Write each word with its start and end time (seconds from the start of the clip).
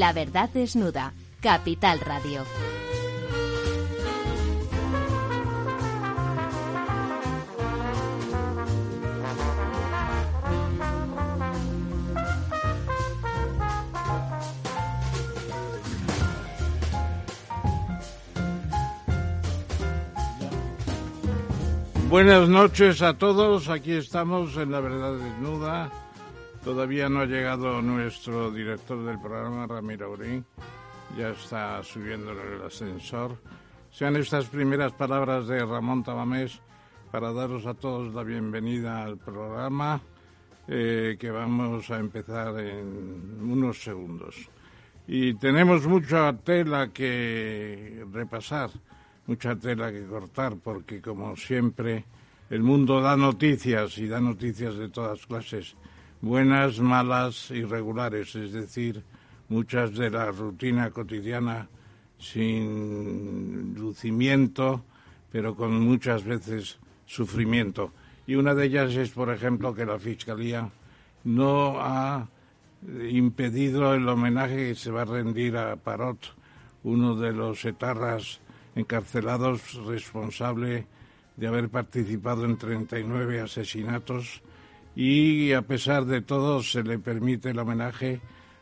La 0.00 0.14
verdad 0.14 0.48
desnuda. 0.48 1.12
Capital 1.42 2.00
Radio. 2.00 2.46
Buenas 22.08 22.48
noches 22.48 23.02
a 23.02 23.18
todos, 23.18 23.68
aquí 23.68 23.92
estamos 23.92 24.56
en 24.56 24.72
La 24.72 24.80
Verdad 24.80 25.18
Desnuda. 25.18 26.09
Todavía 26.64 27.08
no 27.08 27.20
ha 27.20 27.26
llegado 27.26 27.80
nuestro 27.80 28.50
director 28.50 29.04
del 29.04 29.18
programa, 29.18 29.66
Ramiro 29.66 30.06
Aurín. 30.06 30.44
Ya 31.16 31.30
está 31.30 31.82
subiendo 31.82 32.32
en 32.32 32.54
el 32.54 32.62
ascensor. 32.62 33.36
Sean 33.90 34.16
estas 34.16 34.46
primeras 34.46 34.92
palabras 34.92 35.48
de 35.48 35.64
Ramón 35.64 36.04
Tabamés 36.04 36.60
para 37.10 37.32
daros 37.32 37.66
a 37.66 37.74
todos 37.74 38.14
la 38.14 38.22
bienvenida 38.22 39.02
al 39.02 39.18
programa 39.18 40.00
eh, 40.68 41.16
que 41.18 41.30
vamos 41.30 41.90
a 41.90 41.98
empezar 41.98 42.60
en 42.60 43.40
unos 43.42 43.82
segundos. 43.82 44.36
Y 45.08 45.34
tenemos 45.34 45.86
mucha 45.86 46.32
tela 46.36 46.88
que 46.92 48.04
repasar 48.12 48.70
mucha 49.30 49.54
tela 49.54 49.92
que 49.92 50.04
cortar 50.06 50.56
porque 50.56 51.00
como 51.00 51.36
siempre 51.36 52.04
el 52.50 52.64
mundo 52.64 53.00
da 53.00 53.16
noticias 53.16 53.96
y 53.98 54.08
da 54.08 54.20
noticias 54.20 54.74
de 54.74 54.88
todas 54.88 55.24
clases, 55.24 55.76
buenas, 56.20 56.80
malas, 56.80 57.50
irregulares, 57.50 58.34
es 58.34 58.52
decir, 58.52 59.02
muchas 59.48 59.94
de 59.94 60.10
la 60.10 60.30
rutina 60.30 60.90
cotidiana 60.90 61.68
sin 62.18 63.74
lucimiento, 63.74 64.84
pero 65.32 65.54
con 65.54 65.80
muchas 65.80 66.24
veces 66.24 66.78
sufrimiento. 67.06 67.92
Y 68.26 68.34
una 68.34 68.54
de 68.54 68.66
ellas 68.66 68.94
es, 68.94 69.10
por 69.10 69.30
ejemplo, 69.30 69.74
que 69.74 69.86
la 69.86 69.98
Fiscalía 69.98 70.70
no 71.24 71.80
ha 71.80 72.28
impedido 73.08 73.94
el 73.94 74.08
homenaje 74.08 74.68
que 74.68 74.74
se 74.74 74.90
va 74.90 75.02
a 75.02 75.06
rendir 75.06 75.56
a 75.56 75.76
Parot, 75.76 76.34
uno 76.84 77.16
de 77.16 77.32
los 77.32 77.64
etarras 77.64 78.40
encarcelados 78.74 79.74
responsable 79.86 80.86
de 81.36 81.46
haber 81.46 81.68
participado 81.68 82.44
en 82.44 82.56
39 82.56 83.40
asesinatos 83.40 84.42
y 84.94 85.52
a 85.52 85.62
pesar 85.62 86.04
de 86.04 86.20
todo 86.20 86.62
se 86.62 86.82
le 86.82 86.98
permite 86.98 87.50
el 87.50 87.58
homenaje, 87.58 88.20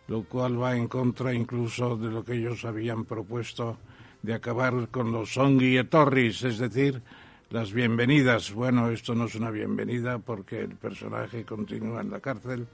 lo 0.09 0.25
cual 0.25 0.61
va 0.61 0.77
en 0.77 0.89
contra 0.89 1.33
incluso 1.33 1.97
de 1.97 2.11
lo 2.11 2.25
que 2.25 2.34
ellos 2.34 2.65
habían 2.65 3.05
propuesto 3.05 3.78
de 4.22 4.34
acabar 4.34 4.89
con 4.89 5.12
los 5.12 5.37
Ongui 5.37 5.83
Torris, 5.84 6.43
es 6.44 6.59
decir, 6.59 7.03
las 7.50 7.72
bienvenidas. 7.72 8.53
Bueno, 8.53 8.91
esto 8.91 9.15
no 9.15 9.25
es 9.25 9.34
una 9.34 9.50
bienvenida 9.50 10.19
porque 10.19 10.61
el 10.61 10.77
personaje 10.77 11.44
continúa 11.44 12.00
en 12.00 12.11
la 12.11 12.21
cárcel, 12.21 12.66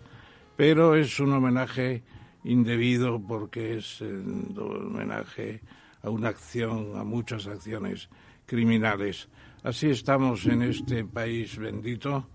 pero 0.57 0.95
es 0.95 1.21
un 1.21 1.33
homenaje 1.33 2.03
indebido 2.45 3.21
porque 3.21 3.79
es 3.79 4.01
un 4.01 4.55
homenaje 4.59 5.61
a 6.03 6.11
una 6.11 6.29
acción, 6.29 6.97
a 6.97 7.05
muchas 7.05 7.47
acciones 7.47 8.09
criminales. 8.47 9.29
Así 9.63 9.91
estamos 9.91 10.45
en 10.47 10.63
este 10.63 11.05
país 11.05 11.57
bendito 11.57 12.27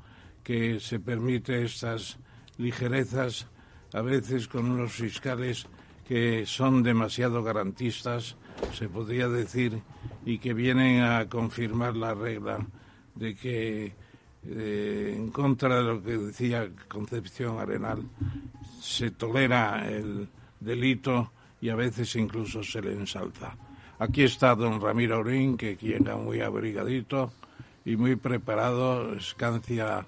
que 0.50 0.80
se 0.80 1.00
permite 1.00 1.64
estas 1.64 2.18
ligerezas, 2.58 3.46
a 3.94 4.02
veces 4.02 4.48
con 4.48 4.66
unos 4.66 4.94
fiscales 4.94 5.68
que 6.08 6.48
son 6.48 6.82
demasiado 6.82 7.44
garantistas, 7.44 8.36
se 8.74 8.90
podría 8.90 9.30
decir, 9.30 9.80
y 10.26 10.40
que 10.40 10.56
vienen 10.56 11.04
a 11.04 11.30
confirmar 11.30 11.96
la 11.96 12.16
regla 12.16 12.66
de 13.14 13.36
que, 13.36 13.94
eh, 14.44 15.14
en 15.16 15.30
contra 15.30 15.84
de 15.84 15.84
lo 15.84 16.02
que 16.02 16.18
decía 16.18 16.68
Concepción 16.88 17.60
Arenal, 17.60 18.02
se 18.82 19.12
tolera 19.12 19.88
el 19.88 20.28
delito 20.60 21.32
y 21.62 21.70
a 21.70 21.76
veces 21.76 22.16
incluso 22.16 22.64
se 22.64 22.82
le 22.82 22.94
ensalza. 22.94 23.56
Aquí 24.00 24.24
está 24.24 24.56
don 24.56 24.82
Ramiro 24.82 25.18
Aurín, 25.18 25.58
que 25.58 25.76
llega 25.76 26.18
muy 26.18 26.42
abrigadito 26.42 27.34
y 27.86 27.96
muy 27.96 28.16
preparado, 28.16 29.14
escancia 29.14 30.08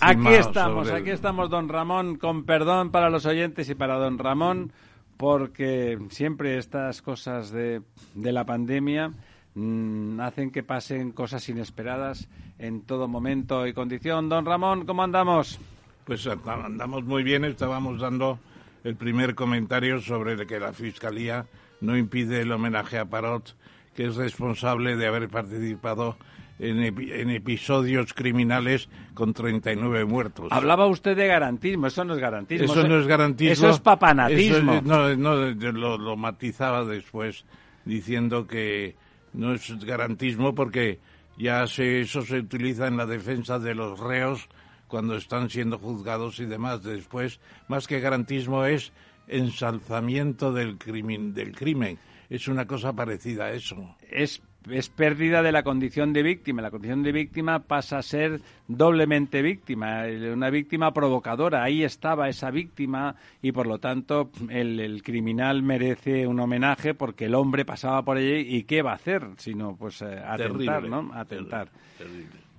Aquí 0.00 0.34
estamos, 0.34 0.90
aquí 0.90 1.10
estamos, 1.10 1.48
don 1.48 1.68
Ramón, 1.68 2.16
con 2.16 2.44
perdón 2.44 2.90
para 2.90 3.08
los 3.08 3.24
oyentes 3.24 3.70
y 3.70 3.74
para 3.74 3.96
don 3.96 4.18
Ramón, 4.18 4.72
porque 5.16 5.98
siempre 6.10 6.58
estas 6.58 7.00
cosas 7.00 7.50
de, 7.50 7.80
de 8.14 8.32
la 8.32 8.44
pandemia 8.44 9.10
mm, 9.54 10.20
hacen 10.20 10.50
que 10.50 10.62
pasen 10.62 11.12
cosas 11.12 11.48
inesperadas 11.48 12.28
en 12.58 12.82
todo 12.82 13.08
momento 13.08 13.66
y 13.66 13.72
condición. 13.72 14.28
Don 14.28 14.44
Ramón, 14.44 14.84
¿cómo 14.84 15.02
andamos? 15.02 15.58
Pues 16.04 16.26
andamos 16.26 17.04
muy 17.04 17.22
bien, 17.22 17.44
estábamos 17.44 18.00
dando 18.00 18.38
el 18.84 18.96
primer 18.96 19.34
comentario 19.34 20.00
sobre 20.00 20.46
que 20.46 20.60
la 20.60 20.72
Fiscalía 20.72 21.46
no 21.80 21.96
impide 21.96 22.42
el 22.42 22.52
homenaje 22.52 22.98
a 22.98 23.06
Parot, 23.06 23.54
que 23.94 24.06
es 24.06 24.16
responsable 24.16 24.96
de 24.96 25.06
haber 25.06 25.28
participado 25.28 26.16
en, 26.58 27.30
episodios 27.30 28.12
criminales 28.14 28.88
con 29.14 29.32
39 29.32 30.04
muertos. 30.04 30.48
Hablaba 30.50 30.86
usted 30.86 31.16
de 31.16 31.26
garantismo, 31.26 31.86
eso 31.86 32.04
no 32.04 32.14
es 32.14 32.20
garantismo. 32.20 32.64
Eso 32.64 32.86
no 32.86 32.98
es 32.98 33.06
garantismo. 33.06 33.52
Eso 33.52 33.70
es 33.70 33.78
papanatismo. 33.80 34.80
no, 34.82 35.14
no 35.16 35.34
lo, 35.36 35.98
lo 35.98 36.16
matizaba 36.16 36.84
después 36.84 37.44
diciendo 37.84 38.46
que 38.46 38.96
no 39.32 39.54
es 39.54 39.84
garantismo 39.84 40.54
porque 40.54 40.98
ya 41.36 41.66
se, 41.66 42.00
eso 42.00 42.22
se 42.22 42.38
utiliza 42.38 42.86
en 42.86 42.96
la 42.96 43.06
defensa 43.06 43.58
de 43.58 43.74
los 43.74 43.98
reos 44.00 44.48
cuando 44.88 45.16
están 45.16 45.50
siendo 45.50 45.78
juzgados 45.78 46.40
y 46.40 46.46
demás. 46.46 46.82
Después, 46.82 47.40
más 47.68 47.86
que 47.86 48.00
garantismo 48.00 48.64
es 48.64 48.92
ensalzamiento 49.28 50.52
del 50.52 50.78
crimen, 50.78 51.34
del 51.34 51.54
crimen. 51.54 51.98
Es 52.28 52.48
una 52.48 52.66
cosa 52.66 52.92
parecida 52.92 53.46
a 53.46 53.52
eso. 53.52 53.96
Es, 54.10 54.42
es 54.70 54.88
pérdida 54.88 55.42
de 55.42 55.52
la 55.52 55.62
condición 55.62 56.12
de 56.12 56.22
víctima. 56.22 56.62
La 56.62 56.70
condición 56.70 57.02
de 57.02 57.12
víctima 57.12 57.60
pasa 57.60 57.98
a 57.98 58.02
ser 58.02 58.40
doblemente 58.66 59.42
víctima, 59.42 60.04
una 60.32 60.50
víctima 60.50 60.92
provocadora. 60.92 61.62
Ahí 61.62 61.84
estaba 61.84 62.28
esa 62.28 62.50
víctima 62.50 63.16
y 63.42 63.52
por 63.52 63.66
lo 63.66 63.78
tanto 63.78 64.30
el, 64.48 65.02
criminal 65.02 65.62
merece 65.62 66.26
un 66.26 66.40
homenaje 66.40 66.94
porque 66.94 67.26
el 67.26 67.34
hombre 67.34 67.64
pasaba 67.64 68.02
por 68.02 68.16
allí 68.16 68.56
y 68.56 68.64
qué 68.64 68.82
va 68.82 68.92
a 68.92 68.96
hacer 68.96 69.22
sino 69.36 69.76
pues 69.76 70.02
eh, 70.02 70.22
atentar, 70.26 70.88
¿no? 70.88 71.10
Atentar. 71.14 71.68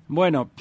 Bueno, 0.07 0.51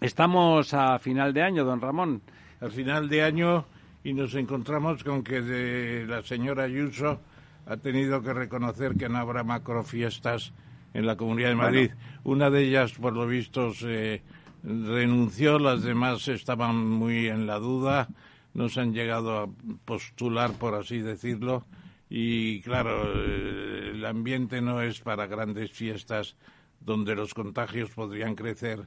estamos 0.00 0.72
a 0.74 0.98
final 0.98 1.32
de 1.32 1.42
año, 1.42 1.64
don 1.64 1.80
Ramón. 1.80 2.22
Al 2.60 2.70
final 2.70 3.08
de 3.08 3.22
año 3.22 3.66
y 4.04 4.12
nos 4.14 4.34
encontramos 4.34 5.04
con 5.04 5.22
que 5.22 5.40
de 5.40 6.06
la 6.06 6.22
señora 6.22 6.64
Ayuso 6.64 7.20
ha 7.66 7.76
tenido 7.76 8.22
que 8.22 8.32
reconocer 8.32 8.96
que 8.96 9.08
no 9.08 9.18
habrá 9.18 9.44
macrofiestas 9.44 10.52
en 10.94 11.06
la 11.06 11.16
Comunidad 11.16 11.48
de 11.48 11.54
Madrid. 11.54 11.90
Una 12.24 12.50
de 12.50 12.64
ellas, 12.64 12.92
por 12.92 13.14
lo 13.14 13.26
visto, 13.26 13.72
se 13.72 14.22
renunció, 14.62 15.58
las 15.58 15.82
demás 15.82 16.28
estaban 16.28 16.76
muy 16.86 17.28
en 17.28 17.46
la 17.46 17.58
duda, 17.58 18.08
no 18.54 18.68
se 18.68 18.80
han 18.80 18.92
llegado 18.92 19.38
a 19.38 19.48
postular, 19.84 20.52
por 20.52 20.74
así 20.74 20.98
decirlo, 20.98 21.64
y 22.08 22.60
claro, 22.60 23.10
el 23.12 24.04
ambiente 24.04 24.60
no 24.60 24.82
es 24.82 25.00
para 25.00 25.26
grandes 25.26 25.72
fiestas 25.72 26.36
donde 26.78 27.14
los 27.14 27.32
contagios 27.32 27.90
podrían 27.90 28.34
crecer 28.34 28.86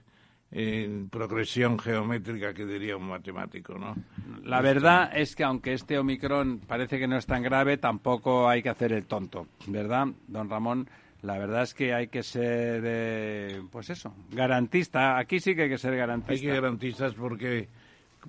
en 0.51 1.09
progresión 1.09 1.79
geométrica 1.79 2.53
que 2.53 2.65
diría 2.65 2.95
un 2.95 3.07
matemático, 3.07 3.77
¿no? 3.77 3.95
La 4.43 4.61
verdad 4.61 5.09
es 5.13 5.35
que 5.35 5.43
aunque 5.43 5.73
este 5.73 5.97
Omicron 5.97 6.59
parece 6.59 6.99
que 6.99 7.07
no 7.07 7.17
es 7.17 7.25
tan 7.25 7.41
grave, 7.41 7.77
tampoco 7.77 8.47
hay 8.47 8.61
que 8.61 8.69
hacer 8.69 8.93
el 8.93 9.05
tonto, 9.05 9.47
¿verdad, 9.67 10.07
don 10.27 10.49
Ramón? 10.49 10.87
La 11.25 11.39
verdad 11.39 11.63
es 11.63 11.73
que 11.73 11.93
hay 11.93 12.07
que 12.07 12.21
ser, 12.21 13.61
pues 13.71 13.89
eso, 13.89 14.13
garantista. 14.31 15.17
Aquí 15.17 15.39
sí 15.39 15.55
que 15.55 15.63
hay 15.63 15.69
que 15.69 15.77
ser 15.77 15.95
garantista. 15.95 16.33
Hay 16.33 16.41
que 16.41 16.53
garantistas 16.53 17.13
porque 17.15 17.67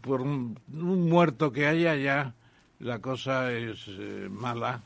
por 0.00 0.22
un, 0.22 0.58
muerto 0.69 1.52
que 1.52 1.66
haya 1.66 1.94
ya 1.96 2.34
la 2.78 3.00
cosa 3.00 3.52
es 3.52 3.87
eh, 3.88 4.28
mala 4.31 4.82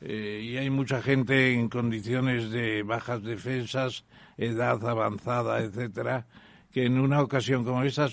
eh, 0.00 0.40
y 0.42 0.56
hay 0.56 0.70
mucha 0.70 1.02
gente 1.02 1.52
en 1.54 1.68
condiciones 1.68 2.50
de 2.50 2.82
bajas 2.82 3.22
defensas, 3.22 4.04
edad 4.36 4.86
avanzada, 4.86 5.60
etcétera, 5.60 6.26
que 6.72 6.84
en 6.84 6.98
una 6.98 7.22
ocasión 7.22 7.64
como 7.64 7.82
esa 7.82 8.08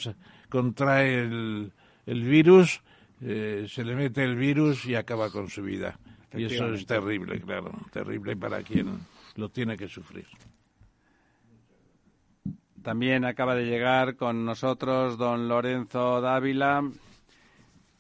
contrae 0.49 1.19
el, 1.19 1.71
el 2.05 2.23
virus, 2.23 2.81
eh, 3.21 3.65
se 3.69 3.83
le 3.83 3.95
mete 3.95 4.23
el 4.23 4.35
virus 4.35 4.85
y 4.85 4.95
acaba 4.95 5.29
con 5.29 5.49
su 5.49 5.63
vida. 5.63 5.99
Y 6.35 6.45
eso 6.45 6.73
es 6.73 6.85
terrible, 6.85 7.39
claro, 7.41 7.71
terrible 7.91 8.35
para 8.35 8.63
quien 8.63 8.99
lo 9.35 9.49
tiene 9.49 9.77
que 9.77 9.87
sufrir. 9.87 10.27
También 12.81 13.23
acaba 13.23 13.55
de 13.55 13.65
llegar 13.65 14.15
con 14.15 14.45
nosotros 14.45 15.17
don 15.17 15.47
Lorenzo 15.47 16.19
Dávila. 16.21 16.83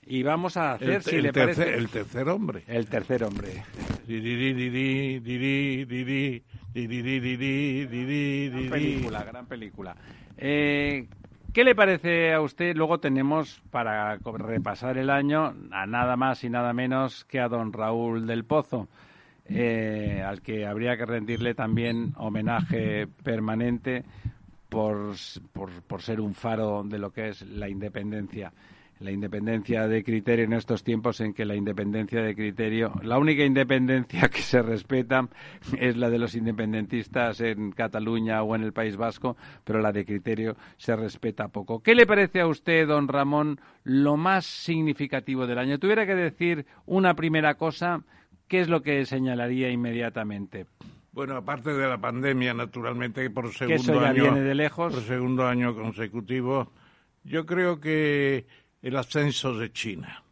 Y 0.05 0.23
vamos 0.23 0.57
a 0.57 0.73
hacer, 0.73 0.89
el, 0.89 1.01
si 1.01 1.15
el 1.15 1.23
le 1.23 1.31
tercer, 1.31 1.65
parece... 1.65 1.77
el 1.77 1.89
tercer 1.89 2.27
hombre. 2.27 2.63
El 2.67 2.87
tercer 2.87 3.23
hombre. 3.23 3.63
Gran 8.49 8.69
película, 8.69 9.23
gran 9.23 9.45
película. 9.45 9.95
Eh, 10.37 11.07
¿Qué 11.53 11.63
le 11.63 11.75
parece 11.75 12.33
a 12.33 12.41
usted? 12.41 12.75
Luego 12.75 12.99
tenemos, 12.99 13.61
para 13.71 14.17
repasar 14.17 14.97
el 14.97 15.09
año, 15.09 15.53
a 15.71 15.85
nada 15.85 16.17
más 16.17 16.43
y 16.43 16.49
nada 16.49 16.73
menos 16.73 17.23
que 17.25 17.39
a 17.39 17.47
don 17.47 17.71
Raúl 17.71 18.25
del 18.25 18.43
Pozo, 18.43 18.89
eh, 19.45 20.23
al 20.25 20.41
que 20.41 20.65
habría 20.65 20.97
que 20.97 21.05
rendirle 21.05 21.53
también 21.53 22.13
homenaje 22.17 23.07
permanente 23.23 24.03
por, 24.69 25.13
por 25.87 26.01
ser 26.01 26.19
un 26.19 26.33
faro 26.33 26.83
de 26.83 26.97
lo 26.97 27.11
que 27.11 27.29
es 27.29 27.41
la 27.43 27.69
independencia. 27.69 28.51
La 28.99 29.11
independencia 29.11 29.87
de 29.87 30.03
criterio 30.03 30.45
en 30.45 30.53
estos 30.53 30.83
tiempos 30.83 31.19
en 31.19 31.33
que 31.33 31.43
la 31.43 31.55
independencia 31.55 32.21
de 32.21 32.35
criterio, 32.35 32.93
la 33.01 33.17
única 33.17 33.43
independencia 33.43 34.29
que 34.29 34.41
se 34.41 34.61
respeta 34.61 35.27
es 35.77 35.97
la 35.97 36.09
de 36.09 36.19
los 36.19 36.35
independentistas 36.35 37.41
en 37.41 37.71
Cataluña 37.71 38.41
o 38.43 38.55
en 38.55 38.63
el 38.63 38.71
País 38.71 38.95
Vasco, 38.95 39.35
pero 39.65 39.81
la 39.81 39.91
de 39.91 40.05
criterio 40.05 40.55
se 40.77 40.95
respeta 40.95 41.49
poco. 41.49 41.81
¿Qué 41.81 41.95
le 41.95 42.05
parece 42.05 42.39
a 42.39 42.47
usted, 42.47 42.87
don 42.87 43.09
Ramón, 43.09 43.59
lo 43.83 44.15
más 44.15 44.45
significativo 44.45 45.47
del 45.47 45.57
año? 45.57 45.79
Tuviera 45.79 46.05
que 46.05 46.15
decir 46.15 46.65
una 46.85 47.13
primera 47.13 47.55
cosa, 47.55 48.03
¿qué 48.53 48.59
es 48.61 48.69
lo 48.69 48.83
que 48.83 49.03
señalaría 49.07 49.71
inmediatamente? 49.71 50.67
Bueno, 51.11 51.37
aparte 51.37 51.73
de 51.73 51.87
la 51.87 51.97
pandemia, 51.97 52.53
naturalmente, 52.53 53.27
por 53.31 53.45
Que 53.45 53.79
segundo 53.79 53.81
eso 53.81 53.99
ya 53.99 54.09
año, 54.09 54.23
viene 54.25 54.41
de 54.41 54.53
lejos. 54.53 54.93
por 54.93 55.01
segundo 55.01 55.47
año 55.47 55.73
consecutivo, 55.73 56.71
yo 57.23 57.47
creo 57.47 57.79
que 57.79 58.45
el 58.83 58.95
ascenso 58.95 59.57
de 59.57 59.71
China 59.71 60.23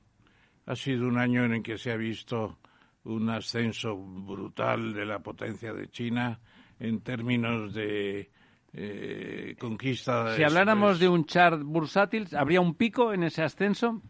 ha 0.68 0.76
sido 0.76 1.08
un 1.08 1.18
año 1.18 1.46
en 1.46 1.54
el 1.54 1.64
que 1.64 1.80
se 1.80 1.92
ha 1.92 1.98
visto 1.98 2.60
un 3.06 3.28
ascenso 3.32 3.98
brutal 3.98 4.94
de 4.94 5.04
la 5.08 5.18
potencia 5.18 5.74
de 5.74 5.90
China 5.90 6.40
en 6.80 7.02
términos 7.02 7.74
de 7.74 8.30
eh, 8.74 9.56
conquista. 9.60 10.36
Si 10.36 10.44
habláramos 10.44 11.00
de 11.00 11.10
un 11.10 11.26
chart 11.26 11.62
bursátil, 11.62 12.28
¿habría 12.36 12.62
un 12.62 12.76
pico 12.76 13.14
en 13.14 13.24
ese 13.24 13.44
ascenso? 13.44 14.02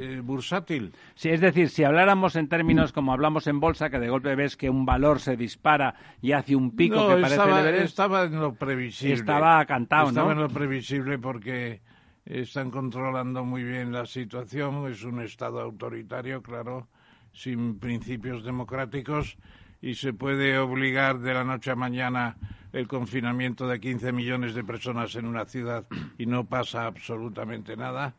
eh, 0.00 0.20
bursátil. 0.22 0.92
Sí, 1.14 1.28
es 1.28 1.40
decir, 1.40 1.68
si 1.68 1.84
habláramos 1.84 2.36
en 2.36 2.48
términos 2.48 2.92
como 2.92 3.12
hablamos 3.12 3.46
en 3.46 3.60
bolsa, 3.60 3.90
que 3.90 3.98
de 3.98 4.08
golpe 4.08 4.34
ves 4.34 4.56
que 4.56 4.70
un 4.70 4.86
valor 4.86 5.20
se 5.20 5.36
dispara 5.36 5.94
y 6.22 6.32
hace 6.32 6.56
un 6.56 6.74
pico 6.74 6.96
no, 6.96 7.08
que 7.08 7.22
parece 7.22 7.34
estaba, 7.34 7.70
estaba 7.70 8.24
en 8.24 8.40
lo 8.40 8.54
previsible. 8.54 9.14
Estaba 9.14 9.64
cantado, 9.66 10.04
¿no? 10.04 10.10
Estaba 10.10 10.32
en 10.32 10.38
lo 10.38 10.48
previsible 10.48 11.18
porque 11.18 11.82
están 12.24 12.70
controlando 12.70 13.44
muy 13.44 13.62
bien 13.62 13.92
la 13.92 14.06
situación. 14.06 14.90
Es 14.90 15.04
un 15.04 15.20
Estado 15.20 15.60
autoritario, 15.60 16.42
claro, 16.42 16.88
sin 17.32 17.78
principios 17.78 18.44
democráticos 18.44 19.36
y 19.82 19.94
se 19.94 20.12
puede 20.12 20.58
obligar 20.58 21.20
de 21.20 21.34
la 21.34 21.44
noche 21.44 21.70
a 21.70 21.76
mañana 21.76 22.36
el 22.72 22.86
confinamiento 22.86 23.66
de 23.66 23.80
15 23.80 24.12
millones 24.12 24.54
de 24.54 24.64
personas 24.64 25.14
en 25.16 25.26
una 25.26 25.44
ciudad 25.44 25.86
y 26.18 26.26
no 26.26 26.44
pasa 26.44 26.86
absolutamente 26.86 27.76
nada. 27.76 28.14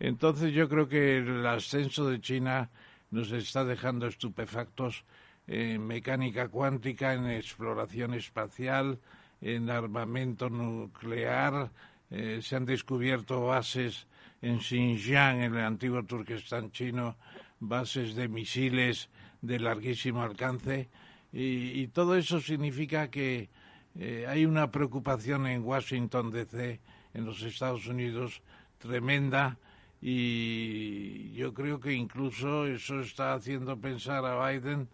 Entonces 0.00 0.52
yo 0.52 0.68
creo 0.68 0.88
que 0.88 1.18
el 1.18 1.46
ascenso 1.46 2.08
de 2.08 2.20
China 2.20 2.70
nos 3.10 3.32
está 3.32 3.64
dejando 3.64 4.06
estupefactos 4.06 5.04
en 5.46 5.86
mecánica 5.86 6.48
cuántica, 6.48 7.14
en 7.14 7.26
exploración 7.30 8.14
espacial, 8.14 8.98
en 9.40 9.70
armamento 9.70 10.50
nuclear. 10.50 11.70
Eh, 12.10 12.40
se 12.42 12.56
han 12.56 12.64
descubierto 12.64 13.46
bases 13.46 14.06
en 14.42 14.60
Xinjiang, 14.60 15.42
en 15.42 15.54
el 15.54 15.64
antiguo 15.64 16.02
Turquestán 16.02 16.70
chino, 16.70 17.16
bases 17.60 18.14
de 18.14 18.28
misiles 18.28 19.08
de 19.40 19.58
larguísimo 19.58 20.22
alcance. 20.22 20.88
Y, 21.32 21.80
y 21.80 21.88
todo 21.88 22.16
eso 22.16 22.40
significa 22.40 23.10
que 23.10 23.48
eh, 23.96 24.26
hay 24.28 24.44
una 24.44 24.70
preocupación 24.70 25.46
en 25.46 25.64
Washington 25.64 26.30
DC, 26.30 26.80
en 27.14 27.24
los 27.24 27.42
Estados 27.42 27.86
Unidos, 27.86 28.42
tremenda 28.78 29.56
y 30.00 31.32
yo 31.32 31.54
creo 31.54 31.80
que 31.80 31.94
incluso 31.94 32.66
eso 32.66 33.00
está 33.00 33.32
haciendo 33.32 33.78
pensar 33.78 34.24
a 34.26 34.46
Biden 34.46 34.88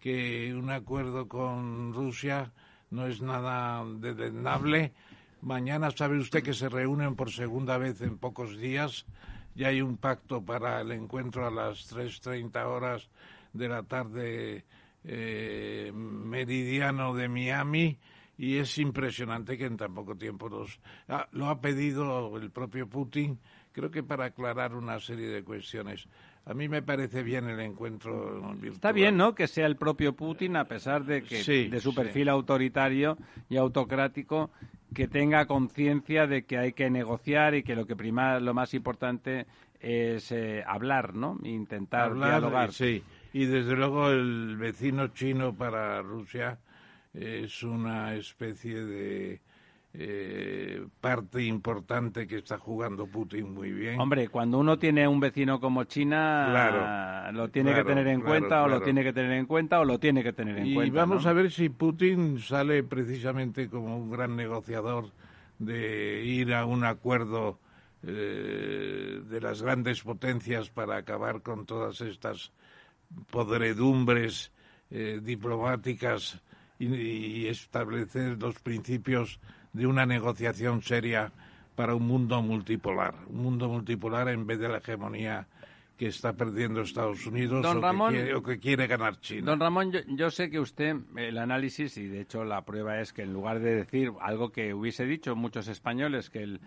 que 0.00 0.52
un 0.54 0.70
acuerdo 0.70 1.28
con 1.28 1.92
Rusia 1.94 2.52
no 2.90 3.06
es 3.06 3.20
nada 3.20 3.84
desdeñable. 3.84 4.92
Mañana 5.40 5.90
sabe 5.90 6.18
usted 6.18 6.42
que 6.42 6.54
se 6.54 6.68
reúnen 6.68 7.14
por 7.14 7.30
segunda 7.30 7.78
vez 7.78 8.00
en 8.00 8.18
pocos 8.18 8.58
días. 8.58 9.06
Ya 9.54 9.68
hay 9.68 9.82
un 9.82 9.98
pacto 9.98 10.42
para 10.42 10.80
el 10.80 10.92
encuentro 10.92 11.46
a 11.46 11.50
las 11.50 11.92
3.30 11.94 12.64
horas 12.66 13.08
de 13.52 13.68
la 13.68 13.82
tarde 13.84 14.64
eh, 15.04 15.92
meridiano 15.94 17.14
de 17.14 17.28
Miami 17.28 17.98
y 18.38 18.58
es 18.58 18.78
impresionante 18.78 19.56
que 19.56 19.64
en 19.66 19.76
tan 19.76 19.94
poco 19.94 20.14
tiempo 20.16 20.48
los 20.48 20.78
ah, 21.08 21.26
lo 21.32 21.46
ha 21.48 21.60
pedido 21.60 22.36
el 22.36 22.50
propio 22.50 22.88
Putin 22.88 23.38
creo 23.72 23.90
que 23.90 24.02
para 24.02 24.26
aclarar 24.26 24.74
una 24.74 24.98
serie 25.00 25.28
de 25.28 25.42
cuestiones 25.42 26.06
a 26.44 26.54
mí 26.54 26.68
me 26.68 26.80
parece 26.82 27.24
bien 27.24 27.48
el 27.48 27.58
encuentro 27.58 28.40
virtual. 28.52 28.72
Está 28.74 28.92
bien, 28.92 29.16
¿no? 29.16 29.34
Que 29.34 29.48
sea 29.48 29.66
el 29.66 29.74
propio 29.74 30.14
Putin, 30.14 30.54
a 30.56 30.64
pesar 30.66 31.04
de 31.04 31.24
que 31.24 31.42
Sí, 31.42 31.66
de 31.66 31.80
su 31.80 31.90
sí. 31.90 31.96
perfil 31.96 32.28
autoritario 32.28 33.18
y 33.48 33.56
autocrático, 33.56 34.52
que 34.94 35.08
tenga 35.08 35.46
conciencia 35.46 36.28
de 36.28 36.44
que 36.44 36.56
hay 36.56 36.72
que 36.72 36.88
negociar 36.88 37.56
y 37.56 37.64
que 37.64 37.74
lo 37.74 37.84
que 37.84 37.96
prima, 37.96 38.38
lo 38.38 38.54
más 38.54 38.74
importante 38.74 39.46
es 39.80 40.30
eh, 40.30 40.62
hablar, 40.64 41.14
¿no? 41.16 41.36
Intentar 41.42 42.10
Hablar, 42.12 42.30
dialogar. 42.40 42.72
sí 42.72 43.02
y 43.32 43.44
desde 43.44 43.76
luego 43.76 44.08
el 44.10 44.56
vecino 44.56 45.08
chino 45.08 45.54
para 45.54 46.00
Rusia 46.00 46.58
es 47.16 47.62
una 47.62 48.14
especie 48.14 48.84
de 48.84 49.40
eh, 49.94 50.86
parte 51.00 51.42
importante 51.42 52.26
que 52.26 52.36
está 52.36 52.58
jugando 52.58 53.06
Putin 53.06 53.54
muy 53.54 53.72
bien. 53.72 53.98
Hombre, 53.98 54.28
cuando 54.28 54.58
uno 54.58 54.78
tiene 54.78 55.08
un 55.08 55.18
vecino 55.20 55.58
como 55.58 55.84
China, 55.84 56.48
Claro, 56.50 57.32
lo 57.32 57.48
tiene 57.48 57.70
claro, 57.70 57.84
que 57.84 57.88
tener 57.90 58.06
en 58.08 58.20
claro, 58.20 58.30
cuenta 58.30 58.62
o 58.62 58.68
lo 58.68 58.82
tiene 58.82 59.02
que 59.02 59.12
tener 59.14 59.32
en 59.32 59.46
cuenta 59.46 59.80
o 59.80 59.84
lo 59.86 59.98
tiene 59.98 60.22
que 60.22 60.34
tener 60.34 60.58
en 60.58 60.66
y 60.66 60.74
cuenta. 60.74 61.00
vamos 61.00 61.24
¿no? 61.24 61.30
a 61.30 61.32
ver 61.32 61.50
si 61.50 61.70
Putin 61.70 62.38
sale 62.40 62.82
precisamente 62.82 63.68
como 63.70 63.96
un 63.96 64.10
gran 64.10 64.36
negociador 64.36 65.10
de 65.58 66.22
ir 66.24 66.52
a 66.52 66.66
un 66.66 66.84
acuerdo 66.84 67.58
eh, 68.02 69.22
de 69.26 69.40
las 69.40 69.62
grandes 69.62 70.02
potencias 70.02 70.68
para 70.68 70.98
acabar 70.98 71.40
con 71.40 71.64
todas 71.64 72.02
estas 72.02 72.52
podredumbres 73.30 74.52
eh, 74.90 75.20
diplomáticas 75.22 76.40
y, 76.78 76.86
y 76.94 77.46
establecer 77.48 78.40
los 78.40 78.58
principios 78.60 79.40
de 79.72 79.86
una 79.86 80.06
negociación 80.06 80.82
seria 80.82 81.32
para 81.74 81.94
un 81.94 82.06
mundo 82.06 82.40
multipolar, 82.42 83.14
un 83.28 83.42
mundo 83.42 83.68
multipolar 83.68 84.28
en 84.28 84.46
vez 84.46 84.58
de 84.58 84.68
la 84.68 84.78
hegemonía 84.78 85.46
que 85.98 86.06
está 86.08 86.34
perdiendo 86.34 86.82
Estados 86.82 87.26
Unidos 87.26 87.62
Don 87.62 87.78
o, 87.78 87.80
Ramón- 87.80 88.12
que 88.12 88.18
quiere, 88.18 88.34
o 88.34 88.42
que 88.42 88.58
quiere 88.58 88.86
ganar 88.86 89.18
China. 89.20 89.46
Don 89.46 89.60
Ramón, 89.60 89.92
yo, 89.92 90.00
yo 90.08 90.30
sé 90.30 90.50
que 90.50 90.60
usted, 90.60 90.96
el 91.16 91.38
análisis, 91.38 91.96
y 91.96 92.06
de 92.06 92.20
hecho 92.20 92.44
la 92.44 92.62
prueba 92.66 93.00
es 93.00 93.12
que 93.14 93.22
en 93.22 93.32
lugar 93.32 93.60
de 93.60 93.74
decir 93.74 94.12
algo 94.20 94.52
que 94.52 94.74
hubiese 94.74 95.06
dicho 95.06 95.34
muchos 95.36 95.68
españoles, 95.68 96.28
que 96.28 96.42
el, 96.42 96.60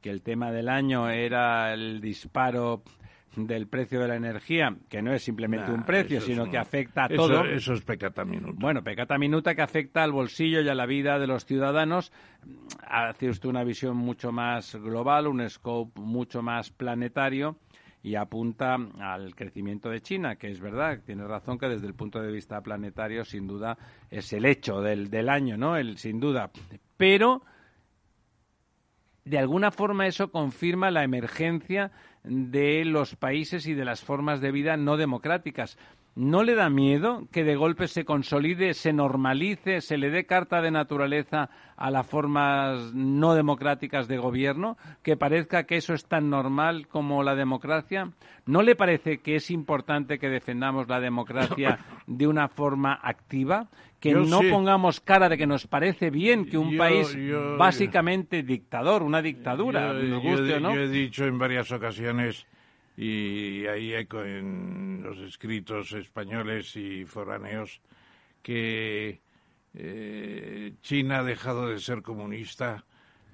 que 0.00 0.08
el 0.10 0.22
tema 0.22 0.50
del 0.50 0.70
año 0.70 1.10
era 1.10 1.74
el 1.74 2.00
disparo 2.00 2.82
del 3.36 3.68
precio 3.68 4.00
de 4.00 4.08
la 4.08 4.16
energía, 4.16 4.76
que 4.88 5.02
no 5.02 5.12
es 5.12 5.22
simplemente 5.22 5.68
Nah, 5.68 5.74
un 5.74 5.84
precio, 5.84 6.20
sino 6.20 6.44
un- 6.44 6.50
que 6.50 6.58
afecta 6.58 7.04
a 7.04 7.06
eso- 7.06 7.16
todo. 7.16 7.44
Eso 7.44 7.72
es 7.74 7.82
pecata 7.82 8.24
minuto. 8.24 8.54
Bueno, 8.58 8.82
pecata 8.82 9.16
minuta 9.18 9.54
que 9.54 9.62
afecta 9.62 10.02
al 10.02 10.12
bolsillo 10.12 10.60
y 10.60 10.68
a 10.68 10.74
la 10.74 10.86
vida 10.86 11.18
de 11.18 11.26
los 11.26 11.44
ciudadanos. 11.44 12.12
Hace 12.86 13.28
usted 13.28 13.48
una 13.48 13.62
visión 13.64 13.96
mucho 13.96 14.32
más 14.32 14.74
global, 14.74 15.26
un 15.28 15.48
scope 15.48 16.00
mucho 16.00 16.42
más 16.42 16.70
planetario 16.70 17.56
y 18.02 18.14
apunta 18.14 18.76
al 18.98 19.34
crecimiento 19.34 19.90
de 19.90 20.00
China, 20.00 20.36
que 20.36 20.50
es 20.50 20.58
verdad, 20.60 21.00
tiene 21.04 21.22
razón 21.26 21.58
que 21.58 21.68
desde 21.68 21.86
el 21.86 21.94
punto 21.94 22.20
de 22.20 22.32
vista 22.32 22.60
planetario, 22.62 23.24
sin 23.24 23.46
duda, 23.46 23.76
es 24.10 24.32
el 24.32 24.46
hecho 24.46 24.80
del, 24.80 25.10
del 25.10 25.28
año, 25.28 25.56
¿no? 25.56 25.76
El, 25.76 25.98
sin 25.98 26.18
duda. 26.18 26.50
Pero 26.96 27.42
de 29.24 29.38
alguna 29.38 29.70
forma 29.70 30.06
eso 30.06 30.30
confirma 30.32 30.90
la 30.90 31.04
emergencia 31.04 31.92
de 32.24 32.84
los 32.84 33.16
países 33.16 33.66
y 33.66 33.74
de 33.74 33.84
las 33.84 34.02
formas 34.02 34.40
de 34.40 34.52
vida 34.52 34.76
no 34.76 34.96
democráticas. 34.96 35.78
¿No 36.16 36.42
le 36.42 36.54
da 36.56 36.68
miedo 36.68 37.28
que 37.30 37.44
de 37.44 37.54
golpe 37.56 37.86
se 37.86 38.04
consolide, 38.04 38.74
se 38.74 38.92
normalice, 38.92 39.80
se 39.80 39.96
le 39.96 40.10
dé 40.10 40.26
carta 40.26 40.60
de 40.60 40.70
naturaleza 40.72 41.48
a 41.76 41.90
las 41.90 42.04
formas 42.06 42.92
no 42.94 43.34
democráticas 43.34 44.08
de 44.08 44.18
gobierno? 44.18 44.76
¿Que 45.02 45.16
parezca 45.16 45.64
que 45.64 45.76
eso 45.76 45.94
es 45.94 46.04
tan 46.06 46.28
normal 46.28 46.88
como 46.88 47.22
la 47.22 47.36
democracia? 47.36 48.10
¿No 48.44 48.62
le 48.62 48.74
parece 48.74 49.18
que 49.18 49.36
es 49.36 49.50
importante 49.52 50.18
que 50.18 50.28
defendamos 50.28 50.88
la 50.88 50.98
democracia 51.00 51.78
de 52.08 52.26
una 52.26 52.48
forma 52.48 52.98
activa? 53.00 53.68
Que 54.00 54.10
Yo 54.10 54.20
no 54.24 54.40
sí. 54.40 54.50
pongamos 54.50 55.00
cara 55.00 55.28
de 55.28 55.38
que 55.38 55.46
nos 55.46 55.66
parece 55.68 56.10
bien 56.10 56.44
que 56.46 56.58
un 56.58 56.72
Yo- 56.72 56.78
país 56.78 57.14
yo- 57.14 57.56
básicamente 57.56 58.42
dictador, 58.42 59.02
una 59.04 59.22
dictadura, 59.22 59.92
nos 59.92 60.22
guste 60.22 60.54
o 60.54 60.60
no. 60.60 60.74
yo 60.74 60.80
he 60.82 60.88
dicho 60.88 61.24
en 61.24 61.38
varias 61.38 61.70
ocasiones, 61.70 62.46
y 63.02 63.66
hay 63.66 63.94
eco 63.94 64.22
en 64.22 65.00
los 65.02 65.16
escritos 65.20 65.90
españoles 65.92 66.76
y 66.76 67.06
foráneos 67.06 67.80
que 68.42 69.22
eh, 69.72 70.74
China 70.82 71.20
ha 71.20 71.24
dejado 71.24 71.70
de 71.70 71.78
ser 71.78 72.02
comunista, 72.02 72.84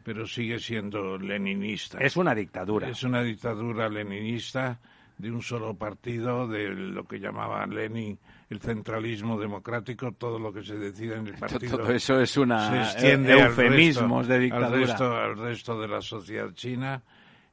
pero 0.05 0.25
sigue 0.25 0.61
siendo 0.61 1.19
leninista. 1.19 1.99
Es 1.99 2.17
una 2.17 2.33
dictadura. 2.33 2.89
Es 2.89 3.03
una 3.03 3.25
dictadura 3.25 3.89
leninista 3.89 4.79
de 5.19 5.33
un 5.33 5.43
solo 5.43 5.75
partido, 5.75 6.47
de 6.47 6.69
lo 6.69 7.05
que 7.05 7.19
llamaba 7.19 7.67
Lenin 7.67 8.17
el 8.49 8.61
centralismo 8.61 9.37
democrático, 9.37 10.13
todo 10.13 10.39
lo 10.39 10.53
que 10.53 10.63
se 10.63 10.77
decide 10.77 11.17
en 11.17 11.27
el 11.27 11.35
partido. 11.41 11.77
Todo 11.77 11.91
eso 11.91 12.21
es 12.21 12.37
una 12.37 12.95
eufemismos 13.03 14.29
de 14.29 14.39
dictadura. 14.39 14.69
Al 14.69 14.87
resto, 14.87 15.17
al 15.17 15.37
resto 15.37 15.81
de 15.81 15.89
la 15.89 16.01
sociedad 16.01 16.53
china. 16.55 17.03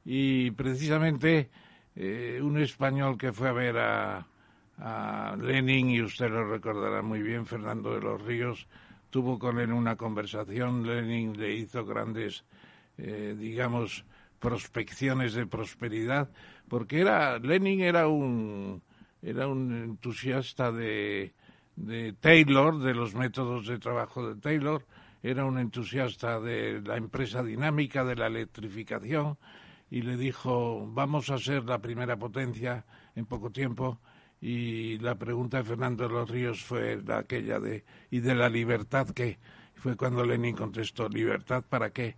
Y 0.04 0.52
precisamente 0.52 1.50
eh, 1.96 2.40
un 2.42 2.58
español 2.58 3.16
que 3.16 3.32
fue 3.32 3.48
a 3.48 3.52
ver 3.52 3.76
a, 3.78 4.26
Lenin, 5.40 5.90
y 5.90 6.02
usted 6.02 6.28
lo 6.28 6.48
recordará 6.48 7.00
muy 7.00 7.22
bien, 7.22 7.46
Fernando 7.46 7.94
de 7.94 8.00
los 8.00 8.20
Ríos, 8.20 8.66
tuvo 9.10 9.38
con 9.38 9.60
él 9.60 9.72
una 9.72 9.94
conversación. 9.94 10.84
Lenin 10.84 11.38
le 11.38 11.54
hizo 11.54 11.84
grandes, 11.86 12.44
eh, 12.98 13.36
digamos, 13.38 14.04
prospecciones 14.40 15.34
de 15.34 15.46
prosperidad, 15.46 16.28
porque 16.68 17.00
era 17.00 17.38
Lenin 17.38 17.82
era 17.82 18.08
un 18.08 18.82
era 19.22 19.46
un 19.46 19.72
entusiasta 19.72 20.70
de, 20.70 21.32
de 21.76 22.12
Taylor, 22.14 22.78
de 22.80 22.94
los 22.94 23.14
métodos 23.14 23.66
de 23.66 23.78
trabajo 23.78 24.28
de 24.28 24.40
Taylor, 24.40 24.84
era 25.22 25.46
un 25.46 25.58
entusiasta 25.58 26.38
de 26.40 26.82
la 26.82 26.96
empresa 26.96 27.42
dinámica, 27.42 28.04
de 28.04 28.16
la 28.16 28.26
electrificación, 28.26 29.38
y 29.94 30.02
le 30.02 30.16
dijo, 30.16 30.88
vamos 30.88 31.30
a 31.30 31.38
ser 31.38 31.66
la 31.66 31.78
primera 31.78 32.16
potencia 32.16 32.84
en 33.14 33.26
poco 33.26 33.50
tiempo. 33.50 34.00
Y 34.40 34.98
la 34.98 35.14
pregunta 35.14 35.58
de 35.58 35.62
Fernando 35.62 36.08
de 36.08 36.12
los 36.12 36.28
Ríos 36.28 36.64
fue 36.64 37.00
aquella 37.16 37.60
de, 37.60 37.84
¿y 38.10 38.18
de 38.18 38.34
la 38.34 38.48
libertad 38.48 39.06
qué? 39.10 39.38
Fue 39.76 39.96
cuando 39.96 40.24
Lenin 40.24 40.56
contestó, 40.56 41.08
¿libertad 41.08 41.62
para 41.68 41.90
qué? 41.90 42.16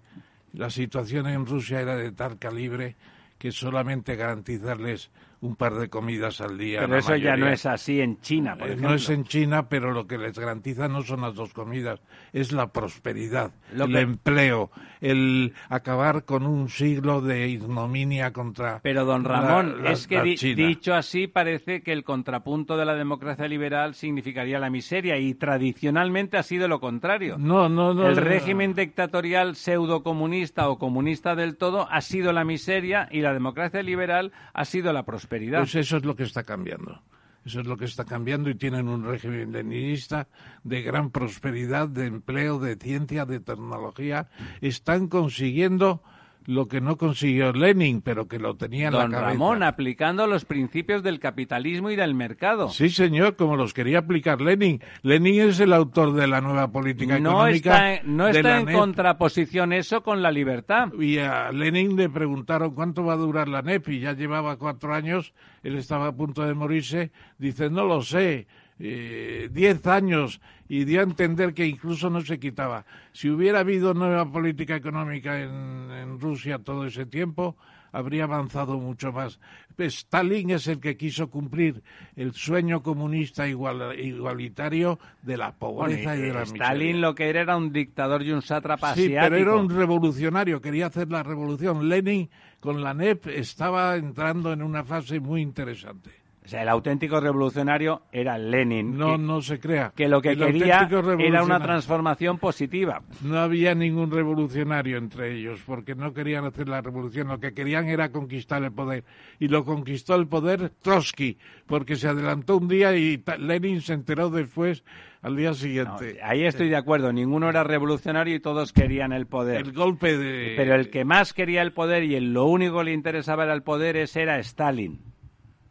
La 0.55 0.71
situación 0.71 1.27
en 1.27 1.45
Rusia 1.45 1.83
era 1.83 1.97
de 1.97 2.13
tal 2.13 2.39
calibre 2.39 2.97
que 3.37 3.53
solamente 3.53 4.17
garantizarles 4.17 5.11
un 5.41 5.57
par 5.57 5.75
de 5.75 5.89
comidas 5.89 6.41
al 6.41 6.57
día. 6.57 6.81
Pero 6.81 6.97
eso 6.97 7.17
ya 7.17 7.37
no 7.37 7.49
es 7.49 7.67
así 7.67 8.01
en 8.01 8.21
China, 8.21 8.57
por 8.57 8.69
ejemplo. 8.69 8.89
No 8.89 8.95
es 8.95 9.09
en 9.11 9.25
China, 9.25 9.69
pero 9.69 9.93
lo 9.93 10.07
que 10.07 10.19
les 10.19 10.39
garantiza 10.39 10.89
no 10.89 11.03
son 11.03 11.21
las 11.21 11.35
dos 11.35 11.53
comidas, 11.53 12.01
es 12.33 12.53
la 12.53 12.73
prosperidad, 12.73 13.53
el 13.73 13.97
empleo, 13.97 14.71
el 15.01 15.53
acabar 15.69 16.25
con 16.25 16.47
un 16.47 16.69
siglo 16.69 17.21
de 17.21 17.49
ignominia 17.49 18.33
contra. 18.33 18.81
Pero 18.83 19.05
don 19.05 19.25
Ramón, 19.25 19.87
es 19.87 20.07
que 20.07 20.23
dicho 20.23 20.95
así 20.95 21.27
parece 21.27 21.83
que 21.83 21.93
el 21.93 22.05
contrapunto 22.05 22.77
de 22.77 22.85
la 22.85 22.95
democracia 22.95 23.47
liberal 23.47 23.95
significaría 23.95 24.59
la 24.59 24.71
miseria 24.71 25.19
y 25.19 25.35
tradicionalmente 25.35 26.39
ha 26.39 26.43
sido 26.43 26.67
lo 26.67 26.81
contrario. 26.81 27.37
No, 27.39 27.69
no, 27.69 27.93
no. 27.93 28.09
El 28.09 28.17
régimen 28.17 28.75
dictatorial 28.75 29.55
pseudo 29.55 30.03
comunista 30.03 30.69
o 30.69 30.79
comunista 30.79 31.35
del 31.35 31.57
todo 31.57 31.89
ha 31.91 32.01
sido 32.01 32.33
la 32.33 32.45
miseria 32.45 33.09
y 33.11 33.21
la 33.21 33.33
democracia 33.33 33.83
liberal 33.83 34.33
ha 34.55 34.65
sido 34.65 34.93
la 34.93 35.05
prosperidad. 35.05 35.26
Pues 35.29 35.75
eso 35.75 35.97
es 35.97 36.05
lo 36.05 36.17
que 36.17 36.25
está 36.25 36.43
cambiando. 36.43 37.03
Eso 37.45 37.61
es 37.61 37.67
lo 37.67 37.77
que 37.77 37.85
está 37.85 38.05
cambiando 38.05 38.51
y 38.51 38.57
tienen 38.57 38.89
un 38.89 39.05
régimen 39.05 39.53
leninista 39.53 40.27
de 40.65 40.83
gran 40.83 41.11
prosperidad, 41.11 41.89
de 41.89 42.07
empleo, 42.07 42.59
de 42.59 42.75
ciencia, 42.75 43.25
de 43.25 43.39
tecnología. 43.39 44.29
Están 44.61 45.07
consiguiendo 45.07 46.03
lo 46.47 46.69
que 46.69 46.81
no 46.81 46.97
consiguió 46.97 47.53
Lenin, 47.53 48.01
pero 48.01 48.29
que 48.29 48.39
lo 48.39 48.57
tenía 48.57 48.89
en 48.89 48.95
la 48.95 49.09
cabeza. 49.09 49.31
Ramón, 49.33 49.63
aplicando 49.63 50.27
los 50.27 50.45
principios 50.45 51.03
del 51.03 51.21
capitalismo 51.21 51.91
y 51.91 51.97
del 51.97 52.15
mercado. 52.15 52.69
Sí, 52.71 52.89
señor, 52.89 53.37
como 53.37 53.57
los 53.57 53.75
quería 53.75 53.99
aplicar 53.99 54.41
Lenin. 54.41 54.81
Lenin 55.03 55.41
es 55.43 55.61
el 55.61 55.73
autor 55.73 56.13
de 56.15 56.27
la 56.27 56.41
nueva 56.41 56.71
política 56.71 57.19
no 57.19 57.47
económica. 57.47 57.95
Está 57.95 58.07
no 58.07 58.29
está 58.29 58.59
en 58.59 58.73
contraposición 58.73 59.73
eso 59.73 60.03
con 60.03 60.23
la 60.23 60.31
libertad. 60.31 60.93
Y 60.99 61.19
a 61.19 61.51
Lenin 61.53 61.97
le 61.97 62.09
preguntaron 62.09 62.75
cuánto 62.75 63.05
va 63.05 63.15
a 63.15 63.17
durar 63.17 63.49
la 63.49 63.63
NEP 63.63 63.89
y 63.89 64.01
ya 64.01 64.13
llevaba 64.13 64.57
cuatro 64.57 64.95
años, 64.95 65.35
él 65.63 65.77
estaba 65.77 66.09
a 66.09 66.13
punto 66.13 66.43
de 66.43 66.55
morirse. 66.55 67.11
Dice, 67.39 67.71
no 67.71 67.85
lo 67.85 68.03
sé 68.03 68.47
eh, 68.79 69.49
diez 69.51 69.87
años 69.87 70.41
y 70.69 70.85
dio 70.85 71.01
a 71.01 71.05
entender 71.05 71.55
que 71.55 71.67
incluso 71.67 72.11
no 72.11 72.21
se 72.21 72.39
quitaba. 72.39 72.85
Si 73.13 73.31
hubiera 73.31 73.61
habido 73.61 73.95
nueva 73.95 74.31
política 74.31 74.77
económica 74.77 75.41
en, 75.41 75.91
en 75.91 76.21
Rusia 76.21 76.59
todo 76.59 76.87
ese 76.87 77.07
tiempo, 77.07 77.57
habría 77.97 78.25
avanzado 78.25 78.79
mucho 78.79 79.13
más. 79.13 79.41
Stalin 79.79 80.51
es 80.51 80.67
el 80.69 80.81
que 80.81 80.97
quiso 80.97 81.29
cumplir 81.31 81.83
el 82.15 82.33
sueño 82.33 82.83
comunista 82.83 83.47
igualitario 83.49 84.99
de 85.23 85.37
la 85.37 85.53
pobreza 85.53 86.17
y 86.17 86.23
de 86.23 86.33
la 86.33 86.41
miseria. 86.41 86.65
Stalin 86.65 87.01
lo 87.01 87.15
que 87.15 87.29
era 87.29 87.41
era 87.43 87.57
un 87.57 87.73
dictador 87.73 88.23
y 88.23 88.33
un 88.33 88.43
sátrapa 88.43 88.95
Sí, 88.95 89.09
pero 89.09 89.37
era 89.37 89.55
un 89.55 89.71
revolucionario, 89.71 90.61
quería 90.61 90.87
hacer 90.87 91.11
la 91.11 91.23
revolución. 91.23 91.89
Lenin 91.89 92.29
con 92.61 92.83
la 92.83 92.95
NEP 92.95 93.27
estaba 93.29 93.97
entrando 93.97 94.53
en 94.53 94.63
una 94.63 94.85
fase 94.85 95.21
muy 95.21 95.43
interesante. 95.43 96.26
O 96.47 96.49
sea, 96.49 96.63
el 96.63 96.69
auténtico 96.69 97.19
revolucionario 97.19 98.03
era 98.13 98.39
Lenin. 98.39 98.97
No, 98.97 99.19
no 99.19 99.43
se 99.43 99.59
crea. 99.59 99.93
Que 99.97 100.09
lo 100.09 100.23
que 100.23 100.37
quería 100.37 100.89
era 101.19 101.43
una 101.43 101.59
transformación 101.59 102.39
positiva. 102.39 103.03
No 103.21 103.41
había 103.41 103.75
ningún 103.75 104.13
revolucionario 104.13 104.97
entre 104.97 105.35
ellos, 105.35 105.61
porque 105.67 105.97
no 105.97 106.15
querían 106.15 106.45
hacer 106.45 106.69
la 106.69 106.81
revolución. 106.83 107.27
Lo 107.27 107.41
que 107.41 107.53
querían 107.53 107.89
era 107.89 108.13
conquistar 108.13 108.63
el 108.63 108.71
poder. 108.71 109.03
Y 109.41 109.49
lo 109.49 109.65
conquistó 109.65 110.15
el 110.15 110.29
poder 110.29 110.71
Trotsky, 110.83 111.37
porque 111.67 111.97
se 111.97 112.07
adelantó 112.07 112.59
un 112.59 112.69
día 112.69 112.97
y 112.97 113.21
Lenin 113.41 113.81
se 113.81 113.95
enteró 113.95 114.31
después 114.31 114.85
al 115.23 115.35
día 115.35 115.53
siguiente. 115.53 116.21
ahí 116.23 116.45
estoy 116.45 116.69
de 116.69 116.77
acuerdo. 116.77 117.13
Ninguno 117.13 117.49
era 117.49 117.65
revolucionario 117.65 118.37
y 118.37 118.39
todos 118.39 118.73
querían 118.73 119.13
el 119.13 119.27
poder. 119.27 119.63
El 119.63 119.73
golpe 119.73 120.17
de. 120.17 120.55
Pero 120.57 120.77
el 120.77 120.91
que 120.91 121.05
más 121.05 121.33
quería 121.33 121.63
el 121.63 121.73
poder 121.73 122.05
y 122.05 122.15
el, 122.15 122.33
lo 122.33 122.45
único 122.45 122.79
que 122.79 122.85
le 122.85 122.93
interesaba 122.93 123.43
era 123.43 123.53
el 123.53 123.65
poder 123.65 123.97
ese 123.97 124.23
era 124.23 124.39
Stalin. 124.39 125.16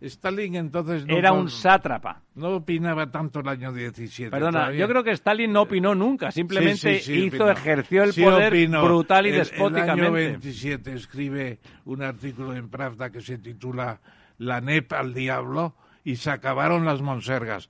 Stalin 0.07 0.55
entonces 0.55 1.05
era 1.07 1.31
un 1.31 1.49
sátrapa. 1.49 2.21
No 2.35 2.55
opinaba 2.55 3.09
tanto 3.11 3.39
el 3.39 3.47
año 3.47 3.73
17. 3.73 4.31
Perdona, 4.31 4.71
yo 4.71 4.87
creo 4.87 5.03
que 5.03 5.11
Stalin 5.11 5.51
no 5.51 5.63
opinó 5.63 5.95
nunca, 5.95 6.31
simplemente 6.31 6.97
hizo, 6.97 7.49
ejerció 7.49 8.03
el 8.03 8.13
poder 8.13 8.67
brutal 8.69 9.27
y 9.27 9.31
despóticamente. 9.31 9.91
En 9.91 9.99
el 9.99 10.05
año 10.05 10.11
27 10.11 10.93
escribe 10.93 11.59
un 11.85 12.03
artículo 12.03 12.55
en 12.55 12.69
Pravda 12.69 13.09
que 13.11 13.21
se 13.21 13.37
titula 13.37 13.99
La 14.37 14.61
NEP 14.61 14.93
al 14.93 15.13
diablo 15.13 15.75
y 16.03 16.17
se 16.17 16.29
acabaron 16.29 16.85
las 16.85 17.01
monsergas. 17.01 17.69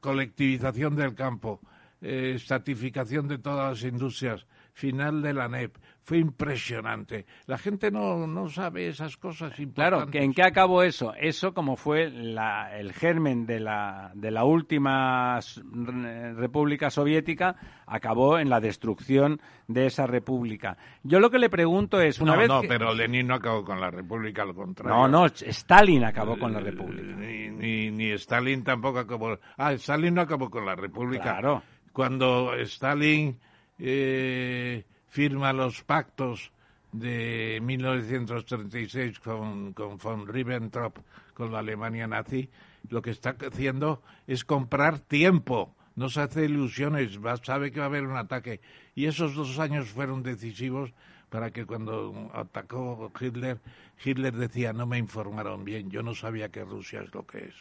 Colectivización 0.00 0.96
del 0.96 1.14
campo, 1.14 1.60
eh, 2.00 2.32
estatificación 2.34 3.28
de 3.28 3.38
todas 3.38 3.70
las 3.70 3.90
industrias, 3.90 4.46
final 4.72 5.20
de 5.22 5.34
la 5.34 5.48
NEP 5.48 5.76
fue 6.02 6.18
impresionante. 6.18 7.26
La 7.46 7.58
gente 7.58 7.90
no, 7.90 8.26
no 8.26 8.48
sabe 8.48 8.88
esas 8.88 9.16
cosas 9.16 9.52
Claro, 9.74 10.06
¿en 10.12 10.32
qué 10.32 10.42
acabó 10.42 10.82
eso? 10.82 11.14
Eso, 11.14 11.54
como 11.54 11.76
fue 11.76 12.10
la, 12.10 12.76
el 12.76 12.92
germen 12.92 13.46
de 13.46 13.60
la, 13.60 14.10
de 14.14 14.30
la 14.30 14.44
última 14.44 15.38
República 16.34 16.90
Soviética, 16.90 17.54
acabó 17.86 18.38
en 18.38 18.48
la 18.48 18.60
destrucción 18.60 19.40
de 19.68 19.86
esa 19.86 20.06
república. 20.06 20.76
Yo 21.02 21.20
lo 21.20 21.30
que 21.30 21.38
le 21.38 21.50
pregunto 21.50 22.00
es, 22.00 22.20
una 22.20 22.32
no, 22.32 22.38
vez 22.38 22.48
No, 22.48 22.62
pero 22.62 22.94
Lenin 22.94 23.28
no 23.28 23.34
acabó 23.34 23.64
con 23.64 23.80
la 23.80 23.90
república, 23.90 24.42
al 24.42 24.54
contrario. 24.54 24.96
No, 24.96 25.06
no, 25.06 25.26
Stalin 25.26 26.04
acabó 26.04 26.38
con 26.38 26.52
la 26.52 26.60
república. 26.60 27.14
Ni, 27.16 27.90
ni, 27.90 28.10
Stalin 28.12 28.64
tampoco 28.64 28.98
acabó... 28.98 29.38
Ah, 29.56 29.72
Stalin 29.74 30.14
no 30.14 30.22
acabó 30.22 30.50
con 30.50 30.64
la 30.64 30.74
república. 30.74 31.22
Claro. 31.22 31.62
Cuando 31.92 32.54
Stalin... 32.54 33.38
Eh, 33.82 34.84
firma 35.10 35.52
los 35.52 35.82
pactos 35.82 36.52
de 36.92 37.60
1936 37.62 39.20
con, 39.20 39.72
con 39.74 40.26
Ribbentrop, 40.26 40.98
con 41.34 41.52
la 41.52 41.58
Alemania 41.58 42.06
nazi, 42.06 42.48
lo 42.88 43.02
que 43.02 43.10
está 43.10 43.36
haciendo 43.40 44.02
es 44.26 44.44
comprar 44.44 44.98
tiempo. 45.00 45.74
No 45.96 46.08
se 46.08 46.22
hace 46.22 46.44
ilusiones, 46.44 47.18
va, 47.24 47.36
sabe 47.36 47.70
que 47.70 47.80
va 47.80 47.86
a 47.86 47.88
haber 47.88 48.06
un 48.06 48.16
ataque. 48.16 48.60
Y 48.94 49.06
esos 49.06 49.34
dos 49.34 49.58
años 49.58 49.88
fueron 49.88 50.22
decisivos 50.22 50.92
para 51.28 51.50
que 51.50 51.66
cuando 51.66 52.30
atacó 52.32 53.12
Hitler, 53.20 53.60
Hitler 54.02 54.34
decía, 54.34 54.72
no 54.72 54.86
me 54.86 54.98
informaron 54.98 55.64
bien, 55.64 55.90
yo 55.90 56.02
no 56.02 56.14
sabía 56.14 56.48
que 56.48 56.64
Rusia 56.64 57.02
es 57.02 57.12
lo 57.12 57.26
que 57.26 57.46
es 57.46 57.54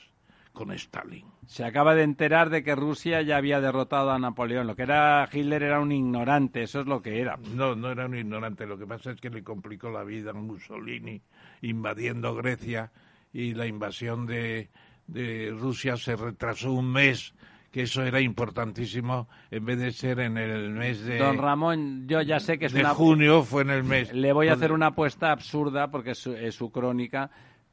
con 0.54 0.72
Stalin. 0.72 1.26
Se 1.46 1.64
acaba 1.64 1.96
de 1.96 2.04
enterar 2.04 2.50
de 2.50 2.64
que 2.64 2.76
Rusia 2.76 3.22
ya 3.22 3.38
había 3.38 3.62
derrotado 3.62 4.12
a 4.12 4.20
Napoleón. 4.20 4.68
Lo 4.68 4.76
que 4.76 4.84
era 4.84 5.28
Hitler 5.32 5.64
era 5.64 5.80
un 5.80 5.92
ignorante, 5.92 6.64
eso 6.64 6.82
es 6.82 6.88
lo 6.88 7.02
que 7.02 7.22
era. 7.22 7.38
No, 7.56 7.76
no 7.76 7.92
era 7.92 8.06
un 8.06 8.16
ignorante. 8.16 8.66
Lo 8.66 8.78
que 8.78 8.86
pasa 8.86 9.12
es 9.12 9.22
que 9.22 9.30
le 9.30 9.44
complicó 9.44 9.90
la 9.90 10.04
vida 10.04 10.32
a 10.32 10.34
Mussolini 10.34 11.22
invadiendo 11.62 12.36
Grecia 12.36 12.92
y 13.34 13.54
la 13.54 13.68
invasión 13.68 14.26
de, 14.26 14.70
de 15.08 15.56
Rusia 15.58 15.98
se 15.98 16.16
retrasó 16.16 16.72
un 16.72 16.92
mes 16.92 17.34
que 17.72 17.84
eso 17.84 18.04
era 18.04 18.20
importantísimo 18.20 19.28
en 19.52 19.66
vez 19.66 19.80
de 19.80 19.92
ser 19.92 20.20
en 20.20 20.38
el 20.38 20.72
mes 20.72 21.04
de 21.06 21.20
Don 21.20 21.38
Ramón, 21.38 22.08
yo 22.08 22.22
ya 22.22 22.40
sé 22.40 22.58
que 22.58 22.66
es 22.66 22.74
de 22.74 22.84
junio 22.84 23.44
fue 23.44 23.62
en 23.62 23.70
el 23.70 23.84
mes. 23.84 24.12
Le 24.12 24.34
voy 24.34 24.48
a 24.48 24.54
hacer 24.54 24.72
una 24.72 24.88
apuesta 24.88 25.32
absurda 25.32 25.92
porque 25.92 26.12
es 26.12 26.56
su 26.56 26.72
crónica 26.72 27.30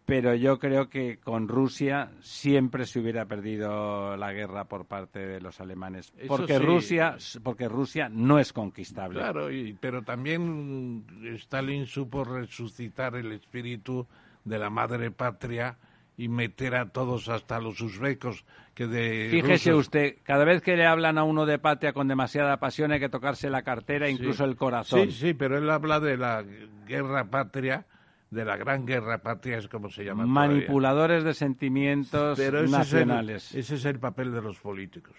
pero 0.07 0.37
yo 0.37 0.61
creo 0.61 0.89
que 0.89 1.19
con 1.19 1.49
Rusia 1.49 2.13
siempre 2.21 2.87
se 2.87 3.01
hubiera 3.01 3.27
perdido 3.27 4.17
la 4.17 4.33
guerra 4.33 4.65
por 4.65 4.87
parte 4.87 5.19
de 5.19 5.41
los 5.41 5.61
alemanes, 5.61 6.13
porque 6.29 6.61
Rusia, 6.61 7.17
porque 7.43 7.69
Rusia 7.69 8.09
no 8.09 8.39
es 8.39 8.53
conquistable. 8.53 9.19
Claro, 9.19 9.49
pero 9.81 10.03
también 10.03 11.05
Stalin 11.39 11.87
supo 11.87 12.23
resucitar 12.23 13.17
el 13.17 13.33
espíritu 13.33 14.07
de 14.45 14.59
la 14.61 14.71
madre 14.71 15.11
patria 15.11 15.77
y 16.17 16.29
meter 16.29 16.77
a 16.77 16.89
todos 16.89 17.29
hasta 17.29 17.61
los 17.61 17.81
uzbecos 17.81 18.45
que 18.75 18.87
de 18.87 19.29
Fíjese 19.31 19.75
usted, 19.75 20.19
cada 20.23 20.45
vez 20.45 20.63
que 20.63 20.77
le 20.77 20.87
hablan 20.87 21.19
a 21.19 21.25
uno 21.25 21.47
de 21.47 21.59
patria 21.59 21.93
con 21.93 22.07
demasiada 22.07 22.59
pasión 22.59 22.93
hay 22.93 23.01
que 23.01 23.09
tocarse 23.09 23.51
la 23.51 23.63
cartera, 23.63 24.09
incluso 24.09 24.45
el 24.45 24.55
corazón. 24.55 25.11
Sí, 25.11 25.13
sí, 25.13 25.35
pero 25.35 25.59
él 25.59 25.69
habla 25.69 25.99
de 25.99 26.17
la 26.17 26.45
guerra 26.87 27.25
patria 27.25 27.87
de 28.31 28.45
la 28.45 28.57
gran 28.57 28.87
guerra 28.87 29.19
patria, 29.19 29.59
es 29.59 29.69
como 29.69 29.89
se 29.91 30.05
llama. 30.05 30.27
Manipuladores 30.27 31.25
de 31.25 31.35
sentimientos 31.35 32.39
nacionales. 32.69 33.55
ese 33.55 33.77
es 33.77 33.85
el 33.85 33.99
papel 33.99 34.33
de 34.33 34.43
los 34.43 34.59
políticos. 34.59 35.15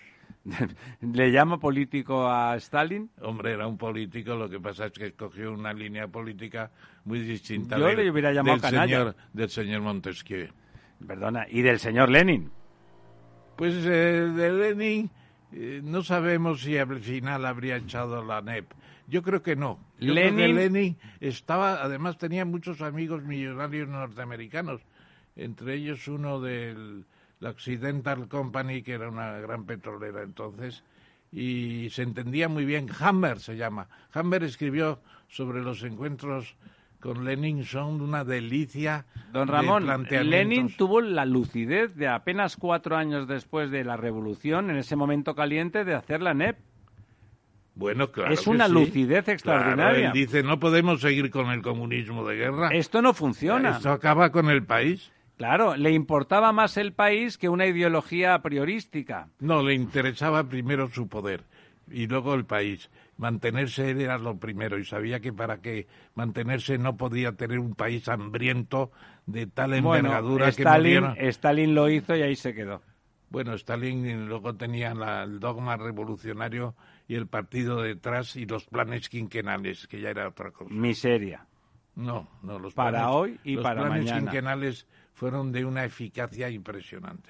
¿Le 1.02 1.32
llama 1.32 1.60
político 1.60 2.28
a 2.28 2.56
Stalin? 2.56 3.10
Hombre, 3.22 3.54
era 3.54 3.68
un 3.68 3.78
político, 3.78 4.36
lo 4.36 4.50
que 4.50 4.60
pasa 4.60 4.86
es 4.86 4.94
que 4.94 5.08
escogió 5.08 5.52
una 5.52 5.74
línea 5.74 6.08
política 6.08 6.72
muy 7.06 7.20
distinta 7.20 7.78
Yo 7.78 7.92
le 7.92 8.10
hubiera 8.10 8.32
llamado 8.32 8.58
del, 8.58 8.72
señor, 8.72 9.16
del 9.34 9.50
señor 9.50 9.82
Montesquieu. 9.82 10.50
Perdona, 11.06 11.46
¿y 11.50 11.62
del 11.62 11.80
señor 11.80 12.10
Lenin? 12.10 12.50
Pues 13.56 13.74
eh, 13.86 14.32
de 14.36 14.52
Lenin 14.52 15.10
eh, 15.52 15.82
no 15.84 16.04
sabemos 16.04 16.62
si 16.62 16.78
al 16.78 17.00
final 17.00 17.46
habría 17.46 17.78
echado 17.78 18.24
la 18.24 18.42
NEP. 18.42 18.72
Yo 19.08 19.24
creo 19.24 19.42
que 19.42 19.56
no. 19.56 19.80
Lenin... 20.00 20.56
Lenin 20.56 20.98
estaba, 21.20 21.82
además 21.82 22.18
tenía 22.18 22.46
muchos 22.46 22.82
amigos 22.82 23.24
millonarios 23.24 23.88
norteamericanos, 23.88 24.82
entre 25.36 25.76
ellos 25.76 26.08
uno 26.08 26.42
del 26.42 27.06
Occidental 27.42 28.28
Company, 28.28 28.82
que 28.82 28.94
era 28.94 29.10
una 29.10 29.40
gran 29.40 29.66
petrolera 29.66 30.24
entonces, 30.24 30.84
y 31.32 31.90
se 31.92 32.04
entendía 32.04 32.50
muy 32.50 32.66
bien. 32.66 32.90
Hammer 33.00 33.40
se 33.40 33.56
llama. 33.56 33.88
Hammer 34.14 34.44
escribió 34.44 35.00
sobre 35.28 35.62
los 35.62 35.84
encuentros 35.84 36.56
con 37.00 37.26
Lenin 37.26 37.64
son 37.64 38.02
una 38.02 38.24
delicia. 38.24 39.06
Don 39.32 39.48
Ramón, 39.48 39.88
Lenin 40.10 40.76
tuvo 40.76 41.02
la 41.02 41.26
lucidez 41.26 41.96
de 41.96 42.08
apenas 42.08 42.58
cuatro 42.58 42.98
años 42.98 43.28
después 43.28 43.70
de 43.70 43.84
la 43.84 43.98
revolución, 43.98 44.70
en 44.70 44.78
ese 44.78 44.96
momento 44.96 45.36
caliente, 45.36 45.86
de 45.86 45.94
hacer 45.94 46.22
la 46.22 46.34
NEP. 46.34 46.58
Bueno, 47.78 48.12
claro. 48.12 48.34
Es 48.34 48.48
una 48.48 48.68
lucidez 48.68 49.28
extraordinaria. 49.28 50.08
él 50.08 50.14
dice, 50.14 50.42
no 50.42 50.60
podemos 50.60 51.00
seguir 51.00 51.30
con 51.30 51.52
el 51.52 51.62
comunismo 51.62 52.28
de 52.28 52.36
guerra. 52.36 52.70
Esto 52.70 53.04
no 53.04 53.14
funciona. 53.14 53.78
Esto 53.78 53.92
acaba 53.92 54.32
con 54.32 54.50
el 54.50 54.64
país. 54.64 55.12
Claro, 55.38 55.76
le 55.76 55.92
importaba 55.92 56.52
más 56.52 56.78
el 56.78 56.94
país 56.94 57.38
que 57.38 57.50
una 57.50 57.68
ideología 57.68 58.40
priorística. 58.42 59.28
No, 59.40 59.62
le 59.62 59.76
interesaba 59.76 60.44
primero 60.46 60.90
su 60.90 61.08
poder 61.08 61.44
y 61.92 62.08
luego 62.08 62.34
el 62.34 62.46
país. 62.46 62.90
Mantenerse 63.18 63.92
era 63.92 64.18
lo 64.18 64.38
primero 64.38 64.80
y 64.80 64.86
sabía 64.86 65.20
que 65.20 65.32
para 65.32 65.62
que 65.62 65.86
mantenerse 66.16 66.80
no 66.80 66.98
podía 66.98 67.34
tener 67.34 67.60
un 67.60 67.76
país 67.76 68.08
hambriento 68.10 68.92
de 69.28 69.46
tal 69.46 69.76
envergadura 69.76 70.46
que 70.46 70.64
Stalin, 70.64 71.06
Stalin 71.18 71.76
lo 71.76 71.90
hizo 71.90 72.16
y 72.16 72.24
ahí 72.24 72.36
se 72.36 72.56
quedó. 72.56 72.82
Bueno, 73.30 73.54
Stalin 73.54 74.28
luego 74.28 74.56
tenía 74.56 74.94
el 75.24 75.40
dogma 75.40 75.78
revolucionario 75.78 76.76
y 77.08 77.16
el 77.16 77.28
partido 77.28 77.82
detrás 77.82 78.36
y 78.36 78.46
los 78.46 78.66
planes 78.66 79.10
quinquenales, 79.10 79.88
que 79.88 80.02
ya 80.02 80.10
era 80.10 80.28
otra 80.28 80.52
cosa. 80.52 80.74
Miseria. 80.74 81.46
No, 81.96 82.30
no, 82.44 82.60
los 82.60 82.74
para 82.74 83.10
hoy 83.12 83.40
y 83.44 83.58
para 83.58 83.82
mañana. 83.82 83.98
Los 83.98 84.06
planes 84.06 84.24
quinquenales 84.24 84.88
fueron 85.14 85.52
de 85.52 85.66
una 85.66 85.84
eficacia 85.86 86.50
impresionante. 86.50 87.30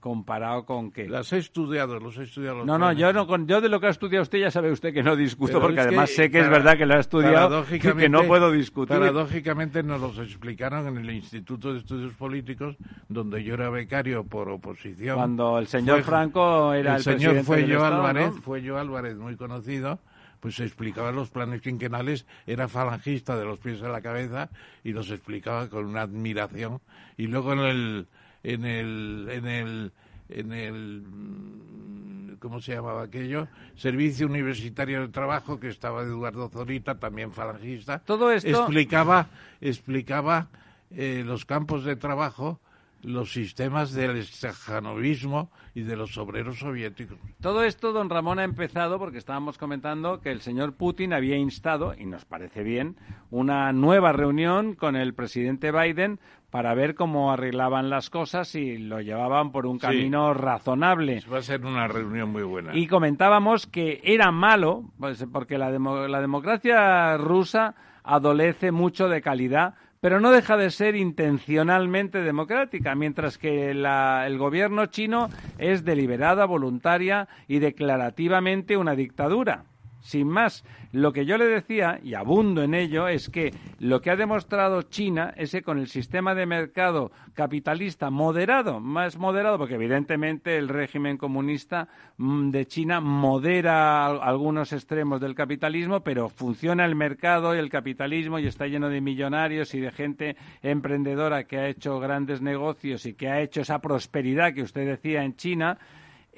¿Comparado 0.00 0.64
con 0.64 0.92
qué? 0.92 1.08
Las 1.08 1.32
he 1.32 1.38
estudiado, 1.38 1.98
los 1.98 2.16
he 2.18 2.22
estudiado. 2.22 2.64
no, 2.64 2.78
no, 2.78 2.92
yo, 2.92 3.12
no 3.12 3.26
yo 3.46 3.60
de 3.60 3.68
lo 3.68 3.80
que 3.80 3.88
ha 3.88 3.90
estudiado 3.90 4.22
usted 4.22 4.38
ya 4.38 4.50
sabe 4.50 4.70
usted 4.70 4.94
que 4.94 5.02
no 5.02 5.16
discuto, 5.16 5.60
porque 5.60 5.80
además 5.80 6.10
sé 6.10 6.30
que 6.30 6.38
es 6.38 6.48
verdad 6.48 6.78
que 6.78 6.86
lo 6.86 6.94
ha 6.94 7.00
estudiado 7.00 7.64
y 7.68 7.80
que 7.80 8.08
no 8.08 8.22
puedo 8.22 8.52
discutir. 8.52 8.96
Paradójicamente 8.96 9.82
nos 9.82 10.00
los 10.00 10.18
explicaron 10.18 10.86
en 10.86 10.98
el 10.98 11.10
Instituto 11.10 11.72
de 11.72 11.80
Estudios 11.80 12.14
Políticos, 12.14 12.76
donde 13.08 13.42
yo 13.42 13.54
era 13.54 13.70
becario 13.70 14.22
por 14.22 14.48
oposición. 14.48 15.16
Cuando 15.16 15.58
el 15.58 15.66
señor 15.66 16.02
Franco 16.02 16.72
era 16.72 16.94
el, 16.96 17.02
señor 17.02 17.42
fue 17.42 17.66
yo 17.66 17.84
Álvarez, 17.84 18.34
fue 18.40 18.62
yo 18.62 18.78
Álvarez, 18.78 19.16
muy 19.16 19.36
conocido, 19.36 19.98
pues 20.38 20.60
explicaba 20.60 21.10
los 21.10 21.30
planes 21.30 21.60
quinquenales, 21.60 22.24
era 22.46 22.68
falangista 22.68 23.36
de 23.36 23.44
los 23.44 23.58
pies 23.58 23.82
a 23.82 23.88
la 23.88 24.00
cabeza 24.00 24.48
y 24.84 24.92
los 24.92 25.10
explicaba 25.10 25.68
con 25.68 25.86
una 25.86 26.02
admiración. 26.02 26.80
Y 27.16 27.26
luego 27.26 27.52
en 27.54 27.58
el 27.58 28.06
en 28.48 28.64
el, 28.64 29.28
en 29.30 29.46
el, 29.46 29.92
en 30.30 30.52
el, 30.52 32.36
¿cómo 32.38 32.60
se 32.60 32.74
llamaba 32.74 33.02
aquello? 33.02 33.48
Servicio 33.76 34.26
Universitario 34.26 35.02
de 35.02 35.08
Trabajo, 35.08 35.60
que 35.60 35.68
estaba 35.68 36.02
Eduardo 36.02 36.48
Zorita, 36.48 36.98
también 36.98 37.32
falangista. 37.32 37.98
Todo 37.98 38.32
esto... 38.32 38.48
Explicaba, 38.48 39.28
explicaba 39.60 40.48
eh, 40.90 41.22
los 41.26 41.44
campos 41.44 41.84
de 41.84 41.96
trabajo 41.96 42.58
los 43.02 43.32
sistemas 43.32 43.92
del 43.92 44.16
estajanovismo 44.16 45.50
y 45.74 45.82
de 45.82 45.96
los 45.96 46.18
obreros 46.18 46.58
soviéticos. 46.58 47.18
Todo 47.40 47.62
esto, 47.64 47.92
don 47.92 48.10
Ramón, 48.10 48.38
ha 48.38 48.44
empezado 48.44 48.98
porque 48.98 49.18
estábamos 49.18 49.58
comentando 49.58 50.20
que 50.20 50.30
el 50.30 50.40
señor 50.40 50.74
Putin 50.74 51.12
había 51.12 51.36
instado, 51.36 51.94
y 51.96 52.06
nos 52.06 52.24
parece 52.24 52.62
bien, 52.62 52.96
una 53.30 53.72
nueva 53.72 54.12
reunión 54.12 54.74
con 54.74 54.96
el 54.96 55.14
presidente 55.14 55.70
Biden 55.70 56.18
para 56.50 56.74
ver 56.74 56.94
cómo 56.94 57.30
arreglaban 57.30 57.90
las 57.90 58.10
cosas 58.10 58.54
y 58.54 58.78
lo 58.78 59.00
llevaban 59.00 59.52
por 59.52 59.66
un 59.66 59.78
camino 59.78 60.32
razonable. 60.32 61.22
Va 61.30 61.38
a 61.38 61.42
ser 61.42 61.64
una 61.64 61.86
reunión 61.88 62.30
muy 62.30 62.42
buena. 62.42 62.74
Y 62.74 62.86
comentábamos 62.86 63.66
que 63.66 64.00
era 64.02 64.30
malo, 64.30 64.84
pues, 64.98 65.24
porque 65.30 65.58
la, 65.58 65.70
la 65.70 66.20
democracia 66.20 67.16
rusa 67.18 67.74
adolece 68.02 68.72
mucho 68.72 69.08
de 69.08 69.20
calidad, 69.20 69.74
pero 70.00 70.20
no 70.20 70.30
deja 70.30 70.56
de 70.56 70.70
ser 70.70 70.96
intencionalmente 70.96 72.22
democrática, 72.22 72.94
mientras 72.94 73.38
que 73.38 73.70
el 73.70 74.38
gobierno 74.38 74.86
chino 74.86 75.28
es 75.58 75.84
deliberada, 75.84 76.44
voluntaria 76.44 77.28
y 77.46 77.58
declarativamente 77.58 78.76
una 78.76 78.94
dictadura. 78.94 79.64
Sin 80.00 80.28
más, 80.28 80.64
lo 80.92 81.12
que 81.12 81.26
yo 81.26 81.36
le 81.36 81.46
decía, 81.46 81.98
y 82.02 82.14
abundo 82.14 82.62
en 82.62 82.74
ello, 82.74 83.08
es 83.08 83.28
que 83.28 83.52
lo 83.80 84.00
que 84.00 84.10
ha 84.10 84.16
demostrado 84.16 84.82
China 84.82 85.34
es 85.36 85.52
que 85.52 85.62
con 85.62 85.78
el 85.78 85.88
sistema 85.88 86.34
de 86.34 86.46
mercado 86.46 87.10
capitalista 87.34 88.10
moderado, 88.10 88.80
más 88.80 89.18
moderado, 89.18 89.58
porque 89.58 89.74
evidentemente 89.74 90.56
el 90.56 90.68
régimen 90.68 91.18
comunista 91.18 91.88
mm, 92.16 92.50
de 92.50 92.66
China 92.66 93.00
modera 93.00 94.06
algunos 94.06 94.72
extremos 94.72 95.20
del 95.20 95.34
capitalismo, 95.34 96.00
pero 96.00 96.28
funciona 96.28 96.84
el 96.84 96.94
mercado 96.94 97.54
y 97.54 97.58
el 97.58 97.68
capitalismo 97.68 98.38
y 98.38 98.46
está 98.46 98.66
lleno 98.66 98.88
de 98.88 99.00
millonarios 99.00 99.74
y 99.74 99.80
de 99.80 99.90
gente 99.90 100.36
emprendedora 100.62 101.44
que 101.44 101.58
ha 101.58 101.68
hecho 101.68 101.98
grandes 101.98 102.40
negocios 102.40 103.04
y 103.04 103.14
que 103.14 103.28
ha 103.28 103.40
hecho 103.40 103.60
esa 103.60 103.80
prosperidad 103.80 104.54
que 104.54 104.62
usted 104.62 104.86
decía 104.86 105.22
en 105.22 105.36
China 105.36 105.78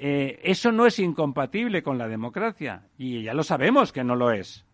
eh, 0.02 0.40
eso 0.44 0.72
no 0.72 0.86
es 0.86 0.98
incompatible 0.98 1.82
con 1.82 1.98
la 1.98 2.08
democracia 2.08 2.84
y 2.96 3.22
ya 3.22 3.34
lo 3.34 3.42
sabemos 3.42 3.92
que 3.92 4.02
no 4.02 4.16
lo 4.16 4.30
es. 4.32 4.64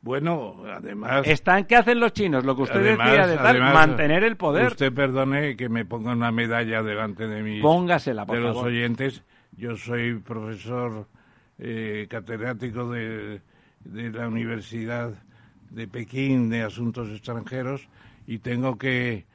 Bueno, 0.00 0.64
además... 0.66 1.24
Están, 1.24 1.66
¿Qué 1.66 1.76
hacen 1.76 2.00
los 2.00 2.12
chinos? 2.12 2.44
Lo 2.44 2.56
que 2.56 2.62
usted 2.62 2.82
decía 2.82 3.28
de 3.28 3.36
tal, 3.36 3.60
mantener 3.60 4.24
el 4.24 4.36
poder. 4.36 4.72
Usted 4.72 4.92
perdone 4.92 5.56
que 5.56 5.68
me 5.68 5.84
ponga 5.84 6.10
una 6.10 6.32
medalla 6.32 6.82
delante 6.82 7.28
de 7.28 7.44
mis... 7.44 7.62
Póngasela, 7.62 8.26
por 8.26 8.34
de 8.34 8.42
los 8.42 8.56
oyentes. 8.56 9.22
Yo 9.56 9.76
soy 9.76 10.14
profesor 10.14 11.06
eh, 11.60 12.08
catedrático 12.10 12.90
de, 12.90 13.40
de 13.84 14.10
la 14.10 14.26
Universidad 14.26 15.12
de 15.70 15.86
Pekín 15.86 16.50
de 16.50 16.62
Asuntos 16.62 17.08
Extranjeros 17.08 17.88
y 18.26 18.38
tengo 18.38 18.76
que 18.76 19.26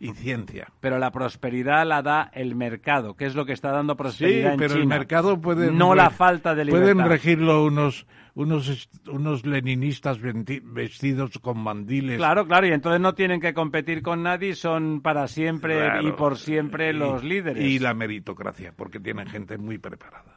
y 0.00 0.14
ciencia. 0.14 0.68
Pero 0.80 0.98
la 0.98 1.12
prosperidad 1.12 1.86
la 1.86 2.02
da 2.02 2.30
el 2.34 2.56
mercado, 2.56 3.14
que 3.14 3.26
es 3.26 3.34
lo 3.36 3.44
que 3.44 3.52
está 3.52 3.70
dando 3.70 3.96
prosperidad 3.96 4.52
sí, 4.52 4.58
pero 4.58 4.74
el 4.74 4.86
mercado 4.86 5.40
puede... 5.40 5.70
No 5.70 5.94
la 5.94 6.10
falta 6.10 6.54
de 6.54 6.64
libertad. 6.64 6.94
Pueden 6.94 7.08
regirlo 7.08 7.64
unos 7.64 8.06
unos, 8.34 8.88
unos 9.08 9.44
leninistas 9.44 10.18
vestidos 10.20 11.38
con 11.38 11.58
mandiles. 11.58 12.16
Claro, 12.16 12.46
claro, 12.46 12.66
y 12.66 12.72
entonces 12.72 13.00
no 13.00 13.14
tienen 13.14 13.40
que 13.40 13.52
competir 13.52 14.02
con 14.02 14.22
nadie, 14.22 14.54
son 14.54 15.00
para 15.02 15.28
siempre 15.28 16.02
y 16.02 16.12
por 16.12 16.38
siempre 16.38 16.92
los 16.92 17.22
líderes. 17.22 17.62
Y 17.62 17.78
la 17.78 17.94
meritocracia, 17.94 18.72
porque 18.74 19.00
tienen 19.00 19.26
gente 19.26 19.58
muy 19.58 19.78
preparada. 19.78 20.36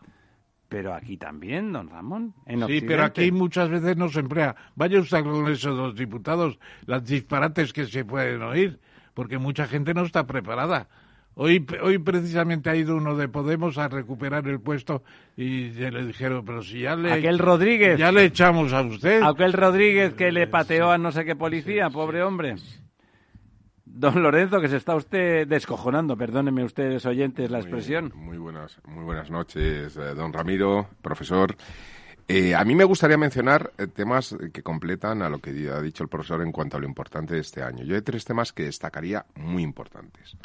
Pero 0.68 0.94
aquí 0.94 1.18
también, 1.18 1.72
don 1.72 1.88
Ramón. 1.88 2.34
sí, 2.68 2.82
pero 2.82 3.04
aquí 3.04 3.32
muchas 3.32 3.70
veces 3.70 3.96
no 3.96 4.10
se 4.10 4.22
emplea. 4.22 4.56
Vaya 4.76 5.00
usted 5.00 5.24
con 5.24 5.48
esos 5.48 5.78
dos 5.78 5.96
diputados, 5.96 6.58
las 6.88 7.06
disparates 7.06 7.72
que 7.72 7.86
se 7.86 8.04
pueden 8.04 8.42
oír, 8.42 8.80
porque 9.14 9.38
mucha 9.38 9.68
gente 9.68 9.94
no 9.94 10.04
está 10.04 10.26
preparada. 10.26 10.88
Hoy, 11.36 11.66
hoy 11.82 11.98
precisamente 11.98 12.70
ha 12.70 12.76
ido 12.76 12.96
uno 12.96 13.16
de 13.16 13.28
Podemos 13.28 13.80
a 13.80 13.88
recuperar 13.88 14.48
el 14.48 14.60
puesto 14.60 15.04
y 15.36 15.70
le 15.72 16.06
dijeron, 16.06 16.46
pero 16.46 16.62
si 16.62 16.82
ya 16.82 16.96
le... 16.96 17.12
Aquel 17.12 17.40
Rodríguez. 17.40 17.98
Ya 17.98 18.12
le 18.12 18.26
echamos 18.26 18.72
a 18.72 18.82
usted. 18.82 19.24
Aquel 19.24 19.54
Rodríguez 19.54 20.14
que 20.14 20.32
le 20.32 20.46
pateó 20.46 20.92
a 20.92 21.00
no 21.00 21.12
sé 21.12 21.26
qué 21.26 21.36
policía, 21.36 21.90
pobre 21.90 22.22
hombre. 22.22 22.56
Don 23.86 24.22
Lorenzo, 24.22 24.60
que 24.60 24.70
se 24.70 24.78
está 24.78 24.96
usted 24.96 25.48
descojonando, 25.48 26.18
perdónenme 26.18 26.64
ustedes 26.64 27.06
oyentes 27.06 27.50
la 27.52 27.60
expresión. 27.60 28.12
Muy 28.16 28.38
buenas, 28.38 28.80
muy 28.86 29.04
buenas 29.04 29.30
noches, 29.30 29.96
eh, 29.98 30.16
don 30.16 30.34
Ramiro, 30.34 30.88
profesor. 31.02 31.56
Eh, 32.28 32.56
a 32.56 32.64
mí 32.64 32.74
me 32.74 32.84
gustaría 32.84 33.18
mencionar 33.18 33.72
eh, 33.78 33.88
temas 33.88 34.36
que 34.54 34.64
completan 34.64 35.22
a 35.22 35.30
lo 35.30 35.40
que 35.40 35.50
ha 35.70 35.82
dicho 35.82 36.04
el 36.04 36.10
profesor 36.10 36.42
en 36.42 36.52
cuanto 36.52 36.78
a 36.78 36.80
lo 36.80 36.86
importante 36.86 37.36
de 37.36 37.42
este 37.42 37.62
año. 37.62 37.84
Yo 37.84 37.96
hay 37.96 38.02
tres 38.02 38.24
temas 38.24 38.54
que 38.54 38.64
destacaría 38.64 39.26
muy 39.36 39.64
importantes. 39.64 40.38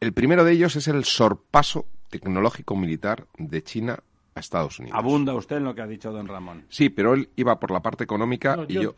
El 0.00 0.12
primero 0.12 0.44
de 0.44 0.52
ellos 0.52 0.76
es 0.76 0.86
el 0.86 1.04
sorpaso 1.04 1.86
tecnológico 2.08 2.76
militar 2.76 3.26
de 3.36 3.62
China 3.62 3.98
a 4.34 4.40
Estados 4.40 4.78
Unidos. 4.78 4.96
Abunda 4.96 5.34
usted 5.34 5.56
en 5.56 5.64
lo 5.64 5.74
que 5.74 5.82
ha 5.82 5.86
dicho 5.88 6.12
don 6.12 6.28
Ramón. 6.28 6.64
Sí, 6.68 6.90
pero 6.90 7.14
él 7.14 7.28
iba 7.34 7.58
por 7.58 7.72
la 7.72 7.80
parte 7.80 8.04
económica 8.04 8.64
y 8.68 8.74
yo, 8.74 8.94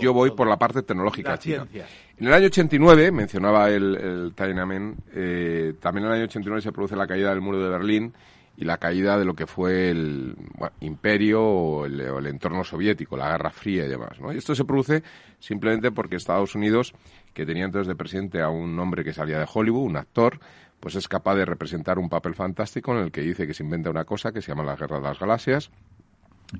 yo 0.00 0.12
voy 0.12 0.32
por 0.32 0.48
la 0.48 0.58
parte 0.58 0.82
tecnológica. 0.82 1.36
ciencia. 1.36 1.86
En 2.18 2.26
el 2.26 2.32
año 2.32 2.46
89, 2.46 3.12
mencionaba 3.12 3.70
el, 3.70 3.94
el 3.94 4.32
Tiananmen, 4.34 4.96
eh, 5.14 5.74
también 5.80 6.06
en 6.06 6.10
el 6.10 6.16
año 6.18 6.24
89 6.24 6.62
se 6.62 6.72
produce 6.72 6.96
la 6.96 7.06
caída 7.06 7.30
del 7.30 7.40
muro 7.40 7.62
de 7.62 7.68
Berlín 7.68 8.12
y 8.56 8.64
la 8.64 8.78
caída 8.78 9.18
de 9.18 9.24
lo 9.24 9.34
que 9.34 9.46
fue 9.46 9.90
el 9.90 10.36
imperio 10.80 11.42
o 11.42 11.86
el, 11.86 12.26
entorno 12.26 12.62
soviético, 12.62 13.16
la 13.16 13.30
Guerra 13.30 13.50
Fría 13.50 13.86
y 13.86 13.88
demás. 13.88 14.18
Y 14.34 14.36
esto 14.36 14.54
se 14.54 14.64
produce 14.64 15.02
simplemente 15.38 15.90
porque 15.90 16.16
Estados 16.16 16.54
Unidos 16.54 16.94
que 17.32 17.46
tenía 17.46 17.64
entonces 17.64 17.88
de 17.88 17.94
presidente 17.94 18.42
a 18.42 18.48
un 18.48 18.78
hombre 18.78 19.04
que 19.04 19.12
salía 19.12 19.38
de 19.38 19.46
Hollywood, 19.52 19.86
un 19.86 19.96
actor, 19.96 20.40
pues 20.80 20.94
es 20.94 21.08
capaz 21.08 21.36
de 21.36 21.44
representar 21.44 21.98
un 21.98 22.08
papel 22.08 22.34
fantástico 22.34 22.92
en 22.92 23.04
el 23.04 23.12
que 23.12 23.20
dice 23.20 23.46
que 23.46 23.54
se 23.54 23.62
inventa 23.62 23.90
una 23.90 24.04
cosa 24.04 24.32
que 24.32 24.42
se 24.42 24.48
llama 24.48 24.64
la 24.64 24.76
Guerra 24.76 24.96
de 24.96 25.02
las 25.02 25.18
Galaxias 25.18 25.70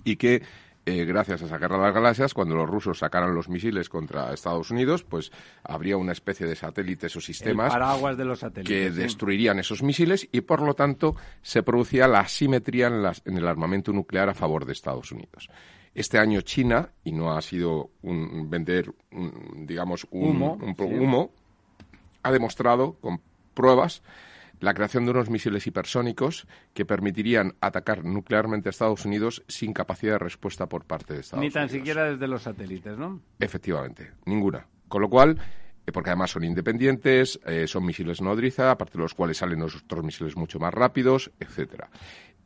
y 0.04 0.16
que 0.16 0.42
eh, 0.86 1.04
gracias 1.04 1.42
a 1.42 1.44
esa 1.46 1.58
guerra 1.58 1.76
de 1.76 1.82
las 1.84 1.94
galaxias, 1.94 2.32
cuando 2.32 2.56
los 2.56 2.68
rusos 2.68 2.98
sacaran 2.98 3.34
los 3.34 3.48
misiles 3.48 3.88
contra 3.88 4.32
Estados 4.32 4.70
Unidos, 4.70 5.04
pues 5.04 5.30
habría 5.62 5.96
una 5.98 6.12
especie 6.12 6.46
de 6.46 6.56
satélites 6.56 7.14
o 7.16 7.20
sistemas 7.20 7.72
de 8.16 8.24
los 8.24 8.44
que 8.64 8.90
destruirían 8.90 9.58
esos 9.58 9.82
misiles 9.82 10.26
y 10.32 10.40
por 10.40 10.62
lo 10.62 10.74
tanto 10.74 11.16
se 11.42 11.62
producía 11.62 12.08
la 12.08 12.20
asimetría 12.20 12.86
en 12.86 13.36
el 13.36 13.46
armamento 13.46 13.92
nuclear 13.92 14.30
a 14.30 14.34
favor 14.34 14.64
de 14.64 14.72
Estados 14.72 15.12
Unidos. 15.12 15.50
Este 15.94 16.18
año 16.18 16.40
China, 16.40 16.90
y 17.04 17.12
no 17.12 17.32
ha 17.32 17.42
sido 17.42 17.90
un, 18.02 18.48
vender, 18.48 18.92
digamos, 19.56 20.06
un 20.10 20.58
humo, 20.70 21.32
ha 22.22 22.32
demostrado 22.32 22.94
con 23.00 23.20
pruebas 23.54 24.02
la 24.60 24.74
creación 24.74 25.04
de 25.04 25.10
unos 25.10 25.30
misiles 25.30 25.66
hipersónicos 25.66 26.46
que 26.72 26.84
permitirían 26.84 27.54
atacar 27.60 28.04
nuclearmente 28.04 28.68
a 28.68 28.70
Estados 28.70 29.04
Unidos 29.04 29.42
sin 29.48 29.72
capacidad 29.72 30.12
de 30.12 30.18
respuesta 30.18 30.68
por 30.68 30.84
parte 30.84 31.14
de 31.14 31.20
Estados 31.20 31.40
Unidos. 31.40 31.54
Ni 31.54 31.60
tan 31.60 31.68
siquiera 31.68 32.04
desde 32.10 32.28
los 32.28 32.42
satélites, 32.42 32.96
¿no? 32.96 33.20
Efectivamente, 33.38 34.12
ninguna. 34.26 34.66
Con 34.88 35.02
lo 35.02 35.08
cual, 35.08 35.38
eh, 35.86 35.92
porque 35.92 36.10
además 36.10 36.30
son 36.30 36.44
independientes, 36.44 37.40
eh, 37.46 37.66
son 37.66 37.84
misiles 37.84 38.20
nodriza, 38.20 38.70
aparte 38.70 38.98
de 38.98 39.02
los 39.02 39.14
cuales 39.14 39.38
salen 39.38 39.62
otros 39.62 40.04
misiles 40.04 40.36
mucho 40.36 40.58
más 40.58 40.72
rápidos, 40.74 41.30
etcétera. 41.40 41.90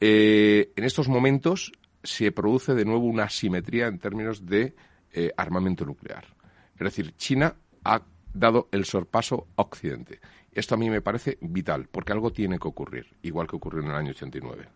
Eh, 0.00 0.72
en 0.76 0.84
estos 0.84 1.08
momentos 1.08 1.72
se 2.02 2.30
produce 2.32 2.74
de 2.74 2.84
nuevo 2.84 3.06
una 3.06 3.24
asimetría 3.24 3.86
en 3.86 3.98
términos 3.98 4.44
de 4.46 4.74
eh, 5.12 5.30
armamento 5.36 5.84
nuclear. 5.84 6.26
Es 6.74 6.80
decir, 6.80 7.14
China 7.16 7.56
ha 7.84 8.02
dado 8.32 8.68
el 8.72 8.84
sorpaso 8.84 9.46
a 9.56 9.62
Occidente. 9.62 10.20
Esto 10.54 10.76
a 10.76 10.78
mí 10.78 10.88
me 10.88 11.00
parece 11.00 11.38
vital, 11.40 11.88
porque 11.90 12.12
algo 12.12 12.30
tiene 12.30 12.58
que 12.58 12.68
ocurrir, 12.68 13.06
igual 13.22 13.46
que 13.46 13.56
ocurrió 13.56 13.82
en 13.82 13.90
el 13.90 13.96
año 13.96 14.10
89. 14.10 14.66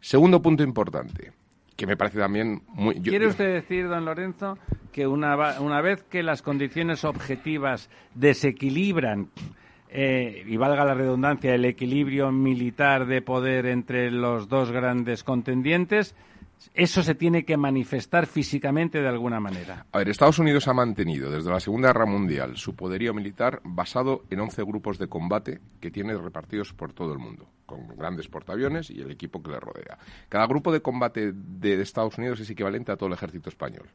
Segundo 0.00 0.40
punto 0.42 0.62
importante, 0.62 1.32
que 1.74 1.86
me 1.86 1.96
parece 1.96 2.18
también 2.18 2.62
muy... 2.68 3.00
¿Quiere 3.00 3.26
usted 3.26 3.54
decir, 3.54 3.88
don 3.88 4.04
Lorenzo, 4.04 4.58
que 4.92 5.06
una, 5.06 5.60
una 5.60 5.80
vez 5.80 6.02
que 6.02 6.22
las 6.22 6.42
condiciones 6.42 7.04
objetivas 7.04 7.88
desequilibran 8.14 9.30
eh, 9.90 10.44
y 10.46 10.56
valga 10.56 10.84
la 10.84 10.94
redundancia, 10.94 11.54
el 11.54 11.64
equilibrio 11.64 12.30
militar 12.30 13.06
de 13.06 13.22
poder 13.22 13.66
entre 13.66 14.10
los 14.10 14.48
dos 14.48 14.70
grandes 14.70 15.24
contendientes, 15.24 16.14
eso 16.74 17.02
se 17.02 17.14
tiene 17.14 17.44
que 17.44 17.56
manifestar 17.56 18.26
físicamente 18.26 19.00
de 19.00 19.08
alguna 19.08 19.40
manera. 19.40 19.86
A 19.92 19.98
ver, 19.98 20.08
Estados 20.08 20.38
Unidos 20.38 20.68
ha 20.68 20.74
mantenido 20.74 21.30
desde 21.30 21.50
la 21.50 21.60
Segunda 21.60 21.88
Guerra 21.88 22.06
Mundial 22.06 22.56
su 22.56 22.74
poderío 22.74 23.14
militar 23.14 23.60
basado 23.64 24.24
en 24.30 24.40
11 24.40 24.62
grupos 24.64 24.98
de 24.98 25.08
combate 25.08 25.60
que 25.80 25.90
tiene 25.90 26.16
repartidos 26.16 26.72
por 26.72 26.92
todo 26.92 27.12
el 27.12 27.18
mundo, 27.18 27.48
con 27.66 27.88
grandes 27.96 28.28
portaaviones 28.28 28.90
y 28.90 29.00
el 29.00 29.10
equipo 29.10 29.42
que 29.42 29.50
le 29.50 29.60
rodea. 29.60 29.98
Cada 30.28 30.46
grupo 30.46 30.72
de 30.72 30.80
combate 30.80 31.32
de 31.32 31.80
Estados 31.80 32.18
Unidos 32.18 32.40
es 32.40 32.50
equivalente 32.50 32.92
a 32.92 32.96
todo 32.96 33.08
el 33.08 33.14
ejército 33.14 33.48
español. 33.48 33.88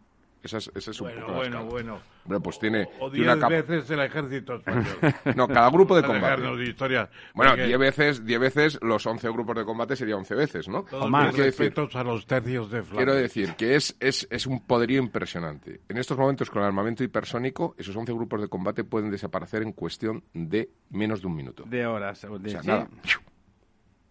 Esa 0.43 0.57
es, 0.57 0.69
ese 0.75 0.91
es 0.91 0.99
un 0.99 1.07
bueno, 1.07 1.21
poco 1.21 1.37
bueno, 1.37 1.65
bueno. 1.65 1.99
Bueno, 2.25 2.43
pues 2.43 2.59
tiene... 2.59 2.89
O 2.99 3.09
diez 3.09 3.39
veces 3.47 3.89
el 3.91 4.01
ejército 4.01 4.55
español. 4.55 4.85
no, 5.37 5.47
cada 5.47 5.69
grupo 5.69 5.95
de 5.95 6.03
combate. 6.03 6.41
De 6.41 6.65
historia, 6.65 7.09
bueno, 7.33 7.55
diez 7.55 7.79
veces, 7.79 8.25
diez 8.25 8.39
veces 8.39 8.79
los 8.81 9.05
once 9.05 9.29
grupos 9.29 9.55
de 9.55 9.63
combate 9.63 9.95
sería 9.95 10.17
once 10.17 10.35
veces, 10.35 10.67
¿no? 10.67 10.85
o 10.91 11.07
más. 11.07 11.33
respetos 11.35 11.95
a 11.95 12.03
los 12.03 12.25
tercios 12.25 12.69
de 12.69 12.83
Flandes. 12.83 12.97
Quiero 12.97 13.15
decir 13.15 13.55
que 13.55 13.75
es, 13.75 13.95
es, 14.01 14.27
es 14.29 14.45
un 14.45 14.65
poderío 14.65 15.01
impresionante. 15.01 15.79
En 15.87 15.97
estos 15.97 16.17
momentos, 16.17 16.49
con 16.49 16.61
el 16.61 16.67
armamento 16.67 17.05
hipersónico, 17.05 17.75
esos 17.77 17.95
once 17.95 18.11
grupos 18.11 18.41
de 18.41 18.49
combate 18.49 18.83
pueden 18.83 19.11
desaparecer 19.11 19.63
en 19.63 19.71
cuestión 19.71 20.25
de 20.33 20.69
menos 20.89 21.21
de 21.21 21.27
un 21.27 21.35
minuto. 21.35 21.63
De 21.65 21.85
horas. 21.85 22.21
De, 22.21 22.27
o 22.27 22.49
sea, 22.49 22.61
nada. 22.63 22.89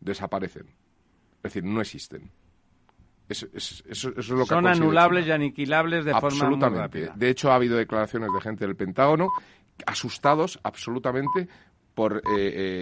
Desaparecen. 0.00 0.66
Es 1.36 1.42
decir, 1.42 1.64
no 1.64 1.82
existen. 1.82 2.30
Son 3.34 4.66
anulables 4.66 5.26
y 5.26 5.30
aniquilables 5.30 6.04
de 6.04 6.14
forma 6.14 6.50
muy 6.50 6.60
rápida. 6.60 7.12
De 7.16 7.30
hecho, 7.30 7.50
ha 7.50 7.56
habido 7.56 7.76
declaraciones 7.76 8.30
de 8.32 8.40
gente 8.40 8.66
del 8.66 8.76
Pentágono 8.76 9.28
asustados 9.86 10.60
absolutamente 10.62 11.48
por 11.94 12.18
eh, 12.18 12.20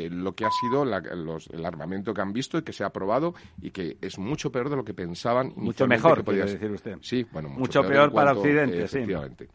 eh, 0.07 0.09
lo 0.11 0.35
que 0.35 0.45
ha 0.45 0.51
sido 0.51 0.85
el 0.85 1.65
armamento 1.65 2.15
que 2.15 2.21
han 2.21 2.33
visto 2.33 2.59
y 2.59 2.63
que 2.63 2.73
se 2.73 2.85
ha 2.85 2.91
probado 2.91 3.35
y 3.61 3.71
que 3.71 3.97
es 4.01 4.19
mucho 4.19 4.53
peor 4.53 4.71
de 4.71 4.77
lo 4.77 4.85
que 4.85 4.95
pensaban. 4.95 5.53
Mucho 5.57 5.87
mejor, 5.87 6.25
podría 6.25 6.45
decir 6.45 6.71
usted. 6.71 6.99
Sí, 7.03 7.27
bueno, 7.33 7.49
mucho, 7.49 7.83
peor, 7.83 8.13
para 8.13 8.33
Occidente, 8.33 8.83
efectivamente. 8.83 9.49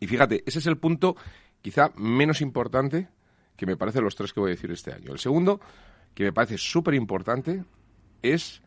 Y 0.00 0.06
fíjate, 0.06 0.42
ese 0.46 0.58
es 0.58 0.66
el 0.66 0.78
punto 0.78 1.14
quizá 1.62 1.92
menos 1.96 2.40
importante 2.40 3.08
que 3.56 3.66
me 3.66 3.76
parece 3.76 4.00
los 4.00 4.16
tres 4.16 4.32
que 4.32 4.40
voy 4.40 4.50
a 4.50 4.54
decir 4.54 4.70
este 4.70 4.92
año. 4.92 5.12
El 5.12 5.18
segundo, 5.18 5.60
que 6.14 6.24
me 6.24 6.32
parece 6.32 6.56
súper 6.56 6.94
importante, 6.94 7.62
es 8.22 8.62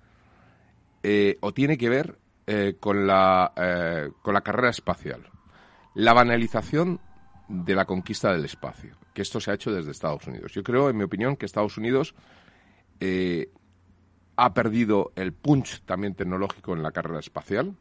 eh, 1.04 1.38
o 1.42 1.54
tiene 1.54 1.78
que 1.78 1.90
ver 1.90 2.18
eh, 2.48 2.78
con, 2.80 3.06
la, 3.06 3.52
eh, 3.56 4.10
con 4.22 4.34
la 4.34 4.42
carrera 4.42 4.70
espacial. 4.70 5.30
La 5.96 6.14
banalización 6.14 7.00
de 7.48 7.76
la 7.76 7.86
conquista 7.86 8.32
del 8.32 8.46
espacio, 8.46 8.96
que 9.14 9.22
esto 9.22 9.40
se 9.40 9.52
ha 9.52 9.54
hecho 9.54 9.72
desde 9.72 9.92
Estados 9.92 10.26
Unidos. 10.28 10.54
Yo 10.54 10.64
creo, 10.64 10.90
en 10.90 10.98
mi 10.98 11.04
opinión, 11.04 11.36
que 11.36 11.46
Estados 11.46 11.78
Unidos 11.78 12.16
ha 14.38 14.54
perdido 14.54 15.12
el 15.18 15.34
punch 15.34 15.82
también 15.82 16.16
tecnológico 16.16 16.74
en 16.74 16.82
la 16.82 16.94
carrera 16.94 17.20
espacial. 17.20 17.76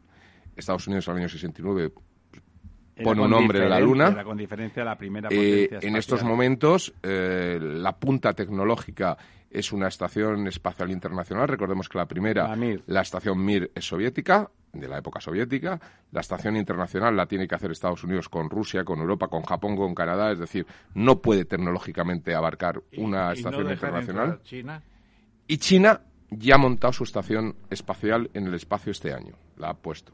Estados 0.56 0.88
Unidos 0.88 1.06
el 1.06 1.16
año 1.16 1.28
69 1.28 1.92
pone 3.02 3.22
un 3.22 3.32
hombre 3.32 3.62
en 3.62 3.70
la 3.70 3.80
Luna. 3.80 4.24
con 4.24 4.36
diferencia 4.36 4.84
la 4.84 4.96
primera 4.96 5.28
eh, 5.30 5.68
en 5.80 5.96
estos 5.96 6.22
momentos, 6.22 6.92
eh, 7.02 7.58
la 7.60 7.92
punta 7.96 8.32
tecnológica 8.32 9.16
es 9.50 9.72
una 9.72 9.88
estación 9.88 10.46
espacial 10.46 10.90
internacional. 10.90 11.46
Recordemos 11.46 11.88
que 11.88 11.98
la 11.98 12.06
primera, 12.06 12.56
la, 12.86 13.00
estación 13.00 13.44
Mir, 13.44 13.70
es 13.74 13.84
soviética, 13.84 14.50
de 14.72 14.88
la 14.88 14.98
época 14.98 15.20
soviética. 15.20 15.78
La 16.10 16.20
estación 16.22 16.56
internacional 16.56 17.14
la 17.14 17.26
tiene 17.26 17.46
que 17.46 17.54
hacer 17.54 17.70
Estados 17.70 18.02
Unidos 18.04 18.28
con 18.28 18.48
Rusia, 18.48 18.84
con 18.84 18.98
Europa, 19.00 19.28
con 19.28 19.42
Japón, 19.42 19.76
con 19.76 19.94
Canadá. 19.94 20.32
Es 20.32 20.38
decir, 20.38 20.66
no 20.94 21.20
puede 21.20 21.44
tecnológicamente 21.44 22.34
abarcar 22.34 22.82
una 22.96 23.32
estación 23.32 23.70
internacional. 23.70 24.40
China? 24.42 24.82
Y 25.46 25.58
China 25.58 26.00
ya 26.30 26.54
ha 26.54 26.58
montado 26.58 26.92
su 26.94 27.04
estación 27.04 27.54
espacial 27.68 28.30
en 28.32 28.46
el 28.46 28.54
espacio 28.54 28.92
este 28.92 29.12
año. 29.12 29.34
La 29.58 29.70
ha 29.70 29.74
puesto. 29.74 30.12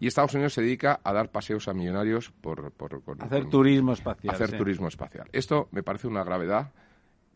Y 0.00 0.06
Estados 0.06 0.32
Unidos 0.32 0.54
se 0.54 0.62
dedica 0.62 0.98
a 1.04 1.12
dar 1.12 1.30
paseos 1.30 1.68
a 1.68 1.74
millonarios 1.74 2.30
por... 2.30 2.72
hacer 3.20 3.50
turismo 3.50 3.92
espacial. 3.92 4.34
Hacer 4.34 4.56
turismo 4.56 4.88
espacial. 4.88 5.28
Esto 5.30 5.68
me 5.72 5.82
parece 5.82 6.06
una 6.08 6.24
gravedad 6.24 6.72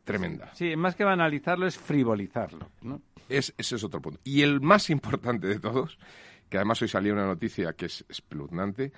tremenda. 0.03 0.51
Sí, 0.55 0.75
más 0.75 0.97
que 0.97 1.05
banalizarlo 1.05 1.67
es 1.67 1.77
frivolizarlo. 1.77 2.71
¿no? 2.81 3.03
Es, 3.29 3.53
ese 3.59 3.77
es 3.77 3.85
otro 3.85 4.01
punto. 4.01 4.19
Y 4.25 4.41
el 4.41 4.63
más 4.63 4.89
importante 4.89 5.47
de 5.47 5.61
todos, 5.61 5.99
que 6.49 6.57
además 6.57 6.81
hoy 6.81 6.89
salió 6.89 7.13
una 7.13 7.27
noticia 7.27 7.75
que 7.75 7.87
es 7.87 8.03
espeluznante, 8.09 8.93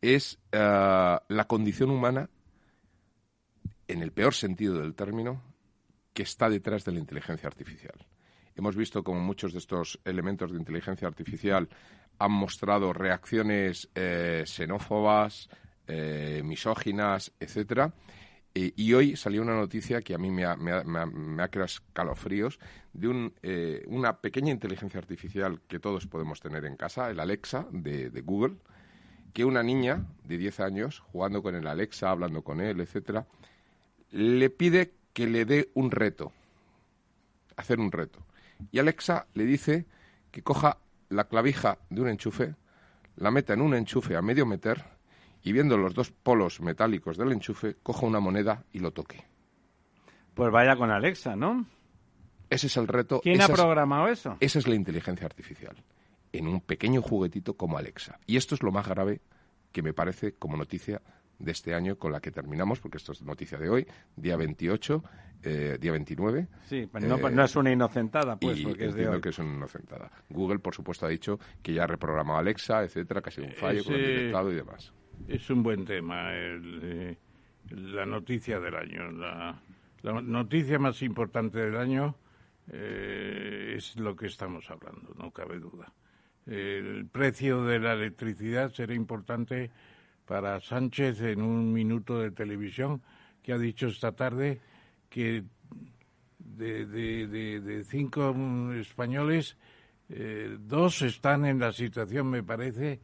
es 0.00 0.38
eh, 0.50 1.18
la 1.28 1.44
condición 1.46 1.90
humana, 1.90 2.30
en 3.88 4.02
el 4.02 4.12
peor 4.12 4.32
sentido 4.32 4.78
del 4.78 4.94
término, 4.94 5.42
que 6.14 6.22
está 6.22 6.48
detrás 6.48 6.84
de 6.86 6.92
la 6.92 6.98
inteligencia 6.98 7.46
artificial. 7.46 8.06
Hemos 8.54 8.76
visto 8.76 9.02
como 9.02 9.20
muchos 9.20 9.52
de 9.52 9.58
estos 9.58 10.00
elementos 10.04 10.52
de 10.52 10.58
inteligencia 10.58 11.08
artificial 11.08 11.68
han 12.18 12.32
mostrado 12.32 12.92
reacciones 12.92 13.88
eh, 13.94 14.44
xenófobas, 14.46 15.48
eh, 15.86 16.42
misóginas, 16.44 17.32
etcétera. 17.40 17.92
y 18.54 18.92
hoy 18.92 19.16
salió 19.16 19.40
una 19.40 19.54
noticia 19.54 20.02
que 20.02 20.14
a 20.14 20.18
mí 20.18 20.30
me 20.30 20.44
ha, 20.44 20.56
creado 21.48 21.64
escalofríos 21.64 22.58
de 22.92 23.32
eh, 23.42 23.82
una 23.86 24.20
pequeña 24.20 24.52
inteligencia 24.52 25.00
artificial 25.00 25.60
que 25.68 25.78
todos 25.78 26.06
podemos 26.06 26.40
tener 26.40 26.66
en 26.66 26.76
casa, 26.76 27.08
el 27.10 27.18
Alexa 27.18 27.66
de, 27.70 28.10
de, 28.10 28.20
Google, 28.20 28.56
que 29.32 29.46
una 29.46 29.62
niña 29.62 30.04
de 30.24 30.36
10 30.36 30.60
años, 30.60 31.00
jugando 31.00 31.42
con 31.42 31.54
el 31.54 31.66
Alexa, 31.66 32.10
hablando 32.10 32.42
con 32.42 32.60
él, 32.60 32.80
etcétera, 32.80 33.26
le 34.10 34.50
pide 34.50 34.92
que 35.14 35.26
le 35.26 35.46
dé 35.46 35.70
un 35.74 35.90
reto, 35.90 36.32
hacer 37.56 37.80
un 37.80 37.90
reto. 37.90 38.20
Y 38.70 38.78
Alexa 38.78 39.26
le 39.34 39.44
dice 39.44 39.86
que 40.30 40.42
coja 40.42 40.78
la 41.12 41.24
clavija 41.24 41.78
de 41.90 42.00
un 42.00 42.08
enchufe, 42.08 42.54
la 43.16 43.30
meta 43.30 43.52
en 43.52 43.60
un 43.60 43.74
enchufe 43.74 44.16
a 44.16 44.22
medio 44.22 44.46
meter 44.46 44.84
y 45.42 45.52
viendo 45.52 45.76
los 45.76 45.94
dos 45.94 46.10
polos 46.10 46.60
metálicos 46.60 47.16
del 47.16 47.32
enchufe, 47.32 47.76
coja 47.82 48.06
una 48.06 48.20
moneda 48.20 48.64
y 48.72 48.78
lo 48.78 48.92
toque. 48.92 49.24
Pues 50.34 50.50
vaya 50.50 50.76
con 50.76 50.90
Alexa, 50.90 51.36
¿no? 51.36 51.66
Ese 52.48 52.66
es 52.66 52.76
el 52.76 52.88
reto. 52.88 53.20
¿Quién 53.22 53.40
ha 53.42 53.48
programado 53.48 54.08
eso? 54.08 54.36
Esa 54.40 54.58
es 54.58 54.66
la 54.66 54.74
inteligencia 54.74 55.26
artificial, 55.26 55.76
en 56.32 56.48
un 56.48 56.60
pequeño 56.60 57.02
juguetito 57.02 57.56
como 57.56 57.76
Alexa. 57.76 58.18
Y 58.26 58.36
esto 58.36 58.54
es 58.54 58.62
lo 58.62 58.72
más 58.72 58.88
grave 58.88 59.20
que 59.72 59.82
me 59.82 59.92
parece 59.92 60.34
como 60.34 60.56
noticia 60.56 61.02
de 61.42 61.52
este 61.52 61.74
año 61.74 61.96
con 61.96 62.12
la 62.12 62.20
que 62.20 62.30
terminamos, 62.30 62.80
porque 62.80 62.98
esto 62.98 63.12
es 63.12 63.22
noticia 63.22 63.58
de 63.58 63.68
hoy, 63.68 63.86
día 64.16 64.36
28, 64.36 65.02
eh, 65.42 65.76
día 65.80 65.92
29. 65.92 66.46
Sí, 66.66 66.88
pues 66.90 67.04
no, 67.04 67.44
es 67.44 67.56
una 67.56 67.72
inocentada, 67.72 68.36
pues, 68.36 68.60
porque 68.60 68.86
es 68.86 68.94
de 68.94 69.08
hoy. 69.08 69.20
que 69.20 69.30
es 69.30 69.38
una 69.38 69.54
inocentada. 69.54 70.10
Google, 70.30 70.60
por 70.60 70.74
supuesto, 70.74 71.06
ha 71.06 71.08
dicho 71.08 71.38
que 71.62 71.74
ya 71.74 71.84
ha 71.84 71.86
reprogramado 71.86 72.38
Alexa, 72.38 72.84
etcétera, 72.84 73.20
que 73.20 73.28
ha 73.28 73.32
sido 73.32 73.48
un 73.48 73.54
fallo 73.54 73.84
con 73.84 73.94
el 73.94 74.06
directado 74.06 74.52
y 74.52 74.54
demás. 74.54 74.92
Es 75.26 75.50
un 75.50 75.62
buen 75.62 75.84
tema, 75.84 76.28
eh, 76.32 77.18
la 77.70 78.06
noticia 78.06 78.60
del 78.60 78.76
año. 78.76 79.10
La, 79.10 79.60
noticia 80.22 80.78
más 80.78 81.00
importante 81.02 81.58
del 81.58 81.76
año 81.76 82.16
eh, 82.72 83.74
es 83.76 83.96
lo 83.96 84.16
que 84.16 84.26
estamos 84.26 84.68
hablando, 84.70 85.14
no 85.16 85.30
cabe 85.32 85.58
duda. 85.58 85.92
El 86.46 87.06
precio 87.06 87.64
de 87.64 87.78
la 87.78 87.92
electricidad 87.92 88.72
será 88.72 88.94
importante 88.94 89.70
para 90.32 90.60
Sánchez 90.60 91.20
en 91.20 91.42
un 91.42 91.74
minuto 91.74 92.18
de 92.18 92.30
televisión 92.30 93.02
que 93.42 93.52
ha 93.52 93.58
dicho 93.58 93.88
esta 93.88 94.12
tarde 94.12 94.62
que 95.10 95.44
de, 96.38 96.86
de, 96.86 97.84
cinco 97.84 98.34
españoles, 98.72 99.58
eh, 100.08 100.56
dos 100.58 101.02
están 101.02 101.44
en 101.44 101.58
la 101.58 101.70
situación, 101.70 102.30
me 102.30 102.42
parece, 102.42 103.00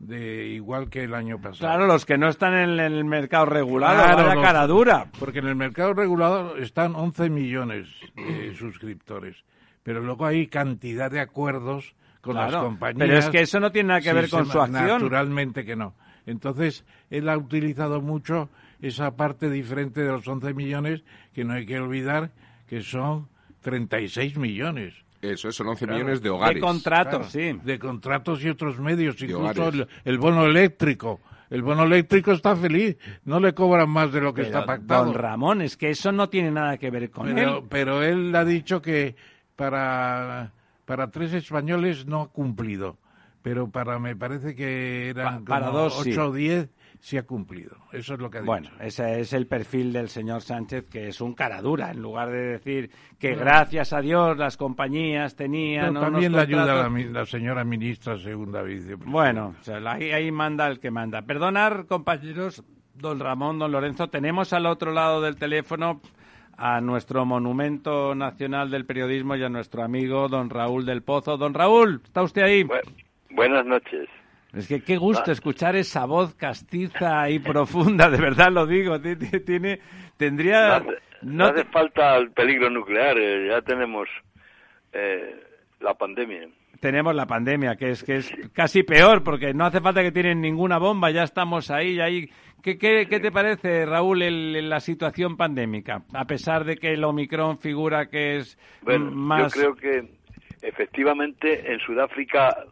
de 0.00 0.46
igual 0.46 0.90
que 0.90 1.04
el 1.04 1.14
año 1.14 1.40
pasado. 1.40 1.72
Claro, 1.72 1.86
los 1.86 2.04
que 2.04 2.18
no 2.18 2.28
están 2.28 2.54
en 2.54 2.80
el 2.80 3.04
mercado 3.04 3.46
regulado, 3.46 4.02
claro, 4.02 4.42
cara 4.42 4.66
dura. 4.66 5.06
Porque 5.20 5.38
en 5.38 5.46
el 5.46 5.54
mercado 5.54 5.94
regulado 5.94 6.56
están 6.56 6.96
11 6.96 7.30
millones 7.30 7.86
de 8.16 8.54
suscriptores, 8.58 9.36
pero 9.84 10.00
luego 10.00 10.26
hay 10.26 10.48
cantidad 10.48 11.12
de 11.12 11.20
acuerdos 11.20 11.94
con 12.20 12.34
las 12.34 12.52
compañías. 12.52 13.06
Pero 13.06 13.18
es 13.18 13.28
que 13.28 13.42
eso 13.42 13.60
no 13.60 13.70
tiene 13.70 13.90
nada 13.90 14.00
que 14.00 14.12
ver 14.12 14.28
con 14.28 14.46
su 14.46 14.60
acción. 14.60 15.00
Naturalmente 15.00 15.64
que 15.64 15.76
no. 15.76 15.94
Entonces, 16.26 16.84
él 17.10 17.28
ha 17.28 17.36
utilizado 17.36 18.00
mucho 18.00 18.48
esa 18.80 19.16
parte 19.16 19.50
diferente 19.50 20.02
de 20.02 20.10
los 20.10 20.26
11 20.26 20.54
millones, 20.54 21.02
que 21.32 21.44
no 21.44 21.54
hay 21.54 21.66
que 21.66 21.78
olvidar 21.78 22.30
que 22.66 22.82
son 22.82 23.28
36 23.60 24.36
millones. 24.38 24.94
Eso, 25.20 25.52
son 25.52 25.68
11 25.68 25.86
millones 25.86 26.22
de 26.22 26.30
hogares. 26.30 26.56
De 26.56 26.60
contratos, 26.60 27.30
sí. 27.30 27.58
De 27.62 27.78
contratos 27.78 28.42
y 28.44 28.48
otros 28.48 28.78
medios, 28.80 29.20
incluso 29.22 29.70
el, 30.04 30.18
bono 30.18 30.46
eléctrico. 30.46 31.20
El 31.48 31.62
bono 31.62 31.84
eléctrico 31.84 32.32
está 32.32 32.56
feliz, 32.56 32.96
no 33.24 33.38
le 33.38 33.52
cobran 33.52 33.88
más 33.90 34.10
de 34.10 34.20
lo 34.20 34.32
que 34.32 34.42
está 34.42 34.64
pactado. 34.64 35.04
Don 35.04 35.14
Ramón, 35.14 35.60
es 35.60 35.76
que 35.76 35.90
eso 35.90 36.10
no 36.10 36.28
tiene 36.28 36.50
nada 36.50 36.78
que 36.78 36.90
ver 36.90 37.10
con 37.10 37.32
pero, 37.32 37.58
él. 37.58 37.64
Pero 37.68 38.02
él 38.02 38.34
ha 38.34 38.44
dicho 38.44 38.80
que 38.80 39.14
para, 39.54 40.50
para 40.86 41.10
tres 41.10 41.34
españoles 41.34 42.06
no 42.06 42.22
ha 42.22 42.28
cumplido 42.28 42.96
pero 43.42 43.68
para 43.68 43.98
me 43.98 44.16
parece 44.16 44.54
que 44.54 45.10
eran 45.10 45.44
para 45.44 45.68
dos, 45.70 45.98
8 45.98 46.28
o 46.28 46.32
10 46.32 46.70
sí 47.00 47.18
ha 47.18 47.24
cumplido. 47.24 47.76
Eso 47.92 48.14
es 48.14 48.20
lo 48.20 48.30
que 48.30 48.38
ha 48.38 48.40
dicho. 48.42 48.46
Bueno, 48.46 48.70
ese 48.80 49.20
es 49.20 49.32
el 49.32 49.48
perfil 49.48 49.92
del 49.92 50.08
señor 50.08 50.40
Sánchez, 50.40 50.86
que 50.88 51.08
es 51.08 51.20
un 51.20 51.34
cara 51.34 51.60
dura, 51.60 51.90
en 51.90 52.00
lugar 52.00 52.30
de 52.30 52.38
decir 52.38 52.90
que 53.18 53.34
gracias 53.34 53.92
a 53.92 54.00
Dios 54.00 54.38
las 54.38 54.56
compañías 54.56 55.34
tenían. 55.34 55.94
también 55.94 56.32
le 56.32 56.40
ayuda 56.40 56.88
la, 56.88 56.88
la, 56.88 57.26
señora 57.26 57.64
ministra 57.64 58.16
segunda 58.18 58.62
vicepresidenta. 58.62 59.10
Bueno, 59.10 59.54
ahí, 59.86 60.12
ahí 60.12 60.30
manda 60.30 60.68
el 60.68 60.78
que 60.78 60.92
manda. 60.92 61.22
Perdonar, 61.22 61.86
compañeros, 61.86 62.62
don 62.94 63.18
Ramón, 63.18 63.58
don 63.58 63.72
Lorenzo, 63.72 64.08
tenemos 64.08 64.52
al 64.52 64.66
otro 64.66 64.92
lado 64.92 65.20
del 65.20 65.36
teléfono 65.36 66.00
a 66.56 66.80
nuestro 66.80 67.24
monumento 67.24 68.14
nacional 68.14 68.70
del 68.70 68.86
periodismo 68.86 69.34
y 69.34 69.42
a 69.42 69.48
nuestro 69.48 69.82
amigo 69.82 70.28
don 70.28 70.50
Raúl 70.50 70.86
del 70.86 71.02
Pozo. 71.02 71.36
Don 71.36 71.54
Raúl, 71.54 72.00
¿está 72.04 72.22
usted 72.22 72.42
ahí? 72.42 72.64
Buenas 73.34 73.64
noches. 73.66 74.08
Es 74.52 74.68
que 74.68 74.82
qué 74.82 74.98
gusto 74.98 75.24
ah. 75.30 75.32
escuchar 75.32 75.76
esa 75.76 76.04
voz 76.04 76.34
castiza 76.34 77.28
y 77.30 77.38
profunda, 77.38 78.10
de 78.10 78.18
verdad 78.18 78.52
lo 78.52 78.66
digo. 78.66 79.00
Tiene, 79.00 79.80
tendría. 80.16 80.82
No 81.22 81.46
hace, 81.46 81.64
falta 81.64 82.16
el 82.16 82.32
peligro 82.32 82.68
nuclear, 82.68 83.16
eh, 83.16 83.48
ya 83.48 83.62
tenemos 83.62 84.08
eh, 84.92 85.40
la 85.80 85.94
pandemia. 85.94 86.48
Tenemos 86.80 87.14
la 87.14 87.26
pandemia, 87.26 87.76
que 87.76 87.90
es 87.90 88.02
que 88.02 88.16
es 88.16 88.34
casi 88.52 88.82
peor, 88.82 89.22
porque 89.22 89.54
no 89.54 89.64
hace 89.64 89.80
falta 89.80 90.02
que 90.02 90.10
tienen 90.10 90.40
ninguna 90.40 90.78
bomba, 90.78 91.10
ya 91.10 91.22
estamos 91.22 91.70
ahí, 91.70 92.00
ahí. 92.00 92.28
¿Qué, 92.60 92.76
qué, 92.76 93.06
qué 93.08 93.20
te 93.20 93.30
parece, 93.30 93.86
Raúl, 93.86 94.22
el, 94.22 94.68
la 94.68 94.80
situación 94.80 95.36
pandémica? 95.36 96.02
A 96.12 96.24
pesar 96.26 96.64
de 96.64 96.76
que 96.76 96.92
el 96.92 97.04
Omicron 97.04 97.58
figura 97.58 98.06
que 98.06 98.36
es 98.36 98.58
más. 98.84 99.54
Yo 99.54 99.60
creo 99.60 99.74
que 99.74 100.08
efectivamente 100.60 101.72
en 101.72 101.78
Sudáfrica 101.80 102.64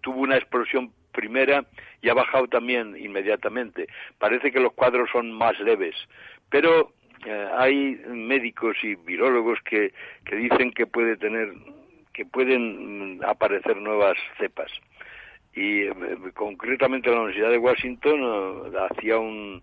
tuvo 0.00 0.20
una 0.20 0.36
explosión 0.36 0.92
primera 1.14 1.64
y 2.02 2.10
ha 2.10 2.14
bajado 2.14 2.46
también 2.48 2.96
inmediatamente. 2.98 3.86
Parece 4.18 4.52
que 4.52 4.60
los 4.60 4.74
cuadros 4.74 5.08
son 5.10 5.32
más 5.32 5.58
leves, 5.60 5.94
pero 6.50 6.92
eh, 7.24 7.48
hay 7.56 8.02
médicos 8.06 8.76
y 8.82 8.96
virólogos 8.96 9.58
que, 9.62 9.94
que 10.26 10.36
dicen 10.36 10.72
que 10.72 10.86
puede 10.86 11.16
tener 11.16 11.54
que 12.12 12.26
pueden 12.26 13.16
mm, 13.18 13.24
aparecer 13.24 13.76
nuevas 13.76 14.16
cepas. 14.38 14.70
Y 15.54 15.82
eh, 15.82 15.94
concretamente 16.34 17.10
la 17.10 17.20
Universidad 17.20 17.50
de 17.50 17.58
Washington 17.58 18.20
eh, 18.72 18.78
hacía 18.90 19.18
un, 19.18 19.62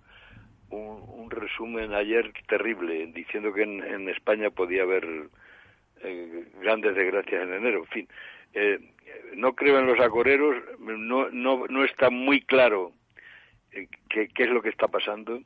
un, 0.69 1.29
resumen 1.29 1.93
ayer 1.93 2.33
terrible, 2.47 3.07
diciendo 3.13 3.53
que 3.53 3.63
en, 3.63 4.09
España 4.09 4.49
podía 4.49 4.83
haber 4.83 5.29
grandes 6.61 6.93
desgracias 6.93 7.43
en 7.43 7.53
enero. 7.53 7.79
En 7.79 7.87
fin, 7.87 8.07
no 9.35 9.53
creo 9.53 9.79
en 9.79 9.87
los 9.87 9.99
agoreros, 9.99 10.55
no, 10.79 11.29
no, 11.29 11.67
no 11.67 11.83
está 11.83 12.09
muy 12.09 12.41
claro 12.41 12.93
eh, 13.71 13.87
qué, 14.09 14.27
qué, 14.29 14.43
es 14.43 14.49
lo 14.49 14.61
que 14.61 14.69
está 14.69 14.87
pasando, 14.87 15.41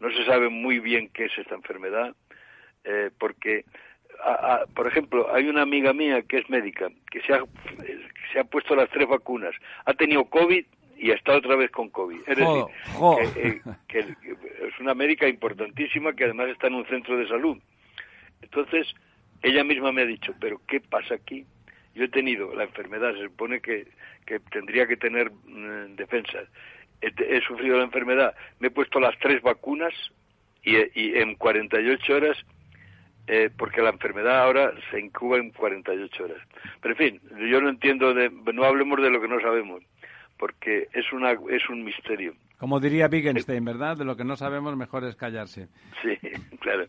no 0.00 0.10
se 0.10 0.24
sabe 0.24 0.48
muy 0.48 0.78
bien 0.78 1.08
qué 1.08 1.26
es 1.26 1.38
esta 1.38 1.54
enfermedad, 1.54 2.14
eh, 2.84 3.10
porque, 3.18 3.64
por 4.74 4.86
ejemplo, 4.86 5.34
hay 5.34 5.48
una 5.48 5.62
amiga 5.62 5.92
mía 5.92 6.22
que 6.22 6.38
es 6.38 6.50
médica, 6.50 6.88
que 7.10 7.20
se 7.22 7.34
ha, 7.34 7.42
se 8.32 8.40
ha 8.40 8.44
puesto 8.44 8.76
las 8.76 8.90
tres 8.90 9.08
vacunas, 9.08 9.54
ha 9.84 9.94
tenido 9.94 10.24
COVID 10.24 10.64
y 10.96 11.10
está 11.10 11.36
otra 11.36 11.56
vez 11.56 11.70
con 11.70 11.90
COVID. 11.90 12.20
Es 12.26 12.36
decir, 12.36 12.64
eh, 13.36 13.60
Que, 13.88 13.98
es 14.00 14.80
una 14.80 14.94
médica 14.94 15.28
importantísima 15.28 16.14
que 16.14 16.24
además 16.24 16.48
está 16.48 16.68
en 16.68 16.74
un 16.74 16.86
centro 16.86 17.16
de 17.16 17.28
salud. 17.28 17.58
Entonces, 18.42 18.86
ella 19.42 19.64
misma 19.64 19.92
me 19.92 20.02
ha 20.02 20.06
dicho, 20.06 20.34
pero 20.40 20.60
¿qué 20.66 20.80
pasa 20.80 21.14
aquí? 21.14 21.46
Yo 21.94 22.04
he 22.04 22.08
tenido 22.08 22.54
la 22.54 22.64
enfermedad, 22.64 23.14
se 23.14 23.24
supone 23.24 23.60
que, 23.60 23.88
que 24.26 24.40
tendría 24.40 24.86
que 24.86 24.96
tener 24.96 25.30
mm, 25.30 25.96
defensas. 25.96 26.48
He, 27.00 27.40
sufrido 27.42 27.76
la 27.76 27.84
enfermedad, 27.84 28.34
me 28.60 28.68
he 28.68 28.70
puesto 28.70 28.98
las 28.98 29.18
tres 29.18 29.42
vacunas 29.42 29.92
y, 30.62 30.76
y 30.98 31.18
en 31.18 31.34
48 31.34 32.14
horas 32.14 32.38
eh, 33.26 33.50
porque 33.56 33.80
la 33.80 33.88
enfermedad 33.88 34.42
ahora 34.42 34.74
se 34.90 35.00
incuba 35.00 35.38
en 35.38 35.50
48 35.50 36.24
horas. 36.24 36.38
Pero 36.82 36.94
en 36.94 36.98
fin, 36.98 37.20
yo 37.50 37.60
no 37.60 37.70
entiendo, 37.70 38.12
de, 38.12 38.30
no 38.30 38.64
hablemos 38.64 39.00
de 39.00 39.10
lo 39.10 39.20
que 39.20 39.28
no 39.28 39.40
sabemos, 39.40 39.82
porque 40.38 40.88
es, 40.92 41.10
una, 41.10 41.32
es 41.32 41.68
un 41.70 41.84
misterio. 41.84 42.34
Como 42.58 42.80
diría 42.80 43.08
Wittgenstein, 43.10 43.64
¿verdad? 43.64 43.96
De 43.96 44.04
lo 44.04 44.16
que 44.16 44.24
no 44.24 44.36
sabemos, 44.36 44.76
mejor 44.76 45.04
es 45.04 45.16
callarse. 45.16 45.68
Sí, 46.02 46.18
claro. 46.60 46.86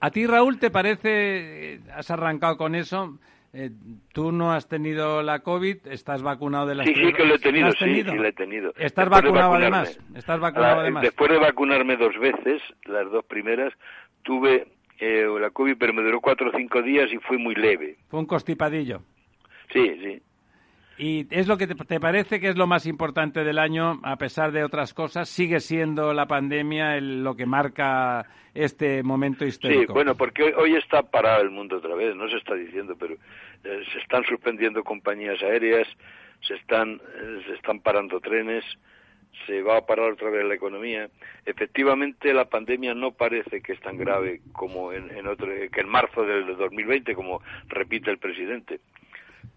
¿A 0.00 0.10
ti, 0.10 0.26
Raúl, 0.26 0.58
te 0.58 0.70
parece, 0.70 1.74
eh, 1.74 1.80
has 1.94 2.10
arrancado 2.10 2.56
con 2.56 2.74
eso, 2.74 3.16
eh, 3.54 3.70
tú 4.12 4.32
no 4.32 4.52
has 4.52 4.68
tenido 4.68 5.22
la 5.22 5.38
COVID, 5.38 5.86
estás 5.86 6.22
vacunado 6.22 6.66
de 6.66 6.74
la 6.74 6.84
Sí, 6.84 6.92
sí 6.92 7.12
que 7.12 7.24
lo 7.24 7.36
he 7.36 7.38
tenido, 7.38 7.70
sí, 7.72 8.02
sí 8.02 8.02
lo 8.02 8.24
he 8.24 8.32
tenido. 8.32 8.72
¿Estás 8.76 9.08
vacunado 9.08 9.54
además? 9.54 9.98
¿Estás 10.14 10.40
vacunado 10.40 10.80
además? 10.80 11.02
Después 11.04 11.30
de 11.30 11.38
vacunarme 11.38 11.96
dos 11.96 12.18
veces, 12.18 12.60
las 12.84 13.08
dos 13.12 13.24
primeras, 13.26 13.72
tuve 14.24 14.66
eh, 14.98 15.26
la 15.40 15.50
COVID, 15.50 15.76
pero 15.78 15.92
me 15.92 16.02
duró 16.02 16.20
cuatro 16.20 16.50
o 16.50 16.56
cinco 16.56 16.82
días 16.82 17.12
y 17.12 17.18
fue 17.18 17.38
muy 17.38 17.54
leve. 17.54 17.96
Fue 18.08 18.18
un 18.18 18.26
constipadillo. 18.26 19.02
Sí, 19.72 19.98
sí. 20.02 20.22
¿Y 20.96 21.26
es 21.30 21.48
lo 21.48 21.56
que 21.56 21.66
te, 21.66 22.00
parece 22.00 22.38
que 22.38 22.48
es 22.48 22.56
lo 22.56 22.66
más 22.66 22.86
importante 22.86 23.42
del 23.42 23.58
año, 23.58 24.00
a 24.04 24.16
pesar 24.16 24.52
de 24.52 24.62
otras 24.62 24.94
cosas? 24.94 25.28
¿Sigue 25.28 25.60
siendo 25.60 26.12
la 26.12 26.26
pandemia 26.26 27.00
lo 27.00 27.34
que 27.34 27.46
marca 27.46 28.26
este 28.54 29.02
momento 29.02 29.44
histórico? 29.44 29.92
Sí, 29.92 29.92
bueno, 29.92 30.14
porque 30.14 30.54
hoy, 30.56 30.76
está 30.76 31.02
parado 31.02 31.42
el 31.42 31.50
mundo 31.50 31.78
otra 31.78 31.96
vez, 31.96 32.14
no 32.14 32.28
se 32.28 32.36
está 32.36 32.54
diciendo, 32.54 32.94
pero 32.98 33.14
eh, 33.14 33.82
se 33.92 33.98
están 33.98 34.24
suspendiendo 34.24 34.84
compañías 34.84 35.42
aéreas, 35.42 35.88
se 36.46 36.54
están, 36.54 37.00
eh, 37.20 37.42
se 37.48 37.54
están 37.54 37.80
parando 37.80 38.20
trenes, 38.20 38.64
se 39.46 39.62
va 39.62 39.78
a 39.78 39.86
parar 39.86 40.12
otra 40.12 40.30
vez 40.30 40.44
la 40.44 40.54
economía. 40.54 41.08
Efectivamente, 41.44 42.32
la 42.32 42.44
pandemia 42.44 42.94
no 42.94 43.10
parece 43.10 43.60
que 43.62 43.72
es 43.72 43.80
tan 43.80 43.98
grave 43.98 44.40
como 44.52 44.92
en, 44.92 45.26
otro, 45.26 45.48
que 45.48 45.80
en 45.80 45.88
marzo 45.88 46.22
del 46.22 46.56
2020, 46.56 47.14
como 47.14 47.42
repite 47.66 48.12
el 48.12 48.18
presidente. 48.18 48.78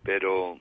Pero 0.03 0.57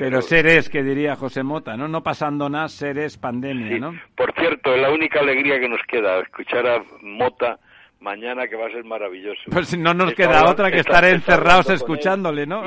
pero, 0.00 0.22
seres, 0.22 0.68
que 0.68 0.82
diría 0.82 1.14
José 1.14 1.42
Mota, 1.42 1.76
¿no? 1.76 1.86
No 1.86 2.02
pasando 2.02 2.48
nada, 2.48 2.68
seres 2.68 3.18
pandemia, 3.18 3.78
¿no? 3.78 3.92
Por 4.16 4.32
cierto, 4.34 4.76
la 4.76 4.90
única 4.90 5.20
alegría 5.20 5.60
que 5.60 5.68
nos 5.68 5.82
queda, 5.86 6.20
escuchar 6.20 6.66
a 6.66 6.82
Mota 7.02 7.58
mañana 8.00 8.48
que 8.48 8.56
va 8.56 8.66
a 8.66 8.70
ser 8.70 8.84
maravilloso. 8.84 9.42
Pues 9.52 9.76
no 9.76 9.94
nos 9.94 10.14
queda 10.14 10.50
otra 10.50 10.70
que 10.70 10.80
estar 10.80 11.04
encerrados 11.04 11.70
escuchándole, 11.70 12.46
¿no? 12.46 12.64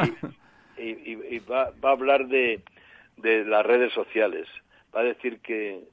Y, 0.77 1.39
va, 1.39 1.71
va, 1.83 1.89
a 1.89 1.93
hablar 1.93 2.27
de, 2.27 2.61
de 3.17 3.45
las 3.45 3.65
redes 3.65 3.93
sociales 3.93 4.47
va 4.95 5.01
a 5.01 5.03
decir 5.03 5.39
que, 5.39 5.83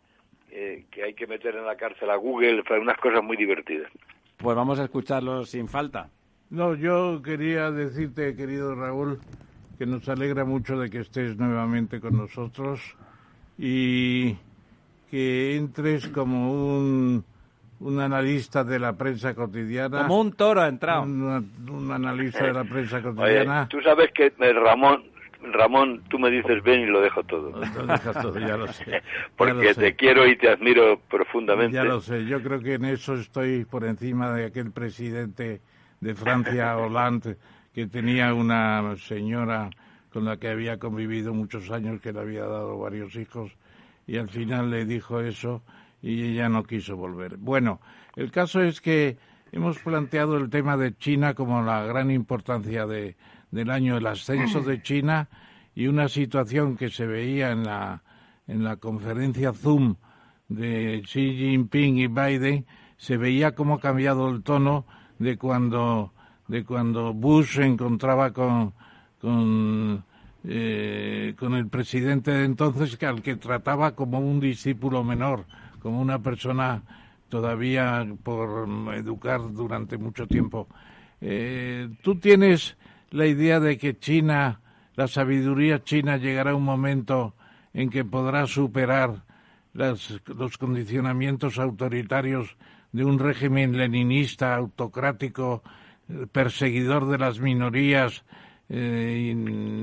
eh, 0.50 0.84
que 0.90 1.04
hay 1.04 1.14
que 1.14 1.26
meter 1.26 1.56
en 1.56 1.66
la 1.66 1.76
cárcel 1.76 2.10
a 2.10 2.16
Google, 2.16 2.62
unas 2.80 2.98
cosas 2.98 3.22
muy 3.22 3.36
divertidas. 3.36 3.90
Pues 4.36 4.56
vamos 4.56 4.78
a 4.78 4.84
escucharlo 4.84 5.44
sin 5.44 5.68
falta. 5.68 6.10
No, 6.50 6.74
yo 6.74 7.22
quería 7.22 7.70
decirte, 7.70 8.34
querido 8.34 8.74
Raúl, 8.74 9.20
que 9.80 9.86
nos 9.86 10.06
alegra 10.10 10.44
mucho 10.44 10.78
de 10.78 10.90
que 10.90 10.98
estés 10.98 11.38
nuevamente 11.38 12.00
con 12.00 12.14
nosotros 12.14 12.82
y 13.56 14.36
que 15.10 15.56
entres 15.56 16.06
como 16.08 16.52
un, 16.52 17.24
un 17.80 17.98
analista 17.98 18.62
de 18.62 18.78
la 18.78 18.92
prensa 18.92 19.34
cotidiana. 19.34 20.02
Como 20.02 20.20
un 20.20 20.34
toro 20.34 20.60
ha 20.60 20.68
entrado. 20.68 21.04
Un, 21.04 21.90
analista 21.90 22.44
de 22.44 22.52
la 22.52 22.64
prensa 22.64 23.00
cotidiana. 23.00 23.68
tú 23.70 23.80
sabes 23.80 24.10
que 24.12 24.30
Ramón, 24.52 25.04
Ramón, 25.50 26.02
tú 26.10 26.18
me 26.18 26.30
dices 26.30 26.62
ven 26.62 26.82
y 26.82 26.86
lo 26.86 27.00
dejo 27.00 27.22
todo. 27.22 27.50
Lo 27.50 27.86
dejas 27.86 28.20
todo, 28.20 28.38
ya 28.38 28.58
lo 28.58 28.66
sé. 28.66 29.02
Porque 29.38 29.72
te 29.72 29.96
quiero 29.96 30.26
y 30.26 30.36
te 30.36 30.50
admiro 30.50 31.00
profundamente. 31.08 31.74
Ya 31.74 31.84
lo 31.84 32.02
sé, 32.02 32.26
yo 32.26 32.42
creo 32.42 32.60
que 32.60 32.74
en 32.74 32.84
eso 32.84 33.14
estoy 33.14 33.64
por 33.64 33.84
encima 33.84 34.30
de 34.34 34.44
aquel 34.44 34.72
presidente 34.72 35.62
de 36.00 36.14
Francia, 36.14 36.76
Hollande, 36.76 37.38
que 37.72 37.86
tenía 37.86 38.34
una 38.34 38.96
señora 38.96 39.70
con 40.12 40.24
la 40.24 40.38
que 40.38 40.48
había 40.48 40.78
convivido 40.78 41.32
muchos 41.32 41.70
años, 41.70 42.00
que 42.00 42.12
le 42.12 42.20
había 42.20 42.44
dado 42.44 42.78
varios 42.78 43.14
hijos, 43.16 43.52
y 44.06 44.16
al 44.16 44.28
final 44.28 44.70
le 44.70 44.84
dijo 44.84 45.20
eso 45.20 45.62
y 46.02 46.22
ella 46.32 46.48
no 46.48 46.64
quiso 46.64 46.96
volver. 46.96 47.36
Bueno, 47.36 47.80
el 48.16 48.30
caso 48.30 48.60
es 48.62 48.80
que 48.80 49.18
hemos 49.52 49.78
planteado 49.78 50.36
el 50.36 50.50
tema 50.50 50.76
de 50.76 50.96
China 50.96 51.34
como 51.34 51.62
la 51.62 51.84
gran 51.84 52.10
importancia 52.10 52.86
de, 52.86 53.16
del 53.50 53.70
año 53.70 53.96
el 53.96 54.06
ascenso 54.06 54.62
de 54.62 54.82
China 54.82 55.28
y 55.74 55.86
una 55.86 56.08
situación 56.08 56.76
que 56.76 56.90
se 56.90 57.06
veía 57.06 57.52
en 57.52 57.64
la, 57.64 58.02
en 58.46 58.64
la 58.64 58.76
conferencia 58.76 59.52
Zoom 59.52 59.96
de 60.48 61.02
Xi 61.06 61.36
Jinping 61.36 61.98
y 61.98 62.06
Biden, 62.08 62.66
se 62.96 63.16
veía 63.16 63.54
cómo 63.54 63.74
ha 63.74 63.80
cambiado 63.80 64.28
el 64.28 64.42
tono 64.42 64.84
de 65.18 65.38
cuando, 65.38 66.12
de 66.50 66.64
cuando 66.64 67.14
Bush 67.14 67.54
se 67.54 67.64
encontraba 67.64 68.32
con, 68.32 68.72
con, 69.20 70.02
eh, 70.42 71.32
con 71.38 71.54
el 71.54 71.68
presidente 71.68 72.32
de 72.32 72.44
entonces, 72.44 72.96
que 72.96 73.06
al 73.06 73.22
que 73.22 73.36
trataba 73.36 73.94
como 73.94 74.18
un 74.18 74.40
discípulo 74.40 75.04
menor, 75.04 75.44
como 75.80 76.00
una 76.00 76.18
persona 76.18 76.82
todavía 77.28 78.04
por 78.24 78.68
educar 78.94 79.40
durante 79.52 79.96
mucho 79.96 80.26
tiempo. 80.26 80.66
Eh, 81.20 81.88
Tú 82.02 82.16
tienes 82.16 82.76
la 83.10 83.26
idea 83.26 83.60
de 83.60 83.78
que 83.78 83.96
China, 84.00 84.60
la 84.96 85.06
sabiduría 85.06 85.84
china 85.84 86.16
llegará 86.16 86.56
un 86.56 86.64
momento 86.64 87.34
en 87.72 87.90
que 87.90 88.04
podrá 88.04 88.48
superar 88.48 89.22
los 89.72 90.58
condicionamientos 90.58 91.60
autoritarios 91.60 92.56
de 92.90 93.04
un 93.04 93.20
régimen 93.20 93.76
leninista, 93.76 94.56
autocrático, 94.56 95.62
perseguidor 96.32 97.08
de 97.08 97.18
las 97.18 97.40
minorías, 97.40 98.24
eh, 98.68 99.34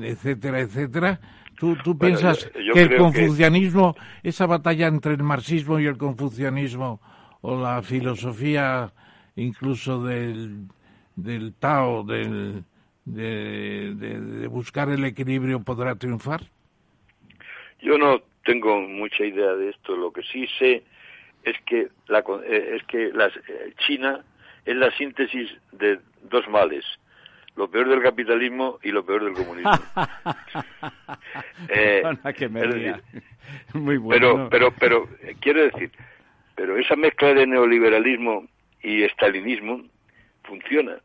etcétera, 0.04 0.60
etcétera. 0.60 1.20
¿Tú, 1.60 1.76
tú 1.84 1.98
piensas 1.98 2.52
que 2.74 2.82
el 2.82 2.98
confucianismo, 2.98 3.96
esa 4.22 4.46
batalla 4.46 4.88
entre 4.88 5.14
el 5.14 5.24
marxismo 5.24 5.80
y 5.80 5.88
el 5.88 5.98
confucianismo, 5.98 7.02
o 7.42 7.60
la 7.60 7.82
filosofía 7.82 8.92
incluso 9.36 10.04
del, 10.04 10.68
del 11.16 11.54
Tao, 11.56 12.04
del, 12.04 12.64
de, 13.06 14.48
buscar 14.50 14.90
el 14.90 15.04
equilibrio 15.06 15.64
podrá 15.64 15.96
triunfar? 15.96 16.42
Yo 17.82 17.98
no 17.98 18.22
tengo 18.44 18.82
mucha 18.82 19.24
idea 19.26 19.54
de 19.54 19.70
esto. 19.70 19.96
Lo 19.96 20.12
que 20.12 20.24
sí 20.24 20.48
sé 20.60 20.84
es 21.44 21.56
que 21.66 21.88
la, 22.08 22.20
eh, 22.46 22.76
es 22.76 22.84
que 22.84 23.08
eh, 23.08 23.74
China 23.86 24.24
es 24.68 24.76
la 24.76 24.92
síntesis 24.92 25.50
de 25.72 26.00
dos 26.30 26.48
males 26.50 26.86
lo 27.56 27.68
peor 27.70 27.90
del 27.90 28.04
capitalismo 28.04 28.78
y 28.84 28.92
lo 28.92 29.04
peor 29.04 29.24
del 29.24 29.34
comunismo. 29.34 29.72
eh, 31.70 32.04
que 32.38 32.48
me 32.48 32.62
Muy 33.74 33.98
bueno. 33.98 34.48
Pero, 34.52 34.72
pero, 34.80 35.08
pero, 35.08 35.10
eh, 35.24 35.36
quiero 35.40 35.64
decir, 35.64 35.92
pero 36.54 36.78
esa 36.78 36.96
mezcla 36.96 37.34
de 37.34 37.48
neoliberalismo 37.48 38.46
y 38.84 39.02
estalinismo 39.02 39.82
funciona 40.44 41.00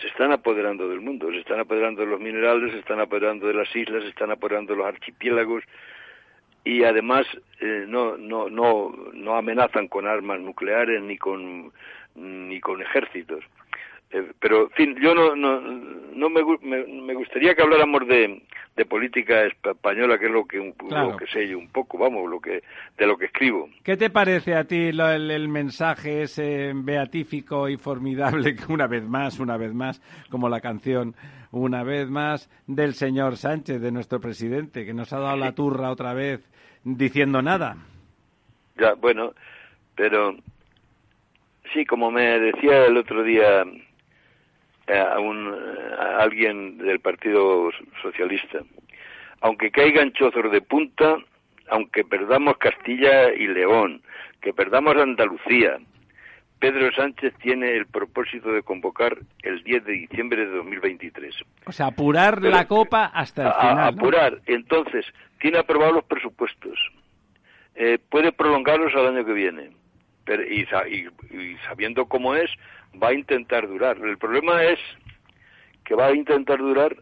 se 0.00 0.06
están 0.06 0.30
apoderando 0.30 0.88
del 0.88 1.00
mundo, 1.00 1.30
se 1.32 1.38
están 1.38 1.58
apoderando 1.58 2.02
de 2.02 2.06
los 2.06 2.20
minerales, 2.20 2.72
se 2.72 2.78
están 2.78 3.00
apoderando 3.00 3.48
de 3.48 3.54
las 3.54 3.74
islas, 3.74 4.02
se 4.02 4.10
están 4.10 4.30
apoderando 4.30 4.72
de 4.72 4.78
los 4.78 4.86
archipiélagos 4.86 5.64
y 6.64 6.84
además 6.84 7.26
eh, 7.60 7.84
no, 7.88 8.16
no, 8.16 8.48
no, 8.48 8.94
no 9.12 9.36
amenazan 9.36 9.88
con 9.88 10.06
armas 10.06 10.38
nucleares 10.40 11.02
ni 11.02 11.16
con, 11.16 11.72
ni 12.14 12.60
con 12.60 12.82
ejércitos. 12.82 13.44
Eh, 14.10 14.32
pero, 14.40 14.64
en 14.64 14.70
fin, 14.70 14.96
yo 15.02 15.14
no, 15.14 15.36
no, 15.36 15.60
no 15.60 16.30
me, 16.30 16.42
me, 16.62 17.14
gustaría 17.14 17.54
que 17.54 17.62
habláramos 17.62 18.08
de, 18.08 18.42
de 18.74 18.86
política 18.86 19.44
española, 19.44 20.18
que 20.18 20.26
es 20.26 20.30
lo 20.30 20.46
que, 20.46 20.56
lo 20.88 21.16
que 21.16 21.26
sé 21.26 21.46
yo 21.46 21.58
un 21.58 21.68
poco, 21.68 21.98
vamos, 21.98 22.30
lo 22.30 22.40
que, 22.40 22.62
de 22.96 23.06
lo 23.06 23.18
que 23.18 23.26
escribo. 23.26 23.68
¿Qué 23.82 23.98
te 23.98 24.08
parece 24.08 24.54
a 24.54 24.64
ti 24.64 24.88
el, 24.88 25.48
mensaje 25.48 26.22
ese 26.22 26.72
beatífico 26.74 27.68
y 27.68 27.76
formidable, 27.76 28.56
una 28.70 28.86
vez 28.86 29.04
más, 29.04 29.40
una 29.40 29.58
vez 29.58 29.74
más, 29.74 30.00
como 30.30 30.48
la 30.48 30.60
canción, 30.62 31.14
una 31.50 31.82
vez 31.82 32.08
más, 32.08 32.48
del 32.66 32.94
señor 32.94 33.36
Sánchez, 33.36 33.78
de 33.78 33.92
nuestro 33.92 34.20
presidente, 34.20 34.86
que 34.86 34.94
nos 34.94 35.12
ha 35.12 35.18
dado 35.18 35.36
la 35.36 35.52
turra 35.52 35.90
otra 35.90 36.14
vez 36.14 36.48
diciendo 36.82 37.42
nada? 37.42 37.76
Ya, 38.78 38.94
bueno, 38.94 39.32
pero 39.94 40.34
sí, 41.72 41.84
como 41.84 42.10
me 42.10 42.38
decía 42.38 42.86
el 42.86 42.96
otro 42.96 43.22
día 43.22 43.64
a, 44.88 45.20
un, 45.20 45.54
alguien 46.18 46.78
del 46.78 47.00
Partido 47.00 47.70
Socialista. 48.02 48.60
Aunque 49.40 49.70
caigan 49.70 50.12
chozos 50.12 50.50
de 50.50 50.60
punta, 50.60 51.16
aunque 51.68 52.04
perdamos 52.04 52.56
Castilla 52.58 53.32
y 53.32 53.46
León, 53.46 54.02
que 54.40 54.52
perdamos 54.52 54.96
Andalucía, 54.96 55.78
Pedro 56.58 56.90
Sánchez 56.92 57.34
tiene 57.40 57.76
el 57.76 57.86
propósito 57.86 58.50
de 58.50 58.62
convocar 58.62 59.16
el 59.42 59.62
10 59.62 59.84
de 59.84 59.92
diciembre 59.92 60.44
de 60.44 60.56
2023. 60.56 61.34
O 61.66 61.72
sea, 61.72 61.86
apurar 61.86 62.42
la 62.42 62.66
copa 62.66 63.06
hasta 63.06 63.46
el 63.46 63.52
final. 63.52 63.88
apurar. 63.88 64.38
Entonces, 64.46 65.06
tiene 65.38 65.58
aprobados 65.58 65.94
los 65.94 66.04
presupuestos. 66.04 66.78
Eh, 67.76 67.98
puede 68.10 68.32
prolongarlos 68.32 68.92
al 68.96 69.14
año 69.14 69.24
que 69.24 69.32
viene. 69.32 69.70
Pero, 70.28 70.42
y, 70.42 70.68
y, 71.30 71.56
sabiendo 71.66 72.04
cómo 72.04 72.34
es, 72.34 72.50
va 73.02 73.08
a 73.08 73.14
intentar 73.14 73.66
durar. 73.66 73.96
El 73.96 74.18
problema 74.18 74.62
es 74.62 74.78
que 75.86 75.94
va 75.94 76.08
a 76.08 76.14
intentar 76.14 76.58
durar 76.58 76.94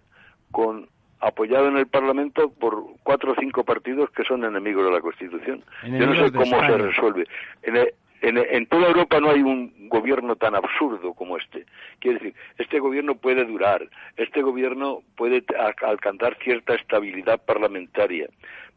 con 0.52 0.88
apoyado 1.18 1.66
en 1.66 1.76
el 1.76 1.88
Parlamento 1.88 2.52
por 2.52 2.84
cuatro 3.02 3.32
o 3.32 3.34
cinco 3.34 3.64
partidos 3.64 4.10
que 4.10 4.22
son 4.22 4.44
enemigos 4.44 4.84
de 4.84 4.92
la 4.92 5.00
Constitución. 5.00 5.64
Yo 5.82 6.06
no 6.06 6.14
sé 6.14 6.32
cómo 6.32 6.60
se 6.60 6.78
resuelve. 6.78 7.26
En, 7.64 8.38
en, 8.38 8.66
toda 8.66 8.86
Europa 8.86 9.18
no 9.18 9.30
hay 9.30 9.42
un 9.42 9.88
gobierno 9.88 10.36
tan 10.36 10.54
absurdo 10.54 11.12
como 11.14 11.36
este. 11.36 11.66
Quiere 11.98 12.20
decir, 12.20 12.34
este 12.58 12.78
gobierno 12.78 13.16
puede 13.16 13.44
durar, 13.44 13.88
este 14.16 14.40
gobierno 14.40 15.00
puede 15.16 15.42
alcanzar 15.82 16.38
cierta 16.44 16.76
estabilidad 16.76 17.44
parlamentaria, 17.44 18.28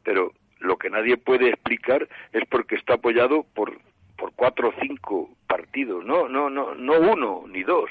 pero 0.03 0.33
lo 0.59 0.77
que 0.77 0.89
nadie 0.89 1.17
puede 1.17 1.49
explicar 1.49 2.07
es 2.33 2.43
porque 2.49 2.75
está 2.75 2.95
apoyado 2.95 3.45
por, 3.53 3.77
por 4.19 4.33
cuatro 4.33 4.69
o 4.69 4.73
cinco 4.81 5.29
partidos, 5.47 6.03
no, 6.05 6.27
no, 6.27 6.49
no, 6.49 6.75
no 6.75 6.93
uno 6.99 7.45
ni 7.47 7.63
dos 7.63 7.89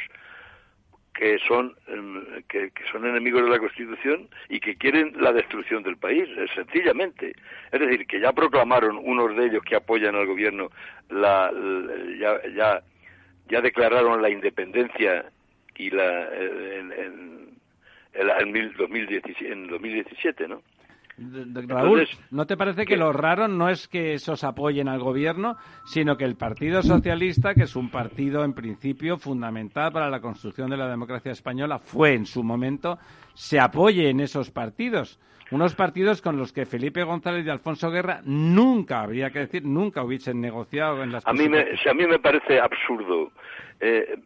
que 1.19 1.37
son 1.49 1.75
em, 1.89 2.43
que, 2.49 2.71
son 2.93 3.05
enemigos 3.05 3.43
de 3.43 3.51
la 3.51 3.59
Constitución 3.59 4.29
y 4.49 4.61
que 4.61 4.77
quieren 4.77 5.13
la 5.21 5.33
destrucción 5.33 5.83
del 5.83 5.97
país, 5.97 6.29
sencillamente. 6.55 7.35
Es 7.73 7.81
decir, 7.81 8.07
que 8.07 8.21
ya 8.21 8.33
proclamaron 8.33 8.97
unos 9.03 9.37
de 9.37 9.47
ellos 9.47 9.65
que 9.65 9.75
apoyan 9.75 10.15
al 10.15 10.27
gobierno, 10.27 10.71
la, 11.11 11.51
ya, 12.21 12.41
ya, 12.55 12.83
ya 13.49 13.61
declararon 13.61 14.23
la 14.23 14.31
independencia 14.31 15.25
y 15.77 15.91
la 15.91 16.29
en, 16.37 16.93
en, 16.93 17.49
en, 18.15 18.73
2017, 18.77 19.53
en 19.53 19.67
2017, 19.67 20.47
¿no? 20.47 20.63
Raúl, 21.67 22.07
¿no 22.31 22.47
te 22.47 22.57
parece 22.57 22.87
que 22.87 22.97
lo 22.97 23.13
raro 23.13 23.49
no 23.49 23.69
es 23.69 23.89
que 23.89 24.15
esos 24.15 24.45
apoyen 24.45 24.89
al 24.89 25.01
gobierno, 25.01 25.57
sino 25.85 26.17
que 26.17 26.25
el 26.25 26.37
Partido 26.37 26.83
Socialista, 26.83 27.55
que 27.55 27.65
es 27.65 27.75
un 27.75 27.91
partido 27.91 28.45
en 28.45 28.55
principio 28.55 29.19
fundamental 29.19 29.93
para 29.93 30.11
la 30.11 30.21
construcción 30.21 30.71
de 30.71 30.77
la 30.77 30.89
democracia 30.89 31.33
española, 31.33 31.79
fue 31.79 32.15
en 32.15 32.27
su 32.27 32.43
momento, 32.43 32.99
se 33.35 33.59
apoye 33.59 34.11
en 34.11 34.21
esos 34.21 34.51
partidos? 34.51 35.19
Unos 35.51 35.75
partidos 35.75 36.21
con 36.21 36.37
los 36.37 36.53
que 36.53 36.67
Felipe 36.67 37.03
González 37.03 37.47
y 37.47 37.49
Alfonso 37.49 37.91
Guerra 37.91 38.21
nunca, 38.25 39.01
habría 39.01 39.31
que 39.31 39.41
decir, 39.41 39.65
nunca 39.65 40.03
hubiesen 40.03 40.41
negociado 40.41 41.03
en 41.03 41.11
las 41.11 41.27
A 41.27 41.33
mí 41.33 41.49
me, 41.49 41.61
a 41.61 41.95
mí 41.95 42.07
me 42.07 42.19
parece 42.19 42.61
absurdo. 42.61 43.33
Eh, 43.81 44.19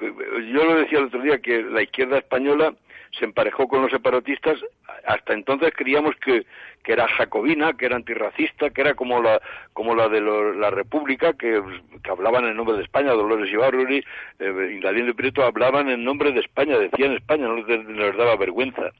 yo 0.00 0.64
lo 0.64 0.76
decía 0.76 1.00
el 1.00 1.06
otro 1.06 1.20
día 1.20 1.38
que 1.38 1.62
la 1.62 1.82
izquierda 1.82 2.18
española 2.18 2.74
se 3.18 3.24
emparejó 3.24 3.68
con 3.68 3.82
los 3.82 3.90
separatistas. 3.90 4.58
Hasta 5.06 5.32
entonces 5.32 5.72
creíamos 5.76 6.14
que, 6.16 6.46
que 6.82 6.92
era 6.92 7.08
jacobina, 7.08 7.72
que 7.74 7.86
era 7.86 7.96
antirracista, 7.96 8.70
que 8.70 8.80
era 8.80 8.94
como 8.94 9.20
la, 9.22 9.40
como 9.72 9.94
la 9.94 10.08
de 10.08 10.20
la 10.20 10.70
República, 10.70 11.32
que, 11.34 11.62
hablaban 12.08 12.46
en 12.46 12.56
nombre 12.56 12.76
de 12.76 12.84
España. 12.84 13.12
Dolores 13.12 13.52
Ibarruri, 13.52 14.04
eh, 14.38 14.70
Indaliendo 14.74 15.10
y 15.10 15.14
Prieto 15.14 15.44
hablaban 15.44 15.88
en 15.88 16.04
nombre 16.04 16.32
de 16.32 16.40
España, 16.40 16.78
decían 16.78 17.12
España, 17.12 17.46
no 17.46 17.56
les, 17.56 18.16
daba 18.16 18.36
vergüenza. 18.36 18.90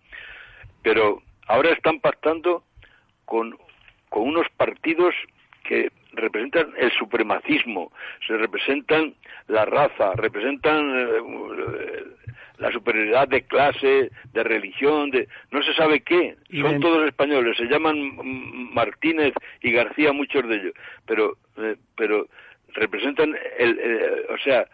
Pero 0.82 1.22
ahora 1.46 1.70
están 1.70 2.00
pactando 2.00 2.64
con, 3.24 3.56
con 4.08 4.22
unos 4.22 4.48
partidos 4.56 5.14
que 5.64 5.90
representan 6.12 6.72
el 6.76 6.90
supremacismo, 6.92 7.92
se 8.26 8.36
representan 8.36 9.14
la 9.46 9.64
raza, 9.64 10.12
representan 10.14 10.98
eh, 10.98 12.04
la 12.60 12.70
superioridad 12.70 13.26
de 13.26 13.42
clase, 13.42 14.10
de 14.32 14.44
religión, 14.44 15.10
de 15.10 15.28
no 15.50 15.62
se 15.62 15.74
sabe 15.74 16.00
qué. 16.00 16.36
Son 16.60 16.80
todos 16.80 17.06
españoles, 17.06 17.56
se 17.56 17.66
llaman 17.66 18.12
Martínez 18.72 19.34
y 19.62 19.72
García 19.72 20.12
muchos 20.12 20.46
de 20.48 20.56
ellos, 20.56 20.74
pero 21.06 21.36
eh, 21.56 21.76
pero 21.96 22.28
representan 22.74 23.34
el, 23.58 23.80
o 24.28 24.38
sea, 24.38 24.66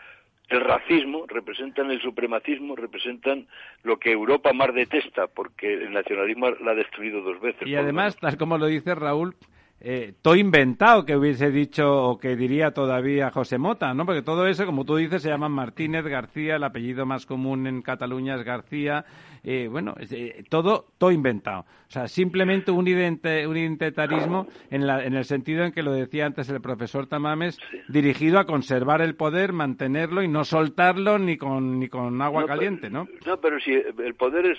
el 0.48 0.60
racismo, 0.60 1.26
representan 1.26 1.90
el 1.90 2.00
supremacismo, 2.00 2.76
representan 2.76 3.46
lo 3.82 3.98
que 3.98 4.12
Europa 4.12 4.52
más 4.52 4.72
detesta, 4.74 5.26
porque 5.26 5.72
el 5.74 5.92
nacionalismo 5.92 6.50
la 6.50 6.72
ha 6.72 6.74
destruido 6.74 7.20
dos 7.22 7.40
veces. 7.40 7.66
Y 7.66 7.74
además, 7.74 8.16
tal 8.16 8.36
como 8.36 8.58
lo 8.58 8.66
dice 8.66 8.94
Raúl, 8.94 9.34
eh, 9.78 10.14
todo 10.22 10.36
inventado 10.36 11.04
que 11.04 11.16
hubiese 11.16 11.50
dicho 11.50 11.86
o 11.86 12.18
que 12.18 12.34
diría 12.34 12.70
todavía 12.70 13.30
José 13.30 13.58
Mota, 13.58 13.92
¿no? 13.92 14.06
Porque 14.06 14.22
todo 14.22 14.46
eso, 14.46 14.64
como 14.64 14.84
tú 14.84 14.96
dices, 14.96 15.22
se 15.22 15.28
llaman 15.28 15.52
Martínez 15.52 16.04
García, 16.06 16.56
el 16.56 16.64
apellido 16.64 17.04
más 17.04 17.26
común 17.26 17.66
en 17.66 17.82
Cataluña 17.82 18.36
es 18.36 18.42
García, 18.42 19.04
eh, 19.44 19.68
bueno, 19.70 19.94
eh, 19.98 20.44
todo, 20.48 20.86
todo 20.96 21.12
inventado. 21.12 21.60
O 21.60 21.90
sea, 21.90 22.08
simplemente 22.08 22.70
un, 22.70 22.88
un 22.88 23.56
identitarismo 23.56 24.46
en, 24.70 24.86
la, 24.86 25.04
en 25.04 25.14
el 25.14 25.24
sentido 25.24 25.64
en 25.64 25.72
que 25.72 25.82
lo 25.82 25.92
decía 25.92 26.24
antes 26.24 26.48
el 26.48 26.60
profesor 26.62 27.06
Tamames, 27.06 27.58
dirigido 27.88 28.38
a 28.38 28.46
conservar 28.46 29.02
el 29.02 29.14
poder, 29.14 29.52
mantenerlo 29.52 30.22
y 30.22 30.28
no 30.28 30.44
soltarlo 30.44 31.18
ni 31.18 31.36
con, 31.36 31.78
ni 31.78 31.88
con 31.88 32.20
agua 32.22 32.46
caliente, 32.46 32.88
¿no? 32.88 33.06
No, 33.26 33.36
pero 33.40 33.60
si 33.60 33.72
el 33.72 34.14
poder 34.14 34.46
es 34.46 34.58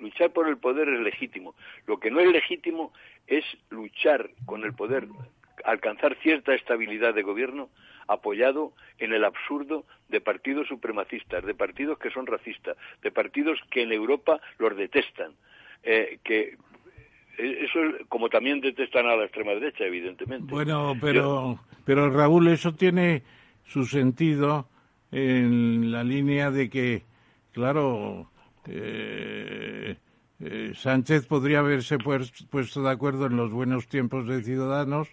luchar 0.00 0.30
por 0.30 0.48
el 0.48 0.56
poder 0.56 0.88
es 0.88 1.00
legítimo. 1.00 1.54
Lo 1.86 1.98
que 1.98 2.10
no 2.10 2.20
es 2.20 2.30
legítimo 2.30 2.92
es 3.26 3.44
luchar 3.70 4.30
con 4.46 4.64
el 4.64 4.74
poder, 4.74 5.08
alcanzar 5.64 6.16
cierta 6.22 6.54
estabilidad 6.54 7.14
de 7.14 7.22
gobierno 7.22 7.68
apoyado 8.06 8.72
en 8.98 9.12
el 9.12 9.24
absurdo 9.24 9.84
de 10.08 10.20
partidos 10.20 10.66
supremacistas, 10.68 11.44
de 11.44 11.54
partidos 11.54 11.98
que 11.98 12.10
son 12.10 12.26
racistas, 12.26 12.76
de 13.02 13.10
partidos 13.10 13.60
que 13.70 13.82
en 13.82 13.92
Europa 13.92 14.40
los 14.58 14.76
detestan, 14.76 15.32
eh, 15.82 16.18
que 16.24 16.56
eh, 17.38 17.64
eso 17.64 17.80
como 18.08 18.28
también 18.28 18.60
detestan 18.60 19.06
a 19.06 19.16
la 19.16 19.24
extrema 19.24 19.52
derecha, 19.52 19.84
evidentemente. 19.84 20.50
Bueno, 20.50 20.96
pero, 21.00 21.60
pero 21.84 22.10
Raúl, 22.10 22.48
eso 22.48 22.74
tiene 22.74 23.22
su 23.64 23.84
sentido 23.84 24.68
en 25.12 25.92
la 25.92 26.02
línea 26.02 26.50
de 26.50 26.70
que, 26.70 27.02
claro, 27.52 28.30
eh, 28.68 29.96
eh, 30.40 30.72
Sánchez 30.74 31.26
podría 31.26 31.60
haberse 31.60 31.98
puesto 31.98 32.82
de 32.82 32.90
acuerdo 32.90 33.26
en 33.26 33.36
los 33.36 33.50
buenos 33.50 33.88
tiempos 33.88 34.28
de 34.28 34.42
Ciudadanos, 34.42 35.08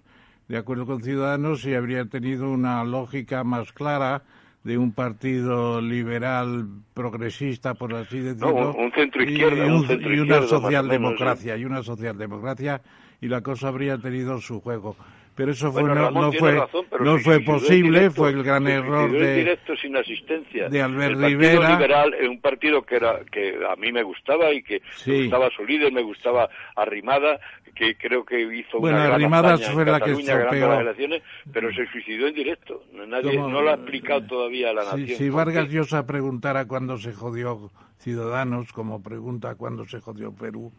de 0.47 0.58
acuerdo 0.58 0.86
con 0.86 1.01
Ciudadanos, 1.01 1.66
y 1.66 1.74
habría 1.74 2.06
tenido 2.06 2.51
una 2.51 2.84
lógica 2.84 3.43
más 3.43 3.72
clara 3.72 4.24
de 4.64 4.78
un 4.78 4.91
partido 4.91 5.80
liberal 5.80 6.68
progresista, 6.93 7.76
por 7.76 7.93
así 7.93 8.20
decirlo, 8.20 8.74
un 8.74 8.91
centro 8.91 9.24
izquierda, 9.24 9.66
y, 9.66 10.20
una 10.20 10.41
socialdemocracia, 10.41 11.58
y 11.58 11.66
una 11.66 11.84
socialdemocracia, 11.84 12.82
y 13.22 13.28
la 13.28 13.41
cosa 13.41 13.70
habría 13.70 13.97
tenido 13.97 14.39
su 14.41 14.62
juego 14.62 14.95
pero 15.36 15.52
eso 15.52 15.70
fue, 15.72 15.84
no, 15.84 16.32
fue, 16.32 16.64
no 17.02 17.18
fue 17.20 17.42
posible, 17.42 18.10
fue 18.10 18.30
el 18.30 18.42
gran 18.42 18.68
error 18.68 19.12
de, 19.12 19.36
directo 19.36 19.76
sin 19.76 19.98
asistencia. 19.98 20.70
de 20.70 20.82
Albert 20.82 21.20
el 21.20 21.26
Rivera. 21.26 21.72
Liberal 21.72 22.14
es 22.14 22.30
un 22.30 22.40
partido 22.40 22.84
que 22.84 22.96
era 22.96 23.20
que 23.30 23.60
a 23.70 23.76
mí 23.76 23.92
me 23.92 24.02
gustaba 24.02 24.54
y 24.54 24.64
que 24.64 24.82
me 25.06 25.24
gustaba 25.24 25.50
su 25.50 25.66
líder, 25.66 25.92
me 25.92 26.04
gustaba 26.04 26.50
Arrimada, 26.78 27.42
que 27.76 27.98
creo 27.98 28.24
que 28.24 28.42
hizo 28.42 28.80
bueno, 28.80 28.98
una 28.98 29.14
Arrimada 29.14 29.58
fue 29.58 29.84
la 29.84 30.00
que 30.00 30.12
las 30.12 30.80
elecciones, 30.80 31.22
pero 31.52 31.70
se 31.74 31.86
suicidó 31.88 32.28
en 32.28 32.34
directo. 32.34 32.84
Nadie, 32.94 33.38
no 33.38 33.62
lo 33.62 33.72
ha 33.72 33.74
explicado 33.74 34.26
todavía 34.26 34.70
a 34.70 34.74
la 34.74 34.86
nación. 34.86 35.18
Si 35.18 35.30
Vargas 35.30 35.68
Llosa 35.70 36.08
preguntara 36.08 36.66
cuándo 36.66 36.98
se 36.98 37.12
jodió 37.12 37.70
Ciudadanos, 38.00 38.72
como 38.72 39.04
pregunta 39.04 39.56
cuándo 39.56 39.84
se 39.86 40.00
jodió 40.00 40.34
Perú, 40.34 40.72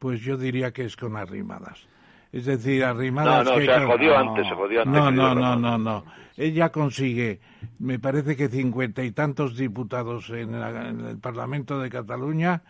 pues 0.00 0.20
yo 0.20 0.36
diría 0.36 0.72
que 0.72 0.84
es 0.84 0.96
con 0.96 1.16
Arrimadas. 1.16 1.86
Es 2.34 2.46
decir, 2.46 2.84
Arrimadas... 2.84 3.44
No, 3.44 3.52
no, 3.52 3.60
se 3.60 3.86
jodió 3.86 4.18
antes, 4.18 4.48
se 4.48 4.54
jodió 4.56 4.82
antes. 4.82 4.92
No, 4.92 5.12
no, 5.12 5.36
no, 5.36 5.54
no, 5.54 5.78
no. 5.78 6.04
Ella 6.36 6.70
consigue, 6.70 7.38
me 7.78 8.00
parece 8.00 8.34
que 8.34 8.48
cincuenta 8.48 9.04
y 9.04 9.12
tantos 9.12 9.56
diputados 9.56 10.30
en, 10.30 10.52
el 10.52 11.18
Parlamento 11.18 11.78
de 11.78 11.90
Cataluña, 11.90 12.62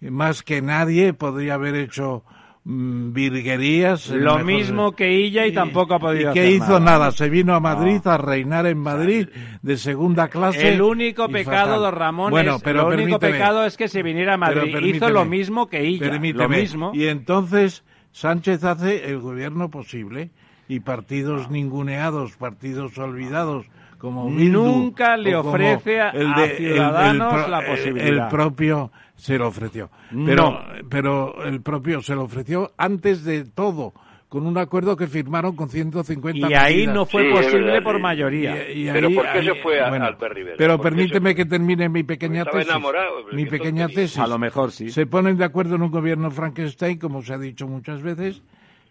más 0.00 0.42
que 0.42 0.62
nadie 0.62 1.12
podría 1.12 1.54
haber 1.54 1.74
hecho 1.74 2.24
mm, 2.64 3.12
virguerías. 3.12 4.08
Lo 4.08 4.38
mismo 4.38 4.92
que 4.92 5.14
ella 5.14 5.46
y, 5.46 5.52
tampoco 5.52 5.96
ha 5.96 5.98
podido 5.98 6.30
y 6.30 6.32
que 6.32 6.52
hizo 6.52 6.80
nada. 6.80 7.12
Se 7.12 7.28
vino 7.28 7.54
a 7.54 7.60
Madrid 7.60 8.00
a 8.06 8.16
reinar 8.16 8.64
en 8.64 8.78
Madrid 8.78 9.28
de 9.60 9.76
segunda 9.76 10.28
clase. 10.28 10.66
El 10.66 10.80
único 10.80 11.28
pecado, 11.28 11.78
don 11.78 11.94
Ramón, 11.94 12.30
bueno, 12.30 12.58
pero 12.64 12.90
el 12.90 13.00
único 13.00 13.18
pecado 13.18 13.66
es 13.66 13.76
que 13.76 13.88
se 13.88 14.02
viniera 14.02 14.32
a 14.32 14.38
Madrid. 14.38 14.74
Hizo 14.82 15.10
lo 15.10 15.26
mismo 15.26 15.68
que 15.68 15.86
ella. 15.86 16.10
Lo 16.10 16.48
mismo. 16.48 16.92
Y 16.94 17.08
entonces 17.08 17.84
Sánchez 18.12 18.64
hace 18.64 19.10
el 19.10 19.20
gobierno 19.20 19.70
posible 19.70 20.30
y 20.68 20.80
partidos 20.80 21.50
ninguneados, 21.50 22.36
partidos 22.36 22.96
olvidados, 22.98 23.66
como 23.98 24.30
Bildu, 24.30 24.64
Nunca 24.64 25.16
le 25.16 25.36
ofrece 25.36 26.00
a- 26.00 26.10
el 26.10 26.34
de- 26.34 26.56
Ciudadanos 26.56 27.44
el 27.44 27.50
la 27.50 27.66
posibilidad. 27.66 28.06
El 28.24 28.28
propio 28.28 28.90
se 29.16 29.36
lo 29.36 29.48
ofreció. 29.48 29.90
Pero, 30.24 30.50
No. 30.52 30.60
pero 30.88 31.44
el 31.44 31.60
propio 31.60 32.00
se 32.00 32.14
lo 32.14 32.22
ofreció 32.24 32.72
antes 32.78 33.24
de 33.24 33.44
todo, 33.44 33.92
con 34.30 34.46
un 34.46 34.56
acuerdo 34.56 34.96
que 34.96 35.06
firmaron 35.08 35.54
con 35.56 35.68
150 35.68 36.48
Y 36.48 36.54
ahí 36.54 36.76
medidas. 36.76 36.94
no 36.94 37.04
fue 37.04 37.24
Sí, 37.24 37.30
posible 37.32 37.64
verdad, 37.66 37.82
por 37.82 37.96
sí. 37.96 38.02
mayoría. 38.02 38.72
Y- 38.72 38.88
y 38.88 38.90
Pero 38.92 39.08
ahí- 39.08 39.14
¿por 39.16 39.24
qué 39.24 39.38
ahí- 39.40 39.44
se 39.44 39.54
fue 39.56 39.80
a- 39.82 39.88
bueno, 39.90 40.04
Albert 40.06 40.34
Rivera? 40.34 40.54
Pero 40.56 40.76
¿Por 40.76 40.86
qué 40.86 40.90
permíteme 40.96 41.34
que 41.34 41.44
termine 41.46 41.88
mi 41.88 42.02
pequeña 42.04 42.38
Estaba 42.42 42.58
tesis. 42.58 42.70
enamorado, 42.70 43.10
mi 43.32 43.44
pequeña 43.46 43.88
tesis. 43.88 44.18
A 44.18 44.26
lo 44.28 44.38
mejor 44.38 44.70
sí. 44.72 44.88
Se 44.90 45.04
ponen 45.06 45.36
de 45.36 45.44
acuerdo 45.44 45.74
en 45.74 45.82
un 45.82 45.90
gobierno 45.90 46.30
Frankenstein, 46.30 46.98
como 46.98 47.22
se 47.22 47.34
ha 47.34 47.38
dicho 47.38 47.66
muchas 47.66 48.02
veces, 48.02 48.42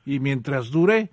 y 0.06 0.20
mientras 0.20 0.72
dure, 0.72 1.10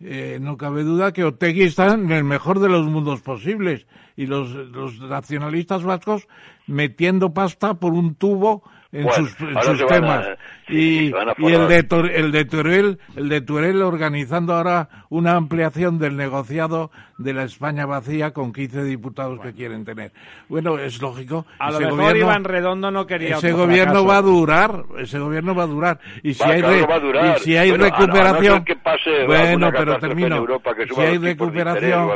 eh, 0.00 0.38
no 0.40 0.56
cabe 0.58 0.82
duda 0.82 1.12
que 1.14 1.24
Otegui 1.24 1.62
está 1.62 1.94
en 1.94 2.10
el 2.12 2.24
mejor 2.24 2.58
de 2.60 2.68
los 2.68 2.86
mundos 2.86 3.22
posibles 3.22 3.86
y 4.16 4.26
los, 4.26 4.50
los 4.52 5.00
nacionalistas 5.00 5.82
vascos 5.82 6.28
metiendo 6.66 7.32
pasta 7.32 7.74
por 7.74 7.94
un 7.94 8.16
tubo 8.16 8.62
en 8.92 9.04
Bueno, 9.04 9.26
sus, 9.26 9.40
en 9.40 9.62
sus 9.62 9.82
a- 9.82 9.86
temas. 9.86 10.26
sí, 10.68 11.10
y, 11.10 11.12
y 11.38 11.52
el 11.54 11.66
de 11.66 11.82
Tor- 11.88 12.10
el 12.10 12.30
de 12.30 12.44
Teruel, 12.44 12.98
el 13.16 13.28
de 13.30 13.40
Teruel 13.40 13.80
organizando 13.80 14.52
ahora 14.54 14.88
una 15.08 15.32
ampliación 15.34 15.98
del 15.98 16.14
negociado 16.18 16.90
de 17.16 17.32
la 17.32 17.44
España 17.44 17.86
vacía 17.86 18.32
con 18.32 18.52
15 18.52 18.84
diputados 18.84 19.40
que 19.40 19.54
quieren 19.54 19.86
tener. 19.86 20.12
Bueno, 20.48 20.78
es 20.78 21.00
lógico. 21.00 21.46
A 21.58 21.70
lo 21.70 21.80
mejor 21.80 21.96
gobierno- 21.98 22.18
Iván 22.18 22.44
Redondo 22.44 22.90
no 22.90 23.06
quería 23.06 23.36
ese 23.36 23.52
gobierno 23.52 24.04
fracaso. 24.04 24.06
va 24.08 24.16
a 24.18 24.22
durar, 24.22 24.84
ese 24.98 25.18
gobierno 25.18 25.54
va 25.54 25.62
a 25.62 25.66
durar. 25.68 26.00
Y 26.22 26.34
si 26.34 26.42
Va, 26.42 26.50
hay, 26.50 26.60
claro 26.60 26.74
re- 26.74 26.80
que 26.82 26.86
va 26.86 26.94
a 26.94 27.00
durar. 27.00 27.36
y 27.38 27.40
si 27.40 27.56
hay 27.56 27.70
Bueno, 27.70 27.84
a 27.84 27.88
no- 27.88 27.94
a 27.94 27.98
no 27.98 28.06
recuperación, 28.06 28.64
que 28.64 28.76
pase 28.76 29.24
bueno, 29.26 29.70
pero 29.74 29.98
termino. 29.98 30.36
Europa 30.36 30.74
que 30.74 30.86
si 30.86 31.00
hay 31.00 31.16
recuperación, 31.16 32.10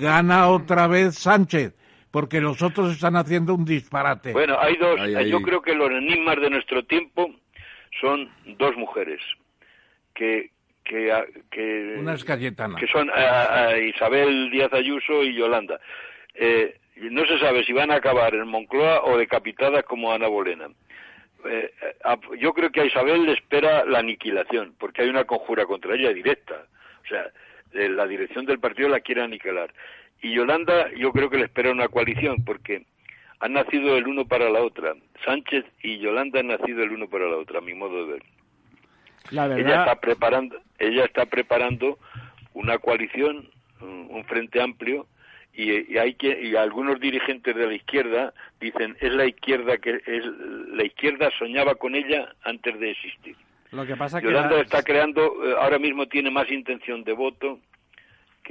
gana 0.00 0.48
otra 0.48 0.86
vez 0.86 1.14
Sánchez, 1.16 1.74
porque 2.12 2.40
los 2.40 2.62
otros 2.62 2.92
están 2.92 3.16
haciendo 3.16 3.54
un 3.54 3.64
disparate. 3.64 4.32
Bueno, 4.32 4.56
hay 4.60 4.76
dos. 4.76 5.00
Ahí, 5.00 5.14
ahí. 5.16 5.30
Yo 5.30 5.40
creo 5.42 5.62
que 5.62 5.74
los 5.74 5.90
enigmas 5.90 6.36
de 6.40 6.50
nuestro 6.50 6.84
tiempo 6.84 7.34
son 8.00 8.30
dos 8.58 8.76
mujeres 8.76 9.20
que 10.14 10.50
que 10.84 11.12
a- 11.12 11.24
que, 11.50 11.94
Una 11.98 12.14
es 12.14 12.24
Cayetana. 12.24 12.76
que 12.78 12.88
son 12.88 13.08
a- 13.10 13.66
a 13.68 13.78
Isabel 13.78 14.50
Díaz 14.50 14.72
Ayuso 14.72 15.22
y 15.22 15.32
Yolanda. 15.34 15.80
Eh, 16.34 16.76
no 16.96 17.24
se 17.24 17.38
sabe 17.38 17.64
si 17.64 17.72
van 17.72 17.92
a 17.92 17.96
acabar 17.96 18.34
en 18.34 18.48
Moncloa 18.48 19.04
o 19.04 19.16
decapitadas 19.16 19.84
como 19.84 20.12
Ana 20.12 20.26
Bolena. 20.26 20.68
Eh, 21.48 21.72
a- 22.04 22.18
yo 22.38 22.52
creo 22.52 22.70
que 22.70 22.80
a 22.80 22.84
Isabel 22.84 23.24
le 23.26 23.32
espera 23.32 23.84
la 23.84 24.00
aniquilación, 24.00 24.74
porque 24.78 25.02
hay 25.02 25.08
una 25.08 25.24
conjura 25.24 25.66
contra 25.66 25.94
ella 25.94 26.12
directa. 26.12 26.66
O 27.04 27.06
sea, 27.08 27.26
eh, 27.74 27.88
la 27.88 28.06
dirección 28.06 28.44
del 28.44 28.58
partido 28.58 28.88
la 28.88 29.00
quiere 29.00 29.22
aniquilar. 29.22 29.72
Y 30.22 30.32
Yolanda, 30.34 30.90
yo 30.96 31.12
creo 31.12 31.28
que 31.30 31.38
le 31.38 31.44
espera 31.44 31.70
una 31.72 31.88
coalición, 31.88 32.44
porque 32.44 32.84
han 33.40 33.52
nacido 33.54 33.96
el 33.96 34.06
uno 34.06 34.24
para 34.26 34.48
la 34.50 34.62
otra. 34.62 34.94
Sánchez 35.24 35.64
y 35.82 35.98
Yolanda 35.98 36.40
han 36.40 36.46
nacido 36.48 36.82
el 36.84 36.92
uno 36.92 37.08
para 37.08 37.26
la 37.28 37.36
otra, 37.36 37.58
a 37.58 37.62
mi 37.62 37.74
modo 37.74 38.06
de 38.06 38.12
ver. 38.14 38.22
La 39.30 39.46
Ella 39.46 39.54
verdad, 39.56 39.80
está 39.80 40.00
preparando, 40.00 40.60
ella 40.78 41.04
está 41.04 41.26
preparando 41.26 41.98
una 42.54 42.78
coalición, 42.78 43.48
un 43.80 44.02
un 44.10 44.24
frente 44.26 44.60
amplio, 44.60 45.06
y, 45.54 45.92
y 45.92 45.98
hay 45.98 46.14
que, 46.14 46.40
y 46.42 46.54
algunos 46.56 47.00
dirigentes 47.00 47.54
de 47.56 47.66
la 47.66 47.74
izquierda 47.74 48.32
dicen 48.60 48.96
es 49.00 49.12
la 49.12 49.26
izquierda 49.26 49.76
que 49.78 50.00
es 50.06 50.24
la 50.72 50.84
izquierda 50.84 51.30
soñaba 51.38 51.74
con 51.74 51.94
ella 51.94 52.32
antes 52.44 52.78
de 52.78 52.90
existir. 52.90 53.36
lo 53.70 53.84
que 53.86 53.96
pasa 53.96 54.20
que 54.20 54.26
Yolanda 54.28 54.56
la- 54.56 54.62
está 54.62 54.82
creando, 54.82 55.22
eh, 55.46 55.54
ahora 55.58 55.78
mismo 55.78 56.06
tiene 56.06 56.30
más 56.30 56.50
intención 56.50 57.04
de 57.04 57.12
voto 57.12 57.58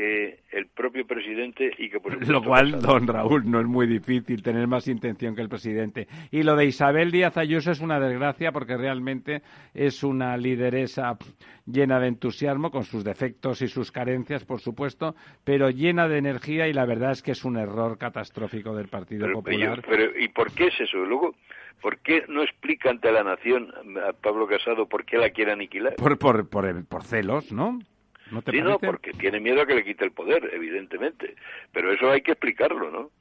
que 0.01 0.39
el 0.51 0.65
propio 0.65 1.05
presidente 1.05 1.71
y 1.77 1.87
que 1.87 1.99
por 1.99 2.13
supuesto 2.13 2.33
Lo 2.33 2.43
cual, 2.43 2.81
don 2.81 3.05
Raúl, 3.05 3.43
no 3.49 3.59
es 3.59 3.67
muy 3.67 3.85
difícil 3.85 4.41
tener 4.41 4.65
más 4.65 4.87
intención 4.87 5.35
que 5.35 5.43
el 5.43 5.49
presidente. 5.49 6.07
Y 6.31 6.41
lo 6.41 6.55
de 6.55 6.65
Isabel 6.65 7.11
Díaz 7.11 7.37
Ayuso 7.37 7.69
es 7.69 7.81
una 7.81 7.99
desgracia 7.99 8.51
porque 8.51 8.77
realmente 8.77 9.43
es 9.75 10.03
una 10.03 10.37
lideresa 10.37 11.17
llena 11.67 11.99
de 11.99 12.07
entusiasmo, 12.07 12.71
con 12.71 12.83
sus 12.83 13.03
defectos 13.03 13.61
y 13.61 13.67
sus 13.67 13.91
carencias, 13.91 14.43
por 14.43 14.59
supuesto, 14.59 15.13
pero 15.43 15.69
llena 15.69 16.07
de 16.07 16.17
energía 16.17 16.67
y 16.67 16.73
la 16.73 16.85
verdad 16.87 17.11
es 17.11 17.21
que 17.21 17.33
es 17.33 17.45
un 17.45 17.57
error 17.57 17.99
catastrófico 17.99 18.75
del 18.75 18.87
Partido 18.87 19.27
Pero, 19.27 19.35
Popular. 19.35 19.83
pero, 19.87 20.19
¿y 20.19 20.29
por 20.29 20.51
qué 20.51 20.67
es 20.67 20.81
eso? 20.81 20.97
Luego, 20.97 21.35
¿por 21.79 21.99
qué 21.99 22.23
no 22.27 22.41
explica 22.41 22.89
ante 22.89 23.11
la 23.11 23.23
nación 23.23 23.71
a 24.03 24.13
Pablo 24.13 24.47
Casado 24.47 24.87
por 24.87 25.05
qué 25.05 25.17
la 25.19 25.29
quiere 25.29 25.51
aniquilar? 25.51 25.95
Por, 25.97 26.17
por, 26.17 26.49
por, 26.49 26.85
por 26.87 27.03
celos, 27.03 27.51
¿no? 27.51 27.77
¿No 28.31 28.41
te 28.41 28.51
Sí, 28.51 28.61
no, 28.61 28.79
parece? 28.79 28.85
porque 28.87 29.13
tiene 29.13 29.39
miedo 29.39 29.61
a 29.61 29.65
que 29.67 29.75
le 29.75 29.83
quite 29.83 30.05
el 30.05 30.13
poder, 30.13 30.49
evidentemente. 30.53 31.35
Pero 31.71 31.91
eso 31.93 32.09
hay 32.09 32.21
que 32.21 32.31
explicarlo, 32.31 32.89
¿no? 32.91 33.11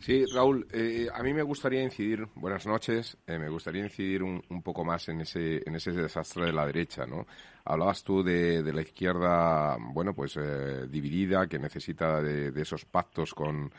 Sí, 0.00 0.24
Raúl, 0.34 0.66
eh, 0.72 1.06
a 1.14 1.22
mí 1.22 1.32
me 1.32 1.42
gustaría 1.44 1.80
incidir, 1.80 2.26
buenas 2.34 2.66
noches, 2.66 3.16
eh, 3.24 3.38
me 3.38 3.48
gustaría 3.48 3.84
incidir 3.84 4.24
un, 4.24 4.42
un 4.48 4.60
poco 4.62 4.84
más 4.84 5.08
en 5.08 5.20
ese, 5.20 5.62
en 5.64 5.76
ese 5.76 5.92
desastre 5.92 6.46
de 6.46 6.52
la 6.52 6.66
derecha, 6.66 7.06
¿no? 7.06 7.24
Hablabas 7.64 8.02
tú 8.02 8.20
de, 8.24 8.64
de 8.64 8.72
la 8.72 8.82
izquierda, 8.82 9.76
bueno, 9.78 10.12
pues 10.12 10.36
eh, 10.36 10.88
dividida, 10.88 11.46
que 11.46 11.60
necesita 11.60 12.20
de, 12.20 12.50
de 12.50 12.62
esos 12.62 12.84
pactos 12.84 13.32
con, 13.32 13.70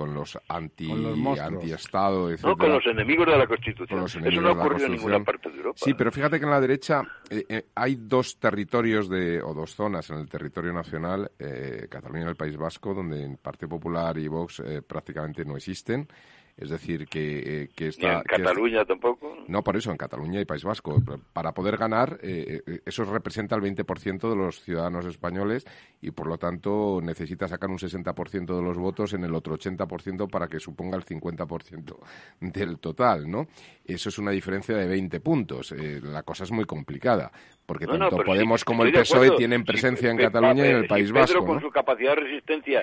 con 0.00 0.14
los 0.14 0.38
anti, 0.48 0.88
Con 0.88 1.02
los 1.02 1.18
monstruos. 1.18 1.62
anti-estado, 1.62 2.30
etcétera. 2.30 2.52
No 2.52 2.56
con 2.56 2.72
los 2.72 2.86
enemigos 2.86 3.26
de 3.26 3.36
la 3.36 3.46
Constitución. 3.46 3.86
Con 3.86 4.00
los 4.00 4.16
Eso 4.16 4.40
no 4.40 4.52
ocurrido 4.52 4.86
en 4.86 4.92
ninguna 4.92 5.22
parte 5.22 5.50
de 5.50 5.56
Europa. 5.58 5.78
Sí, 5.78 5.92
pero 5.92 6.10
fíjate 6.10 6.38
que 6.38 6.46
en 6.46 6.50
la 6.50 6.60
derecha 6.60 7.02
eh, 7.28 7.44
eh, 7.46 7.66
hay 7.74 7.96
dos 7.96 8.38
territorios 8.38 9.10
de, 9.10 9.42
o 9.42 9.52
dos 9.52 9.74
zonas 9.74 10.08
en 10.08 10.16
el 10.20 10.26
territorio 10.30 10.72
nacional, 10.72 11.30
eh, 11.38 11.86
Cataluña 11.90 12.24
y 12.24 12.28
el 12.30 12.36
País 12.36 12.56
Vasco, 12.56 12.94
donde 12.94 13.22
el 13.22 13.36
Partido 13.36 13.68
Popular 13.68 14.16
y 14.16 14.26
Vox 14.26 14.60
eh, 14.60 14.80
prácticamente 14.80 15.44
no 15.44 15.56
existen. 15.56 16.08
Es 16.60 16.68
decir, 16.70 17.06
que, 17.08 17.62
eh, 17.62 17.68
que 17.74 17.84
Ni 17.84 17.88
está... 17.88 18.12
en 18.18 18.22
que 18.24 18.34
es- 18.36 18.42
Cataluña 18.42 18.84
tampoco. 18.84 19.36
no, 19.48 19.62
por 19.64 19.76
eso, 19.76 19.90
en 19.90 19.96
Cataluña 19.96 20.40
y 20.40 20.44
País 20.44 20.62
Vasco. 20.62 21.02
Para 21.32 21.52
poder 21.52 21.76
ganar, 21.78 22.18
eh, 22.22 22.60
eh, 22.66 22.80
eso 22.84 23.04
representa 23.04 23.56
el 23.56 23.62
20% 23.62 24.28
de 24.28 24.36
los 24.36 24.60
ciudadanos 24.62 25.06
españoles 25.06 25.64
y, 26.02 26.10
por 26.10 26.26
lo 26.26 26.36
tanto, 26.36 27.00
necesita 27.02 27.48
sacar 27.48 27.70
un 27.70 27.78
60% 27.78 28.56
de 28.56 28.62
los 28.62 28.76
votos 28.76 29.14
en 29.14 29.24
el 29.24 29.34
otro 29.34 29.54
80% 29.56 30.28
para 30.30 30.48
que 30.48 30.60
suponga 30.60 30.96
el 30.98 31.04
50% 31.04 31.96
del 32.40 32.78
total, 32.78 33.30
¿no? 33.30 33.46
Eso 33.84 34.08
es 34.10 34.18
una 34.18 34.30
diferencia 34.30 34.76
de 34.76 34.86
20 34.86 35.20
puntos. 35.20 35.72
Eh, 35.72 36.00
la 36.02 36.22
cosa 36.22 36.44
es 36.44 36.52
muy 36.52 36.64
complicada, 36.66 37.30
porque 37.66 37.86
No, 37.86 37.98
tanto 37.98 38.18
Podemos 38.24 38.60
sí, 38.60 38.64
como 38.66 38.84
el 38.84 38.92
PSOE 38.92 39.16
acuerdo. 39.18 39.36
tienen 39.36 39.64
presencia 39.64 40.10
en 40.10 40.18
Cataluña 40.18 40.66
y 40.66 40.70
en 40.70 40.76
el 40.76 40.86
País 40.86 41.06
si 41.06 41.12
Pedro, 41.12 41.22
Vasco, 41.22 41.46
con 41.46 41.54
¿no? 41.56 41.60
su 41.62 41.70
capacidad 41.70 42.10
de 42.14 42.20
resistencia 42.22 42.82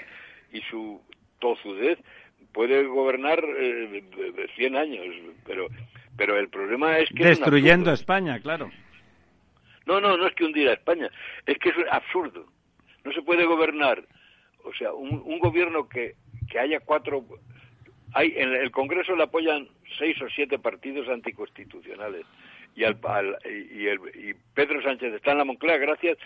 y 0.52 0.62
su 0.62 1.00
tozudez, 1.40 2.00
puede 2.58 2.84
gobernar 2.86 3.40
eh, 3.46 4.04
100 4.56 4.76
años, 4.76 5.06
pero 5.46 5.68
pero 6.18 6.36
el 6.40 6.50
problema 6.50 6.98
es 6.98 7.08
que... 7.16 7.24
Destruyendo. 7.26 7.92
España, 7.94 8.40
claro. 8.40 8.72
No, 9.86 10.02
no, 10.02 10.18
no 10.18 10.26
es 10.26 10.34
que 10.34 10.44
hundir 10.46 10.68
a 10.68 10.74
España, 10.74 11.08
es 11.46 11.60
que 11.60 11.70
es 11.70 11.76
absurdo. 11.92 12.48
No 13.06 13.12
se 13.14 13.22
puede 13.22 13.46
gobernar, 13.46 14.04
o 14.64 14.74
sea, 14.74 14.92
un, 14.94 15.22
un 15.24 15.38
gobierno 15.38 15.88
que, 15.88 16.16
que 16.50 16.58
haya 16.58 16.80
cuatro... 16.80 17.24
Hay, 18.16 18.34
en 18.36 18.52
el 18.56 18.72
Congreso 18.72 19.16
le 19.16 19.24
apoyan 19.24 19.68
seis 20.00 20.20
o 20.24 20.28
siete 20.30 20.58
partidos 20.58 21.08
anticonstitucionales 21.10 22.26
y, 22.76 22.84
al, 22.84 22.98
al- 23.04 23.38
y, 23.46 23.86
el- 23.86 24.00
y 24.16 24.34
Pedro 24.56 24.82
Sánchez 24.82 25.14
está 25.14 25.34
en 25.34 25.38
la 25.38 25.46
Moncloa 25.46 25.78
gracias 25.78 26.18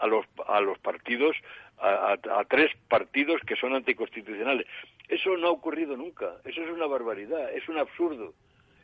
a 0.00 0.06
los, 0.06 0.24
a 0.46 0.60
los 0.60 0.78
partidos, 0.78 1.36
a, 1.78 1.88
a- 2.14 2.40
a 2.40 2.44
tres 2.44 2.70
partidos 2.88 3.40
que 3.46 3.56
son 3.56 3.74
anticonstitucionales. 3.74 4.66
Eso 5.08 5.36
no 5.36 5.48
ha 5.48 5.50
ocurrido 5.50 5.96
nunca, 5.96 6.36
eso 6.44 6.62
es 6.62 6.70
una 6.70 6.86
barbaridad, 6.86 7.52
es 7.54 7.68
un 7.68 7.78
absurdo, 7.78 8.34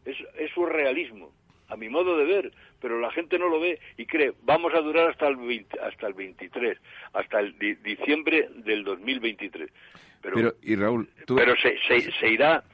es, 0.04 0.16
es 0.38 0.50
surrealismo, 0.52 1.32
a 1.68 1.76
mi 1.76 1.88
modo 1.88 2.16
de 2.16 2.24
ver, 2.24 2.52
pero 2.80 2.98
la 3.00 3.10
gente 3.10 3.38
no 3.38 3.48
lo 3.48 3.60
ve 3.60 3.78
y 3.96 4.06
cree, 4.06 4.32
vamos 4.42 4.72
a 4.74 4.80
durar 4.80 5.10
hasta 5.10 5.28
el, 5.28 5.36
20 5.36 5.80
hasta 5.80 6.06
el 6.06 6.14
23, 6.14 6.78
hasta 7.12 7.40
el 7.40 7.58
di- 7.58 7.74
diciembre 7.76 8.48
del 8.56 8.84
2023. 8.84 9.70
Pero, 10.22 10.36
Pero, 10.36 10.52
y 10.62 10.76
Raúl, 10.76 11.08
tú... 11.26 11.36
pero 11.36 11.54
se, 11.56 11.76
se, 11.86 12.10
se 12.12 12.28
irá 12.28 12.64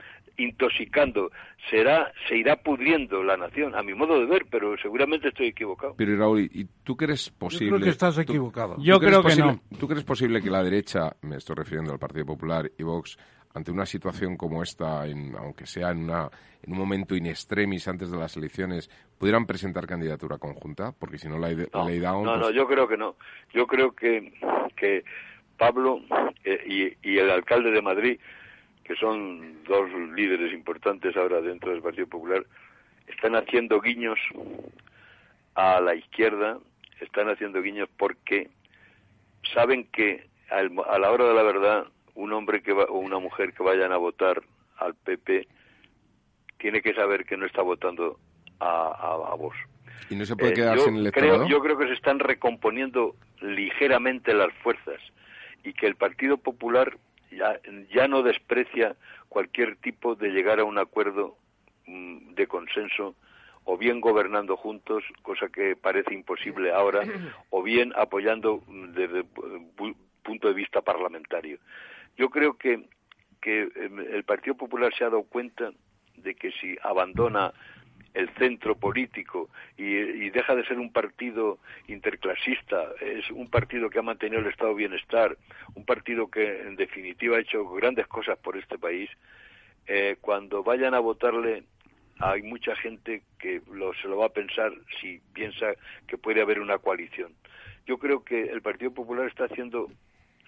intoxicando, 0.43 1.31
será, 1.71 2.13
se 2.29 2.37
irá 2.37 2.57
pudriendo 2.57 3.23
la 3.23 3.37
nación, 3.37 3.75
a 3.75 3.83
mi 3.83 3.95
modo 3.95 4.19
de 4.21 4.27
ver, 4.27 4.47
pero 4.51 4.77
seguramente 4.79 5.29
estoy 5.29 5.49
equivocado. 5.49 5.95
Pero, 5.97 6.13
y 6.13 6.17
Raúl, 6.17 6.41
¿y 6.53 6.67
tú 6.85 6.97
crees 6.97 7.27
Yo 7.31 7.39
posible... 7.39 7.71
creo 7.77 7.85
que 7.85 7.91
estás 7.91 8.15
tú- 8.15 8.21
equivocado. 8.23 8.77
Yo 8.79 8.95
¿Tú 8.95 9.01
crees 9.01 9.13
creo 9.19 9.23
que 9.23 9.29
posible- 9.29 9.61
no. 9.71 9.79
¿Tú 9.79 9.89
crees 9.89 10.05
posible 10.05 10.43
que 10.43 10.51
la 10.51 10.63
derecha, 10.63 11.17
me 11.23 11.37
estoy 11.37 11.57
refiriendo 11.57 11.93
al 11.93 11.99
Partido 11.99 12.27
Popular 12.27 12.71
y 12.79 12.83
Vox, 12.83 13.19
ante 13.53 13.73
una 13.73 13.85
situación 13.85 14.37
como 14.37 14.63
esta, 14.63 15.07
en- 15.07 15.35
aunque 15.37 15.67
sea 15.67 15.91
en, 15.91 16.05
una, 16.05 16.29
en 16.63 16.73
un 16.73 16.79
momento 16.79 17.17
in 17.17 17.27
extremis 17.27 17.89
antes 17.89 18.11
de 18.11 18.17
las 18.19 18.37
elecciones, 18.37 18.89
pudieran 19.19 19.45
presentar 19.47 19.87
candidatura 19.87 20.39
conjunta? 20.39 20.93
Porque 20.99 21.19
si 21.19 21.29
no, 21.29 21.37
la, 21.39 21.49
No, 21.53 21.89
ley 21.89 21.99
down... 21.99 22.25
no, 22.25 22.31
pues- 22.35 22.41
no, 22.43 22.51
yo 22.53 22.67
creo 22.69 22.87
que 22.87 22.97
no. 22.97 23.17
Yo 23.53 23.67
creo 23.67 23.93
que, 23.93 24.33
que 24.77 25.05
Pablo 25.59 26.01
eh, 26.45 26.95
y, 27.03 27.11
y 27.11 27.19
el 27.19 27.29
alcalde 27.31 27.71
de 27.73 27.83
Madrid, 27.83 28.19
que 28.91 28.97
son 28.97 29.63
dos 29.69 29.89
líderes 30.17 30.53
importantes 30.53 31.17
ahora 31.17 31.41
dentro 31.41 31.71
del 31.71 31.81
Partido 31.81 32.09
Popular, 32.09 32.45
están 33.07 33.37
haciendo 33.37 33.81
guiños 33.81 34.19
a 35.55 35.81
la 35.81 35.95
izquierda, 35.95 36.59
están 37.01 37.29
haciendo 37.29 37.63
guiños 37.63 37.89
porque 37.97 38.51
saben 39.55 39.85
que 39.93 40.27
a 40.51 40.99
la 40.99 41.13
hora 41.13 41.25
de 41.25 41.35
la 41.35 41.43
verdad 41.45 41.87
un 42.17 42.33
hombre 42.33 42.65
que 42.65 42.73
o 42.73 42.99
una 42.99 43.21
mujer 43.21 43.53
que 43.53 43.63
vayan 43.63 43.93
a 43.93 43.97
votar 43.97 44.43
al 44.79 44.97
PP 44.97 45.47
tiene 46.59 46.83
que 46.83 46.93
saber 46.93 47.25
que 47.25 47.37
no 47.37 47.47
está 47.47 47.63
votando 47.63 48.19
a, 48.59 49.29
a, 49.31 49.37
vos. 49.37 49.55
¿Y 50.09 50.17
no 50.17 50.25
se 50.25 50.35
puede 50.35 50.51
eh, 50.51 50.55
quedarse 50.57 50.89
en 50.89 50.97
el 50.97 51.03
electorado? 51.03 51.47
yo 51.47 51.61
creo 51.61 51.79
que 51.79 51.87
se 51.87 51.95
están 51.95 52.19
recomponiendo 52.19 53.15
ligeramente 53.41 54.35
las 54.35 54.53
fuerzas 54.65 55.01
y 55.63 55.75
que 55.75 55.87
el 55.87 55.95
Partido 55.95 56.39
Popular 56.39 56.99
ya, 57.31 57.61
ya 57.93 58.09
no 58.09 58.23
desprecia 58.23 58.97
cualquier 59.29 59.77
tipo 59.77 60.15
de 60.15 60.31
llegar 60.31 60.61
a 60.61 60.65
un 60.65 60.79
acuerdo 60.79 61.37
mm, 61.87 62.35
de 62.35 62.47
consenso 62.47 63.15
o 63.65 63.77
bien 63.77 64.01
gobernando 64.01 64.57
juntos, 64.57 65.05
cosa 65.23 65.49
que 65.49 65.77
parece 65.77 66.15
imposible 66.15 66.73
ahora, 66.73 67.03
o 67.51 67.63
bien 67.63 67.93
apoyando 67.97 68.63
desde 68.69 69.21
el 69.21 69.95
punto 70.23 70.49
de 70.49 70.55
vista 70.55 70.81
parlamentario. 70.81 71.59
Yo 72.17 72.31
creo 72.31 72.57
que, 72.57 72.85
que 73.41 73.71
em, 73.75 74.01
el 74.01 74.25
Partido 74.25 74.57
Popular 74.57 74.93
se 74.97 75.05
ha 75.05 75.11
dado 75.11 75.23
cuenta 75.25 75.71
de 76.17 76.35
que 76.35 76.51
si 76.53 76.77
abandona 76.83 77.53
el 78.15 78.29
centro 78.35 78.75
político 78.75 79.51
y, 79.77 80.31
deja 80.31 80.55
de 80.55 80.65
ser 80.65 80.79
un 80.79 80.93
partido 80.93 81.59
interclasista, 81.89 82.89
es 83.01 83.31
un 83.31 83.49
partido 83.49 83.89
que 83.91 83.99
ha 83.99 84.03
mantenido 84.03 84.41
el 84.41 84.49
estado 84.49 84.71
de 84.71 84.77
bienestar, 84.77 85.37
un 85.75 85.85
partido 85.85 86.29
que 86.29 86.63
en 86.63 86.77
definitiva 86.77 87.37
ha 87.37 87.41
hecho 87.41 87.69
grandes 87.69 88.07
cosas 88.07 88.39
por 88.39 88.57
este 88.57 88.79
país, 88.79 89.11
eh, 89.87 90.17
cuando 90.21 90.63
vayan 90.63 90.95
a 90.95 91.01
votarle 91.01 91.65
hay 92.21 92.43
mucha 92.43 92.77
gente 92.77 93.23
que 93.39 93.63
se 94.03 94.09
lo 94.09 94.19
va 94.19 94.27
a 94.27 94.31
pensar 94.33 94.73
si 95.01 95.21
piensa 95.33 95.73
que 96.07 96.19
puede 96.19 96.43
haber 96.43 96.61
una 96.61 96.79
coalición. 96.79 97.33
Yo 97.87 97.99
creo 97.99 98.25
que 98.25 98.43
el 98.43 98.61
Partido 98.61 98.93
Popular 98.93 99.27
está 99.27 99.45
haciendo 99.45 99.89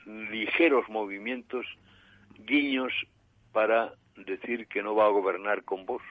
ligeros 0.07 0.89
movimientos, 0.91 1.67
guiños 2.41 2.93
para 3.53 3.95
decir 4.17 4.67
que 4.67 4.83
no 4.83 4.95
va 4.95 5.07
a 5.07 5.11
gobernar 5.11 5.65
con 5.65 5.87
vos. 5.87 6.03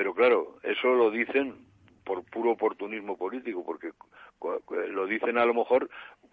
Pero 0.00 0.14
claro, 0.14 0.56
eso 0.62 0.94
lo 0.94 1.10
dicen 1.10 1.56
por 2.04 2.24
puro 2.24 2.52
oportunismo 2.52 3.18
político, 3.18 3.62
porque 3.62 3.90
lo 4.88 5.06
dicen 5.06 5.36
a 5.36 5.44
lo 5.44 5.52
mejor 5.52 5.90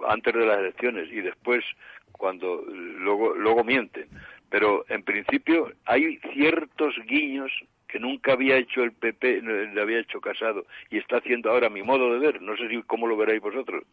antes 0.08 0.34
de 0.34 0.46
las 0.46 0.60
elecciones 0.60 1.12
y 1.12 1.20
después 1.20 1.66
cuando 2.14 2.64
luego 2.66 3.34
luego 3.36 3.66
mienten. 3.66 4.08
Pero 4.50 4.86
en 4.88 5.04
principio 5.04 5.70
hay 5.84 6.18
ciertos 6.32 6.96
guiños 7.08 7.52
que 7.90 8.00
nunca 8.00 8.32
había 8.32 8.56
hecho 8.56 8.84
el 8.84 8.94
PP, 8.94 9.42
le 9.42 9.82
había 9.82 10.00
hecho 10.00 10.22
Casado, 10.22 10.66
y 10.90 11.00
está 11.00 11.18
haciendo 11.18 11.52
ahora 11.52 11.70
mi 11.70 11.84
modo 11.84 12.14
de 12.14 12.20
ver. 12.20 12.42
No 12.42 12.56
sé 12.56 12.70
si 12.70 12.82
cómo 12.84 13.06
lo 13.06 13.18
veréis 13.18 13.42
vosotros. 13.42 13.84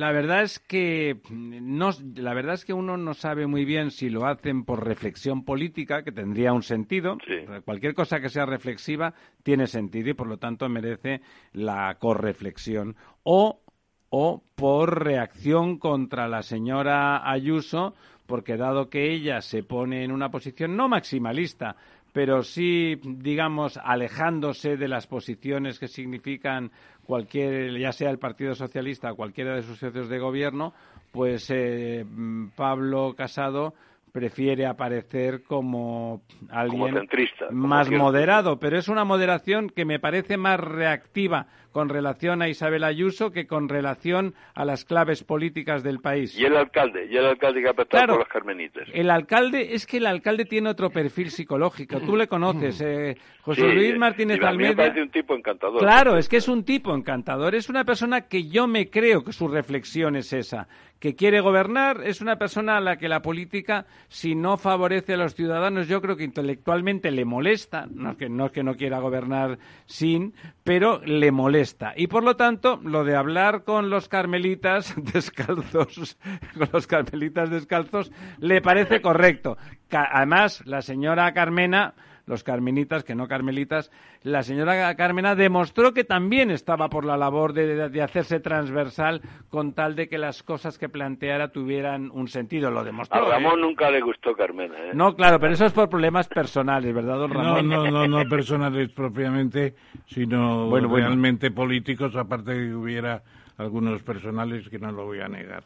La 0.00 0.12
verdad 0.12 0.44
es 0.44 0.58
que 0.58 1.20
no, 1.30 1.90
la 2.14 2.32
verdad 2.32 2.54
es 2.54 2.64
que 2.64 2.72
uno 2.72 2.96
no 2.96 3.12
sabe 3.12 3.46
muy 3.46 3.66
bien 3.66 3.90
si 3.90 4.08
lo 4.08 4.24
hacen 4.24 4.64
por 4.64 4.82
reflexión 4.82 5.44
política, 5.44 6.02
que 6.02 6.10
tendría 6.10 6.54
un 6.54 6.62
sentido. 6.62 7.18
Cualquier 7.66 7.92
cosa 7.92 8.18
que 8.18 8.30
sea 8.30 8.46
reflexiva 8.46 9.12
tiene 9.42 9.66
sentido 9.66 10.08
y 10.08 10.14
por 10.14 10.26
lo 10.26 10.38
tanto 10.38 10.66
merece 10.70 11.20
la 11.52 11.98
correflexión. 11.98 12.96
O, 13.24 13.60
o 14.08 14.42
por 14.54 15.04
reacción 15.04 15.76
contra 15.78 16.28
la 16.28 16.42
señora 16.42 17.30
Ayuso, 17.30 17.94
porque 18.24 18.56
dado 18.56 18.88
que 18.88 19.12
ella 19.12 19.42
se 19.42 19.62
pone 19.62 20.02
en 20.02 20.12
una 20.12 20.30
posición 20.30 20.78
no 20.78 20.88
maximalista, 20.88 21.76
pero 22.12 22.42
sí, 22.42 22.98
digamos, 23.04 23.76
alejándose 23.76 24.76
de 24.76 24.88
las 24.88 25.06
posiciones 25.06 25.78
que 25.78 25.88
significan 25.88 26.72
cualquier, 27.10 27.76
ya 27.76 27.90
sea 27.90 28.08
el 28.08 28.20
Partido 28.20 28.54
Socialista 28.54 29.10
o 29.10 29.16
cualquiera 29.16 29.56
de 29.56 29.62
sus 29.62 29.80
socios 29.80 30.08
de 30.08 30.20
gobierno, 30.20 30.72
pues 31.10 31.50
eh, 31.50 32.06
Pablo 32.54 33.14
Casado 33.16 33.74
prefiere 34.12 34.64
aparecer 34.64 35.42
como 35.42 36.22
alguien 36.50 37.08
más 37.50 37.90
moderado, 37.90 38.60
pero 38.60 38.78
es 38.78 38.86
una 38.86 39.04
moderación 39.04 39.70
que 39.70 39.84
me 39.84 39.98
parece 39.98 40.36
más 40.36 40.60
reactiva 40.60 41.48
con 41.72 41.88
relación 41.88 42.42
a 42.42 42.48
Isabel 42.48 42.84
Ayuso 42.84 43.30
que 43.30 43.46
con 43.46 43.68
relación 43.68 44.34
a 44.54 44.64
las 44.64 44.84
claves 44.84 45.24
políticas 45.24 45.82
del 45.82 46.00
país. 46.00 46.38
Y 46.38 46.44
el 46.44 46.56
alcalde, 46.56 47.06
y 47.10 47.16
el 47.16 47.26
alcalde 47.26 47.62
que 47.62 47.68
ha 47.68 47.74
claro, 47.84 48.14
por 48.14 48.18
los 48.20 48.28
carmenitas. 48.28 48.88
El 48.92 49.10
alcalde, 49.10 49.74
es 49.74 49.86
que 49.86 49.98
el 49.98 50.06
alcalde 50.06 50.44
tiene 50.44 50.70
otro 50.70 50.90
perfil 50.90 51.30
psicológico. 51.30 52.00
Tú 52.00 52.16
le 52.16 52.28
conoces, 52.28 52.80
eh, 52.80 53.16
José 53.42 53.62
Luis 53.72 53.96
Martínez 53.96 54.42
Almeida. 54.42 54.70
Me 54.70 54.76
parece 54.76 55.02
un 55.02 55.10
tipo 55.10 55.34
encantador. 55.34 55.80
Claro, 55.80 56.16
es 56.16 56.28
que 56.28 56.36
es 56.38 56.48
un 56.48 56.64
tipo 56.64 56.94
encantador. 56.94 57.54
Es 57.54 57.68
una 57.68 57.84
persona 57.84 58.22
que 58.22 58.48
yo 58.48 58.66
me 58.66 58.90
creo 58.90 59.24
que 59.24 59.32
su 59.32 59.48
reflexión 59.48 60.16
es 60.16 60.32
esa 60.32 60.68
que 61.00 61.14
quiere 61.14 61.40
gobernar, 61.40 62.02
es 62.04 62.20
una 62.20 62.36
persona 62.36 62.76
a 62.76 62.80
la 62.80 62.98
que 62.98 63.08
la 63.08 63.22
política, 63.22 63.86
si 64.08 64.34
no 64.34 64.58
favorece 64.58 65.14
a 65.14 65.16
los 65.16 65.34
ciudadanos, 65.34 65.88
yo 65.88 66.02
creo 66.02 66.14
que 66.14 66.24
intelectualmente 66.24 67.10
le 67.10 67.24
molesta, 67.24 67.86
no 67.90 68.18
que 68.18 68.28
no, 68.28 68.52
que 68.52 68.62
no 68.62 68.74
quiera 68.74 69.00
gobernar 69.00 69.58
sin, 69.86 70.34
pero 70.62 71.00
le 71.02 71.32
molesta. 71.32 71.59
Y 71.96 72.06
por 72.06 72.24
lo 72.24 72.36
tanto, 72.36 72.80
lo 72.82 73.04
de 73.04 73.16
hablar 73.16 73.64
con 73.64 73.90
los 73.90 74.08
carmelitas 74.08 74.94
descalzos, 75.12 76.18
con 76.56 76.68
los 76.72 76.86
carmelitas 76.86 77.50
descalzos, 77.50 78.10
le 78.38 78.60
parece 78.60 79.00
correcto. 79.00 79.56
Además, 79.90 80.62
la 80.64 80.82
señora 80.82 81.32
Carmena 81.34 81.94
los 82.30 82.44
carmenitas, 82.44 83.02
que 83.02 83.16
no 83.16 83.26
carmelitas, 83.26 83.90
la 84.22 84.44
señora 84.44 84.94
Carmena 84.94 85.34
demostró 85.34 85.92
que 85.92 86.04
también 86.04 86.52
estaba 86.52 86.88
por 86.88 87.04
la 87.04 87.16
labor 87.16 87.52
de, 87.52 88.00
hacerse 88.00 88.38
transversal 88.38 89.20
con 89.48 89.72
tal 89.72 89.96
de 89.96 90.08
que 90.08 90.16
las 90.16 90.44
cosas 90.44 90.78
que 90.78 90.88
planteara 90.88 91.48
tuvieran 91.48 92.08
un 92.12 92.28
sentido. 92.28 92.70
Lo 92.70 92.84
demostró. 92.84 93.26
A 93.26 93.30
Ramón 93.32 93.58
¿eh? 93.58 93.62
nunca 93.62 93.90
le 93.90 94.00
gustó 94.00 94.32
Carmena. 94.34 94.76
¿eh? 94.78 94.92
No, 94.94 95.16
claro, 95.16 95.40
pero 95.40 95.54
eso 95.54 95.66
es 95.66 95.72
por 95.72 95.88
problemas 95.88 96.28
personales, 96.28 96.94
¿verdad, 96.94 97.18
don 97.18 97.32
Ramón? 97.32 97.68
No, 97.68 97.84
no, 97.84 97.90
no, 97.90 98.06
no 98.06 98.28
personales 98.30 98.90
propiamente, 98.90 99.74
sino 100.06 100.70
realmente 100.70 101.50
políticos, 101.50 102.14
aparte 102.14 102.52
de 102.52 102.68
que 102.68 102.74
hubiera 102.74 103.22
algunos 103.58 104.04
personales 104.04 104.68
que 104.68 104.78
no 104.78 104.92
lo 104.92 105.04
voy 105.04 105.18
a 105.18 105.28
negar. 105.28 105.64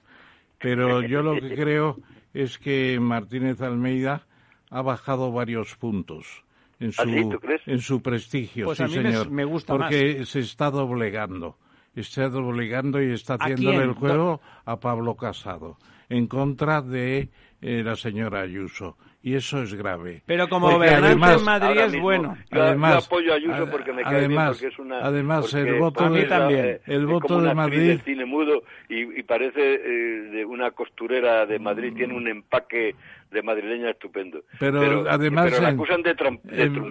Pero 0.59 1.03
yo 1.03 1.23
lo 1.23 1.35
que 1.35 1.55
creo 1.55 1.99
es 2.33 2.59
que 2.59 2.99
Martínez 2.99 3.61
Almeida 3.61 4.23
ha 4.71 4.81
bajado 4.81 5.31
varios 5.31 5.77
puntos 5.77 6.45
en 6.81 6.89
¿Ah, 6.89 7.03
su, 7.03 7.61
en 7.67 7.81
su 7.81 8.03
prestigio, 8.03 8.67
pues 8.67 8.79
sí, 8.79 8.89
señor. 8.89 9.31
Me, 9.31 9.45
gusta 9.45 9.73
porque 9.73 10.25
se 10.27 10.41
está 10.41 10.71
doblegando. 10.71 11.59
Está 11.95 12.29
doblegando 12.29 13.01
y 13.01 13.13
está 13.13 13.35
haciéndole 13.35 13.85
el 13.85 13.93
juego 13.93 14.41
a 14.65 14.81
Pablo 14.81 15.15
Casado 15.15 15.79
en 16.09 16.27
contra 16.27 16.83
de 16.83 17.31
eh, 17.61 17.83
la 17.83 17.97
señora 17.97 18.41
Ayuso 18.41 18.97
y 19.25 19.37
eso 19.37 19.63
es 19.63 19.73
grave. 19.73 20.23
Pero 20.27 20.47
como 20.51 20.71
gobernante 20.71 21.33
en 21.33 21.45
Madrid 21.45 21.81
es 21.81 21.99
bueno. 21.99 22.37
además, 22.51 23.07
apoyo 23.07 23.33
a 23.33 23.37
Ayuso 23.37 23.71
porque 23.71 23.91
me 23.91 24.03
cae 24.03 24.17
además, 24.17 24.61
bien, 24.61 24.71
porque 24.71 24.75
es 24.75 24.79
una... 24.79 24.99
Además, 24.99 25.55
el 25.55 25.79
voto 25.79 26.11
de, 26.11 26.25
también. 26.25 26.81
el 26.85 27.07
voto 27.07 27.41
de 27.41 27.55
Madrid... 27.55 28.01
cine 28.05 28.27
mudo 28.27 28.63
y, 28.91 29.23
parece 29.23 29.77
eh, 29.77 30.31
de 30.31 30.45
una 30.45 30.73
costurera 30.73 31.47
de 31.47 31.59
Madrid, 31.59 31.95
tiene 31.97 32.13
un 32.13 32.29
empaque 32.29 32.95
de 33.31 33.43
madrileña 33.43 33.93
estupendo. 33.93 34.43
Pero, 34.61 35.09
además... 35.09 35.47
Pero 35.51 35.63
la 35.63 35.69
acusan 35.71 36.03
de, 36.03 36.15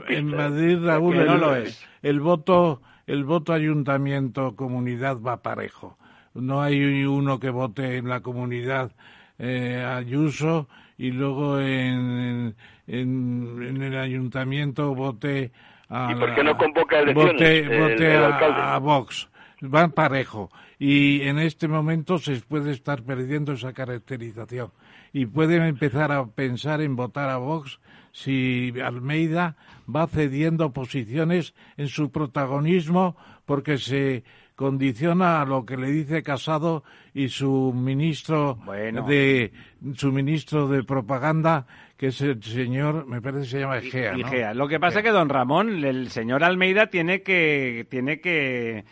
en, 0.07 0.25
Madrid, 0.35 0.79
Raúl, 0.83 1.17
el, 1.17 1.27
no 1.27 1.37
lo 1.37 1.55
es. 1.55 1.87
el 2.01 2.19
voto 2.19 2.81
el 3.05 3.25
voto 3.25 3.53
ayuntamiento 3.53 4.55
comunidad 4.55 5.21
va 5.21 5.43
parejo. 5.43 5.99
No 6.33 6.63
hay 6.63 7.05
uno 7.05 7.39
que 7.39 7.51
vote 7.51 7.97
en 7.97 8.09
la 8.09 8.21
comunidad 8.21 8.91
eh, 9.37 9.85
Ayuso 9.85 10.67
y 10.97 11.11
luego 11.11 11.59
en, 11.59 12.55
en, 12.87 13.81
el 13.81 13.97
ayuntamiento 13.97 14.93
vote 14.93 15.51
a... 15.89 16.11
¿Y 16.11 16.15
por 16.15 16.35
qué 16.35 16.43
no 16.43 16.57
convoca 16.57 16.99
elecciones 16.99 17.79
vote, 17.79 18.15
a, 18.15 18.77
Vox. 18.79 19.29
Van 19.61 19.91
parejo. 19.91 20.51
Y 20.77 21.21
en 21.21 21.39
este 21.39 21.67
momento 21.67 22.17
se 22.17 22.35
puede 22.41 22.71
estar 22.71 23.03
perdiendo 23.03 23.53
esa 23.53 23.73
caracterización. 23.73 24.71
Y 25.13 25.25
pueden 25.25 25.63
empezar 25.63 26.11
a 26.11 26.25
pensar 26.25 26.81
en 26.81 26.95
votar 26.95 27.29
a 27.29 27.37
Vox 27.37 27.79
si 28.11 28.73
Almeida 28.83 29.55
va 29.93 30.07
cediendo 30.07 30.71
posiciones 30.71 31.53
en 31.77 31.87
su 31.87 32.11
protagonismo 32.11 33.17
porque 33.45 33.77
se 33.77 34.23
condiciona 34.55 35.41
a 35.41 35.45
lo 35.45 35.65
que 35.65 35.77
le 35.77 35.87
dice 35.87 36.23
Casado 36.23 36.83
y 37.13 37.29
su 37.29 37.73
ministro 37.75 38.59
de 39.07 39.51
su 39.95 40.11
ministro 40.11 40.67
de 40.67 40.83
propaganda 40.83 41.65
que 41.97 42.07
es 42.07 42.21
el 42.21 42.43
señor, 42.43 43.05
me 43.07 43.21
parece 43.21 43.43
que 43.43 43.49
se 43.49 43.59
llama 43.59 43.77
Egea, 43.77 44.53
Lo 44.53 44.67
que 44.67 44.79
pasa 44.79 44.99
es 44.99 45.05
que 45.05 45.11
don 45.11 45.29
Ramón, 45.29 45.85
el 45.85 46.09
señor 46.09 46.43
Almeida 46.43 46.87
tiene 46.87 47.21
que 47.21 47.87
tiene 47.89 48.19
que 48.19 48.83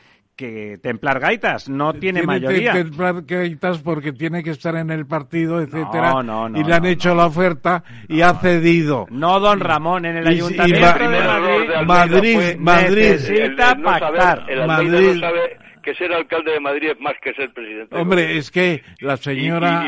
que 0.41 0.79
templar 0.81 1.19
gaitas, 1.19 1.69
no 1.69 1.93
tiene, 1.93 2.23
mayoría. 2.23 2.71
Tiene 2.71 2.71
que 2.71 2.83
templar 2.85 3.23
gaitas 3.25 3.79
porque 3.79 4.11
tiene 4.11 4.43
que 4.43 4.49
estar 4.49 4.75
en 4.75 4.89
el 4.89 5.05
partido, 5.05 5.61
etcétera, 5.61 6.15
y 6.55 6.63
le 6.63 6.73
han 6.73 6.85
hecho 6.85 7.13
la 7.13 7.27
oferta 7.27 7.83
y 8.07 8.21
ha 8.21 8.33
cedido. 8.33 9.05
No, 9.11 9.39
don 9.39 9.59
Ramón, 9.59 10.05
en 10.05 10.17
el 10.17 10.27
ayuntamiento 10.27 10.97
de 10.97 11.85
Madrid, 11.85 11.85
Madrid, 11.85 12.37
Madrid, 12.57 13.11
necesita 13.11 13.75
pactar. 13.75 14.45
Madrid, 14.65 15.23
que 15.83 15.93
ser 15.93 16.11
alcalde 16.11 16.53
de 16.53 16.59
Madrid 16.59 16.89
es 16.91 16.99
más 16.99 17.13
que 17.21 17.33
ser 17.33 17.53
presidente. 17.53 17.95
Hombre, 17.95 18.37
es 18.37 18.49
que 18.49 18.83
la 18.99 19.17
señora... 19.17 19.83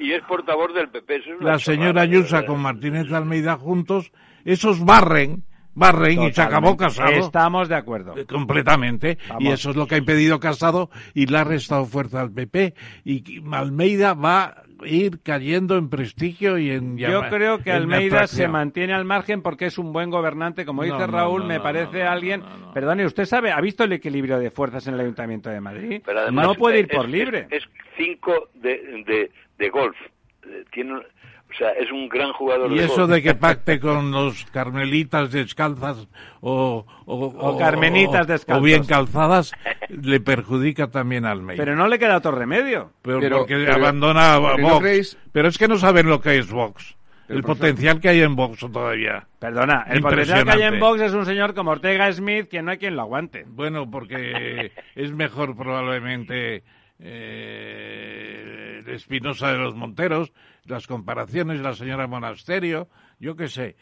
Y, 0.00 0.12
es 0.12 0.22
portavoz 0.22 0.72
del 0.74 0.88
PP. 0.88 1.20
la 1.40 1.58
señora 1.58 2.02
Ayusa 2.02 2.44
con 2.46 2.60
Martínez 2.60 3.12
Almeida 3.12 3.56
juntos, 3.56 4.10
esos 4.44 4.84
barren 4.84 5.44
barren 5.76 6.22
y 6.22 6.32
se 6.32 6.42
acabó 6.42 6.76
Casado. 6.76 7.12
Estamos 7.12 7.68
de 7.68 7.76
acuerdo. 7.76 8.16
Eh, 8.16 8.26
completamente. 8.26 9.18
Y 9.38 9.48
eso 9.48 9.70
es 9.70 9.76
lo 9.76 9.86
que 9.86 9.94
ha 9.94 9.98
impedido 9.98 10.40
Casado 10.40 10.90
y 11.14 11.26
le 11.26 11.38
ha 11.38 11.44
restado 11.44 11.84
fuerza 11.84 12.20
al 12.20 12.32
PP. 12.32 12.74
Y 13.04 13.42
Almeida 13.52 14.14
va 14.14 14.44
a 14.44 14.64
ir 14.84 15.20
cayendo 15.22 15.76
en 15.76 15.88
prestigio 15.88 16.58
y 16.58 16.70
en 16.70 16.98
Yo 16.98 17.22
creo 17.28 17.58
que 17.58 17.72
Almeida 17.72 18.26
se 18.26 18.48
mantiene 18.48 18.94
al 18.94 19.04
margen 19.04 19.42
porque 19.42 19.66
es 19.66 19.78
un 19.78 19.92
buen 19.92 20.10
gobernante, 20.10 20.64
como 20.64 20.82
dice 20.82 21.06
Raúl, 21.06 21.44
me 21.44 21.60
parece 21.60 22.02
alguien... 22.02 22.42
Perdone, 22.74 23.06
¿usted 23.06 23.24
sabe, 23.24 23.52
ha 23.52 23.60
visto 23.60 23.84
el 23.84 23.92
equilibrio 23.92 24.38
de 24.38 24.50
fuerzas 24.50 24.86
en 24.86 24.94
el 24.94 25.00
Ayuntamiento 25.00 25.50
de 25.50 25.60
Madrid? 25.60 26.02
no 26.32 26.54
puede 26.54 26.80
ir 26.80 26.88
por 26.88 27.08
libre. 27.08 27.46
Es, 27.50 27.64
cinco 27.96 28.48
de, 28.54 29.04
de, 29.06 29.30
de 29.58 29.70
golf. 29.70 29.96
Eh, 30.44 30.64
tiene 30.70 31.00
o 31.48 31.54
sea, 31.56 31.70
es 31.70 31.90
un 31.90 32.08
gran 32.08 32.32
jugador. 32.32 32.72
Y 32.72 32.80
eso 32.80 33.06
de 33.06 33.22
que 33.22 33.34
pacte 33.34 33.78
con 33.80 34.10
los 34.10 34.44
carmelitas 34.46 35.30
descalzas 35.30 36.06
o, 36.40 36.84
o, 37.06 37.58
carmenitas 37.58 38.26
descalzas. 38.26 38.60
O 38.60 38.64
bien 38.64 38.84
calzadas, 38.84 39.52
le 39.88 40.20
perjudica 40.20 40.90
también 40.90 41.24
al 41.24 41.42
medio. 41.42 41.58
Pero 41.58 41.76
no 41.76 41.88
le 41.88 41.98
queda 41.98 42.18
otro 42.18 42.32
remedio. 42.32 42.92
Pero, 43.02 43.38
porque 43.38 43.68
abandona 43.70 44.34
a 44.34 44.38
Vox. 44.38 45.16
Pero 45.32 45.48
es 45.48 45.56
que 45.56 45.68
no 45.68 45.76
saben 45.76 46.08
lo 46.08 46.20
que 46.20 46.38
es 46.38 46.50
Vox. 46.50 46.96
El, 47.28 47.42
potencial 47.42 48.00
que 48.00 48.08
hay 48.08 48.20
en 48.20 48.36
Vox 48.36 48.60
todavía. 48.60 49.26
Perdona, 49.38 49.84
el 49.88 50.00
potencial 50.00 50.44
que 50.44 50.52
hay 50.52 50.62
en 50.62 50.78
Vox 50.78 51.00
es 51.00 51.12
un 51.12 51.26
señor 51.26 51.54
como 51.54 51.72
Ortega 51.72 52.12
Smith 52.12 52.48
que 52.48 52.62
no 52.62 52.70
hay 52.70 52.78
quien 52.78 52.94
lo 52.94 53.02
aguante. 53.02 53.44
Bueno, 53.48 53.90
porque 53.90 54.72
es 54.94 55.12
mejor 55.12 55.56
probablemente 55.56 56.62
eh, 56.98 58.82
Espinosa 58.86 59.52
de 59.52 59.58
los 59.58 59.74
Monteros, 59.74 60.32
las 60.64 60.86
comparaciones, 60.86 61.60
la 61.60 61.74
señora 61.74 62.06
Monasterio, 62.06 62.88
yo 63.18 63.36
qué 63.36 63.48
sé. 63.48 63.76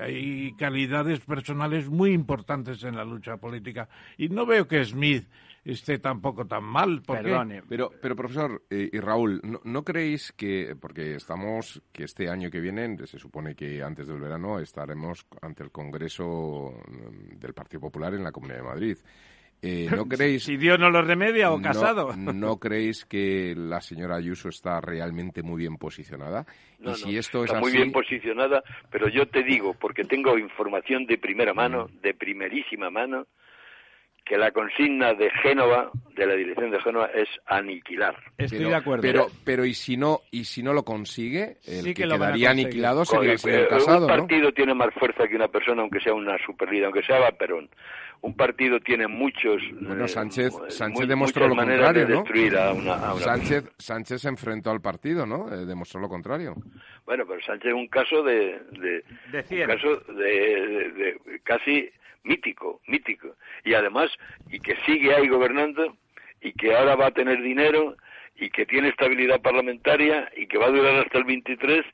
Hay 0.00 0.54
calidades 0.56 1.20
personales 1.20 1.88
muy 1.88 2.12
importantes 2.12 2.82
en 2.82 2.96
la 2.96 3.04
lucha 3.04 3.36
política. 3.36 3.88
Y 4.18 4.28
no 4.28 4.44
veo 4.44 4.66
que 4.66 4.84
Smith 4.84 5.28
esté 5.64 5.98
tampoco 5.98 6.46
tan 6.46 6.64
mal. 6.64 7.02
Perdone. 7.02 7.62
Pero, 7.68 7.90
pero 8.00 8.16
profesor 8.16 8.62
eh, 8.70 8.90
y 8.92 8.98
Raúl, 8.98 9.40
¿no, 9.62 9.84
creéis 9.84 10.32
que, 10.32 10.76
porque 10.80 11.14
estamos, 11.14 11.82
que 11.92 12.04
este 12.04 12.28
año 12.28 12.50
que 12.50 12.60
viene, 12.60 12.96
se 13.06 13.18
supone 13.18 13.54
que 13.54 13.82
antes 13.82 14.06
del 14.08 14.20
verano 14.20 14.58
estaremos 14.58 15.26
ante 15.40 15.62
el 15.62 15.70
Congreso 15.70 16.74
mm, 16.88 17.38
del 17.38 17.54
Partido 17.54 17.80
Popular 17.82 18.14
en 18.14 18.24
la 18.24 18.32
Comunidad 18.32 18.58
de 18.58 18.64
Madrid? 18.64 18.96
Eh, 19.66 19.88
¿No 19.90 20.04
creéis... 20.06 20.44
Si 20.44 20.58
Dios 20.58 20.78
no 20.78 20.90
lo 20.90 21.00
remedia 21.00 21.50
o 21.50 21.60
casado. 21.60 22.14
¿No 22.16 22.58
creéis 22.58 23.06
que 23.06 23.54
la 23.56 23.80
señora 23.80 24.16
Ayuso 24.16 24.50
está 24.50 24.78
realmente 24.82 25.42
muy 25.42 25.58
bien 25.60 25.78
posicionada? 25.78 26.44
y 26.80 26.94
si 26.94 27.16
esto 27.16 27.44
está 27.44 27.60
muy 27.60 27.72
bien 27.72 27.90
posicionada, 27.90 28.62
pero 28.90 29.08
yo 29.08 29.26
te 29.26 29.42
digo, 29.42 29.72
porque 29.72 30.04
tengo 30.04 30.36
información 30.36 31.06
de 31.06 31.16
primera 31.16 31.54
mano, 31.54 31.86
mm. 31.86 32.00
de 32.02 32.12
primerísima 32.12 32.90
mano, 32.90 33.26
que 34.24 34.38
la 34.38 34.50
consigna 34.52 35.12
de 35.14 35.30
Génova, 35.42 35.90
de 36.16 36.26
la 36.26 36.34
dirección 36.34 36.70
de 36.70 36.80
Génova, 36.80 37.06
es 37.14 37.28
aniquilar. 37.46 38.16
Estoy 38.38 38.64
de 38.64 38.74
acuerdo. 38.74 39.02
Pero, 39.02 39.26
pero 39.44 39.64
¿y 39.64 39.74
si 39.74 39.96
no 39.96 40.20
y 40.30 40.44
si 40.44 40.62
no 40.62 40.72
lo 40.72 40.82
consigue? 40.82 41.58
El 41.66 41.84
que, 41.84 41.94
quedaría 41.94 42.50
aniquilado 42.50 43.04
sería 43.04 43.32
el 43.32 43.38
señor 43.38 43.68
Casado, 43.68 44.06
Un 44.06 44.18
partido 44.18 44.52
tiene 44.52 44.74
más 44.74 44.92
fuerza 44.94 45.28
que 45.28 45.36
una 45.36 45.48
persona, 45.48 45.82
aunque 45.82 46.00
sea 46.00 46.14
una 46.14 46.36
superlíder, 46.44 46.86
aunque 46.86 47.02
sea 47.02 47.30
Perón 47.32 47.68
un 48.24 48.34
partido 48.34 48.80
tiene 48.80 49.06
muchos 49.06 49.60
bueno 49.82 50.08
Sánchez 50.08 50.54
eh, 50.54 50.70
Sánchez 50.70 51.06
demostró 51.06 51.46
lo 51.46 51.54
contrario 51.54 52.06
de 52.06 52.14
destruir 52.14 52.56
a 52.56 52.72
una, 52.72 53.14
Sánchez 53.16 53.70
Sánchez 53.76 54.22
se 54.22 54.28
enfrentó 54.28 54.70
al 54.70 54.80
partido 54.80 55.26
no 55.26 55.52
eh, 55.52 55.66
demostró 55.66 56.00
lo 56.00 56.08
contrario. 56.08 56.54
Bueno 57.04 57.24
pero 57.26 57.40
Sánchez 57.42 57.68
es 57.68 57.74
un 57.74 57.86
caso 57.88 58.22
de, 58.22 58.58
de, 58.80 59.04
un 59.50 59.66
caso 59.66 59.96
de, 60.14 61.20
casi 61.42 61.90
mítico 62.24 62.80
mítico 62.86 63.36
y 63.64 63.74
además 63.74 64.10
y 64.50 64.58
que 64.60 64.76
sigue 64.86 65.14
ahí 65.14 65.28
gobernando 65.28 65.96
y 66.40 66.52
que 66.52 66.74
ahora 66.74 66.96
va 66.96 67.06
a 67.06 67.10
tener 67.10 67.42
dinero 67.42 67.96
y 68.36 68.50
que 68.50 68.66
tiene 68.66 68.88
estabilidad 68.88 69.40
parlamentaria 69.40 70.30
y 70.36 70.46
que 70.46 70.58
va 70.58 70.66
a 70.66 70.70
durar 70.70 70.96
hasta 71.04 71.18
el 71.18 71.24
23 71.24 71.84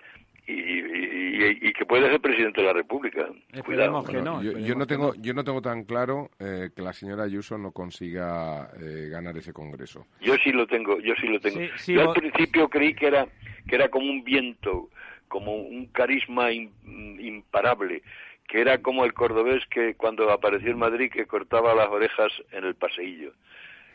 y, 0.52 1.72
que 1.72 1.86
puede 1.86 2.10
ser 2.10 2.20
presidente 2.20 2.60
de 2.60 2.66
la 2.66 2.72
República. 2.72 3.28
Cuidado. 3.64 4.02
Que 4.04 4.20
no, 4.20 4.42
yo, 4.42 4.74
no 4.74 4.86
tengo, 4.86 5.14
yo 5.14 5.32
no 5.32 5.44
tengo 5.44 5.62
tan 5.62 5.84
claro 5.84 6.30
eh, 6.40 6.70
que 6.74 6.82
la 6.82 6.92
señora 6.92 7.24
Ayuso 7.24 7.56
no 7.56 7.70
consiga 7.70 8.70
eh, 8.80 9.08
ganar 9.10 9.36
ese 9.36 9.52
Congreso. 9.52 10.06
Yo 10.20 10.34
sí 10.42 10.50
lo 10.50 10.66
tengo, 10.66 10.98
yo 11.00 11.14
sí 11.20 11.28
lo 11.28 11.40
tengo. 11.40 11.60
yo 11.86 12.10
al 12.10 12.14
principio 12.14 12.68
creí 12.68 12.94
que 12.94 13.06
era 13.06 13.28
que 13.68 13.76
era 13.76 13.88
como 13.88 14.10
un 14.10 14.24
viento, 14.24 14.88
como 15.28 15.54
un 15.54 15.86
carisma 15.86 16.50
imparable, 16.52 18.02
que 18.50 18.60
era 18.60 18.78
como 18.78 19.04
el 19.04 19.14
cordobés 19.14 19.64
que 19.66 19.94
cuando 19.94 20.30
apareció 20.30 20.70
en 20.70 20.78
Madrid 20.78 21.10
que 21.10 21.26
cortaba 21.26 21.74
las 21.74 21.88
orejas 21.88 22.32
en 22.52 22.64
el 22.64 22.74
paseillo. 22.74 23.32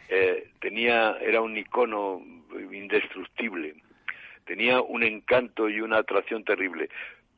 Eh, 0.09 0.49
tenía 0.59 1.17
era 1.19 1.41
un 1.41 1.57
icono 1.57 2.21
indestructible 2.71 3.75
tenía 4.45 4.81
un 4.81 5.03
encanto 5.03 5.69
y 5.69 5.81
una 5.81 5.97
atracción 5.97 6.43
terrible. 6.43 6.89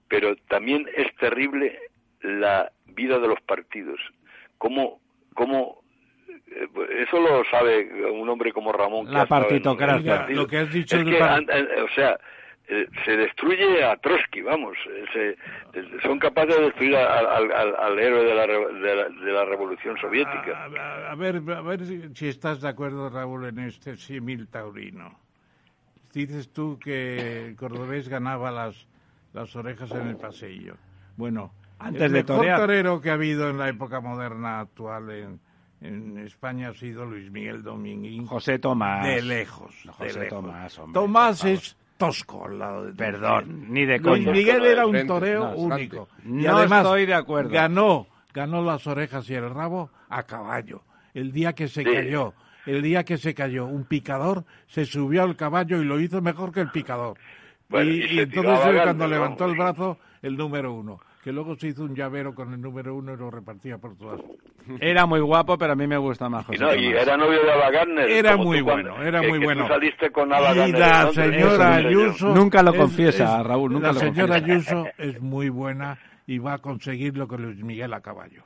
Pero 0.08 0.36
también 0.48 0.88
es 0.96 1.14
terrible 1.16 1.80
la 2.22 2.72
vida 2.86 3.20
de 3.20 3.28
los 3.28 3.42
partidos. 3.42 4.00
¿Cómo, 4.58 5.00
cómo 5.34 5.82
eh, 6.30 6.68
eso 7.08 7.20
lo 7.20 7.44
sabe 7.46 8.10
un 8.10 8.30
hombre 8.30 8.54
como 8.54 8.72
Ramón. 8.72 9.12
La 9.12 9.26
partitocracia. 9.26 10.28
Lo 10.30 10.48
que 10.48 10.58
has 10.58 10.72
dicho. 10.72 10.98
o 10.98 11.96
sea, 11.96 12.18
eh, 12.70 12.88
se 13.06 13.16
destruye 13.16 13.84
a 13.84 13.96
Trotsky, 13.98 14.42
vamos. 14.42 14.78
Se, 15.14 15.38
son 16.04 16.20
capaces 16.20 16.56
de 16.56 16.66
destruir 16.66 16.96
al, 16.96 18.00
héroe 18.00 18.24
de 18.24 18.36
la, 18.36 18.48
de 18.48 19.32
la, 19.32 19.46
revolución 19.46 19.98
soviética. 19.98 20.66
A, 20.66 21.16
ver, 21.16 21.42
a 21.50 21.62
ver 21.62 21.86
si, 22.14 22.28
estás 22.28 22.62
de 22.62 22.70
acuerdo, 22.70 23.10
Raúl, 23.10 23.46
en 23.46 23.60
este 23.60 23.96
símil 23.96 24.48
taurino 24.48 25.28
dices 26.18 26.52
tú 26.52 26.80
que 26.80 27.48
el 27.48 27.56
cordobés 27.56 28.10
ganaba 28.10 28.52
las, 28.52 28.88
las 29.34 29.56
orejas 29.56 29.92
en 29.92 30.08
el 30.08 30.18
pasillo. 30.18 30.76
Bueno, 31.16 31.52
Antes 31.80 32.04
el 32.04 32.12
de 32.14 32.24
mejor 32.24 32.46
torero 32.56 33.02
que 33.02 33.10
ha 33.10 33.14
habido 33.14 33.50
en 33.50 33.58
la 33.58 33.70
época 33.70 34.02
moderna 34.02 34.60
actual 34.60 35.12
en, 35.12 35.40
en 35.82 36.18
España 36.20 36.70
ha 36.70 36.74
sido 36.74 37.06
Luis 37.06 37.30
Miguel 37.32 37.64
Dominguín. 37.64 38.26
José 38.26 38.60
Tomás. 38.60 39.06
De 39.06 39.22
lejos. 39.22 39.76
José 39.92 40.26
Tomás, 40.26 40.82
Tomás 40.94 41.46
es 41.46 41.78
tosco 41.98 42.46
al 42.46 42.60
lado 42.60 42.86
de 42.86 42.94
Perdón, 42.94 43.66
ni 43.70 43.86
de 43.86 44.00
coña. 44.00 44.32
Luis 44.32 44.38
Miguel 44.38 44.66
era 44.66 44.86
un 44.86 45.08
toreo 45.08 45.56
único. 45.56 46.08
Y 46.24 46.30
no 46.30 46.58
además 46.58 46.86
estoy 46.86 47.06
de 47.06 47.14
acuerdo. 47.14 47.50
Ganó, 47.50 48.08
ganó 48.34 48.64
las 48.64 48.86
orejas 48.88 49.30
y 49.30 49.36
el 49.36 49.50
rabo 49.50 49.90
a 50.10 50.24
caballo. 50.24 50.84
El 51.14 51.32
día 51.32 51.54
que 51.54 51.68
se 51.68 51.84
cayó 51.84 52.34
el 52.68 52.82
día 52.82 53.06
que 53.06 53.18
se 53.18 53.34
cayó 53.34 53.66
un 53.66 53.86
picador, 53.86 54.44
se 54.68 54.86
subió 54.86 55.24
al 55.24 55.38
caballo 55.38 55.82
y 55.82 55.86
lo 55.86 56.02
hizo 56.02 56.22
mejor 56.22 56.52
que 56.52 56.60
el 56.60 56.70
picador. 56.70 57.18
y, 57.72 58.20
entonces 58.20 58.82
cuando 58.84 59.08
levantó 59.08 59.46
el 59.46 59.56
brazo, 59.56 59.98
el 60.22 60.36
número 60.36 60.74
uno 60.74 61.00
que 61.28 61.34
luego 61.34 61.58
se 61.58 61.68
hizo 61.68 61.84
un 61.84 61.94
llavero 61.94 62.34
con 62.34 62.54
el 62.54 62.62
número 62.62 62.96
uno 62.96 63.12
y 63.12 63.18
lo 63.18 63.30
repartía 63.30 63.78
por 63.78 63.98
todas. 63.98 64.22
Era 64.80 65.06
muy 65.06 65.20
guapo, 65.20 65.58
pero 65.58 65.74
a 65.74 65.76
mí 65.76 65.86
me 65.86 65.98
gusta 65.98 66.30
más 66.30 66.46
José 66.46 66.64
y, 66.80 66.88
era 66.88 67.18
novio 67.18 67.44
de 67.44 67.52
Ava 67.52 67.70
Gardner. 67.70 68.10
Era 68.10 68.38
muy 68.38 68.62
bueno, 68.62 69.04
era 69.04 69.22
muy 69.22 69.38
bueno. 69.38 69.68
saliste 69.68 70.10
con 70.10 70.32
Ava 70.32 70.54
y 70.66 70.72
la 70.72 71.12
señora 71.12 71.76
Ayuso... 71.76 72.34
Nunca 72.34 72.64
lo 72.64 72.74
confiesa, 72.74 73.44
Raúl, 73.44 73.74
nunca 73.74 73.92
La 73.92 74.00
señora 74.00 74.36
Ayuso 74.36 74.86
es 74.98 75.20
muy 75.20 75.50
buena 75.50 76.00
y 76.28 76.38
va 76.38 76.54
a 76.54 76.58
conseguir 76.60 77.18
lo 77.18 77.28
que 77.28 77.38
Luis 77.38 77.62
Miguel 77.62 77.94
a 77.94 78.00
caballo. 78.00 78.44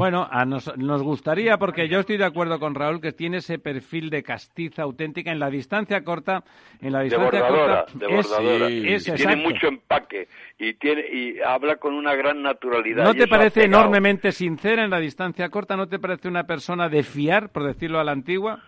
Bueno, 0.00 0.26
a 0.30 0.46
nos, 0.46 0.74
nos, 0.78 1.02
gustaría, 1.02 1.58
porque 1.58 1.86
yo 1.86 2.00
estoy 2.00 2.16
de 2.16 2.24
acuerdo 2.24 2.58
con 2.58 2.74
Raúl, 2.74 3.02
que 3.02 3.12
tiene 3.12 3.36
ese 3.36 3.58
perfil 3.58 4.08
de 4.08 4.22
castiza 4.22 4.84
auténtica 4.84 5.30
en 5.30 5.38
la 5.38 5.50
distancia 5.50 6.02
corta. 6.02 6.42
En 6.80 6.92
la 6.92 7.02
distancia 7.02 7.46
corta 7.46 7.84
es, 8.08 9.04
tiene 9.14 9.36
mucho 9.36 9.68
empaque 9.68 10.26
y, 10.58 10.72
tiene, 10.72 11.04
y 11.06 11.40
habla 11.40 11.76
con 11.76 11.92
una 11.92 12.14
gran 12.14 12.40
naturalidad. 12.40 13.04
¿No 13.04 13.12
te 13.12 13.28
parece 13.28 13.64
enormemente 13.64 14.32
sincera 14.32 14.84
en 14.84 14.90
la 14.90 15.00
distancia 15.00 15.50
corta? 15.50 15.76
¿No 15.76 15.86
te 15.86 15.98
parece 15.98 16.28
una 16.28 16.44
persona 16.44 16.88
de 16.88 17.02
fiar, 17.02 17.50
por 17.50 17.64
decirlo 17.64 18.00
a 18.00 18.04
la 18.04 18.12
antigua? 18.12 18.58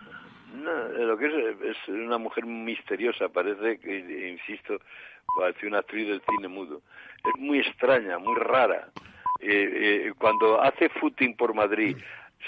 No, 0.55 0.89
lo 1.07 1.17
que 1.17 1.29
es, 1.29 1.33
es 1.63 1.89
una 1.89 2.19
mujer 2.19 2.45
misteriosa, 2.45 3.31
parece 3.31 3.79
que, 3.79 4.29
insisto, 4.29 4.77
parece 5.39 5.67
una 5.67 5.79
actriz 5.79 6.09
del 6.09 6.21
cine 6.29 6.49
mudo. 6.49 6.83
Es 7.25 7.41
muy 7.41 7.61
extraña, 7.61 8.19
muy 8.19 8.39
rara. 8.39 8.89
Eh, 9.43 10.07
eh, 10.07 10.13
cuando 10.17 10.63
hace 10.63 10.89
footing 10.89 11.35
por 11.35 11.53
Madrid, 11.53 11.97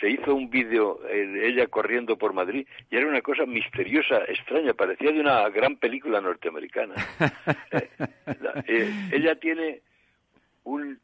se 0.00 0.10
hizo 0.10 0.34
un 0.34 0.48
vídeo 0.48 1.00
eh, 1.08 1.26
de 1.26 1.48
ella 1.48 1.66
corriendo 1.66 2.16
por 2.16 2.32
Madrid 2.32 2.66
y 2.88 2.96
era 2.96 3.08
una 3.08 3.20
cosa 3.20 3.46
misteriosa, 3.46 4.18
extraña, 4.28 4.74
parecía 4.74 5.10
de 5.10 5.20
una 5.20 5.48
gran 5.48 5.76
película 5.76 6.20
norteamericana. 6.20 6.94
ella 9.12 9.34
tiene 9.36 9.80
un 10.62 11.00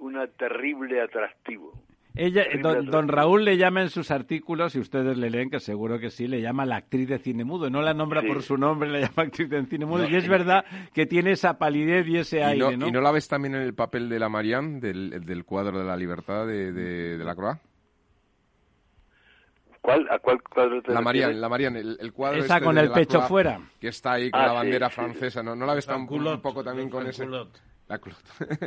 una 0.00 0.26
terrible 0.26 1.00
atractivo 1.00 1.72
Ella, 2.16 2.44
don, 2.60 3.08
Raúl 3.08 3.44
le 3.44 3.56
llama 3.56 3.82
en 3.82 3.90
sus 3.90 4.10
artículos, 4.10 4.74
y 4.74 4.80
ustedes 4.80 5.16
le 5.16 5.30
leen, 5.30 5.50
que 5.50 5.60
seguro 5.60 5.98
que 5.98 6.10
sí, 6.10 6.26
le 6.26 6.40
llama 6.40 6.66
la 6.66 6.76
actriz 6.76 7.08
de 7.08 7.18
cine 7.18 7.44
mudo. 7.44 7.70
No 7.70 7.82
la 7.82 7.94
nombra 7.94 8.22
por 8.22 8.42
su 8.42 8.56
nombre, 8.56 8.90
le 8.90 9.00
llama 9.02 9.22
actriz 9.24 9.48
de 9.48 9.64
cine 9.66 9.86
mudo. 9.86 10.08
y 10.08 10.16
es 10.16 10.28
verdad 10.28 10.64
que 10.92 11.06
tiene 11.06 11.32
esa 11.32 11.58
palidez 11.58 12.06
y 12.08 12.18
ese 12.18 12.42
aire, 12.42 12.76
¿no? 12.76 12.88
¿Y 12.88 12.92
no 12.92 13.00
la 13.00 13.12
ves 13.12 13.28
también 13.28 13.54
en 13.54 13.62
el 13.62 13.74
papel 13.74 14.08
de 14.08 14.18
la 14.18 14.28
Marianne, 14.28 14.80
del, 14.80 15.44
cuadro 15.44 15.78
de 15.78 15.84
la 15.84 15.96
libertad 15.96 16.46
de, 16.46 16.72
de, 16.72 17.24
la 17.24 17.34
Croix? 17.34 17.58
¿Cuál, 19.80 20.06
¿A 20.10 20.18
cuál 20.18 20.42
cuadro 20.42 20.82
te 20.82 20.92
La 20.92 21.00
Marianne, 21.00 21.34
la 21.34 21.48
Marianne, 21.48 21.80
el, 21.80 22.12
cuadro 22.12 22.42
Esa 22.42 22.56
este 22.56 22.66
con 22.66 22.76
el 22.76 22.90
pecho 22.90 23.22
fuera. 23.22 23.60
Que 23.80 23.88
está 23.88 24.12
ahí 24.12 24.30
con 24.30 24.40
ah, 24.40 24.46
la 24.48 24.52
bandera 24.52 24.90
francesa. 24.90 25.42
¿No, 25.42 25.56
¿No 25.56 25.64
la 25.64 25.74
ves 25.74 25.86
tan, 25.86 26.06
un 26.10 26.40
poco 26.42 26.62
también 26.62 26.90
con 26.90 27.06
ese...? 27.06 27.26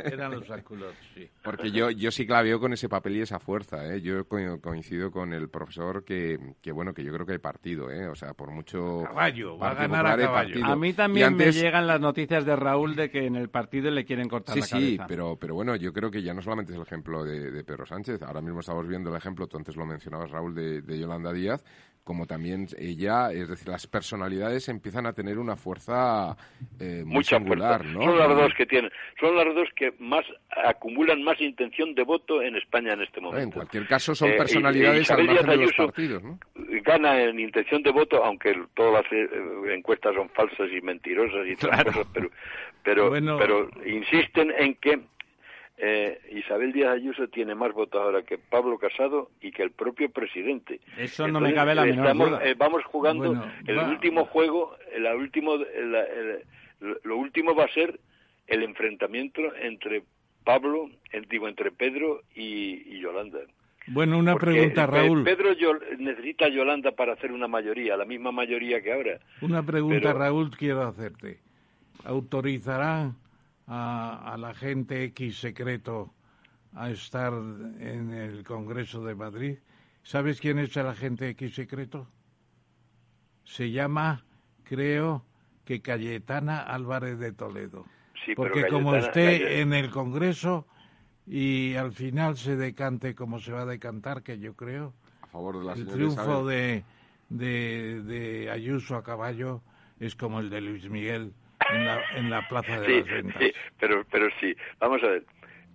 Eran 0.04 0.32
los 0.32 0.50
aculots, 0.50 0.96
sí. 1.14 1.28
Porque 1.42 1.70
yo, 1.70 1.90
yo 1.90 2.10
sí 2.10 2.26
que 2.26 2.32
la 2.32 2.42
veo 2.42 2.60
con 2.60 2.72
ese 2.72 2.88
papel 2.88 3.16
y 3.16 3.20
esa 3.22 3.38
fuerza, 3.38 3.84
¿eh? 3.86 4.00
Yo 4.00 4.26
coincido 4.26 5.10
con 5.10 5.32
el 5.32 5.48
profesor 5.48 6.04
que, 6.04 6.38
que 6.60 6.72
bueno, 6.72 6.92
que 6.92 7.02
yo 7.02 7.12
creo 7.12 7.26
que 7.26 7.32
hay 7.32 7.38
partido, 7.38 7.90
¿eh? 7.90 8.08
O 8.08 8.14
sea, 8.14 8.34
por 8.34 8.50
mucho... 8.50 9.02
Caballo, 9.04 9.58
va 9.58 9.70
a 9.70 9.74
ganar 9.74 10.06
a 10.06 10.16
caballo. 10.16 10.64
A 10.64 10.76
mí 10.76 10.92
también 10.92 11.36
me 11.36 11.52
llegan 11.52 11.86
las 11.86 12.00
noticias 12.00 12.44
de 12.44 12.56
Raúl 12.56 12.94
de 12.94 13.10
que 13.10 13.26
en 13.26 13.36
el 13.36 13.48
partido 13.48 13.90
le 13.90 14.04
quieren 14.04 14.28
cortar 14.28 14.56
la 14.56 14.66
cabeza. 14.66 14.78
Sí, 14.78 14.98
pero, 15.08 15.36
pero 15.36 15.54
bueno, 15.54 15.76
yo 15.76 15.92
creo 15.92 16.10
que 16.10 16.22
ya 16.22 16.34
no 16.34 16.42
solamente 16.42 16.72
es 16.72 16.76
el 16.76 16.82
ejemplo 16.82 17.24
de, 17.24 17.64
Pedro 17.64 17.86
Sánchez, 17.86 18.22
ahora 18.22 18.42
mismo 18.42 18.60
estamos 18.60 18.86
viendo 18.86 19.10
el 19.10 19.16
ejemplo, 19.16 19.46
tú 19.46 19.56
antes 19.56 19.76
lo 19.76 19.86
mencionabas, 19.86 20.30
Raúl, 20.30 20.54
de, 20.54 20.82
de 20.82 20.98
Yolanda 20.98 21.32
Díaz, 21.32 21.64
como 22.04 22.26
también 22.26 22.66
ella, 22.78 23.32
es 23.32 23.48
decir, 23.48 23.68
las 23.68 23.86
personalidades 23.86 24.68
empiezan 24.68 25.06
a 25.06 25.14
tener 25.14 25.38
una 25.38 25.56
fuerza 25.56 26.36
eh, 26.78 27.02
muy 27.04 27.24
singular, 27.24 27.84
¿no? 27.86 28.02
Son 28.02 28.18
las 28.18 28.28
dos 28.28 28.52
que 28.56 28.66
tienen, 28.66 28.90
son 29.18 29.34
las 29.34 29.54
dos 29.54 29.68
que 29.74 29.94
más 29.98 30.24
acumulan 30.64 31.22
más 31.22 31.40
intención 31.40 31.94
de 31.94 32.04
voto 32.04 32.42
en 32.42 32.56
España 32.56 32.92
en 32.92 33.02
este 33.02 33.20
momento. 33.20 33.42
En 33.42 33.50
cualquier 33.50 33.86
caso, 33.86 34.14
son 34.14 34.30
eh, 34.30 34.36
personalidades 34.36 35.10
al 35.10 35.24
margen 35.24 35.46
de 35.46 35.56
los 35.56 35.72
partidos, 35.72 36.22
¿no? 36.22 36.38
Gana 36.84 37.22
en 37.22 37.40
intención 37.40 37.82
de 37.82 37.90
voto, 37.90 38.22
aunque 38.22 38.54
todas 38.74 39.02
las 39.02 39.12
eh, 39.12 39.28
encuestas 39.74 40.14
son 40.14 40.28
falsas 40.30 40.68
y 40.70 40.82
mentirosas 40.82 41.46
y 41.46 41.56
cosas, 41.56 42.06
pero 42.12 42.30
pero, 42.84 43.10
pero 43.38 43.70
insisten 43.86 44.52
en 44.58 44.74
que 44.74 45.00
eh, 45.76 46.20
Isabel 46.30 46.72
Díaz 46.72 46.94
Ayuso 46.94 47.26
tiene 47.28 47.54
más 47.54 47.72
votos 47.72 48.00
ahora 48.00 48.22
que 48.22 48.38
Pablo 48.38 48.78
Casado 48.78 49.30
y 49.40 49.50
que 49.50 49.62
el 49.62 49.72
propio 49.72 50.08
presidente. 50.10 50.80
Eso 50.96 51.26
no 51.26 51.40
me 51.40 51.52
cabe 51.52 51.74
la 51.74 51.84
menor 51.84 52.16
duda. 52.16 52.40
Eh, 52.44 52.54
vamos 52.56 52.84
jugando 52.84 53.44
el 53.66 53.78
último 53.78 54.26
juego, 54.26 54.76
la 54.98 55.14
último, 55.16 55.56
lo 57.02 57.16
último 57.16 57.54
va 57.54 57.64
a 57.64 57.72
ser 57.72 57.98
el 58.46 58.62
enfrentamiento 58.62 59.42
entre 59.56 60.04
Pablo, 60.44 60.90
digo, 61.28 61.48
entre 61.48 61.72
Pedro 61.72 62.22
y, 62.34 63.00
Yolanda. 63.00 63.40
Bueno, 63.86 64.18
una 64.18 64.36
pregunta, 64.36 64.86
Raúl. 64.86 65.24
Pedro 65.24 65.50
necesita 65.98 66.46
a 66.46 66.48
Yolanda 66.48 66.92
para 66.92 67.14
hacer 67.14 67.32
una 67.32 67.48
mayoría, 67.48 67.96
la 67.96 68.04
misma 68.04 68.30
mayoría 68.30 68.80
que 68.80 68.92
ahora. 68.92 69.18
Una 69.40 69.62
pregunta, 69.62 70.12
Raúl, 70.12 70.50
quiero 70.50 70.82
hacerte. 70.82 71.40
¿Autorizará 72.04 73.12
a, 73.66 74.36
la 74.38 74.54
gente 74.54 75.04
X 75.04 75.38
secreto 75.38 76.12
a 76.74 76.90
estar 76.90 77.32
en 77.32 78.12
el 78.12 78.44
Congreso 78.44 79.04
de 79.04 79.14
Madrid. 79.14 79.58
¿Sabes 80.02 80.40
quién 80.40 80.58
es 80.58 80.76
el 80.76 80.86
agente 80.86 81.28
X 81.30 81.54
secreto? 81.54 82.08
Se 83.44 83.70
llama, 83.70 84.24
creo, 84.64 85.24
que 85.64 85.80
Cayetana 85.80 86.60
Álvarez 86.60 87.18
de 87.18 87.32
Toledo. 87.32 87.86
Porque 88.36 88.66
como 88.68 88.94
esté 88.96 89.60
en 89.60 89.72
el 89.72 89.90
Congreso 89.90 90.66
y 91.26 91.74
al 91.74 91.92
final 91.92 92.36
se 92.36 92.56
decante 92.56 93.14
como 93.14 93.38
se 93.38 93.52
va 93.52 93.62
a 93.62 93.66
decantar, 93.66 94.22
que 94.22 94.38
yo 94.38 94.54
creo, 94.54 94.94
a 95.22 95.26
favor 95.26 95.58
de 95.58 95.64
la 95.64 95.72
el 95.72 95.86
triunfo 95.86 96.46
de, 96.46 96.84
de, 97.28 98.02
de 98.02 98.50
Ayuso 98.50 98.96
a 98.96 99.02
caballo 99.02 99.62
es 100.00 100.14
como 100.16 100.40
el 100.40 100.50
de 100.50 100.60
Luis 100.60 100.88
Miguel 100.90 101.32
en 101.70 102.30
la, 102.30 102.48
Plaza 102.48 102.80
de 102.80 103.00
las 103.00 103.08
Ventas. 103.08 103.42
Sí, 103.42 103.52
pero, 103.78 104.04
pero 104.10 104.28
sí, 104.40 104.54
vamos 104.78 105.02
a 105.02 105.08
ver. 105.08 105.24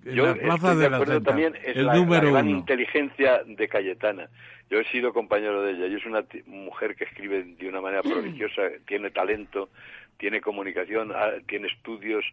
Yo 0.04 0.28
la 0.28 0.36
Plaza 0.36 0.76
de, 0.76 0.90
las 0.90 1.24
también 1.24 1.56
es 1.64 1.76
la, 1.76 1.98
gran 2.00 2.50
inteligencia 2.50 3.44
de 3.46 3.68
Cayetana. 3.68 4.30
Yo 4.70 4.80
he 4.80 4.86
sido 4.86 5.14
compañero 5.14 5.62
de 5.64 5.72
ella. 5.72 5.86
Ella 5.86 5.98
es 5.98 6.06
una 6.06 6.24
mujer 6.46 6.96
que 6.96 7.04
escribe 7.06 7.44
de 7.44 7.68
una 7.68 7.82
manera 7.82 8.02
prodigiosa, 8.04 8.62
tiene 8.88 9.12
talento, 9.12 9.70
tiene 10.18 10.42
comunicación, 10.42 11.12
tiene 11.48 11.68
estudios, 11.68 12.24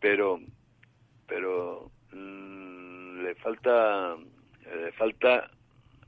pero, 0.00 0.40
pero 1.26 1.90
mm, 2.12 3.22
le 3.22 3.34
falta, 3.36 4.16
le 4.64 4.92
falta 4.92 5.50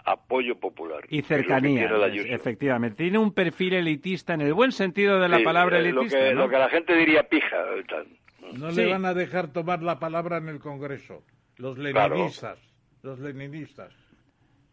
apoyo 0.07 0.59
popular. 0.59 1.05
Y 1.11 1.23
cercanía, 1.23 1.91
efectivamente. 2.29 2.97
Tiene 2.97 3.19
un 3.19 3.33
perfil 3.33 3.75
elitista 3.75 4.35
en 4.35 4.41
el 4.41 4.55
buen 4.55 4.73
sentido 4.73 5.21
de 5.21 5.29
la 5.29 5.43
palabra 5.43 5.79
eh, 5.79 5.89
elitista. 5.89 6.19
Lo 6.19 6.25
que, 6.25 6.35
lo 6.35 6.49
que 6.49 6.59
la 6.59 6.69
gente 6.69 6.95
diría 6.95 7.29
pija. 7.29 7.57
No 8.57 8.71
le 8.71 8.87
van 8.87 9.05
a 9.05 9.13
dejar 9.13 9.53
tomar 9.53 9.83
la 9.83 9.99
palabra 9.99 10.39
en 10.39 10.49
el 10.49 10.61
Congreso. 10.61 11.23
Los 11.57 11.77
leninistas. 11.77 12.59
Los 13.03 13.19
leninistas. 13.19 13.93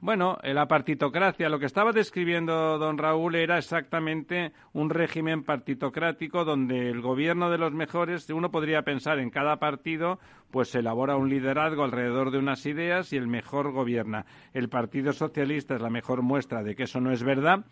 Bueno, 0.03 0.37
la 0.43 0.67
partitocracia, 0.67 1.47
lo 1.47 1.59
que 1.59 1.65
estaba 1.65 1.93
describiendo 1.93 2.77
don 2.77 2.97
Raúl 2.97 3.35
era 3.35 3.57
exactamente 3.57 4.51
un 4.73 4.89
régimen 4.89 5.45
partitocrático 5.45 6.43
donde 6.43 6.89
el 6.89 6.99
gobierno 6.99 7.49
de 7.49 7.57
los 7.57 7.71
mejores, 7.71 8.29
uno 8.29 8.51
podría 8.51 8.81
pensar 8.81 9.19
en 9.19 9.29
cada 9.29 9.59
partido, 9.59 10.19
pues 10.51 10.67
se 10.67 10.79
elabora 10.79 11.15
un 11.15 11.29
liderazgo 11.29 11.85
alrededor 11.85 12.31
de 12.31 12.39
unas 12.39 12.65
ideas 12.65 13.13
y 13.13 13.15
el 13.15 13.29
mejor 13.29 13.71
gobierna. 13.71 14.25
El 14.53 14.67
Partido 14.67 15.13
Socialista 15.13 15.75
es 15.75 15.81
la 15.81 15.89
mejor 15.89 16.21
muestra 16.21 16.63
de 16.63 16.75
que 16.75 16.83
eso 16.83 16.99
no 16.99 17.13
es 17.13 17.23
verdad 17.23 17.63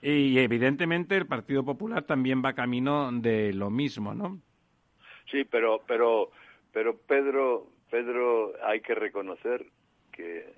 y 0.00 0.38
evidentemente 0.38 1.14
el 1.14 1.26
Partido 1.26 1.62
Popular 1.62 2.04
también 2.04 2.42
va 2.42 2.54
camino 2.54 3.12
de 3.12 3.52
lo 3.52 3.68
mismo, 3.68 4.14
¿no? 4.14 4.40
Sí, 5.30 5.44
pero 5.44 5.82
pero 5.86 6.30
pero 6.72 6.96
Pedro 7.06 7.66
Pedro 7.90 8.54
hay 8.64 8.80
que 8.80 8.94
reconocer 8.94 9.66
que 10.10 10.54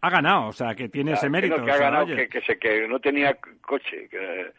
ha 0.00 0.10
ganado, 0.10 0.46
o 0.46 0.52
sea, 0.52 0.74
que 0.74 0.88
tiene 0.88 1.12
ese 1.12 1.28
mérito. 1.28 1.62
que 1.62 1.70
ha 1.70 1.76
ganado, 1.76 2.06
que, 2.06 2.28
que, 2.28 2.58
que, 2.58 2.88
no 2.88 3.00
tenía 3.00 3.36
coche, 3.60 4.08
que 4.08 4.52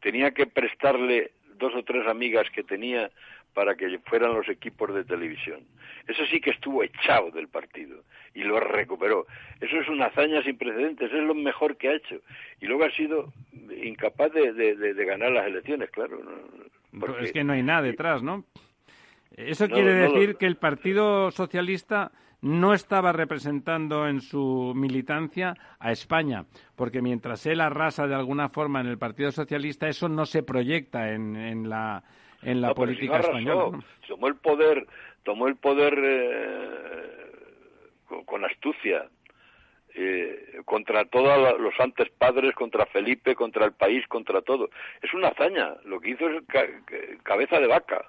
tenía 0.00 0.32
que 0.32 0.46
prestarle 0.46 1.32
dos 1.56 1.74
o 1.74 1.82
tres 1.82 2.06
amigas 2.06 2.48
que 2.50 2.62
tenía 2.62 3.10
para 3.54 3.74
que 3.74 3.98
fueran 4.00 4.34
los 4.34 4.48
equipos 4.48 4.94
de 4.94 5.04
televisión. 5.04 5.60
Eso 6.06 6.26
sí 6.26 6.40
que 6.40 6.50
estuvo 6.50 6.82
echado 6.82 7.30
del 7.30 7.48
partido 7.48 8.02
y 8.34 8.44
lo 8.44 8.60
recuperó. 8.60 9.26
Eso 9.60 9.80
es 9.80 9.88
una 9.88 10.06
hazaña 10.06 10.42
sin 10.42 10.58
precedentes, 10.58 11.10
es 11.10 11.22
lo 11.22 11.34
mejor 11.34 11.76
que 11.76 11.88
ha 11.88 11.94
hecho. 11.94 12.16
Y 12.60 12.66
luego 12.66 12.84
ha 12.84 12.90
sido 12.90 13.32
incapaz 13.82 14.32
de, 14.32 14.52
de, 14.52 15.04
ganar 15.06 15.32
las 15.32 15.46
elecciones, 15.46 15.90
claro. 15.90 16.20
Porque... 17.00 17.24
Es 17.24 17.32
que 17.32 17.44
no 17.44 17.54
hay 17.54 17.62
nada 17.62 17.82
detrás, 17.82 18.22
¿no? 18.22 18.44
Eso 19.34 19.68
quiere 19.68 19.94
decir 19.94 20.36
que 20.36 20.46
el 20.46 20.56
Partido 20.56 21.30
Socialista 21.30 22.12
no 22.46 22.72
estaba 22.74 23.12
representando 23.12 24.06
en 24.06 24.20
su 24.20 24.72
militancia 24.74 25.54
a 25.80 25.90
España, 25.90 26.44
porque 26.76 27.02
mientras 27.02 27.44
él 27.46 27.60
arrasa 27.60 28.06
de 28.06 28.14
alguna 28.14 28.48
forma 28.48 28.80
en 28.80 28.86
el 28.86 28.98
Partido 28.98 29.32
Socialista, 29.32 29.88
eso 29.88 30.08
no 30.08 30.26
se 30.26 30.42
proyecta 30.42 31.12
en, 31.12 31.34
en 31.36 31.68
la, 31.68 32.04
en 32.42 32.60
la 32.60 32.72
política 32.72 33.18
española. 33.18 33.78
Tomó 34.06 34.28
el 34.28 34.36
poder, 34.36 34.86
tomó 35.24 35.48
el 35.48 35.56
poder 35.56 35.94
eh, 35.98 37.32
con, 38.24 38.44
astucia. 38.44 39.08
Eh, 39.98 40.60
contra 40.66 41.06
todos 41.06 41.58
los 41.58 41.72
antes 41.80 42.10
padres, 42.10 42.54
contra 42.54 42.84
Felipe, 42.84 43.34
contra 43.34 43.64
el 43.64 43.72
país, 43.72 44.06
contra 44.08 44.42
todo. 44.42 44.68
Es 45.00 45.14
una 45.14 45.28
hazaña. 45.28 45.74
Lo 45.86 46.00
que 46.00 46.10
hizo 46.10 46.28
es 46.28 46.44
cabeza 47.22 47.58
de 47.58 47.66
vaca. 47.66 48.04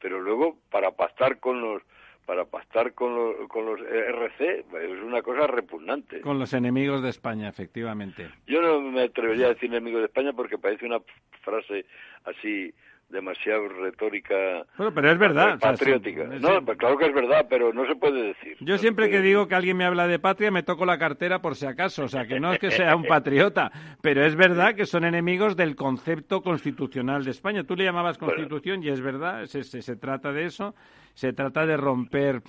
Pero 0.00 0.20
luego, 0.20 0.58
para 0.70 0.90
pastar 0.90 1.40
con 1.40 1.62
los 1.62 1.82
para 2.30 2.44
pastar 2.44 2.94
con, 2.94 3.48
con 3.48 3.66
los 3.66 3.80
RC 3.80 4.60
es 4.60 5.02
una 5.02 5.20
cosa 5.20 5.48
repugnante. 5.48 6.20
Con 6.20 6.38
los 6.38 6.52
enemigos 6.52 7.02
de 7.02 7.08
España, 7.08 7.48
efectivamente. 7.48 8.30
Yo 8.46 8.62
no 8.62 8.80
me 8.80 9.02
atrevería 9.02 9.46
a 9.46 9.48
decir 9.48 9.68
enemigos 9.68 10.02
de 10.02 10.06
España 10.06 10.32
porque 10.32 10.56
parece 10.56 10.86
una 10.86 11.00
frase 11.42 11.86
así 12.22 12.72
demasiado 13.10 13.68
retórica. 13.68 14.64
Bueno, 14.76 14.94
pero 14.94 15.10
es 15.10 15.18
verdad. 15.18 15.58
Patriótica. 15.58 16.24
no, 16.24 16.64
pues 16.64 16.78
claro 16.78 16.96
que 16.96 17.06
es 17.06 17.14
verdad, 17.14 17.46
pero 17.50 17.72
no 17.72 17.86
se 17.86 17.96
puede 17.96 18.22
decir. 18.28 18.56
Yo 18.60 18.78
siempre 18.78 19.10
que 19.10 19.20
digo 19.20 19.48
que 19.48 19.54
alguien 19.54 19.76
me 19.76 19.84
habla 19.84 20.06
de 20.06 20.18
patria 20.18 20.50
me 20.50 20.62
toco 20.62 20.86
la 20.86 20.98
cartera 20.98 21.42
por 21.42 21.56
si 21.56 21.66
acaso, 21.66 22.04
o 22.04 22.08
sea, 22.08 22.26
que 22.26 22.40
no 22.40 22.52
es 22.52 22.58
que 22.58 22.70
sea 22.70 22.96
un 22.96 23.04
patriota, 23.04 23.70
pero 24.00 24.24
es 24.24 24.36
verdad 24.36 24.74
que 24.74 24.86
son 24.86 25.04
enemigos 25.04 25.56
del 25.56 25.76
concepto 25.76 26.42
constitucional 26.42 27.24
de 27.24 27.32
España. 27.32 27.64
Tú 27.64 27.76
le 27.76 27.84
llamabas 27.84 28.18
constitución 28.18 28.82
y 28.82 28.88
es 28.88 29.00
verdad, 29.00 29.46
se, 29.46 29.64
se, 29.64 29.96
trata 29.96 30.32
de 30.32 30.44
eso, 30.44 30.74
se 31.14 31.32
trata 31.32 31.66
de 31.66 31.76
romper. 31.76 32.42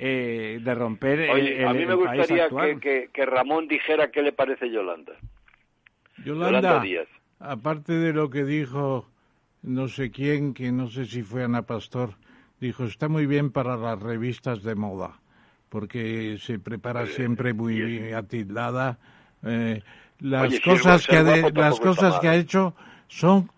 Eh, 0.00 0.60
de 0.62 0.74
romper 0.76 1.28
Oye, 1.28 1.66
a 1.66 1.72
mí 1.72 1.84
me 1.84 1.94
gustaría 1.94 2.48
que, 2.80 3.10
que, 3.12 3.26
Ramón 3.26 3.66
dijera 3.66 4.12
qué 4.12 4.22
le 4.22 4.30
parece 4.30 4.70
Yolanda. 4.70 5.14
Yolanda, 6.24 6.78
Díaz. 6.78 7.08
aparte 7.40 7.94
de 7.94 8.12
lo 8.12 8.30
que 8.30 8.44
dijo 8.44 9.08
no 9.62 9.88
sé 9.88 10.10
quién, 10.10 10.54
que 10.54 10.72
no 10.72 10.88
sé 10.88 11.04
si 11.06 11.22
fue 11.22 11.44
Ana 11.44 11.62
Pastor, 11.62 12.14
dijo, 12.60 12.84
está 12.84 13.08
muy 13.08 13.26
bien 13.26 13.50
para 13.50 13.76
las 13.76 14.00
revistas 14.00 14.62
de 14.62 14.74
moda, 14.74 15.20
porque 15.68 16.38
se 16.40 16.58
prepara 16.58 17.06
siempre 17.06 17.52
muy 17.52 18.12
atildada. 18.12 18.98
Eh, 19.44 19.82
las 20.20 20.60
cosas 20.60 21.06
que 21.06 21.16
ha 21.16 21.22
las 21.22 21.78
cosas 21.80 22.18
que 22.20 22.28
ha 22.28 22.36
hecho 22.36 22.74
son 23.06 23.50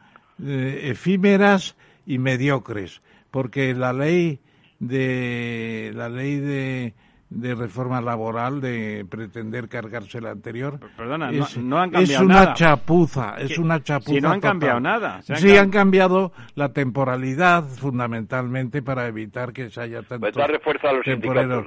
eh, 0.45 0.81
efímeras 0.85 1.77
y 2.07 2.19
mediocres, 2.19 3.03
porque 3.31 3.75
la 3.75 3.93
ley 3.93 4.41
de 4.79 5.93
la 5.95 6.09
ley 6.09 6.37
de 6.37 6.95
de 7.31 7.55
reforma 7.55 8.01
laboral, 8.01 8.61
de 8.61 9.07
pretender 9.09 9.69
cargarse 9.69 10.21
la 10.21 10.33
anterior. 10.33 10.81
Perdona, 10.97 11.31
es, 11.31 11.57
no, 11.57 11.79
han 11.79 11.91
cambiado 11.91 12.25
es 12.25 12.29
una 12.29 12.55
chapuza, 12.55 13.37
es 13.39 13.57
una 13.57 13.81
chapuza. 13.83 14.15
Si 14.15 14.21
no 14.21 14.33
han 14.33 14.41
cambiado 14.41 14.81
nada. 14.81 15.23
sí, 15.23 15.57
han 15.57 15.71
cambiado 15.71 16.33
la 16.57 16.73
temporalidad 16.73 17.65
fundamentalmente 17.65 18.83
para 18.83 19.07
evitar 19.07 19.53
que 19.53 19.71
se 19.71 19.81
haya 19.81 20.03
tanto. 20.03 20.27
Pues 20.27 20.35
darle 20.35 20.59
fuerza 20.59 20.91
a 20.91 20.93
los 20.93 21.05
sindicatos. 21.05 21.67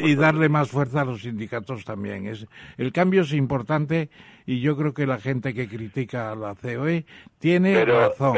y, 0.00 0.10
y 0.10 0.14
darle 0.14 0.48
más 0.48 0.70
fuerza 0.70 1.00
a 1.00 1.04
los 1.04 1.22
sindicatos 1.22 1.84
también. 1.84 2.28
Es, 2.28 2.46
el 2.78 2.92
cambio 2.92 3.22
es 3.22 3.32
importante 3.32 4.10
y 4.46 4.60
yo 4.60 4.76
creo 4.76 4.92
que 4.92 5.06
la 5.06 5.18
gente 5.18 5.54
que 5.54 5.68
critica 5.68 6.30
a 6.30 6.34
la 6.34 6.54
COE 6.54 7.04
tiene 7.38 7.84
razón. 7.84 8.36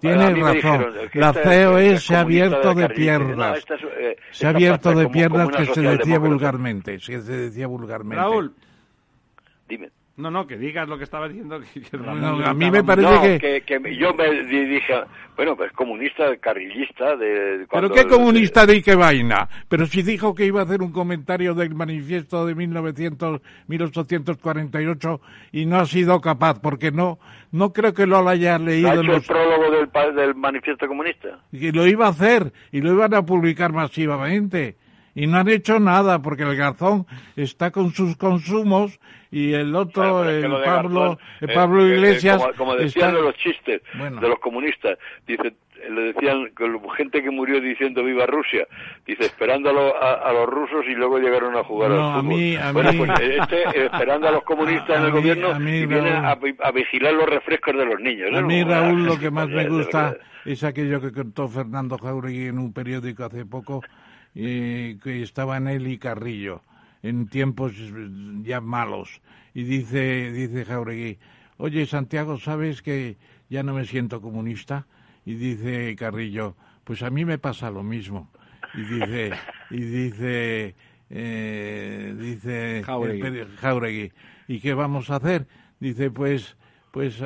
tiene 0.00 0.34
razón. 0.34 0.94
la 1.14 1.32
COE 1.32 1.98
se 1.98 2.14
ha 2.14 2.20
abierto 2.20 2.74
de, 2.74 2.88
piernas. 2.90 3.64
Eh, 3.98 4.16
se 4.30 4.46
ha 4.46 4.50
abierto 4.50 4.94
de 4.94 5.08
piernas 5.08 5.48
que 5.56 5.66
se 5.66 5.80
decía 5.80 6.18
vulgarmente. 6.18 6.98
Se 6.98 7.20
decía 7.20 7.66
vulgarmente. 7.66 8.16
Raúl. 8.16 8.54
Dime. 9.68 9.90
No, 10.16 10.30
no, 10.30 10.46
que 10.46 10.56
digas 10.56 10.88
lo 10.88 10.96
que 10.96 11.04
estaba 11.04 11.28
diciendo. 11.28 11.60
Que, 11.60 12.44
a 12.44 12.54
mí 12.54 12.70
me 12.70 12.82
parece 12.82 13.38
que... 13.38 13.60
que... 13.60 13.96
yo 13.96 14.14
me 14.14 14.44
dije, 14.44 14.94
bueno, 15.36 15.54
pues 15.56 15.70
comunista, 15.72 16.34
carrillista. 16.38 17.16
De, 17.16 17.66
¿Pero 17.70 17.90
qué 17.90 18.06
comunista 18.06 18.64
de 18.64 18.82
qué 18.82 18.94
vaina? 18.94 19.46
Pero 19.68 19.84
si 19.84 20.02
dijo 20.02 20.34
que 20.34 20.46
iba 20.46 20.60
a 20.60 20.64
hacer 20.64 20.80
un 20.80 20.90
comentario 20.90 21.52
del 21.52 21.74
manifiesto 21.74 22.46
de 22.46 22.54
1900, 22.54 23.42
1848 23.66 25.20
y 25.52 25.66
no 25.66 25.76
ha 25.76 25.84
sido 25.84 26.18
capaz, 26.22 26.60
porque 26.60 26.90
no 26.90 27.18
no 27.52 27.74
creo 27.74 27.92
que 27.92 28.06
lo 28.06 28.26
haya 28.26 28.58
leído. 28.58 28.88
¿Ha 28.88 28.94
hecho 28.94 29.16
el 29.16 29.22
prólogo 29.22 29.70
del, 29.70 30.14
del 30.14 30.34
manifiesto 30.34 30.88
comunista? 30.88 31.40
Y 31.52 31.72
lo 31.72 31.86
iba 31.86 32.06
a 32.06 32.10
hacer 32.10 32.52
y 32.72 32.80
lo 32.80 32.92
iban 32.92 33.12
a 33.12 33.22
publicar 33.22 33.72
masivamente 33.72 34.76
y 35.16 35.26
no 35.26 35.38
han 35.38 35.48
hecho 35.48 35.80
nada 35.80 36.20
porque 36.20 36.42
el 36.42 36.54
Garzón 36.54 37.06
está 37.34 37.70
con 37.70 37.90
sus 37.92 38.16
consumos 38.16 39.00
y 39.30 39.54
el 39.54 39.74
otro, 39.74 40.28
el, 40.28 40.48
Pablo, 40.62 41.18
el 41.40 41.52
Pablo 41.52 41.86
Iglesias. 41.86 42.40
como, 42.56 42.76
decían 42.76 43.14
de 43.14 43.22
los 43.22 43.34
chistes 43.36 43.82
de 43.94 44.28
los 44.28 44.38
comunistas, 44.38 44.98
dice, 45.26 45.54
le 45.90 46.12
decían 46.12 46.52
gente 46.96 47.22
que 47.22 47.30
murió 47.30 47.60
diciendo 47.62 48.04
viva 48.04 48.26
Rusia, 48.26 48.66
dice 49.06 49.24
esperando 49.24 49.70
a, 49.70 50.32
los 50.32 50.46
rusos 50.46 50.84
y 50.86 50.94
luego 50.94 51.18
llegaron 51.18 51.56
a 51.56 51.64
jugar 51.64 51.92
al 51.92 51.98
fútbol. 51.98 52.18
A 52.18 52.22
mí, 52.22 52.56
a 52.56 52.72
bueno, 52.72 52.92
mí, 52.92 52.98
pues 52.98 53.20
este 53.20 53.62
eh, 53.62 53.86
esperando 53.90 54.28
a 54.28 54.32
los 54.32 54.44
comunistas 54.44 54.98
en 54.98 55.04
el 55.06 55.12
gobierno 55.12 55.58
y 55.60 55.86
viene 55.86 56.10
a, 56.10 56.70
vigilar 56.72 57.14
los 57.14 57.26
refrescos 57.26 57.74
de 57.74 57.86
los 57.86 58.00
niños. 58.00 58.34
A 58.34 58.42
mí, 58.42 58.62
Raúl, 58.62 59.06
lo 59.06 59.18
que 59.18 59.30
más 59.30 59.48
me 59.48 59.66
gusta 59.66 60.14
es 60.44 60.62
aquello 60.62 61.00
que 61.00 61.10
contó 61.10 61.48
Fernando 61.48 61.96
Jauregui 61.96 62.48
en 62.48 62.58
un 62.58 62.74
periódico 62.74 63.24
hace 63.24 63.46
poco 63.46 63.82
eh, 64.38 64.98
que 65.02 65.22
estaban 65.22 65.66
él 65.66 65.86
y 65.86 65.96
Carrillo 65.96 66.62
en 67.02 67.26
tiempos 67.28 67.72
ya 68.42 68.60
malos. 68.60 69.22
Y 69.54 69.62
dice, 69.62 70.30
dice 70.30 70.66
Jauregui, 70.66 71.18
oye 71.56 71.86
Santiago, 71.86 72.38
¿sabes 72.38 72.82
que 72.82 73.16
ya 73.48 73.62
no 73.62 73.72
me 73.72 73.86
siento 73.86 74.20
comunista? 74.20 74.86
Y 75.24 75.34
dice 75.34 75.96
Carrillo, 75.96 76.54
pues 76.84 77.02
a 77.02 77.08
mí 77.08 77.24
me 77.24 77.38
pasa 77.38 77.70
lo 77.70 77.82
mismo. 77.82 78.30
Y 78.74 78.82
dice, 78.82 79.32
y 79.70 79.80
dice, 79.80 80.74
eh, 81.08 82.14
dice 82.18 82.82
Jauregui. 83.58 84.12
¿y 84.48 84.60
qué 84.60 84.74
vamos 84.74 85.08
a 85.10 85.16
hacer? 85.16 85.46
Dice, 85.80 86.10
pues, 86.10 86.56
pues 86.90 87.22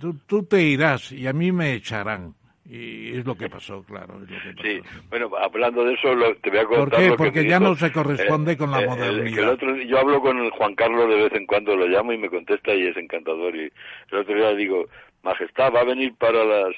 tú, 0.00 0.14
tú 0.26 0.44
te 0.44 0.62
irás 0.62 1.12
y 1.12 1.26
a 1.26 1.34
mí 1.34 1.52
me 1.52 1.74
echarán. 1.74 2.34
Y 2.72 3.18
es 3.18 3.26
lo 3.26 3.34
que 3.34 3.50
pasó, 3.50 3.82
claro. 3.82 4.20
Sí, 4.62 4.80
bueno, 5.08 5.28
hablando 5.42 5.84
de 5.84 5.94
eso, 5.94 6.14
te 6.40 6.50
voy 6.50 6.60
a 6.60 6.64
contar. 6.64 6.88
¿Por 6.88 6.98
qué? 7.00 7.12
Porque 7.16 7.44
ya 7.44 7.58
no 7.58 7.74
se 7.74 7.90
corresponde 7.90 8.56
con 8.56 8.70
la 8.70 8.82
eh, 8.82 8.86
modernidad. 8.86 9.58
yo 9.88 9.98
hablo 9.98 10.20
con 10.20 10.38
el 10.38 10.52
Juan 10.52 10.76
Carlos 10.76 11.08
de 11.08 11.16
vez 11.16 11.32
en 11.32 11.46
cuando, 11.46 11.74
lo 11.74 11.88
llamo 11.88 12.12
y 12.12 12.18
me 12.18 12.30
contesta 12.30 12.72
y 12.72 12.86
es 12.86 12.96
encantador. 12.96 13.56
Y 13.56 13.72
el 14.12 14.18
otro 14.18 14.36
día 14.36 14.54
digo, 14.54 14.86
Majestad, 15.24 15.72
va 15.74 15.80
a 15.80 15.84
venir 15.84 16.14
para 16.14 16.44
las. 16.44 16.76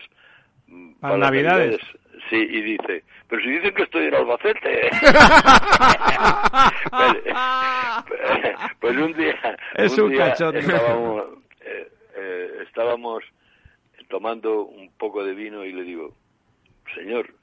Para, 0.99 1.19
Navidades. 1.19 1.79
Sí, 2.31 2.37
y 2.37 2.63
dice, 2.63 3.05
pero 3.29 3.43
si 3.43 3.51
dicen 3.51 3.75
que 3.75 3.83
estoy 3.83 4.07
en 4.07 4.15
Albacete. 4.15 4.89
pues, 8.81 8.97
un 8.97 9.13
día. 9.13 9.59
Es 9.75 9.99
un, 9.99 10.11
día 10.11 10.29
Estábamos, 10.29 11.25
eh, 11.61 11.89
eh, 12.17 12.63
estábamos 12.67 13.23
tomando 14.13 14.65
un 14.65 14.91
poco 14.99 15.25
de 15.25 15.33
vino 15.33 15.65
y 15.65 15.73
le 15.73 15.85
digo, 15.85 16.15
señor, 16.95 17.35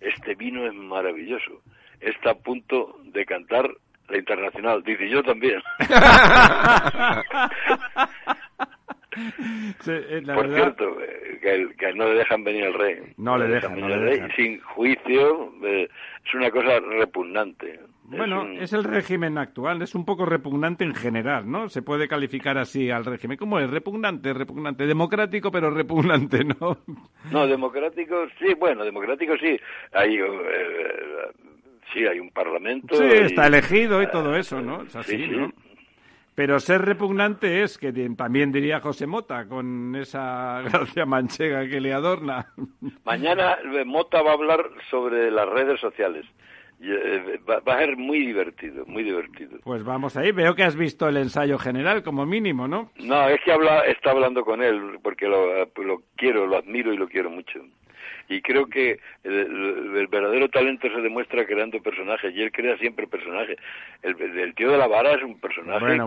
este 0.00 0.34
vino 0.34 0.66
es 0.66 0.74
maravilloso, 0.74 1.62
está 2.00 2.30
a 2.30 2.34
punto 2.34 2.98
de 3.04 3.24
cantar 3.24 3.70
la 4.08 4.18
internacional. 4.18 4.82
Dice, 4.82 5.08
yo 5.08 5.22
también. 5.22 5.62
Eh, 9.86 10.22
Por 10.34 10.52
cierto, 10.52 11.00
eh, 11.00 11.68
que, 11.78 11.92
no 11.94 12.08
le 12.08 12.18
dejan 12.18 12.44
venir 12.44 12.64
al 12.64 12.74
rey. 12.74 12.96
No 13.16 13.38
le 13.38 13.48
dejan, 13.48 14.30
Sin 14.36 14.60
juicio, 14.60 15.52
eh, 15.64 15.88
es 16.24 16.34
una 16.34 16.50
cosa 16.50 16.80
repugnante. 16.80 17.80
Bueno, 18.04 18.46
es, 18.58 18.72
el 18.72 18.84
régimen 18.84 19.36
actual, 19.36 19.82
es 19.82 19.94
un 19.94 20.04
poco 20.04 20.24
repugnante 20.24 20.82
en 20.82 20.94
general, 20.94 21.50
¿no? 21.50 21.68
Se 21.68 21.82
puede 21.82 22.08
calificar 22.08 22.56
así 22.56 22.90
al 22.90 23.04
régimen. 23.04 23.36
¿Cómo 23.36 23.60
es? 23.60 23.70
Repugnante, 23.70 24.32
repugnante. 24.32 24.86
Democrático, 24.86 25.50
pero 25.50 25.70
repugnante, 25.70 26.44
¿no? 26.44 26.78
No, 27.30 27.46
democrático, 27.46 28.26
sí, 28.38 28.54
bueno, 28.54 28.84
democrático 28.84 29.36
sí. 29.36 29.58
Hay, 29.92 30.18
sí, 31.92 32.06
hay 32.06 32.18
un 32.18 32.30
parlamento. 32.30 32.94
Sí, 32.94 33.04
está 33.04 33.46
elegido 33.46 34.02
y 34.02 34.06
todo 34.08 34.34
eso, 34.34 34.60
¿no? 34.60 34.82
Es 34.82 34.96
así, 34.96 35.28
¿no? 35.28 35.52
Pero 36.38 36.60
ser 36.60 36.82
repugnante 36.82 37.64
es, 37.64 37.78
que 37.78 37.92
también 38.16 38.52
diría 38.52 38.78
José 38.78 39.08
Mota, 39.08 39.48
con 39.48 39.96
esa 39.96 40.62
gracia 40.70 41.04
manchega 41.04 41.68
que 41.68 41.80
le 41.80 41.92
adorna. 41.92 42.46
Mañana 43.04 43.58
eh, 43.74 43.84
Mota 43.84 44.22
va 44.22 44.30
a 44.30 44.34
hablar 44.34 44.64
sobre 44.88 45.32
las 45.32 45.48
redes 45.48 45.80
sociales. 45.80 46.24
Eh, 46.80 47.40
va, 47.50 47.56
a 47.56 47.78
ser 47.80 47.96
muy 47.96 48.24
divertido, 48.24 48.86
muy 48.86 49.02
divertido. 49.02 49.58
Pues 49.64 49.82
vamos 49.82 50.16
ahí. 50.16 50.30
Veo 50.30 50.54
que 50.54 50.62
has 50.62 50.76
visto 50.76 51.08
el 51.08 51.16
ensayo 51.16 51.58
general, 51.58 52.04
como 52.04 52.24
mínimo, 52.24 52.68
¿no? 52.68 52.92
No, 53.00 53.28
es 53.28 53.40
que 53.44 53.50
habla, 53.50 53.80
está 53.80 54.12
hablando 54.12 54.44
con 54.44 54.62
él, 54.62 55.00
porque 55.02 55.26
lo, 55.26 55.64
lo 55.64 56.02
quiero, 56.14 56.46
lo 56.46 56.56
admiro 56.56 56.92
y 56.92 56.98
lo 56.98 57.08
quiero 57.08 57.30
mucho 57.30 57.58
y 58.28 58.42
creo 58.42 58.66
que 58.66 58.98
el, 59.24 60.06
verdadero 60.08 60.48
talento 60.48 60.88
se 60.88 61.00
demuestra 61.00 61.46
creando 61.46 61.80
personajes 61.80 62.34
y 62.34 62.42
él 62.42 62.52
crea 62.52 62.76
siempre 62.78 63.06
personajes. 63.06 63.56
El, 64.02 64.54
tío 64.54 64.70
de 64.70 64.78
la 64.78 64.86
vara 64.86 65.14
es 65.14 65.22
un 65.22 65.38
personaje 65.40 65.98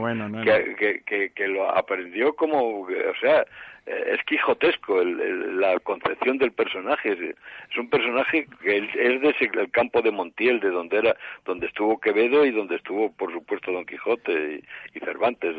que, 0.78 1.32
que, 1.34 1.48
lo 1.48 1.70
aprendió 1.70 2.34
como, 2.34 2.82
o 2.82 3.16
sea, 3.20 3.46
es 3.86 4.24
quijotesco 4.26 5.04
la 5.04 5.80
concepción 5.80 6.38
del 6.38 6.52
personaje. 6.52 7.14
Es, 7.14 7.78
un 7.78 7.90
personaje 7.90 8.48
que 8.62 8.78
es 8.78 9.22
de 9.22 9.36
el 9.54 9.72
campo 9.72 10.02
de 10.02 10.12
Montiel, 10.12 10.60
de 10.60 10.70
donde 10.70 10.98
era, 10.98 11.16
donde 11.46 11.68
estuvo 11.68 12.00
Quevedo 12.00 12.46
y 12.46 12.52
donde 12.52 12.76
estuvo, 12.76 13.12
por 13.12 13.34
supuesto, 13.34 13.72
Don 13.72 13.86
Quijote 13.86 14.62
y, 14.94 14.98
y 14.98 15.00
Cervantes. 15.00 15.56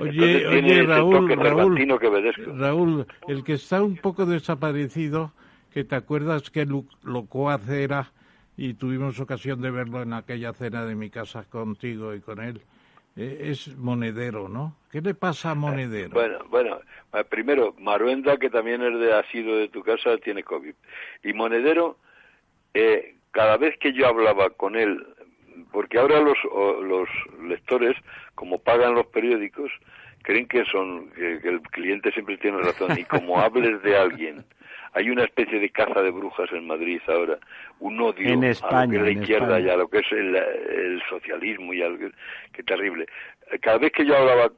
Oye, 0.00 0.46
oye 0.46 0.82
Raúl, 0.82 1.28
Raúl, 2.58 3.06
el 3.28 3.44
que 3.44 3.54
está 3.54 3.82
un 3.82 3.96
poco 3.96 4.26
desaparecido, 4.26 5.32
que 5.72 5.84
te 5.84 5.94
acuerdas 5.94 6.50
que 6.50 6.66
Locuaz 7.02 7.68
era, 7.68 8.12
y 8.56 8.74
tuvimos 8.74 9.20
ocasión 9.20 9.60
de 9.60 9.70
verlo 9.70 10.02
en 10.02 10.12
aquella 10.12 10.52
cena 10.52 10.84
de 10.84 10.94
mi 10.94 11.10
casa 11.10 11.44
contigo 11.44 12.14
y 12.14 12.20
con 12.20 12.40
él, 12.40 12.60
eh, 13.16 13.48
es 13.50 13.76
Monedero, 13.76 14.48
¿no? 14.48 14.76
¿Qué 14.90 15.00
le 15.00 15.14
pasa 15.14 15.50
a 15.50 15.54
Monedero? 15.54 16.10
Bueno, 16.10 16.38
bueno, 16.48 16.80
eh, 17.12 17.24
primero, 17.24 17.74
Maruenda, 17.78 18.36
que 18.36 18.50
también 18.50 18.82
es 18.82 18.98
de, 18.98 19.12
ha 19.12 19.22
sido 19.30 19.56
de 19.56 19.68
tu 19.68 19.82
casa, 19.82 20.16
tiene 20.18 20.42
COVID. 20.42 20.74
Y 21.24 21.32
Monedero, 21.32 21.96
eh, 22.74 23.16
cada 23.30 23.56
vez 23.56 23.78
que 23.78 23.92
yo 23.92 24.06
hablaba 24.06 24.50
con 24.50 24.76
él 24.76 25.06
porque 25.72 25.98
ahora 25.98 26.20
los, 26.20 26.38
los 26.82 27.08
lectores, 27.42 27.96
como 28.34 28.58
pagan 28.58 28.94
los 28.94 29.06
periódicos, 29.06 29.70
creen 30.22 30.46
que 30.46 30.64
son 30.64 31.08
que, 31.10 31.40
el 31.44 31.60
cliente 31.62 32.10
siempre 32.12 32.36
tiene 32.38 32.58
razón 32.58 32.98
y 32.98 33.04
como 33.04 33.38
hables 33.40 33.82
de 33.82 33.96
alguien 33.96 34.44
hay 34.92 35.10
una 35.10 35.24
especie 35.24 35.60
de 35.60 35.68
caza 35.70 36.00
de 36.00 36.10
brujas 36.10 36.50
en 36.52 36.66
Madrid 36.66 37.00
ahora, 37.06 37.38
un 37.80 38.00
odio 38.00 38.28
en 38.28 38.44
España, 38.44 38.80
a 38.80 38.86
lo 38.86 38.90
que 38.90 38.96
es 38.96 39.02
la 39.02 39.10
izquierda 39.10 39.60
y 39.60 39.68
a 39.68 39.76
lo 39.76 39.88
que 39.88 39.98
es 39.98 40.12
el, 40.12 41.02
socialismo 41.10 41.74
y 41.74 41.82
algo 41.82 42.08
que 42.52 42.62
terrible. 42.62 43.06
Cada 43.60 43.76
vez 43.76 43.92
que 43.92 44.06
yo 44.06 44.16
hablaba 44.16 44.50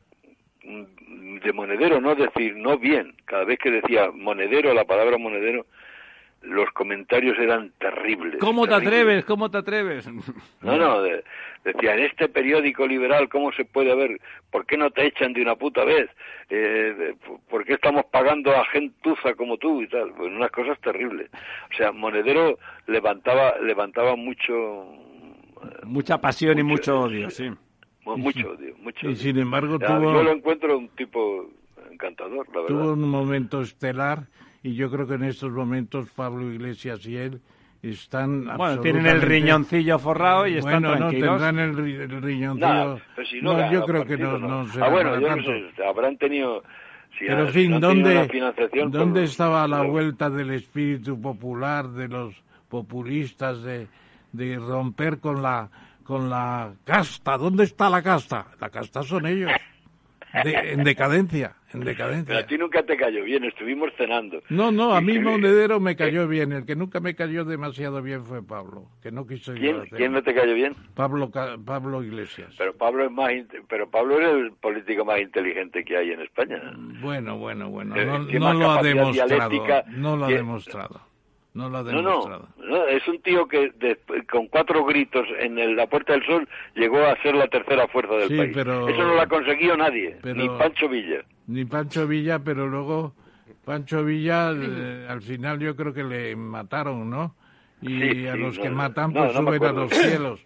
de 0.62 1.52
monedero, 1.52 2.00
no 2.00 2.14
decir 2.14 2.54
no 2.56 2.78
bien, 2.78 3.14
cada 3.24 3.44
vez 3.44 3.58
que 3.58 3.70
decía 3.70 4.10
monedero, 4.12 4.72
la 4.74 4.84
palabra 4.84 5.18
monedero, 5.18 5.66
los 6.42 6.70
comentarios 6.70 7.36
eran 7.38 7.72
terribles. 7.78 8.36
¿Cómo 8.40 8.66
te 8.66 8.74
atreves? 8.74 9.24
¿Cómo 9.24 9.50
te 9.50 9.58
atreves? 9.58 10.08
No, 10.62 10.76
no, 10.76 11.02
de- 11.02 11.24
decía, 11.64 11.94
en 11.94 12.04
este 12.04 12.28
periódico 12.28 12.86
liberal, 12.86 13.28
¿cómo 13.28 13.52
se 13.52 13.64
puede 13.64 13.94
ver? 13.94 14.20
¿Por 14.50 14.64
qué 14.64 14.76
no 14.76 14.90
te 14.90 15.06
echan 15.06 15.32
de 15.32 15.42
una 15.42 15.56
puta 15.56 15.84
vez? 15.84 16.08
Eh, 16.48 16.94
de- 16.96 17.16
¿Por 17.50 17.64
qué 17.64 17.74
estamos 17.74 18.04
pagando 18.06 18.52
a 18.56 18.64
gentuza 18.66 19.34
como 19.34 19.56
tú 19.58 19.82
y 19.82 19.88
tal? 19.88 20.12
Pues 20.16 20.30
unas 20.32 20.50
cosas 20.50 20.78
terribles. 20.80 21.28
O 21.72 21.76
sea, 21.76 21.92
Monedero 21.92 22.58
levantaba, 22.86 23.58
levantaba 23.60 24.16
mucho, 24.16 24.86
Mucha 25.84 26.20
pasión 26.20 26.58
y 26.58 26.62
mucho 26.62 27.00
odio, 27.00 27.28
sí. 27.30 27.50
mu- 28.04 28.16
mucho 28.16 28.50
odio, 28.52 28.74
mucho 28.78 29.00
Y 29.02 29.06
odio. 29.08 29.16
sin 29.16 29.38
embargo 29.38 29.78
Ya, 29.80 29.86
tuvo- 29.88 30.12
Yo 30.14 30.22
lo 30.22 30.32
encuentro 30.32 30.78
un 30.78 30.88
tipo 30.90 31.50
encantador, 31.90 32.46
la 32.54 32.60
verdad. 32.62 32.68
Tuvo 32.68 32.92
un 32.92 33.10
momento 33.10 33.60
estelar 33.60 34.20
y 34.62 34.74
yo 34.74 34.90
creo 34.90 35.06
que 35.06 35.14
en 35.14 35.24
estos 35.24 35.50
momentos 35.52 36.08
Pablo 36.10 36.50
Iglesias 36.52 37.04
y 37.06 37.16
él 37.16 37.40
están 37.82 38.44
Bueno, 38.56 38.80
tienen 38.80 39.06
el 39.06 39.22
riñoncillo 39.22 39.98
forrado 39.98 40.46
y 40.46 40.56
están 40.56 40.82
bueno, 40.82 40.96
tranquilos. 40.96 41.40
no, 41.40 41.46
tendrán 41.46 41.58
el, 41.70 41.76
ri- 41.76 42.00
el 42.12 42.22
riñoncillo. 42.22 42.66
Nada, 42.68 42.98
pero 43.14 43.28
si 43.28 43.40
no, 43.40 43.52
No, 43.56 43.72
yo 43.72 43.84
creo 43.84 44.04
que 44.04 44.16
no, 44.18 44.38
no 44.38 44.66
será 44.68 44.86
Ah, 44.86 44.90
bueno, 44.90 45.20
yo 45.20 45.36
no 45.36 45.42
sé, 45.42 45.82
habrán 45.84 46.16
tenido... 46.18 46.62
si 47.18 47.26
Pero 47.26 47.42
en 47.46 47.52
fin, 47.52 47.80
¿dónde, 47.80 48.28
¿dónde 48.90 49.20
pues, 49.20 49.30
estaba 49.30 49.68
la 49.68 49.76
claro. 49.78 49.90
vuelta 49.92 50.28
del 50.30 50.50
espíritu 50.50 51.20
popular, 51.20 51.88
de 51.88 52.08
los 52.08 52.34
populistas, 52.68 53.62
de, 53.62 53.86
de 54.32 54.56
romper 54.58 55.18
con 55.20 55.40
la, 55.42 55.68
con 56.02 56.28
la 56.28 56.72
casta? 56.84 57.36
¿Dónde 57.38 57.62
está 57.64 57.88
la 57.88 58.02
casta? 58.02 58.46
La 58.60 58.70
casta 58.70 59.02
son 59.04 59.24
ellos. 59.26 59.52
De- 60.44 60.72
en 60.72 60.84
decadencia, 60.84 61.54
en 61.72 61.80
Pero 61.80 61.84
decadencia. 61.90 62.38
a 62.38 62.46
ti 62.46 62.58
nunca 62.58 62.82
te 62.82 62.96
cayó 62.96 63.24
bien, 63.24 63.44
estuvimos 63.44 63.90
cenando. 63.96 64.42
No, 64.50 64.70
no, 64.70 64.92
a 64.94 65.00
mí 65.00 65.18
Monedero 65.18 65.80
me 65.80 65.96
cayó 65.96 66.28
bien. 66.28 66.52
El 66.52 66.66
que 66.66 66.76
nunca 66.76 67.00
me 67.00 67.14
cayó 67.14 67.44
demasiado 67.44 68.02
bien 68.02 68.24
fue 68.24 68.42
Pablo, 68.42 68.86
que 69.02 69.10
no 69.10 69.26
quiso 69.26 69.54
¿Quién. 69.54 69.86
¿Quién 69.96 70.12
no 70.12 70.22
te 70.22 70.34
cayó 70.34 70.54
bien? 70.54 70.74
Pablo, 70.94 71.30
Pablo 71.30 72.02
Iglesias. 72.02 72.54
Pero 72.58 72.74
Pablo 72.74 73.04
es 73.04 73.10
más, 73.10 73.30
pero 73.68 73.88
Pablo 73.90 74.20
es 74.20 74.28
el 74.28 74.52
político 74.52 75.04
más 75.04 75.20
inteligente 75.20 75.84
que 75.84 75.96
hay 75.96 76.12
en 76.12 76.20
España. 76.20 76.60
Bueno, 77.00 77.38
bueno, 77.38 77.70
bueno. 77.70 77.96
Eh, 77.96 78.38
No, 78.38 78.52
lo 78.54 78.70
ha 78.70 78.82
demostrado. 78.82 79.84
No 79.88 80.16
lo 80.16 80.26
ha 80.26 80.28
demostrado. 80.28 81.07
No 81.58 81.68
lo 81.68 81.78
ha 81.78 81.82
No, 81.82 81.90
no, 81.90 82.08
demostrado. 82.10 82.48
no, 82.58 82.86
es 82.86 83.08
un 83.08 83.20
tío 83.20 83.48
que 83.48 83.72
de- 83.80 83.98
con 84.30 84.46
cuatro 84.46 84.84
gritos 84.84 85.26
en 85.40 85.58
el- 85.58 85.74
la 85.74 85.88
Puerta 85.88 86.12
del 86.12 86.24
Sol 86.24 86.48
llegó 86.76 87.04
a 87.04 87.20
ser 87.20 87.34
la 87.34 87.48
tercera 87.48 87.88
fuerza 87.88 88.14
del 88.14 88.28
Sí, 88.28 88.36
país. 88.36 88.52
pero- 88.54 88.88
Eso 88.88 89.02
no 89.02 89.14
lo 89.14 89.20
ha 89.20 89.26
conseguido 89.26 89.76
nadie, 89.76 90.16
pero- 90.22 90.36
ni 90.40 90.48
Pancho 90.50 90.88
Villa. 90.88 91.24
Ni 91.48 91.64
Pancho 91.64 92.06
Villa, 92.06 92.38
pero 92.38 92.68
luego 92.68 93.12
Pancho 93.64 94.04
Villa 94.04 94.52
eh, 94.52 95.06
al 95.08 95.20
final 95.20 95.58
yo 95.58 95.74
creo 95.74 95.92
que 95.92 96.04
le 96.04 96.36
mataron, 96.36 97.10
¿no? 97.10 97.34
Y 97.82 97.88
Sí, 97.88 98.26
a 98.28 98.36
los 98.36 98.56
que 98.56 98.70
matan 98.70 99.12
pues 99.12 99.32
suben 99.32 99.64
a 99.64 99.72
los 99.72 99.90
cielos. 99.92 100.40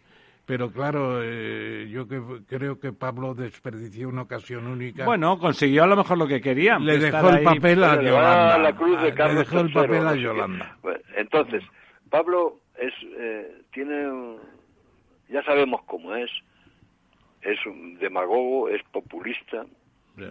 Pero 0.53 0.71
claro, 0.71 1.23
eh, 1.23 1.89
yo 1.91 2.07
que, 2.07 2.21
creo 2.47 2.79
que 2.79 2.93
Pablo 2.93 3.35
desperdició 3.35 4.11
una 4.11 4.21
ocasión 4.21 4.67
única. 4.67 5.07
Bueno, 5.07 5.39
consiguió 5.39 5.85
a 5.85 5.87
lo 5.87 5.97
mejor 5.97 6.19
lo 6.19 6.27
que 6.29 6.43
quería. 6.43 6.79
le 6.79 6.99
dejó 6.99 7.31
el 7.31 7.37
ahí. 7.37 7.45
papel 7.47 7.83
a 7.83 7.95
Yolanda. 8.03 8.59
la 8.59 8.77
cruz 8.77 9.01
de 9.01 9.15
Carlos 9.15 9.35
le 9.37 9.41
dejó 9.45 9.61
el 9.61 9.73
papel 9.73 10.07
a. 10.07 10.15
Yolanda. 10.15 10.77
Entonces, 11.17 11.63
Pablo 12.11 12.59
es, 12.79 12.93
eh, 13.19 13.63
tiene, 13.73 14.07
un- 14.11 14.41
ya 15.31 15.43
sabemos 15.45 15.81
cómo 15.87 16.15
es, 16.17 16.31
es 17.41 17.57
un 17.65 17.97
demagogo, 17.99 18.69
es 18.69 18.83
populista, 18.93 19.65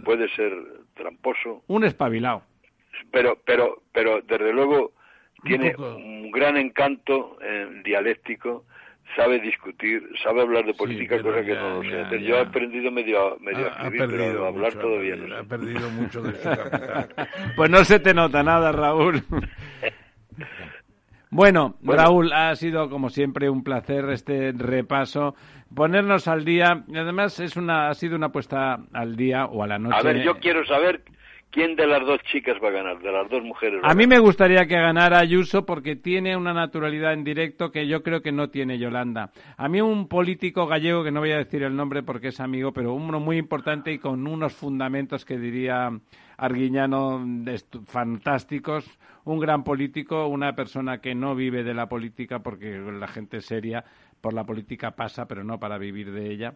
puede 0.05 0.29
ser 0.35 0.53
tramposo, 0.93 1.63
Un 1.65 1.83
espabilado. 1.83 2.43
pero, 3.11 3.39
pero, 3.43 3.81
pero 3.91 4.21
desde 4.21 4.53
luego 4.53 4.91
tiene 5.45 5.71
poco. 5.71 5.95
un 5.95 6.29
gran 6.29 6.57
encanto 6.57 7.39
eh, 7.41 7.81
dialéctico, 7.83 8.65
sabe 9.15 9.39
discutir, 9.39 10.01
sabe 10.23 10.41
hablar 10.41 10.65
de 10.65 10.73
política, 10.73 11.17
pero 11.17 11.31
cosa 11.31 11.41
que 11.45 11.53
ya, 11.53 11.61
no 11.61 11.83
lo 11.83 11.89
sé 11.89 12.01
hacer. 12.01 12.19
Yo 12.21 12.35
he 12.35 12.39
aprendido 12.41 12.91
medio, 12.91 13.33
a- 13.33 13.37
medio 13.39 13.67
a 13.67 13.69
Ha, 13.69 13.73
ha 13.83 13.87
escribir, 13.87 13.99
pero 13.99 14.17
perdido 14.23 14.45
a 14.45 14.47
hablar 14.47 14.73
mucho, 14.75 14.87
todavía 14.87 15.15
ha 15.39 15.43
perdido 15.43 15.89
mucho 15.89 16.21
de 16.21 16.35
su 16.35 16.49
capital. 16.49 17.09
Pues 17.55 17.69
no 17.69 17.83
se 17.83 17.99
te 17.99 18.13
nota 18.13 18.41
nada, 18.43 18.71
Raúl. 18.71 19.21
Bueno, 21.33 21.75
Bueno. 21.81 22.01
Raúl, 22.03 22.33
ha 22.33 22.53
sido 22.55 22.89
como 22.89 23.09
siempre 23.09 23.49
un 23.49 23.63
placer 23.63 24.03
este 24.09 24.51
repaso, 24.51 25.33
ponernos 25.73 26.27
al 26.27 26.43
día. 26.43 26.83
Además 26.93 27.39
es 27.39 27.55
una, 27.55 27.87
ha 27.89 27.93
sido 27.93 28.17
una 28.17 28.29
puesta 28.33 28.79
al 28.91 29.15
día 29.15 29.45
o 29.45 29.63
a 29.63 29.67
la 29.67 29.79
noche. 29.79 29.95
A 29.97 30.03
ver, 30.03 30.23
yo 30.23 30.39
quiero 30.39 30.65
saber 30.65 31.03
quién 31.51 31.75
de 31.75 31.85
las 31.85 32.05
dos 32.05 32.19
chicas 32.23 32.57
va 32.63 32.69
a 32.69 32.71
ganar, 32.71 32.99
de 32.99 33.11
las 33.11 33.29
dos 33.29 33.43
mujeres. 33.43 33.81
A 33.83 33.93
mí 33.93 34.07
me 34.07 34.19
gustaría 34.19 34.65
que 34.65 34.75
ganara 34.75 35.19
Ayuso 35.19 35.65
porque 35.65 35.95
tiene 35.95 36.35
una 36.35 36.53
naturalidad 36.53 37.13
en 37.13 37.23
directo 37.23 37.71
que 37.71 37.87
yo 37.87 38.01
creo 38.01 38.21
que 38.21 38.31
no 38.31 38.49
tiene 38.49 38.79
Yolanda. 38.79 39.31
A 39.57 39.67
mí 39.67 39.81
un 39.81 40.07
político 40.07 40.65
gallego, 40.65 41.03
que 41.03 41.11
no 41.11 41.19
voy 41.19 41.31
a 41.31 41.37
decir 41.37 41.63
el 41.63 41.75
nombre 41.75 42.03
porque 42.03 42.29
es 42.29 42.39
amigo, 42.39 42.71
pero 42.71 42.93
uno 42.93 43.19
muy 43.19 43.37
importante 43.37 43.91
y 43.91 43.99
con 43.99 44.25
unos 44.25 44.53
fundamentos 44.53 45.25
que 45.25 45.37
diría 45.37 45.91
Arguiñano 46.37 47.23
fantásticos, 47.85 48.89
un 49.25 49.39
gran 49.39 49.63
político, 49.63 50.25
una 50.27 50.55
persona 50.55 50.99
que 50.99 51.13
no 51.13 51.35
vive 51.35 51.63
de 51.63 51.75
la 51.75 51.87
política 51.87 52.39
porque 52.39 52.79
la 52.79 53.07
gente 53.07 53.41
seria 53.41 53.83
por 54.21 54.33
la 54.33 54.43
política 54.43 54.91
pasa, 54.91 55.27
pero 55.27 55.43
no 55.43 55.59
para 55.59 55.77
vivir 55.77 56.11
de 56.11 56.31
ella 56.31 56.55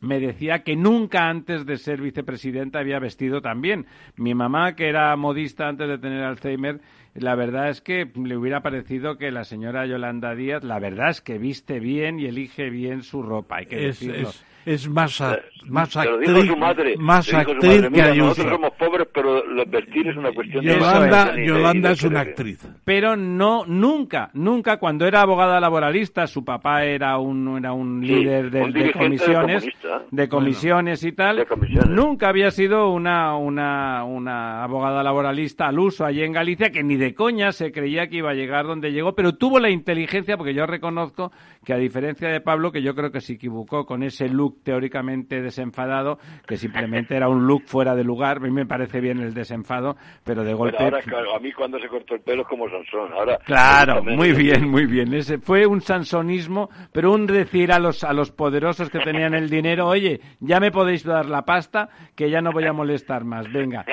me 0.00 0.18
decía 0.18 0.62
que 0.62 0.76
nunca 0.76 1.28
antes 1.28 1.64
de 1.66 1.76
ser 1.76 2.00
vicepresidenta 2.00 2.80
había 2.80 2.98
vestido 2.98 3.40
tan 3.40 3.60
bien. 3.60 3.86
Mi 4.16 4.34
mamá, 4.34 4.74
que 4.74 4.88
era 4.88 5.14
modista 5.16 5.68
antes 5.68 5.88
de 5.88 5.98
tener 5.98 6.22
Alzheimer, 6.24 6.80
la 7.14 7.34
verdad 7.34 7.68
es 7.68 7.80
que 7.80 8.10
le 8.14 8.36
hubiera 8.36 8.62
parecido 8.62 9.18
que 9.18 9.30
la 9.30 9.44
señora 9.44 9.86
Yolanda 9.86 10.34
Díaz, 10.34 10.64
la 10.64 10.78
verdad 10.78 11.10
es 11.10 11.20
que 11.20 11.38
viste 11.38 11.78
bien 11.80 12.18
y 12.18 12.26
elige 12.26 12.70
bien 12.70 13.02
su 13.02 13.22
ropa, 13.22 13.56
hay 13.58 13.66
que 13.66 13.88
es, 13.88 14.00
decirlo. 14.00 14.28
es, 14.30 14.44
es 14.64 14.88
más, 14.88 15.20
a- 15.20 15.40
más 15.66 15.96
actriz, 15.96 16.28
dijo 16.32 16.54
su 16.54 16.56
madre. 16.56 16.94
más 16.96 17.26
su 17.26 17.36
actriz 17.36 17.82
que 17.82 17.90
"Mira, 17.90 18.06
Ayuso. 18.12 18.26
Nosotros 18.28 18.52
somos 18.54 18.70
pobres, 18.78 19.08
pero 19.12 19.44
lo- 19.44 19.66
vestir 19.66 20.06
es 20.06 20.16
una 20.16 20.30
cuestión 20.32 20.64
de... 20.64 20.72
Yolanda, 20.74 21.32
de- 21.32 21.46
Yolanda 21.46 21.88
de- 21.88 21.94
es 21.94 22.02
una 22.04 22.20
actriz. 22.20 22.68
pero 22.84 23.16
no 23.16 23.64
nunca 23.66 24.30
nunca 24.34 24.76
cuando 24.78 25.04
era 25.04 25.22
abogada 25.22 25.58
laboralista 25.58 26.28
su 26.28 26.44
papá 26.44 26.84
era 26.84 27.18
un 27.18 27.58
era 27.58 27.72
un 27.72 28.00
Sí, 28.02 28.06
líder 28.06 28.50
de, 28.52 28.62
un 28.62 28.72
de 28.72 28.78
dirigente 28.84 29.04
comisiones 29.04 29.62
comunista. 29.64 30.02
de 30.12 30.28
comisiones 30.28 31.02
y 31.04 31.12
tal 31.12 31.46
comisiones. 31.46 31.88
nunca 31.90 32.28
había 32.28 32.50
sido 32.52 32.90
una 32.92 33.36
una 33.36 34.04
una 34.04 34.62
abogada 34.62 35.02
laboralista 35.02 35.66
al 35.66 35.78
uso 35.80 36.04
allí 36.04 36.22
en 36.22 36.32
Galicia 36.32 36.70
que 36.70 36.84
ni 36.84 36.96
de 37.02 37.14
coña 37.14 37.52
se 37.52 37.72
creía 37.72 38.08
que 38.08 38.16
iba 38.16 38.30
a 38.30 38.34
llegar 38.34 38.66
donde 38.66 38.92
llegó 38.92 39.14
pero 39.14 39.34
tuvo 39.34 39.58
la 39.58 39.70
inteligencia 39.70 40.36
porque 40.36 40.54
yo 40.54 40.66
reconozco 40.66 41.32
que 41.64 41.72
a 41.72 41.76
diferencia 41.76 42.28
de 42.28 42.40
Pablo 42.40 42.72
que 42.72 42.82
yo 42.82 42.94
creo 42.94 43.10
que 43.10 43.20
se 43.20 43.34
equivocó 43.34 43.84
con 43.86 44.02
ese 44.02 44.28
look 44.28 44.62
teóricamente 44.62 45.42
desenfadado 45.42 46.18
que 46.46 46.56
simplemente 46.56 47.16
era 47.16 47.28
un 47.28 47.46
look 47.46 47.64
fuera 47.66 47.94
de 47.94 48.04
lugar 48.04 48.38
a 48.38 48.40
mí 48.40 48.50
me 48.50 48.66
parece 48.66 49.00
bien 49.00 49.20
el 49.20 49.34
desenfado 49.34 49.96
pero 50.24 50.44
de 50.44 50.54
golpe 50.54 50.82
ahora, 50.82 51.00
claro, 51.02 51.34
a 51.34 51.40
mí 51.40 51.52
cuando 51.52 51.78
se 51.78 51.88
cortó 51.88 52.14
el 52.14 52.20
pelo 52.20 52.42
es 52.42 52.48
como 52.48 52.68
Sansón. 52.68 53.12
Ahora, 53.12 53.38
Claro, 53.44 54.02
muy 54.02 54.32
bien, 54.32 54.68
muy 54.68 54.86
bien. 54.86 55.12
Ese 55.14 55.38
fue 55.38 55.66
un 55.66 55.80
sansonismo, 55.80 56.70
pero 56.92 57.12
un 57.12 57.26
decir 57.26 57.72
a 57.72 57.78
los 57.78 58.04
a 58.04 58.12
los 58.12 58.30
poderosos 58.30 58.90
que 58.90 59.00
tenían 59.00 59.34
el 59.34 59.50
dinero, 59.50 59.86
oye, 59.86 60.20
ya 60.40 60.60
me 60.60 60.70
podéis 60.70 61.04
dar 61.04 61.26
la 61.26 61.42
pasta, 61.42 61.88
que 62.14 62.30
ya 62.30 62.40
no 62.40 62.52
voy 62.52 62.66
a 62.66 62.72
molestar 62.72 63.24
más. 63.24 63.50
Venga, 63.52 63.84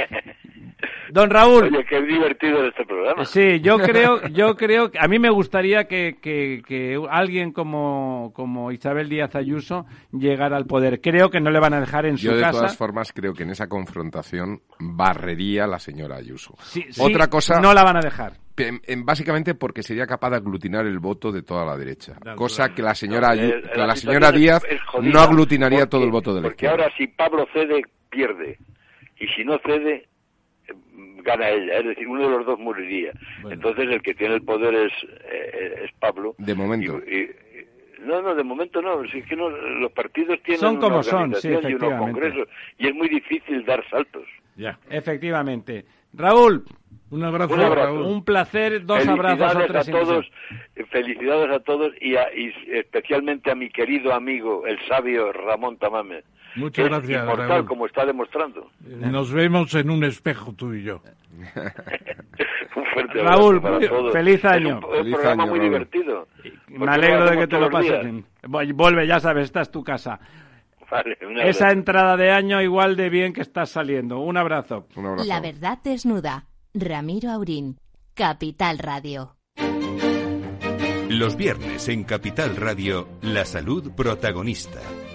don 1.11 1.29
Raúl. 1.29 1.65
Oye, 1.65 1.85
qué 1.85 2.01
divertido 2.01 2.63
es 2.63 2.69
este 2.69 2.85
programa. 2.85 3.25
Sí, 3.25 3.59
yo 3.61 3.77
creo, 3.79 4.27
yo 4.29 4.55
creo, 4.55 4.91
que- 4.91 4.99
a 4.99 5.07
mí 5.07 5.19
me 5.19 5.29
gustaría 5.29 5.85
que, 5.85 6.17
que, 6.21 6.61
que 6.67 6.99
alguien 7.09 7.51
como, 7.51 8.31
como 8.35 8.71
Isabel 8.71 9.09
Díaz 9.09 9.35
Ayuso 9.35 9.85
llegara 10.11 10.57
al 10.57 10.65
poder. 10.65 11.01
Creo 11.01 11.29
que 11.29 11.39
no 11.41 11.49
le 11.51 11.59
van 11.59 11.73
a 11.73 11.79
dejar 11.79 12.05
en 12.05 12.15
Yo 12.17 12.31
su 12.31 12.35
de 12.37 12.41
casa. 12.41 12.57
todas 12.59 12.77
formas 12.77 13.11
creo 13.13 13.33
que 13.33 13.43
en 13.43 13.51
esa 13.51 13.67
confrontación 13.67 14.61
barrería 14.79 15.67
la 15.67 15.79
señora 15.79 16.17
Ayuso. 16.17 16.55
Sí, 16.61 16.85
sí, 16.89 17.01
Otra 17.01 17.27
cosa, 17.27 17.59
no 17.59 17.73
la 17.73 17.83
van 17.83 17.97
a 17.97 18.01
dejar. 18.01 18.33
en- 18.57 18.81
en- 18.85 19.05
básicamente 19.05 19.55
porque 19.55 19.81
sería 19.83 20.05
capaz 20.05 20.31
de 20.31 20.35
aglutinar 20.35 20.85
el 20.85 20.99
voto 20.99 21.31
de 21.31 21.43
toda 21.43 21.63
la 21.65 21.77
derecha, 21.77 22.15
cosa 22.35 22.73
que 22.75 22.81
la 22.81 22.93
señora, 22.93 23.33
No, 23.33 23.41
Ayu- 23.41 23.71
que 23.71 23.79
la 23.79 23.95
señora 23.95 24.31
Díaz 24.33 24.65
es 24.69 24.81
jodida, 24.83 25.13
no 25.13 25.19
aglutinaría 25.21 25.79
porque- 25.79 25.89
todo 25.91 26.03
el 26.03 26.11
voto 26.11 26.33
de 26.33 26.41
la 26.41 26.47
Porque 26.49 26.65
izquierda. 26.65 26.83
ahora 26.83 26.95
si 26.97 27.07
Pablo 27.07 27.47
cede, 27.53 27.81
pierde. 28.09 28.57
Y 29.17 29.27
si 29.27 29.45
no 29.45 29.57
cede, 29.65 30.08
gana 31.23 31.49
ella. 31.49 31.77
Es 31.79 31.85
decir, 31.85 32.07
uno 32.07 32.23
de 32.29 32.37
los 32.37 32.45
dos 32.45 32.59
moriría. 32.59 33.11
Bueno. 33.41 33.55
Entonces 33.55 33.87
el 33.89 34.01
que 34.01 34.13
tiene 34.13 34.35
el 34.35 34.41
poder 34.43 34.73
es, 34.75 34.93
eh, 35.31 35.81
es 35.85 35.91
Pablo. 35.99 36.35
De 36.37 36.53
momento. 36.55 36.99
Y- 37.07 37.15
y- 37.15 37.29
no, 38.05 38.21
no, 38.21 38.33
de 38.33 38.43
momento 38.43 38.81
no. 38.81 39.03
Si 39.09 39.17
es 39.19 39.25
que 39.27 39.35
no, 39.35 39.49
los 39.49 39.91
partidos 39.91 40.41
tienen 40.43 40.59
Son 40.61 40.77
como 40.77 40.95
una 40.95 41.03
son, 41.03 41.35
sí, 41.35 41.49
y 41.49 41.51
unos 41.51 41.63
efectivamente. 41.65 42.11
congresos. 42.11 42.47
Y 42.77 42.87
es 42.87 42.95
muy 42.95 43.09
difícil 43.09 43.65
dar 43.65 43.83
saltos. 43.89 44.23
Ya. 44.55 44.77
Efectivamente. 44.89 45.85
Raúl, 46.13 46.63
Un 47.11 47.23
abrazo, 47.23 47.53
Un 47.55 47.59
abrazo. 47.61 47.85
Raúl. 47.87 48.01
un 48.03 48.23
placer, 48.23 48.85
dos 48.85 49.07
abrazos 49.07 49.65
tres 49.67 49.87
a 49.89 49.91
todos, 49.91 50.31
eh, 50.75 50.83
felicidades 50.91 51.49
a 51.49 51.59
todos 51.59 51.91
y, 51.99 52.15
a- 52.15 52.31
y 52.35 52.53
especialmente 52.67 53.49
a 53.49 53.55
mi 53.55 53.69
querido 53.69 54.13
amigo, 54.13 54.65
el 54.67 54.77
sabio 54.87 55.31
Ramón 55.33 55.77
Tamame, 55.77 56.21
Muchas 56.55 56.85
es 56.85 56.91
gracias, 56.91 57.21
inmortal, 57.23 57.47
Raúl. 57.49 57.65
como 57.65 57.85
está 57.85 58.05
demostrando. 58.05 58.69
Nos 58.81 59.31
vemos 59.31 59.73
en 59.75 59.89
un 59.89 60.03
espejo 60.03 60.53
tú 60.53 60.73
y 60.73 60.83
yo. 60.83 61.01
un 62.75 62.85
fuerte 62.93 63.21
Raúl, 63.21 63.61
para 63.61 63.79
todos. 63.87 64.11
feliz 64.13 64.35
Es 64.39 64.45
año. 64.45 64.77
un, 64.79 64.83
un 64.85 64.91
Feliz 64.91 65.13
programa 65.13 65.43
año, 65.43 65.51
muy 65.51 65.59
Raúl. 65.59 65.69
divertido. 65.71 66.27
Me 66.69 66.91
alegro 66.91 67.29
de 67.29 67.37
que 67.37 67.47
te 67.47 67.59
lo 67.59 67.69
pases 67.69 68.03
días. 68.03 68.23
Vuelve, 68.75 69.07
ya 69.07 69.19
sabes, 69.19 69.45
esta 69.45 69.61
es 69.61 69.71
tu 69.71 69.83
casa. 69.83 70.19
Vale, 70.91 71.17
un 71.21 71.37
Esa 71.39 71.65
abrazo. 71.65 71.77
entrada 71.79 72.17
de 72.17 72.31
año 72.31 72.61
igual 72.61 72.95
de 72.95 73.09
bien 73.09 73.31
que 73.31 73.41
estás 73.41 73.69
saliendo. 73.69 74.19
Un 74.19 74.37
abrazo. 74.37 74.87
Un 74.95 75.05
abrazo. 75.05 75.27
La 75.27 75.39
verdad 75.39 75.77
desnuda. 75.83 76.45
Ramiro 76.73 77.29
Aurín. 77.29 77.77
Capital 78.15 78.79
Radio. 78.79 79.35
Los 81.09 81.35
viernes 81.37 81.87
en 81.89 82.03
Capital 82.03 82.55
Radio, 82.55 83.07
la 83.21 83.45
salud 83.45 83.91
protagonista. 83.95 84.79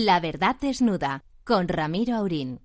La 0.00 0.20
verdad 0.20 0.54
desnuda. 0.60 1.24
Con 1.42 1.66
Ramiro 1.66 2.14
Aurín. 2.14 2.60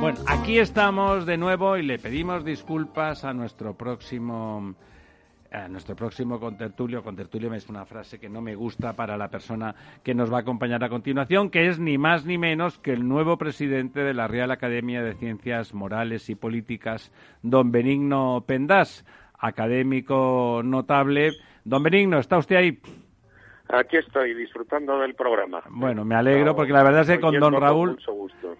Bueno, 0.00 0.18
aquí 0.26 0.58
estamos 0.58 1.26
de 1.26 1.36
nuevo 1.36 1.76
y 1.76 1.84
le 1.84 2.00
pedimos 2.00 2.44
disculpas 2.44 3.22
a 3.22 3.32
nuestro 3.32 3.76
próximo 3.76 4.74
a 5.50 5.68
nuestro 5.68 5.96
próximo 5.96 6.38
contertulio. 6.38 7.02
Contertulio 7.02 7.52
es 7.54 7.68
una 7.68 7.84
frase 7.84 8.18
que 8.18 8.28
no 8.28 8.40
me 8.40 8.54
gusta 8.54 8.94
para 8.94 9.16
la 9.16 9.28
persona 9.28 9.74
que 10.02 10.14
nos 10.14 10.32
va 10.32 10.38
a 10.38 10.40
acompañar 10.40 10.84
a 10.84 10.88
continuación, 10.88 11.50
que 11.50 11.68
es 11.68 11.78
ni 11.78 11.98
más 11.98 12.24
ni 12.24 12.38
menos 12.38 12.78
que 12.78 12.92
el 12.92 13.06
nuevo 13.06 13.36
presidente 13.36 14.00
de 14.00 14.14
la 14.14 14.28
Real 14.28 14.50
Academia 14.50 15.02
de 15.02 15.14
Ciencias 15.14 15.74
Morales 15.74 16.30
y 16.30 16.34
Políticas, 16.34 17.12
don 17.42 17.72
Benigno 17.72 18.44
Pendás, 18.46 19.04
académico 19.38 20.62
notable. 20.64 21.32
Don 21.64 21.82
Benigno, 21.82 22.18
¿está 22.18 22.38
usted 22.38 22.56
ahí? 22.56 22.80
Aquí 23.72 23.98
estoy 23.98 24.34
disfrutando 24.34 24.98
del 24.98 25.14
programa. 25.14 25.62
Bueno, 25.68 26.04
me 26.04 26.16
alegro 26.16 26.56
porque 26.56 26.72
la 26.72 26.82
verdad 26.82 27.02
es 27.02 27.08
que 27.08 27.20
con 27.20 27.38
don 27.38 27.54
Raúl 27.54 27.98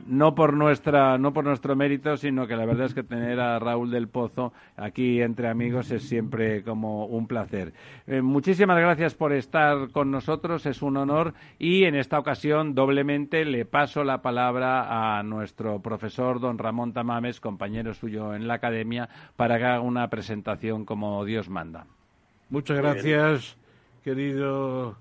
no 0.07 0.35
por 0.35 0.55
nuestra 0.55 1.19
no 1.19 1.33
por 1.33 1.45
nuestro 1.45 1.75
mérito 1.75 2.17
sino 2.17 2.47
que 2.47 2.57
la 2.57 2.65
verdad 2.65 2.87
es 2.87 2.95
que 2.95 3.03
tener 3.03 3.41
a 3.41 3.59
Raúl 3.59 3.91
del 3.91 4.09
Pozo 4.09 4.53
aquí 4.77 5.21
entre 5.21 5.49
amigos 5.49 5.91
es 5.91 6.09
siempre 6.09 6.63
como 6.63 7.07
un 7.07 7.27
placer. 7.27 7.73
Eh, 8.07 8.23
muchísimas 8.23 8.79
gracias 8.79 9.15
por 9.15 9.33
estar 9.33 9.91
con 9.91 10.11
nosotros 10.11 10.65
es 10.67 10.81
un 10.81 10.97
honor 10.97 11.35
y 11.59 11.85
en 11.85 11.97
esta 11.97 12.19
ocasión 12.19 12.75
doblemente 12.75 13.45
le 13.45 13.65
paso 13.65 14.05
la 14.05 14.23
palabra 14.23 15.19
a 15.19 15.23
nuestro 15.23 15.81
profesor 15.81 16.41
don 16.41 16.59
Ramón 16.59 16.93
Tamames 16.93 17.41
compañero 17.41 17.95
suyo 17.95 18.35
en 18.35 18.47
la 18.47 18.55
academia 18.55 19.09
para 19.37 19.59
que 19.59 19.65
haga 19.65 19.81
una 19.81 20.09
presentación 20.09 20.85
como 20.85 21.25
Dios 21.25 21.49
manda. 21.49 21.87
Muchas 22.49 22.79
gracias, 22.79 23.57
querido 24.03 24.97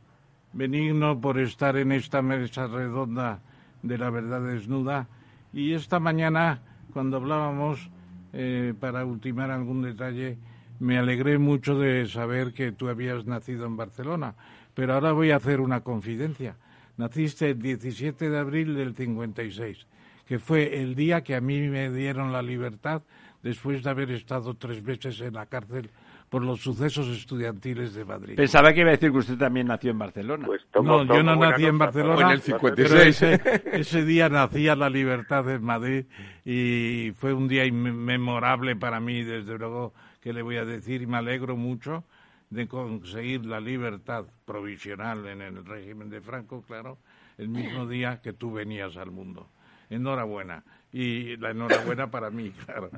Benigno, 0.54 1.20
por 1.20 1.40
estar 1.40 1.78
en 1.78 1.92
esta 1.92 2.22
mesa 2.22 2.68
redonda 2.68 3.40
de 3.82 3.98
la 3.98 4.10
verdad 4.10 4.42
desnuda. 4.42 5.08
Y 5.54 5.74
esta 5.74 6.00
mañana, 6.00 6.62
cuando 6.94 7.18
hablábamos, 7.18 7.90
eh, 8.34 8.74
para 8.80 9.06
ultimar 9.06 9.52
algún 9.52 9.82
detalle, 9.82 10.38
me 10.80 10.98
alegré 10.98 11.38
mucho 11.38 11.78
de 11.78 12.08
saber 12.08 12.54
que 12.54 12.72
tú 12.72 12.90
habías 12.90 13.26
nacido 13.26 13.66
en 13.66 13.78
Barcelona. 13.78 14.36
Pero 14.74 14.94
ahora 14.94 15.12
voy 15.12 15.32
a 15.32 15.38
hacer 15.38 15.62
una 15.62 15.82
confidencia. 15.82 16.56
Naciste 16.98 17.52
el 17.52 17.62
17 17.62 18.30
de 18.30 18.38
abril 18.38 18.76
del 18.76 18.96
56, 18.96 19.88
que 20.26 20.40
fue 20.40 20.82
el 20.82 20.96
día 20.96 21.24
que 21.24 21.36
a 21.36 21.42
mí 21.42 21.60
me 21.70 21.90
dieron 21.90 22.32
la 22.32 22.42
libertad 22.42 23.02
después 23.42 23.84
de 23.84 23.90
haber 23.90 24.12
estado 24.12 24.54
tres 24.56 24.84
meses 24.84 25.22
en 25.22 25.34
la 25.34 25.46
cárcel 25.46 25.90
por 26.30 26.44
los 26.44 26.62
sucesos 26.62 27.08
estudiantiles 27.08 27.94
de 27.96 28.06
Madrid. 28.06 28.36
pensaba 28.36 28.72
que 28.74 28.82
iba 28.82 28.90
a 28.90 28.92
decir 28.94 29.12
que 29.12 29.18
usted 29.18 29.38
también 29.38 29.68
nació 29.68 29.92
en 29.92 30.00
Barcelona 30.00 30.46
Pues 30.46 30.62
tomo- 30.72 31.04
no, 31.04 31.16
yo 31.16 31.24
no 31.24 31.36
nací 31.36 31.66
en. 31.66 31.78
Barcelona, 31.78 32.22
en 32.28 32.32
el 32.34 32.42
pero 32.42 32.60
56. 32.60 33.22
ese, 33.22 33.64
ese 33.74 34.06
día 34.06 34.30
nacía 34.30 34.76
la 34.76 34.90
libertad 34.90 35.50
en 35.50 35.64
Madrid 35.64 36.06
y 36.46 37.12
fue 37.16 37.34
un 37.34 37.48
día 37.48 37.66
inmemorable 37.66 38.76
para 38.76 39.00
mí, 39.00 39.24
desde 39.24 39.58
luego, 39.58 39.94
que 40.22 40.34
le 40.34 40.42
voy 40.42 40.58
a 40.58 40.66
decir, 40.66 41.02
y 41.02 41.08
me 41.08 41.18
alegro 41.18 41.56
mucho 41.58 42.04
de 42.50 42.68
conseguir 42.68 43.46
la 43.46 43.60
libertad 43.60 44.26
provisional 44.46 45.26
en 45.28 45.42
el 45.42 45.66
régimen 45.66 46.10
de 46.10 46.22
Franco, 46.22 46.62
claro, 46.64 46.98
el 47.38 47.48
mismo 47.50 47.88
día 47.88 48.22
que 48.22 48.34
tú 48.34 48.52
venías 48.54 48.98
al 48.98 49.12
mundo. 49.12 49.48
Enhorabuena. 49.90 50.64
Y 50.92 51.38
la 51.38 51.52
enhorabuena 51.52 52.10
para 52.12 52.30
mí, 52.32 52.52
claro. 52.66 52.90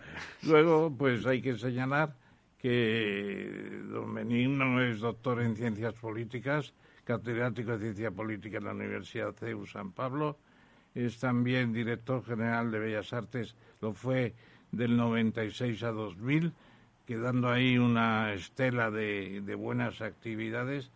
Luego, 0.43 0.93
pues 0.97 1.25
hay 1.25 1.41
que 1.41 1.57
señalar 1.57 2.13
que 2.61 3.81
don 3.89 4.13
Benigno 4.13 4.81
es 4.81 4.99
doctor 4.99 5.41
en 5.41 5.55
ciencias 5.55 5.95
políticas, 5.95 6.73
catedrático 7.03 7.71
de 7.71 7.85
ciencia 7.85 8.11
política 8.11 8.59
en 8.59 8.65
la 8.65 8.71
Universidad 8.71 9.33
CEU 9.33 9.65
San 9.65 9.91
Pablo, 9.91 10.37
es 10.93 11.17
también 11.19 11.73
director 11.73 12.23
general 12.23 12.69
de 12.69 12.79
Bellas 12.79 13.13
Artes, 13.13 13.55
lo 13.81 13.93
fue 13.93 14.35
del 14.71 14.95
96 14.95 15.81
a 15.83 15.91
2000, 15.91 16.53
quedando 17.07 17.49
ahí 17.49 17.79
una 17.79 18.33
estela 18.33 18.91
de, 18.91 19.41
de 19.41 19.55
buenas 19.55 20.01
actividades. 20.01 20.91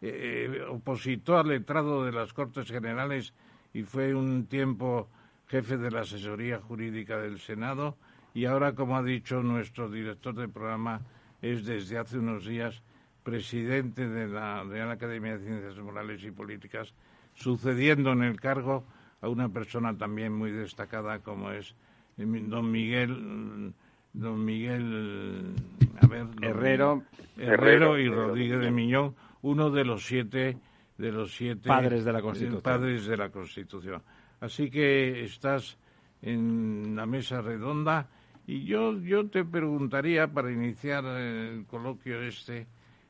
Eh, 0.00 0.64
opositor 0.70 1.40
al 1.40 1.48
letrado 1.48 2.06
de 2.06 2.12
las 2.12 2.32
Cortes 2.32 2.68
Generales 2.68 3.34
y 3.74 3.82
fue 3.82 4.14
un 4.14 4.46
tiempo 4.46 5.10
jefe 5.48 5.76
de 5.76 5.90
la 5.90 6.00
asesoría 6.00 6.58
jurídica 6.58 7.18
del 7.18 7.38
Senado 7.38 7.98
y 8.34 8.44
ahora, 8.44 8.74
como 8.74 8.96
ha 8.96 9.02
dicho 9.02 9.42
nuestro 9.42 9.88
director 9.90 10.34
del 10.34 10.50
programa, 10.50 11.00
es 11.42 11.64
desde 11.64 11.98
hace 11.98 12.18
unos 12.18 12.44
días 12.46 12.82
presidente 13.22 14.08
de 14.08 14.28
la 14.28 14.62
Real 14.64 14.90
Academia 14.90 15.36
de 15.38 15.44
Ciencias 15.44 15.76
Morales 15.78 16.22
y 16.24 16.30
Políticas, 16.30 16.92
sucediendo 17.34 18.12
en 18.12 18.22
el 18.22 18.40
cargo 18.40 18.84
a 19.20 19.28
una 19.28 19.48
persona 19.48 19.96
también 19.96 20.32
muy 20.32 20.50
destacada 20.50 21.18
como 21.20 21.50
es 21.50 21.74
eh, 22.18 22.24
don 22.24 22.70
Miguel, 22.70 23.72
don 24.12 24.44
Miguel, 24.44 25.54
a 26.00 26.06
ver, 26.06 26.26
don- 26.26 26.44
Herrero 26.44 27.02
Herrero 27.36 27.98
y 27.98 28.08
Rodríguez 28.08 28.60
de 28.60 28.70
Miñón, 28.70 29.14
uno 29.42 29.70
de 29.70 29.84
los 29.84 30.04
siete 30.06 30.58
de 30.98 31.12
los 31.12 31.34
siete 31.34 31.68
Padres 31.68 32.04
de 32.04 32.12
la 32.12 32.20
Constitución. 32.20 32.62
padres 32.62 33.06
de 33.06 33.16
la 33.16 33.30
Constitución. 33.30 34.02
Así 34.40 34.70
que 34.70 35.24
estás 35.24 35.78
en 36.22 36.94
la 36.96 37.06
mesa 37.06 37.40
redonda 37.40 38.08
y 38.50 38.64
yo 38.64 38.98
yo 39.00 39.28
te 39.28 39.44
preguntaría 39.44 40.26
para 40.26 40.50
iniciar 40.50 41.04
el 41.04 41.66
coloquio 41.66 42.20
este 42.22 42.66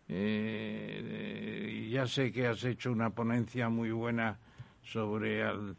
eh, 0.07 1.89
ya 1.91 2.07
sé 2.07 2.31
que 2.31 2.47
has 2.47 2.63
hecho 2.65 2.93
una 2.93 3.11
ponencia 3.11 3.69
muy 3.69 3.91
buena 3.91 4.39
sobre 4.83 5.43
al- 5.43 5.77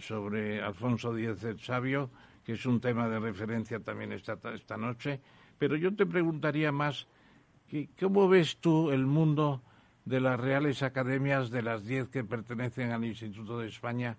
sobre 0.00 0.60
Alfonso 0.60 1.16
X 1.16 1.44
el 1.44 1.58
Sabio, 1.60 2.10
que 2.44 2.52
es 2.52 2.66
un 2.66 2.78
tema 2.80 3.08
de 3.08 3.18
referencia 3.18 3.80
también 3.80 4.12
esta, 4.12 4.36
esta 4.54 4.76
noche, 4.76 5.20
pero 5.58 5.76
yo 5.76 5.94
te 5.94 6.04
preguntaría 6.04 6.70
más, 6.70 7.06
¿cómo 7.98 8.28
ves 8.28 8.58
tú 8.58 8.90
el 8.90 9.06
mundo 9.06 9.62
de 10.04 10.20
las 10.20 10.38
reales 10.38 10.82
academias, 10.82 11.50
de 11.50 11.62
las 11.62 11.86
diez 11.86 12.08
que 12.10 12.24
pertenecen 12.24 12.90
al 12.92 13.04
Instituto 13.06 13.58
de 13.58 13.68
España, 13.68 14.18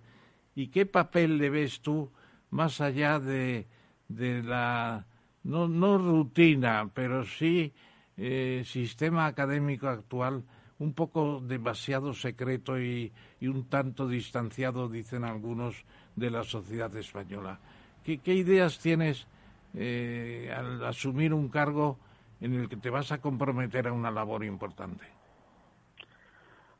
y 0.55 0.69
qué 0.69 0.87
papel 0.87 1.37
le 1.37 1.51
ves 1.51 1.81
tú 1.81 2.09
más 2.49 2.81
allá 2.81 3.19
de, 3.19 3.67
de 4.07 4.43
la, 4.43 5.05
no, 5.43 5.67
no 5.67 5.97
rutina, 5.97 6.89
pero 6.93 7.25
sí 7.25 7.73
eh, 8.17 8.63
sistema 8.65 9.25
académico 9.25 9.87
actual 9.87 10.43
un 10.79 10.93
poco 10.93 11.39
demasiado 11.41 12.13
secreto 12.13 12.79
y, 12.79 13.11
y 13.39 13.47
un 13.47 13.69
tanto 13.69 14.07
distanciado, 14.07 14.89
dicen 14.89 15.23
algunos, 15.23 15.85
de 16.15 16.29
la 16.29 16.43
sociedad 16.43 16.95
española. 16.95 17.59
¿Qué, 18.03 18.19
qué 18.19 18.33
ideas 18.33 18.79
tienes 18.79 19.27
eh, 19.73 20.53
al 20.55 20.83
asumir 20.85 21.33
un 21.33 21.49
cargo 21.49 21.97
en 22.41 22.53
el 22.53 22.69
que 22.69 22.77
te 22.77 22.89
vas 22.89 23.11
a 23.11 23.19
comprometer 23.19 23.87
a 23.87 23.93
una 23.93 24.11
labor 24.11 24.43
importante? 24.43 25.05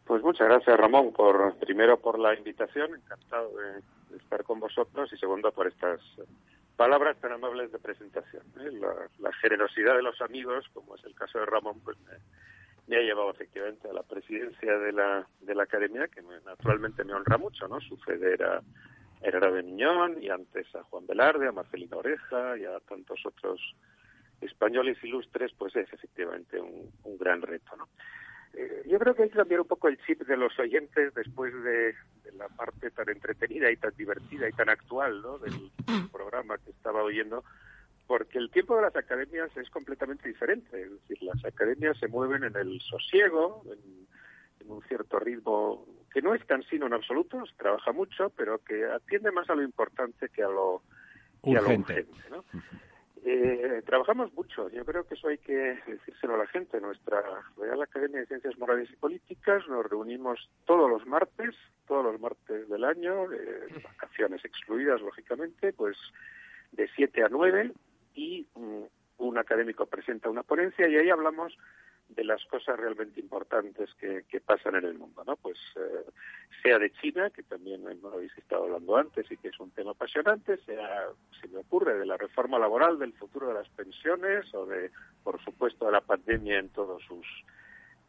Pues 0.05 0.21
muchas 0.21 0.47
gracias, 0.47 0.77
Ramón, 0.77 1.11
por 1.11 1.55
primero 1.55 1.99
por 1.99 2.19
la 2.19 2.35
invitación, 2.35 2.95
encantado 2.95 3.49
de, 3.57 4.17
estar 4.17 4.43
con 4.43 4.59
vosotros, 4.59 5.11
y 5.11 5.17
segundo 5.17 5.51
por 5.51 5.67
estas 5.67 5.99
palabras 6.75 7.17
tan 7.19 7.31
amables 7.31 7.71
de 7.71 7.79
presentación. 7.79 8.43
¿eh? 8.59 8.71
La, 9.19 9.31
generosidad 9.33 9.95
de 9.95 10.03
los 10.03 10.19
amigos, 10.21 10.65
como 10.73 10.95
es 10.95 11.03
el 11.05 11.15
caso 11.15 11.39
de 11.39 11.45
Ramón, 11.45 11.79
pues 11.81 11.97
me, 12.87 12.97
ha 12.97 13.01
llevado 13.01 13.31
efectivamente 13.31 13.89
a 13.89 13.93
la 13.93 14.03
presidencia 14.03 14.77
de 14.77 14.91
la, 14.91 15.27
de 15.41 15.55
la 15.55 15.63
academia, 15.63 16.07
que 16.07 16.21
naturalmente 16.45 17.03
me 17.03 17.13
honra 17.13 17.37
mucho, 17.37 17.67
¿no? 17.67 17.79
Suceder 17.81 18.43
a 18.43 18.61
Herrera 19.21 19.51
de 19.51 19.63
Miñón 19.63 20.21
y 20.21 20.29
antes 20.29 20.73
a 20.75 20.83
Juan 20.83 21.07
Velarde, 21.07 21.47
a 21.47 21.51
Marcelina 21.51 21.97
Oreja 21.97 22.57
y 22.57 22.65
a 22.65 22.79
tantos 22.81 23.25
otros 23.25 23.59
españoles 24.41 24.97
ilustres, 25.03 25.51
pues 25.57 25.75
es 25.75 25.91
efectivamente 25.91 26.59
un 26.59 27.17
gran 27.17 27.41
reto, 27.41 27.75
¿no? 27.75 27.87
Eh, 28.57 28.83
yo 28.87 28.99
creo 28.99 29.13
que 29.13 29.23
hay 29.23 29.29
que 29.29 29.37
cambiar 29.37 29.61
un 29.61 29.67
poco 29.67 29.87
el 29.87 29.97
chip 30.05 30.21
de 30.21 30.37
los 30.37 30.57
oyentes 30.59 31.13
después 31.13 31.53
de, 31.63 31.93
la 32.37 32.47
parte 32.49 32.91
tan 32.91 33.09
entretenida 33.09 33.71
y 33.71 33.77
tan 33.77 33.95
divertida 33.95 34.47
y 34.47 34.51
tan 34.51 34.69
actual 34.69 35.21
¿no? 35.21 35.37
del, 35.39 35.71
programa 36.11 36.57
que 36.57 36.71
estaba 36.71 37.03
oyendo, 37.03 37.43
porque 38.07 38.37
el 38.37 38.49
tiempo 38.49 38.75
de 38.75 38.83
las 38.83 38.95
academias 38.95 39.55
es 39.57 39.69
completamente 39.69 40.27
diferente. 40.27 40.81
Es 40.81 40.91
decir, 40.91 41.21
las 41.23 41.43
academias 41.43 41.97
se 41.97 42.07
mueven 42.07 42.43
en 42.43 42.55
el 42.55 42.79
sosiego, 42.81 43.63
en, 43.71 44.05
un 44.67 44.81
cierto 44.87 45.19
ritmo 45.19 45.85
que 46.11 46.23
no 46.23 46.33
es 46.33 46.43
cansino 46.45 46.87
en 46.87 46.93
absoluto, 46.93 47.45
se 47.45 47.53
trabaja 47.55 47.91
mucho, 47.91 48.31
pero 48.31 48.57
que 48.63 48.83
atiende 48.85 49.31
más 49.31 49.47
a 49.49 49.55
lo 49.55 49.61
importante 49.61 50.29
que 50.29 50.41
a 50.41 50.49
lo, 50.49 50.81
que 51.43 51.51
A 51.51 51.61
lo 51.61 51.67
urgente 51.67 52.07
¿no? 52.31 52.43
Eh, 53.27 53.81
trabajamos 53.87 54.31
mucho, 54.35 54.69
yo 54.69 54.85
creo 54.85 55.03
que 55.03 55.15
eso 55.15 55.29
hay 55.29 55.39
que 55.39 55.79
decírselo 55.87 56.35
a 56.35 56.37
la 56.37 56.45
gente. 56.45 56.79
Nuestra 56.79 57.23
Real 57.57 57.81
Academia 57.81 58.19
de 58.19 58.27
Ciencias 58.27 58.55
Morales 58.59 58.87
y 58.91 58.95
Políticas 58.97 59.67
nos 59.67 59.83
reunimos 59.89 60.47
todos 60.65 60.87
los 60.87 61.07
martes, 61.07 61.55
todos 61.87 62.05
los 62.05 62.21
martes 62.21 62.69
del 62.69 62.83
año, 62.83 63.25
vacaciones 63.83 64.45
excluidas, 64.45 65.01
lógicamente, 65.01 65.73
pues 65.73 65.97
de 66.73 66.87
7 66.95 67.23
a 67.23 67.29
9 67.29 67.71
y 68.13 68.45
un 69.17 69.37
académico 69.39 69.87
presenta 69.87 70.29
una 70.29 70.43
ponencia 70.43 70.87
y 70.87 70.95
ahí 70.95 71.09
hablamos 71.09 71.57
de 72.15 72.23
las 72.23 72.43
cosas 72.45 72.77
realmente 72.79 73.19
importantes 73.19 73.89
que, 73.95 74.23
pasan 74.45 74.75
en 74.75 74.85
el 74.85 74.97
mundo, 74.97 75.23
¿no? 75.25 75.35
Pues 75.37 75.57
eh, 75.75 76.05
sea 76.61 76.77
de 76.77 76.91
China, 76.91 77.29
que 77.31 77.41
también 77.43 77.83
no 78.01 78.09
habéis 78.09 78.37
estado 78.37 78.65
hablando 78.65 78.95
antes 78.95 79.29
y 79.31 79.37
que 79.37 79.47
es 79.47 79.59
un 79.59 79.71
tema 79.71 79.91
apasionante, 79.91 80.57
sea, 80.65 81.07
se 81.41 81.47
me 81.47 81.59
ocurre, 81.59 81.97
de 81.97 82.05
la 82.05 82.15
reforma 82.15 82.59
laboral, 82.59 82.99
del 82.99 83.13
futuro 83.13 83.47
de 83.47 83.55
las 83.55 83.69
pensiones 83.69 84.53
o 84.53 84.65
de, 84.65 84.91
por 85.23 85.43
supuesto, 85.43 85.85
de 85.85 85.93
la 85.93 86.01
pandemia 86.01 86.59
en 86.59 86.69
todos 86.69 87.03
sus, 87.03 87.25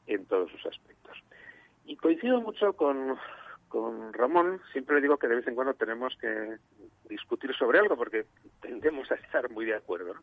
en 0.07 0.27
todos 0.27 0.51
sus 0.51 0.67
aspectos. 0.67 1.17
Y 1.87 1.97
coincido 1.97 2.41
mucho 2.41 2.75
con, 2.75 3.17
con 3.69 4.13
Ramón, 4.13 4.61
siempre 4.73 4.97
le 4.97 5.03
digo 5.03 5.17
que 5.17 5.29
de 5.29 5.37
vez 5.37 5.47
en 5.49 5.55
cuando 5.55 5.75
tenemos 5.75 6.15
que 6.21 6.59
discutir 7.09 7.55
sobre 7.55 7.79
algo 7.79 7.97
porque 7.97 8.27
tendemos 8.61 9.11
a 9.11 9.15
estar 9.15 9.51
muy 9.51 9.65
de 9.65 9.75
acuerdo, 9.75 10.15
¿no? 10.15 10.23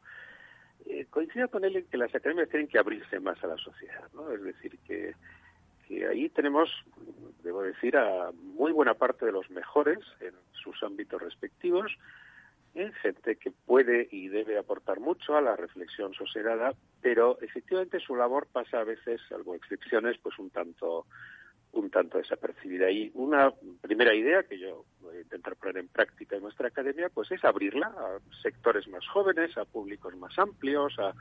Eh, 0.86 1.06
coincido 1.10 1.48
con 1.50 1.66
él 1.66 1.78
en 1.78 1.86
que 1.86 1.98
las 1.98 2.14
academias 2.14 2.50
tienen 2.50 2.68
que 2.68 2.80
abrirse 2.80 3.20
más 3.20 3.42
a 3.44 3.48
la 3.48 3.58
sociedad, 3.58 4.08
¿no? 4.14 4.32
Es 4.32 4.44
decir, 4.44 4.78
que, 4.88 5.16
ahí 6.10 6.30
tenemos, 6.30 6.70
debo 7.44 7.62
decir, 7.62 7.96
a 7.98 8.32
muy 8.32 8.72
buena 8.72 8.96
parte 8.96 9.26
de 9.26 9.32
los 9.32 9.50
mejores 9.52 10.00
en 10.22 10.34
sus 10.54 10.82
ámbitos 10.82 11.22
respectivos, 11.22 11.92
gente 13.02 13.36
que 13.36 13.52
puede 13.52 14.08
y 14.12 14.30
debe 14.30 14.58
aportar 14.58 15.00
mucho 15.00 15.38
a 15.38 15.42
la 15.42 15.56
reflexión 15.56 16.14
sosegada, 16.14 16.74
pero 17.02 17.38
efectivamente 17.42 18.00
su 18.00 18.16
labor 18.16 18.48
pasa 18.52 18.80
a 18.80 18.84
veces, 18.84 19.22
salvo 19.30 19.54
excepciones, 19.56 20.18
pues 20.22 20.40
un 20.40 20.50
tanto 20.50 21.06
un 21.74 21.90
tanto 21.90 22.18
desapercibida. 22.18 22.90
Y 22.90 23.12
una 23.16 23.52
primera 23.82 24.14
idea 24.14 24.44
que 24.44 24.58
yo 24.58 24.86
voy 25.02 25.18
a 25.18 25.22
intentar 25.22 25.56
poner 25.56 25.78
en 25.78 25.88
práctica 25.88 26.36
en 26.36 26.44
nuestra 26.44 26.68
academia, 26.68 27.10
pues 27.10 27.32
es 27.32 27.44
abrirla 27.44 27.88
a 27.88 28.20
sectores 28.42 28.88
más 28.88 29.06
jóvenes, 29.08 29.58
a 29.58 29.66
públicos 29.66 30.16
más 30.16 30.38
amplios, 30.40 30.94
a, 31.00 31.14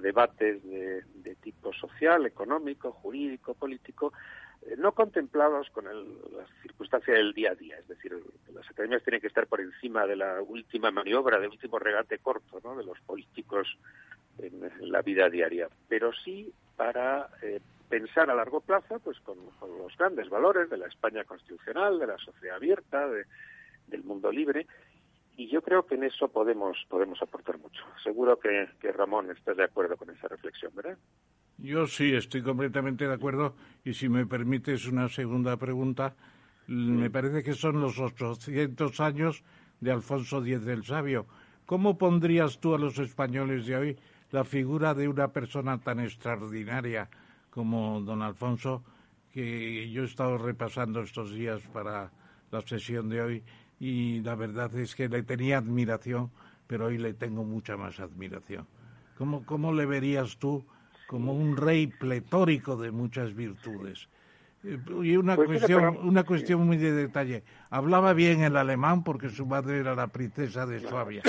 debates 0.00 0.62
de, 0.64 1.34
tipo 1.42 1.70
social, 1.74 2.24
económico, 2.24 2.92
jurídico, 2.92 3.52
político, 3.52 4.14
eh, 4.62 4.76
no 4.78 4.92
contemplados 4.92 5.68
con 5.68 5.84
la 5.84 6.46
circunstancia 6.62 7.12
del 7.12 7.34
día 7.34 7.50
a 7.50 7.54
día. 7.54 7.76
Es 7.78 7.88
decir, 7.88 8.16
las 8.54 8.66
academias 8.70 9.02
tienen 9.02 9.20
que 9.20 9.26
estar 9.26 9.46
por 9.46 9.60
encima 9.60 10.06
de 10.06 10.16
la 10.16 10.40
última 10.40 10.90
maniobra, 10.90 11.38
del 11.38 11.50
último 11.50 11.78
regate 11.78 12.20
corto 12.20 12.58
¿no? 12.64 12.74
de 12.74 12.84
los 12.84 12.98
políticos 13.00 13.76
en, 14.38 14.90
la 14.90 15.02
vida 15.02 15.28
diaria, 15.28 15.68
pero 15.88 16.10
sí 16.24 16.50
para 16.76 17.28
eh, 17.42 17.60
pensar 17.92 18.30
a 18.30 18.34
largo 18.34 18.62
plazo 18.62 19.00
pues 19.00 19.20
con, 19.20 19.36
los 19.60 19.94
grandes 19.98 20.30
valores 20.30 20.70
de 20.70 20.78
la 20.78 20.86
España 20.86 21.24
constitucional, 21.24 21.98
de 21.98 22.06
la 22.06 22.16
sociedad 22.16 22.56
abierta, 22.56 23.06
del 23.86 24.02
mundo 24.02 24.32
libre. 24.32 24.66
Y 25.36 25.50
yo 25.50 25.60
creo 25.60 25.84
que 25.84 25.96
en 25.96 26.04
eso 26.04 26.28
podemos, 26.28 26.78
podemos 26.88 27.20
aportar 27.20 27.58
mucho. 27.58 27.82
Seguro 28.02 28.38
que, 28.38 28.66
que 28.80 28.92
Ramón 28.92 29.30
estás 29.30 29.58
de 29.58 29.64
acuerdo 29.64 29.98
con 29.98 30.08
esa 30.08 30.26
reflexión, 30.26 30.72
¿verdad? 30.74 30.96
Yo 31.58 31.86
sí, 31.86 32.14
estoy 32.14 32.40
completamente 32.40 33.06
de 33.06 33.12
acuerdo. 33.12 33.56
Y 33.84 33.92
si 33.92 34.08
me 34.08 34.24
permites 34.24 34.86
una 34.86 35.10
segunda 35.10 35.58
pregunta, 35.58 36.14
me 36.68 37.10
parece 37.10 37.42
que 37.42 37.52
son 37.52 37.78
los 37.78 37.98
800 37.98 39.00
años 39.00 39.44
de 39.80 39.92
Alfonso 39.92 40.38
X 40.38 40.66
el 40.66 40.84
Sabio. 40.84 41.26
¿Cómo 41.66 41.98
pondrías 41.98 42.58
tú 42.58 42.74
a 42.74 42.78
los 42.78 42.98
españoles 42.98 43.66
de 43.66 43.76
hoy 43.76 43.98
la 44.30 44.44
figura 44.44 44.94
de 44.94 45.08
una 45.08 45.28
persona 45.28 45.78
tan 45.78 46.00
extraordinaria 46.00 47.10
como 47.52 48.00
don 48.00 48.22
Alfonso, 48.22 48.82
que 49.32 49.90
yo 49.90 50.02
he 50.02 50.06
estado 50.06 50.38
repasando 50.38 51.02
estos 51.02 51.32
días 51.32 51.60
para 51.72 52.10
la 52.50 52.60
sesión 52.62 53.08
de 53.08 53.20
hoy 53.20 53.42
y 53.78 54.20
la 54.20 54.34
verdad 54.34 54.74
es 54.76 54.94
que 54.94 55.08
le 55.08 55.22
tenía 55.22 55.58
admiración, 55.58 56.30
pero 56.66 56.86
hoy 56.86 56.98
le 56.98 57.14
tengo 57.14 57.44
mucha 57.44 57.76
más 57.76 58.00
admiración. 58.00 58.66
¿Cómo, 59.18 59.44
cómo 59.44 59.72
le 59.72 59.86
verías 59.86 60.38
tú 60.38 60.64
como 61.06 61.34
un 61.34 61.56
rey 61.56 61.88
pletórico 61.88 62.76
de 62.76 62.90
muchas 62.90 63.34
virtudes? 63.34 64.08
Eh, 64.64 64.78
y 65.02 65.16
una 65.16 65.36
pues 65.36 65.48
cuestión, 65.48 65.98
una 66.02 66.24
cuestión 66.24 66.66
muy 66.66 66.78
de 66.78 66.92
detalle. 66.92 67.44
Hablaba 67.68 68.14
bien 68.14 68.42
el 68.42 68.56
alemán 68.56 69.04
porque 69.04 69.28
su 69.28 69.44
madre 69.44 69.78
era 69.78 69.94
la 69.94 70.06
princesa 70.06 70.64
de 70.64 70.80
Suabia. 70.80 71.22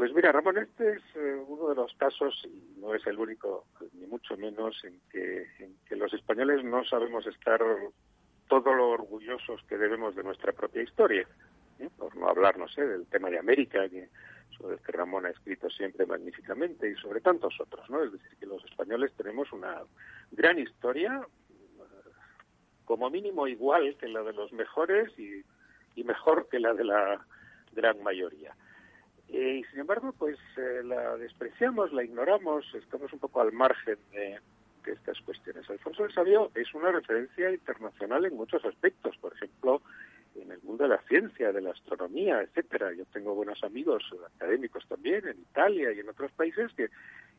Pues 0.00 0.14
mira, 0.14 0.32
Ramón, 0.32 0.56
este 0.56 0.92
es 0.92 1.02
eh, 1.14 1.44
uno 1.46 1.68
de 1.68 1.74
los 1.74 1.92
casos, 1.96 2.34
y 2.46 2.80
no 2.80 2.94
es 2.94 3.06
el 3.06 3.18
único, 3.18 3.66
ni 3.92 4.06
mucho 4.06 4.34
menos, 4.38 4.82
en 4.82 4.98
que, 5.10 5.46
en 5.58 5.76
que 5.86 5.94
los 5.94 6.10
españoles 6.14 6.64
no 6.64 6.82
sabemos 6.84 7.26
estar 7.26 7.60
todo 8.48 8.72
lo 8.72 8.88
orgullosos 8.92 9.60
que 9.68 9.76
debemos 9.76 10.16
de 10.16 10.22
nuestra 10.22 10.52
propia 10.52 10.82
historia. 10.82 11.28
¿eh? 11.78 11.90
Por 11.98 12.16
no 12.16 12.30
hablar, 12.30 12.56
no 12.56 12.66
sé, 12.68 12.86
del 12.86 13.08
tema 13.08 13.28
de 13.28 13.40
América, 13.40 13.80
sobre 14.56 14.76
el 14.76 14.80
que 14.80 14.92
Ramón 14.92 15.26
ha 15.26 15.32
escrito 15.32 15.68
siempre 15.68 16.06
magníficamente, 16.06 16.90
y 16.90 16.94
sobre 16.94 17.20
tantos 17.20 17.60
otros, 17.60 17.90
¿no? 17.90 18.02
Es 18.02 18.10
decir, 18.10 18.38
que 18.38 18.46
los 18.46 18.64
españoles 18.64 19.12
tenemos 19.18 19.52
una 19.52 19.82
gran 20.30 20.58
historia, 20.58 21.20
como 22.86 23.10
mínimo 23.10 23.46
igual 23.46 23.94
que 24.00 24.08
la 24.08 24.22
de 24.22 24.32
los 24.32 24.50
mejores 24.54 25.12
y 25.18 26.04
mejor 26.04 26.48
que 26.48 26.58
la 26.58 26.72
de 26.72 26.84
la 26.84 27.26
gran 27.74 28.02
mayoría. 28.02 28.56
Eh, 29.32 29.60
y 29.60 29.64
sin 29.70 29.80
embargo, 29.80 30.12
pues 30.18 30.38
eh, 30.56 30.82
la 30.84 31.16
despreciamos, 31.16 31.92
la 31.92 32.02
ignoramos, 32.02 32.64
estamos 32.74 33.12
un 33.12 33.20
poco 33.20 33.40
al 33.40 33.52
margen 33.52 33.96
de, 34.12 34.38
estas 34.86 35.20
cuestiones. 35.20 35.68
Alfonso 35.70 36.04
el 36.04 36.12
Sabio 36.12 36.50
es 36.54 36.74
una 36.74 36.90
referencia 36.90 37.52
internacional 37.52 38.24
en 38.24 38.34
muchos 38.34 38.64
aspectos, 38.64 39.16
por 39.18 39.32
ejemplo, 39.34 39.82
en 40.34 40.50
el 40.50 40.60
mundo 40.62 40.84
de 40.84 40.90
la 40.90 41.02
ciencia, 41.02 41.52
de 41.52 41.60
la 41.60 41.70
astronomía, 41.70 42.40
etcétera. 42.40 42.92
Yo 42.94 43.04
tengo 43.12 43.34
buenos 43.34 43.62
amigos 43.62 44.02
académicos 44.34 44.84
también 44.88 45.28
en 45.28 45.38
Italia 45.38 45.92
y 45.92 46.00
en 46.00 46.08
otros 46.08 46.32
países 46.32 46.72
que, 46.72 46.88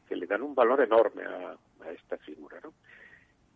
que 0.08 0.16
le 0.16 0.28
dan 0.28 0.44
un 0.44 0.56
valor 0.56 0.82
enorme 0.82 1.24
a, 1.24 1.58
esta 1.92 2.18
figura, 2.20 2.60
¿no? 2.64 2.74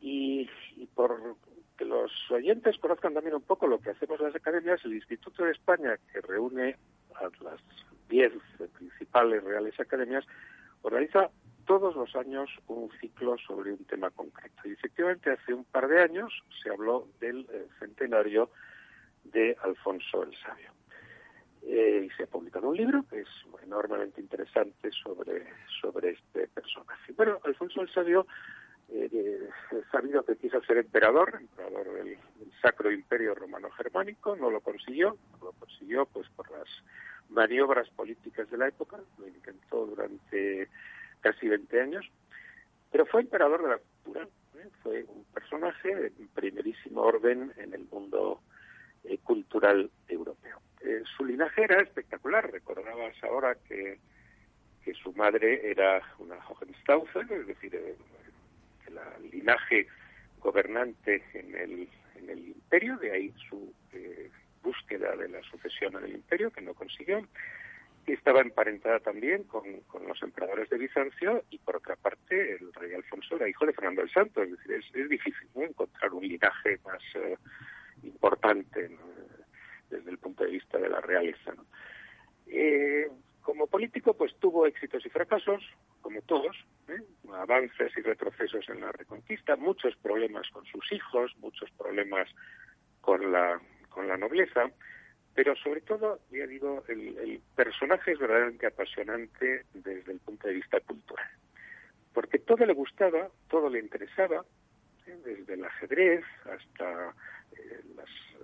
Y, 0.02 0.50
y 0.76 0.88
por 0.88 1.38
que 1.78 1.86
los 1.86 2.12
oyentes 2.32 2.78
conozcan 2.80 3.14
también 3.14 3.36
un 3.36 3.42
poco 3.44 3.68
lo 3.68 3.80
que 3.80 3.92
hacemos 3.92 4.20
en 4.20 4.28
las 4.28 4.36
academias, 4.36 4.84
el 4.84 4.94
Instituto 4.94 5.44
de 5.44 5.52
España, 5.52 5.98
que 6.12 6.22
reúne 6.22 6.76
a 7.16 7.24
las 7.44 7.62
diez 8.10 8.34
principales 8.78 9.44
reales 9.44 9.80
academias, 9.80 10.26
organiza 10.82 11.30
todos 11.66 11.96
los 11.96 12.16
años 12.16 12.50
un 12.68 12.90
ciclo 13.02 13.36
sobre 13.38 13.74
un 13.74 13.84
tema 13.86 14.12
concreto. 14.12 14.62
Y 14.66 14.74
efectivamente 14.74 15.32
hace 15.32 15.54
un 15.54 15.66
par 15.66 15.88
de 15.88 16.02
años 16.02 16.32
se 16.62 16.70
habló 16.70 17.08
del 17.20 17.48
eh, 17.52 17.68
centenario 17.80 18.50
de 19.24 19.58
Alfonso 19.64 20.24
el 20.24 20.36
Sabio. 20.38 20.72
Eh, 21.64 22.08
y 22.08 22.10
se 22.16 22.24
ha 22.24 22.28
publicado 22.28 22.70
un 22.70 22.78
libro 22.78 23.04
que 23.10 23.22
es 23.22 23.28
enormemente 23.64 24.22
interesante 24.22 24.92
sobre, 24.92 25.48
sobre 25.82 26.12
este 26.12 26.48
personaje. 26.50 27.12
Bueno, 27.14 27.40
Alfonso 27.44 27.82
el 27.82 27.92
Sabio 27.92 28.28
eh, 28.90 29.50
sabido 29.92 30.24
que 30.24 30.36
quiso 30.38 30.62
ser 30.64 30.78
emperador, 30.78 31.36
emperador 31.40 31.92
del, 31.94 32.06
del, 32.06 32.52
Sacro 32.62 32.92
Imperio 32.92 33.34
Romano 33.34 33.72
Germánico, 33.72 34.36
no 34.36 34.52
lo 34.52 34.62
consiguió, 34.62 35.18
no 35.40 35.46
lo 35.48 35.52
consiguió 35.54 36.06
pues 36.06 36.30
por 36.30 36.50
las 36.52 36.68
maniobras 37.30 37.90
políticas 37.90 38.50
de 38.50 38.58
la 38.58 38.68
época, 38.68 39.00
lo 39.18 39.28
intentó 39.28 39.86
durante 39.86 40.68
casi 41.22 41.48
20 41.48 41.82
años, 41.82 42.06
pero 42.92 43.06
fue 43.06 43.22
emperador 43.22 43.64
de 43.64 43.70
la 43.70 43.78
cultura, 43.78 44.28
¿eh? 44.56 44.70
fue 44.82 45.06
de 45.84 46.12
primerísimo 46.34 47.02
orden 47.02 47.52
en 47.58 47.74
el 47.74 47.86
mundo 47.92 48.42
eh, 49.04 49.18
cultural 49.24 49.90
europeo. 50.08 50.60
Eh, 50.82 51.04
su 51.16 51.26
linaje 51.26 51.64
era 51.64 51.82
espectacular. 51.82 52.52
Recordabas 52.52 53.16
ahora 53.24 53.56
que, 53.68 54.00
que 54.84 54.94
su 54.94 55.14
madre 55.14 55.70
era 55.70 56.02
una 56.20 56.38
Hohenstaufen, 56.48 57.28
es 57.32 57.48
decir, 57.48 57.76
el 57.76 59.30
linaje 59.32 59.88
gobernante 60.40 61.24
en 61.34 61.56
el, 61.56 61.90
en 62.16 62.30
el 62.30 62.48
imperio, 62.48 62.98
de 62.98 63.12
ahí 63.12 63.34
su 63.50 63.74
búsqueda 64.66 65.16
de 65.16 65.30
la 65.30 65.42
sucesión 65.44 65.96
en 65.96 66.06
el 66.06 66.16
imperio, 66.16 66.52
que 66.52 66.62
no 66.62 66.74
consiguió 66.74 67.22
y 68.08 68.14
estaba 68.14 68.42
emparentada 68.42 69.00
también 69.00 69.44
con, 69.44 69.64
los 70.08 70.22
emperadores 70.22 70.70
de 70.70 70.78
Bizancio 70.78 71.44
y 71.50 71.58
por 71.60 71.78
otra 71.78 71.96
parte 71.96 72.54
el 72.54 72.72
rey 72.74 72.94
Alfonso 72.94 73.36
era 73.36 73.50
hijo 73.50 73.66
de 73.66 73.74
Fernando 73.74 74.02
el 74.02 74.12
Santo, 74.12 74.44
es 74.44 74.52
decir, 74.52 74.72
es, 74.74 75.10
difícil 75.10 75.48
encontrar 75.56 76.14
un 76.14 76.28
linaje 76.28 76.80
más 76.86 77.02
eh, 77.16 77.38
importante 78.04 78.92
desde 79.90 80.12
el 80.12 80.18
punto 80.18 80.44
de 80.44 80.52
vista 80.52 80.78
de 80.78 80.90
la 80.90 81.02
realeza. 81.02 81.54
Eh, 82.48 83.08
como 83.42 83.68
político 83.68 84.14
pues 84.16 84.36
tuvo 84.40 84.68
éxitos 84.68 85.06
y 85.06 85.10
fracasos, 85.10 85.64
como 86.02 86.22
todos, 86.22 86.56
¿eh? 86.90 87.02
avances 87.34 87.92
y 87.98 88.02
retrocesos 88.02 88.70
en 88.70 88.82
la 88.82 88.92
reconquista, 88.92 89.56
muchos 89.56 89.96
problemas 89.96 90.48
con 90.50 90.66
sus 90.66 90.92
hijos, 90.92 91.36
muchos 91.40 91.72
problemas 91.72 92.28
con 93.02 93.32
la, 93.32 93.60
con 93.96 94.10
la 94.10 94.18
nobleza, 94.18 94.70
pero 95.34 95.56
sobre 95.56 95.80
todo, 95.80 96.20
ya 96.30 96.46
digo, 96.46 96.84
el, 96.90 97.42
personaje 97.56 98.12
es 98.12 98.20
verdaderamente 98.20 98.68
apasionante 98.68 99.64
desde 99.74 100.12
el 100.12 100.20
punto 100.20 100.50
de 100.50 100.56
vista 100.56 100.82
cultural, 100.82 101.30
porque 102.14 102.40
todo 102.40 102.66
le 102.66 102.74
gustaba, 102.74 103.30
todo 103.50 103.70
le 103.70 103.80
interesaba, 103.80 104.44
¿eh? 105.08 105.18
desde 105.24 105.54
el 105.54 105.64
ajedrez 105.64 106.26
hasta 106.44 107.16
eh, 107.58 107.80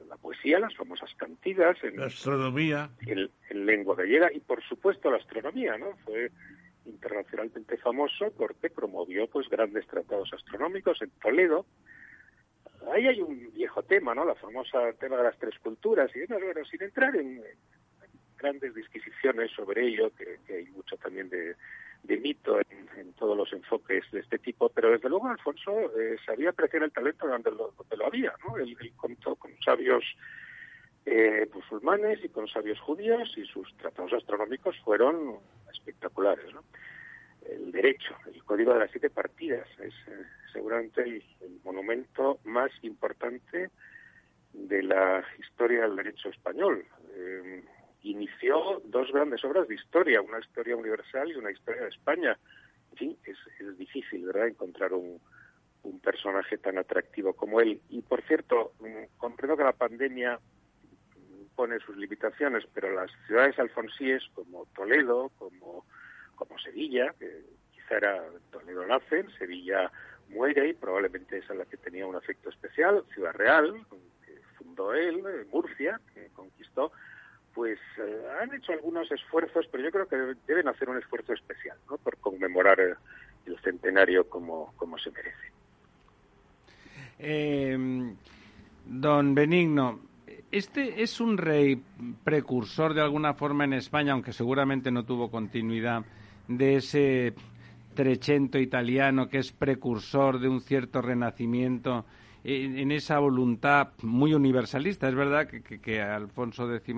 la 0.08 0.16
poesía, 0.16 0.60
las 0.60 0.76
famosas 0.76 1.14
cantigas, 1.16 1.78
en, 1.84 1.98
la 1.98 2.06
astronomía, 2.06 2.90
en, 3.06 3.30
en 3.50 3.66
lengua 3.66 3.98
gallega 3.98 4.32
y 4.32 4.40
por 4.40 4.64
supuesto 4.64 5.12
la 5.12 5.18
astronomía, 5.18 5.78
¿no? 5.78 5.98
Fue 6.06 6.32
internacionalmente 6.86 7.78
famoso 7.78 8.32
porque 8.38 8.70
promovió 8.70 9.28
pues 9.28 9.50
grandes 9.50 9.86
tratados 9.88 10.32
astronómicos 10.34 11.02
en 11.02 11.10
Toledo, 11.22 11.66
ahí 12.94 13.08
hay 13.08 13.22
un 13.22 13.52
viejo 13.54 13.84
tema, 13.84 14.16
¿no? 14.16 14.26
La 14.26 14.36
famosa 14.36 14.94
tema 14.94 15.18
de 15.18 15.24
las 15.24 15.38
tres 15.38 15.58
culturas 15.60 16.10
y 16.16 16.26
bueno, 16.26 16.66
sin 16.66 16.82
entrar 16.84 17.16
en, 17.16 17.44
grandes 18.42 18.74
disquisiciones 18.74 19.52
sobre 19.52 19.88
ello, 19.88 20.12
que, 20.16 20.40
hay 20.54 20.66
mucho 20.72 20.98
también 20.98 21.30
de, 21.30 21.56
mito 22.18 22.60
en, 22.60 23.14
todos 23.14 23.38
los 23.38 23.54
enfoques 23.54 24.04
de 24.12 24.20
este 24.20 24.40
tipo, 24.40 24.70
pero 24.70 24.92
desde 24.92 25.10
luego 25.10 25.28
Alfonso 25.28 25.72
eh, 26.00 26.18
sabía 26.26 26.50
apreciar 26.50 26.84
el 26.84 26.92
talento 26.92 27.28
donde 27.28 27.52
lo, 27.52 27.74
lo 27.96 28.06
había, 28.06 28.34
¿no? 28.48 28.58
Él, 28.58 28.76
contó 28.96 29.36
con 29.36 29.52
sabios 29.64 30.04
eh, 31.06 31.48
musulmanes 31.54 32.24
y 32.24 32.30
con 32.30 32.48
sabios 32.48 32.80
judíos 32.80 33.32
y 33.38 33.46
sus 33.46 33.76
tratados 33.78 34.14
astronómicos 34.14 34.76
fueron 34.84 35.38
espectaculares, 35.72 36.52
¿no? 36.54 36.64
El 37.52 37.72
derecho, 37.72 38.16
el 38.34 38.44
Código 38.44 38.74
de 38.74 38.80
las 38.80 38.92
Siete 38.92 39.10
Partidas. 39.10 39.68
Es 39.80 39.94
eh, 40.08 40.26
seguramente 40.52 41.02
el, 41.02 41.24
monumento 41.64 42.40
más 42.44 42.72
importante 42.82 43.70
de 44.54 44.84
la 44.84 45.24
historia 45.40 45.82
del 45.82 45.96
derecho 45.96 46.30
español. 46.30 46.86
Eh, 47.14 47.64
inició 48.04 48.82
dos 48.86 49.12
grandes 49.12 49.44
obras 49.46 49.68
de 49.68 49.76
historia, 49.76 50.22
una 50.22 50.40
historia 50.40 50.76
universal 50.76 51.30
y 51.30 51.36
una 51.36 51.52
historia 51.52 51.84
de 51.84 51.90
España. 51.90 52.38
En 52.92 52.98
fin, 52.98 53.18
es, 53.26 53.78
difícil, 53.78 54.26
¿verdad?, 54.26 54.48
encontrar 54.48 54.94
un, 54.94 55.22
un 55.84 56.00
personaje 56.00 56.58
tan 56.58 56.78
atractivo 56.78 57.34
como 57.34 57.62
él. 57.62 57.80
Y, 57.90 58.02
por 58.02 58.22
cierto, 58.24 58.74
mm, 58.80 59.18
comprendo 59.18 59.56
que 59.56 59.64
la 59.64 59.74
pandemia 59.74 60.40
pone 61.56 61.80
sus 61.80 61.96
limitaciones, 61.96 62.66
pero 62.74 62.92
las 62.92 63.12
ciudades 63.28 63.60
alfonsíes 63.60 64.24
como 64.34 64.66
Toledo, 64.76 65.32
como 65.38 65.86
como 66.46 66.58
Sevilla, 66.58 67.14
que 67.20 67.44
quizá 67.72 67.98
era 67.98 68.24
Toledo 68.52 68.86
nace, 68.88 69.26
Sevilla 69.38 69.92
muere 70.30 70.70
y 70.70 70.74
probablemente 70.74 71.38
esa 71.38 71.54
es 71.54 71.60
la 71.60 71.66
que 71.66 71.78
tenía 71.78 72.08
un 72.08 72.16
afecto 72.16 72.50
especial, 72.50 73.04
Ciudad 73.14 73.34
Real, 73.34 73.86
que 74.26 74.34
fundó 74.58 74.94
él, 74.94 75.22
Murcia, 75.52 76.00
que 76.14 76.30
conquistó, 76.34 76.92
pues 77.54 77.78
eh, 78.00 78.24
han 78.42 78.54
hecho 78.56 78.72
algunos 78.72 79.12
esfuerzos, 79.12 79.68
pero 79.72 79.84
yo 79.84 79.92
creo 79.92 80.08
que 80.08 80.36
deben 80.48 80.68
hacer 80.68 80.90
un 80.90 80.98
esfuerzo 80.98 81.34
especial, 81.34 81.78
¿no? 81.88 81.98
Por 81.98 82.18
conmemorar 82.18 82.80
el 82.80 83.60
centenario 83.60 84.28
como, 84.28 84.74
como 84.78 84.98
se 84.98 85.12
merece. 85.12 85.52
Eh, 87.20 87.78
don 88.86 89.36
Benigno, 89.36 90.00
este 90.52 91.04
es 91.04 91.20
un 91.20 91.38
rey 91.38 91.84
precursor 92.24 92.96
de 92.96 93.02
alguna 93.02 93.36
forma 93.36 93.66
en 93.66 93.74
España, 93.74 94.14
aunque 94.14 94.34
seguramente 94.34 94.90
no 94.90 95.06
tuvo 95.06 95.30
continuidad 95.30 96.04
de 96.58 96.76
ese 96.76 97.34
Trecento 97.94 98.58
italiano 98.58 99.28
que 99.28 99.40
es 99.40 99.52
precursor 99.52 100.40
de 100.40 100.48
un 100.48 100.62
cierto 100.62 101.02
renacimiento 101.02 102.06
en, 102.44 102.90
esa 102.92 103.20
voluntad 103.20 103.90
muy 104.02 104.34
universalista. 104.34 105.10
Es 105.10 105.16
verdad 105.16 105.48
que, 105.48 106.02
Alfonso 106.02 106.74
X 106.74 106.96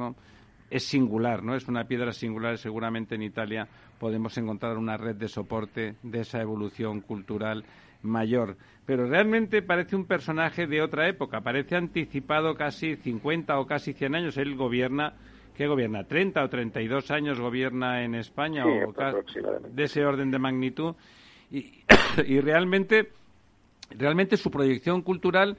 es 0.70 0.84
singular, 0.84 1.44
¿no? 1.44 1.56
Es 1.56 1.68
una 1.68 1.86
piedra 1.86 2.12
singular. 2.14 2.60
Seguramente 2.60 3.16
en 3.16 3.24
Italia 3.24 3.68
podemos 4.00 4.38
encontrar 4.38 4.78
una 4.78 4.96
red 4.96 5.16
de 5.16 5.28
soporte 5.28 5.96
de 6.04 6.20
esa 6.20 6.42
evolución 6.42 7.02
cultural 7.02 7.64
mayor. 8.04 8.56
Pero 8.86 9.08
realmente 9.08 9.64
parece 9.64 9.96
un 9.96 10.06
personaje 10.06 10.68
de 10.68 10.82
otra 10.82 11.08
época. 11.10 11.42
Parece 11.42 11.76
anticipado 11.76 12.54
casi 12.54 12.98
50 12.98 13.60
o 13.60 13.66
casi 13.66 13.94
100 13.94 14.16
años. 14.16 14.38
Él 14.38 14.56
gobierna 14.56 15.14
¿Qué 15.56 15.68
gobierna? 15.68 16.08
¿30 16.08 16.44
o 16.44 16.50
32 16.50 17.12
años 17.12 17.40
gobierna 17.40 18.04
en 18.04 18.16
España? 18.16 18.66
o 18.66 18.94
de 19.70 19.84
ese 19.84 20.06
orden 20.06 20.32
de 20.32 20.40
magnitud. 20.40 20.96
Y, 21.52 21.84
y 22.26 22.40
realmente, 22.40 23.12
realmente 23.92 24.38
su 24.38 24.50
proyección 24.50 25.02
cultural 25.02 25.58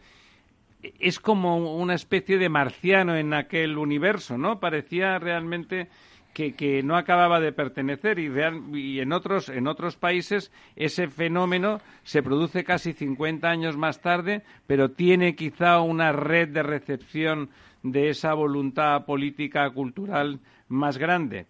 es 0.98 1.20
como 1.20 1.76
una 1.76 1.94
especie 1.94 2.38
de 2.38 2.48
marciano 2.48 3.16
en 3.16 3.32
aquel 3.32 3.78
universo, 3.78 4.36
¿no? 4.36 4.60
Parecía 4.60 5.18
realmente 5.18 5.88
que, 6.34 6.54
que 6.54 6.82
no 6.82 6.96
acababa 6.96 7.40
de 7.40 7.52
pertenecer 7.52 8.18
y, 8.18 8.30
y, 8.72 9.00
en 9.00 9.12
otros 9.12 9.48
en 9.48 9.66
otros 9.68 9.96
países 9.96 10.50
ese 10.76 11.08
fenómeno 11.08 11.80
se 12.02 12.22
produce 12.22 12.64
casi 12.64 12.92
50 12.92 13.48
años 13.48 13.76
más 13.76 14.00
tarde, 14.00 14.42
pero 14.66 14.90
tiene 14.90 15.36
quizá 15.36 15.80
una 15.80 16.12
red 16.12 16.48
de 16.48 16.62
recepción 16.62 17.50
de 17.84 18.08
esa 18.08 18.32
voluntad 18.32 19.04
política 19.04 19.70
cultural 19.70 20.40
más 20.68 20.98
grande. 20.98 21.46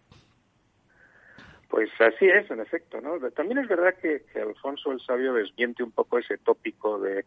Pues 1.69 1.89
así 2.01 2.27
es, 2.27 2.51
en 2.51 2.61
efecto, 2.61 3.01
¿no? 3.01 3.19
También 3.31 3.59
es 3.59 3.69
verdad 3.69 3.95
que, 4.01 4.23
Alfonso 4.41 4.93
el 4.93 5.01
Sabio 5.01 5.33
desmiente 5.33 5.83
un 5.83 5.93
poco 5.93 6.19
ese 6.19 6.37
tópico 6.39 6.99
de, 6.99 7.25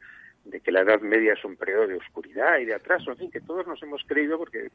que 0.63 0.71
la 0.71 0.81
Edad 0.81 0.99
Media 1.01 1.33
es 1.33 1.43
un 1.43 1.55
periodo 1.55 1.87
de 1.87 1.95
oscuridad 1.95 2.57
y 2.59 2.65
de 2.65 2.75
atraso, 2.75 3.11
en 3.11 3.17
fin, 3.17 3.31
que 3.31 3.41
todos 3.41 3.65
nos 3.65 3.81
hemos 3.81 4.03
creído 4.05 4.37
porque 4.37 4.69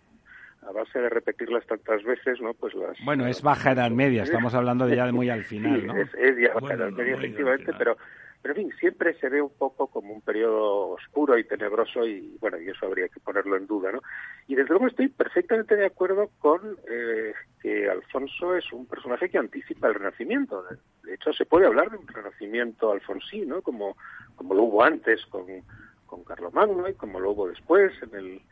a 0.66 0.72
base 0.72 0.98
de 0.98 1.08
repetirlas 1.10 1.66
tantas 1.66 2.02
veces, 2.02 2.40
¿no? 2.40 2.54
Pues 2.54 2.74
las... 2.74 2.96
Bueno, 3.04 3.26
es 3.26 3.42
baja 3.42 3.72
Edad 3.72 3.90
Media, 3.90 4.22
estamos 4.24 4.54
hablando 4.54 4.86
de 4.86 4.96
ya 4.96 5.06
de 5.06 5.12
muy 5.12 5.28
al 5.28 5.44
final, 5.44 5.86
¿no? 5.86 5.96
Es, 5.96 6.10
ya 6.38 6.54
baja 6.54 6.74
Edad 6.74 6.90
Media, 6.90 7.14
efectivamente, 7.14 7.72
pero 7.76 7.96
pero 8.42 8.54
en 8.54 8.62
fin, 8.62 8.78
siempre 8.80 9.14
se 9.20 9.28
ve 9.28 9.40
un 9.40 9.56
poco 9.56 9.86
como 9.86 10.12
un 10.12 10.20
periodo 10.20 10.90
oscuro 10.90 11.38
y 11.38 11.44
tenebroso 11.44 12.04
y 12.04 12.36
bueno, 12.40 12.60
y 12.60 12.68
eso 12.68 12.86
habría 12.86 13.08
que 13.08 13.20
ponerlo 13.20 13.56
en 13.56 13.68
duda, 13.68 13.92
¿no? 13.92 14.02
Y 14.48 14.56
desde 14.56 14.70
luego 14.70 14.88
estoy 14.88 15.08
perfectamente 15.08 15.76
de 15.76 15.86
acuerdo 15.86 16.28
con 16.40 16.76
eh, 16.90 17.32
que 17.60 17.88
Alfonso 17.88 18.56
es 18.56 18.72
un 18.72 18.86
personaje 18.86 19.30
que 19.30 19.38
anticipa 19.38 19.86
el 19.86 19.94
Renacimiento. 19.94 20.64
De 21.04 21.14
hecho, 21.14 21.32
se 21.32 21.46
puede 21.46 21.66
hablar 21.66 21.90
de 21.90 21.98
un 21.98 22.08
Renacimiento 22.08 22.90
alfonsino, 22.90 23.62
como, 23.62 23.96
como 24.34 24.54
lo 24.54 24.64
hubo 24.64 24.82
antes 24.82 25.24
con, 25.26 25.46
con 26.06 26.24
Carlomagno 26.24 26.88
y 26.88 26.94
como 26.94 27.20
lo 27.20 27.30
hubo 27.30 27.48
después 27.48 27.92
en 28.02 28.14
el, 28.18 28.42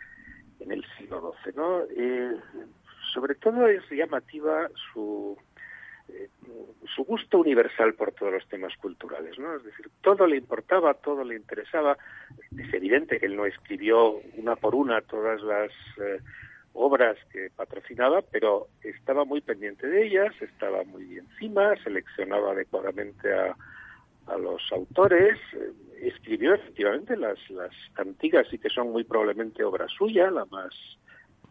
en 0.61 0.71
el 0.71 0.85
siglo 0.97 1.35
XII, 1.43 1.53
¿no? 1.57 1.81
Eh, 1.97 2.37
sobre 3.13 3.35
todo 3.35 3.67
es 3.67 3.83
llamativa 3.91 4.69
su 4.93 5.37
eh, 6.15 6.29
su 6.95 7.05
gusto 7.05 7.39
universal 7.39 7.95
por 7.95 8.13
todos 8.13 8.33
los 8.33 8.49
temas 8.49 8.77
culturales, 8.77 9.39
¿no? 9.39 9.55
Es 9.57 9.65
decir, 9.65 9.89
todo 10.01 10.27
le 10.27 10.37
importaba, 10.37 10.95
todo 10.95 11.25
le 11.25 11.37
interesaba. 11.37 11.97
Es 12.57 12.75
evidente 12.75 13.19
que 13.19 13.27
él 13.27 13.37
no 13.37 13.47
escribió 13.47 14.21
una 14.37 14.57
por 14.57 14.75
una 14.75 15.01
todas 15.03 15.41
las 15.43 15.71
eh, 15.99 16.21
obras 16.73 17.17
que 17.33 17.51
patrocinaba, 17.55 18.23
pero 18.23 18.69
estaba 18.83 19.25
muy 19.25 19.41
pendiente 19.41 19.87
de 19.87 20.07
ellas, 20.07 20.35
estaba 20.41 20.85
muy 20.85 21.19
encima, 21.19 21.75
seleccionaba 21.83 22.53
adecuadamente 22.53 23.33
a, 23.33 23.57
los 24.39 24.63
autores, 24.71 25.37
eh, 25.55 25.73
escribió 26.03 26.55
efectivamente 26.55 27.17
las, 27.17 27.39
las 27.51 27.73
cantigas 27.95 28.47
y 28.53 28.59
que 28.59 28.71
son 28.71 28.93
muy 28.93 29.03
probablemente 29.03 29.65
obra 29.65 29.89
suya, 29.89 30.31
la 30.31 30.45
más 30.45 30.73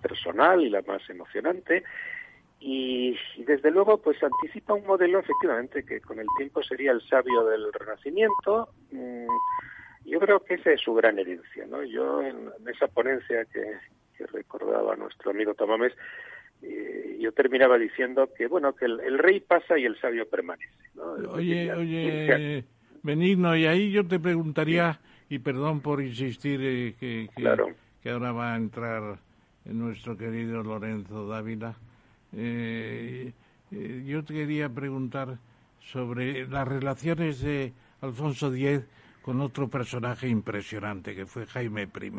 personal 0.02 0.61
y 0.61 0.69
la 0.69 0.81
más 0.84 1.02
emocionante, 1.10 1.84
y, 2.60 3.15
desde 3.45 3.72
luego 3.72 3.98
pues 4.02 4.18
anticipa 4.22 4.73
un 4.73 4.86
modelo 4.86 5.19
efectivamente 5.19 5.84
que 5.86 6.02
con 6.02 6.19
el 6.19 6.27
tiempo 6.38 6.61
sería 6.61 6.91
el 6.91 7.02
sabio 7.07 7.45
del 7.45 7.72
Renacimiento 7.72 8.69
mm, 8.91 9.27
Yo 10.06 10.19
creo 10.19 10.44
que 10.44 10.56
esa 10.56 10.72
es 10.72 10.81
su 10.81 10.94
gran 10.94 11.18
herencia, 11.19 11.65
¿no? 11.68 11.84
Yo 11.84 12.22
en, 12.22 12.49
esa 12.68 12.88
ponencia 12.88 13.45
que, 13.45 13.77
recordaba 14.34 14.98
nuestro 14.98 15.31
amigo 15.31 15.53
Tomamés, 15.53 15.94
eh, 16.61 17.18
yo 17.22 17.31
terminaba 17.31 17.77
diciendo 17.77 18.27
que, 18.38 18.48
bueno, 18.48 18.73
que 18.73 18.84
el, 18.84 19.18
rey 19.18 19.40
pasa 19.40 19.80
y 19.80 19.86
el 19.86 19.98
sabio 20.02 20.27
permanece, 20.27 20.73
¿no? 20.95 21.14
Oye, 21.31 21.72
oye, 21.72 22.65
Benigno, 23.02 23.56
y 23.56 23.65
ahí 23.65 23.91
yo 23.91 24.06
te 24.06 24.19
preguntaría, 24.19 24.99
y 25.30 25.40
perdón 25.40 25.80
por 25.80 26.02
insistir 26.02 26.60
eh, 26.61 26.95
que, 26.99 27.30
que, 28.03 28.10
ahora 28.10 28.34
va 28.34 28.53
a 28.53 28.57
entrar 28.57 29.19
nuestro 29.64 30.18
querido 30.18 30.64
Lorenzo 30.64 31.27
Dávila, 31.27 31.77
eh, 32.34 33.34
eh, 33.72 34.04
yo 34.06 34.24
te 34.24 34.34
quería 34.34 34.70
preguntar 34.70 35.38
sobre 35.80 36.48
las 36.48 36.68
relaciones 36.68 37.42
de 37.42 37.74
Alfonso 38.02 38.54
X 38.54 38.82
con 39.22 39.42
otro 39.42 39.70
personaje 39.70 40.28
impresionante 40.28 41.16
que 41.16 41.26
fue 41.26 41.46
Jaime 41.46 41.84
I, 41.84 42.12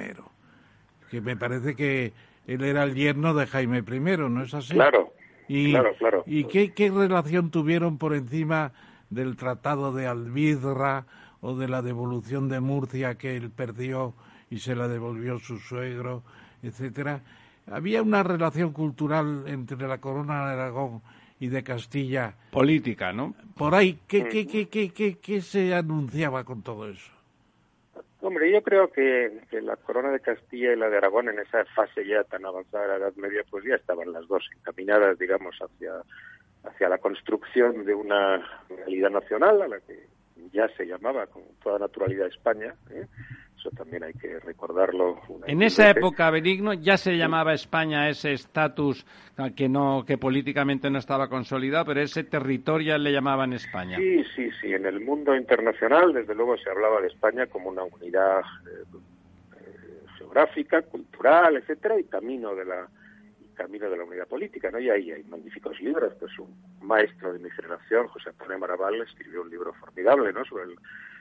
que 1.10 1.20
me 1.20 1.36
parece 1.36 1.74
que 1.74 2.12
él 2.46 2.62
era 2.62 2.84
el 2.84 2.94
yerno 2.94 3.34
de 3.34 3.46
Jaime 3.46 3.78
I, 3.78 4.00
¿no 4.28 4.42
es 4.42 4.54
así? 4.54 4.74
Claro, 4.74 5.12
y, 5.48 5.72
claro, 5.72 5.94
claro. 5.98 6.24
¿Y 6.26 6.44
qué, 6.44 6.72
qué 6.72 6.90
relación 6.90 7.50
tuvieron 7.50 7.98
por 7.98 8.14
encima 8.14 8.72
del 9.10 9.36
Tratado 9.36 9.92
de 9.92 10.06
Albidra 10.06 11.06
o 11.40 11.56
de 11.56 11.68
la 11.68 11.82
devolución 11.82 12.48
de 12.48 12.60
Murcia 12.60 13.16
que 13.16 13.36
él 13.36 13.50
perdió 13.50 14.14
y 14.50 14.58
se 14.58 14.76
la 14.76 14.88
devolvió 14.88 15.38
su 15.38 15.58
suegro, 15.58 16.22
etcétera? 16.62 17.22
Había 17.70 18.02
una 18.02 18.22
relación 18.22 18.72
cultural 18.72 19.44
entre 19.46 19.86
la 19.86 19.98
corona 19.98 20.46
de 20.46 20.52
Aragón 20.54 21.02
y 21.38 21.48
de 21.48 21.62
Castilla. 21.62 22.34
Política, 22.50 23.12
¿no? 23.12 23.34
Por 23.56 23.74
ahí, 23.74 23.98
¿qué, 24.06 24.28
qué, 24.28 24.46
qué, 24.46 24.68
qué, 24.68 25.18
qué, 25.18 25.40
se 25.40 25.74
anunciaba 25.74 26.44
con 26.44 26.62
todo 26.62 26.88
eso? 26.88 27.12
Hombre, 28.20 28.52
yo 28.52 28.62
creo 28.62 28.92
que, 28.92 29.40
la 29.62 29.76
corona 29.76 30.10
de 30.10 30.20
Castilla 30.20 30.72
y 30.72 30.76
la 30.76 30.90
de 30.90 30.98
Aragón 30.98 31.30
en 31.30 31.38
esa 31.38 31.64
fase 31.76 32.06
ya 32.06 32.22
tan 32.24 32.44
avanzada 32.44 32.82
de 32.82 32.88
la 32.88 32.96
Edad 32.96 33.14
Media, 33.16 33.42
pues 33.50 33.64
ya 33.64 33.76
estaban 33.76 34.12
las 34.12 34.28
dos 34.28 34.44
encaminadas, 34.58 35.18
digamos, 35.18 35.56
hacia, 35.58 35.92
hacia 36.64 36.88
la 36.88 36.98
construcción 36.98 37.86
de 37.86 37.94
una 37.94 38.44
realidad 38.68 39.10
nacional 39.10 39.62
a 39.62 39.68
la 39.68 39.80
que 39.80 40.06
ya 40.52 40.68
se 40.76 40.84
llamaba 40.84 41.26
con 41.28 41.42
toda 41.62 41.78
naturalidad 41.78 42.26
España. 42.26 42.74
¿eh? 42.90 43.06
Eso 43.60 43.70
también 43.72 44.02
hay 44.02 44.14
que 44.14 44.40
recordarlo. 44.40 45.20
En 45.46 45.60
esa 45.62 45.90
época, 45.90 46.30
Benigno, 46.30 46.72
ya 46.72 46.96
se 46.96 47.18
llamaba 47.18 47.52
España 47.52 48.08
ese 48.08 48.32
estatus 48.32 49.04
que 49.54 49.68
no 49.68 50.02
que 50.06 50.16
políticamente 50.16 50.88
no 50.88 50.98
estaba 50.98 51.28
consolidado, 51.28 51.84
pero 51.84 52.00
ese 52.00 52.24
territorio 52.24 52.96
le 52.96 53.12
llamaban 53.12 53.52
España. 53.52 53.98
Sí, 53.98 54.24
sí, 54.34 54.48
sí. 54.62 54.72
En 54.72 54.86
el 54.86 55.00
mundo 55.00 55.36
internacional, 55.36 56.14
desde 56.14 56.34
luego, 56.34 56.56
se 56.56 56.70
hablaba 56.70 57.02
de 57.02 57.08
España 57.08 57.46
como 57.48 57.68
una 57.68 57.82
unidad 57.84 58.40
eh, 58.66 58.98
eh, 59.56 60.06
geográfica, 60.16 60.80
cultural, 60.80 61.56
etcétera, 61.56 62.00
y 62.00 62.04
camino 62.04 62.54
de 62.54 62.64
la 62.64 62.88
camino 63.54 63.90
de 63.90 63.96
la 63.98 64.04
unidad 64.04 64.26
política, 64.26 64.70
¿no? 64.70 64.78
Y 64.78 64.88
ahí 64.88 65.12
hay 65.12 65.22
magníficos 65.24 65.78
libros, 65.82 66.14
pues 66.18 66.32
un 66.38 66.48
maestro 66.80 67.30
de 67.34 67.40
mi 67.40 67.50
generación, 67.50 68.08
José 68.08 68.30
Antonio 68.30 68.58
Maraval, 68.58 69.02
escribió 69.02 69.42
un 69.42 69.50
libro 69.50 69.74
formidable, 69.74 70.32
¿no? 70.32 70.46
Sobre 70.46 70.64
el 70.64 70.78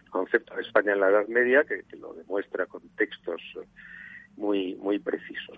concepto 0.09 0.55
de 0.55 0.61
España 0.61 0.93
en 0.93 0.99
la 0.99 1.09
Edad 1.09 1.27
Media, 1.27 1.63
que, 1.63 1.83
lo 1.97 2.13
demuestra 2.13 2.65
con 2.65 2.81
textos 2.97 3.41
muy, 4.37 4.75
muy 4.75 4.99
precisos. 4.99 5.57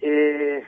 Eh, 0.00 0.64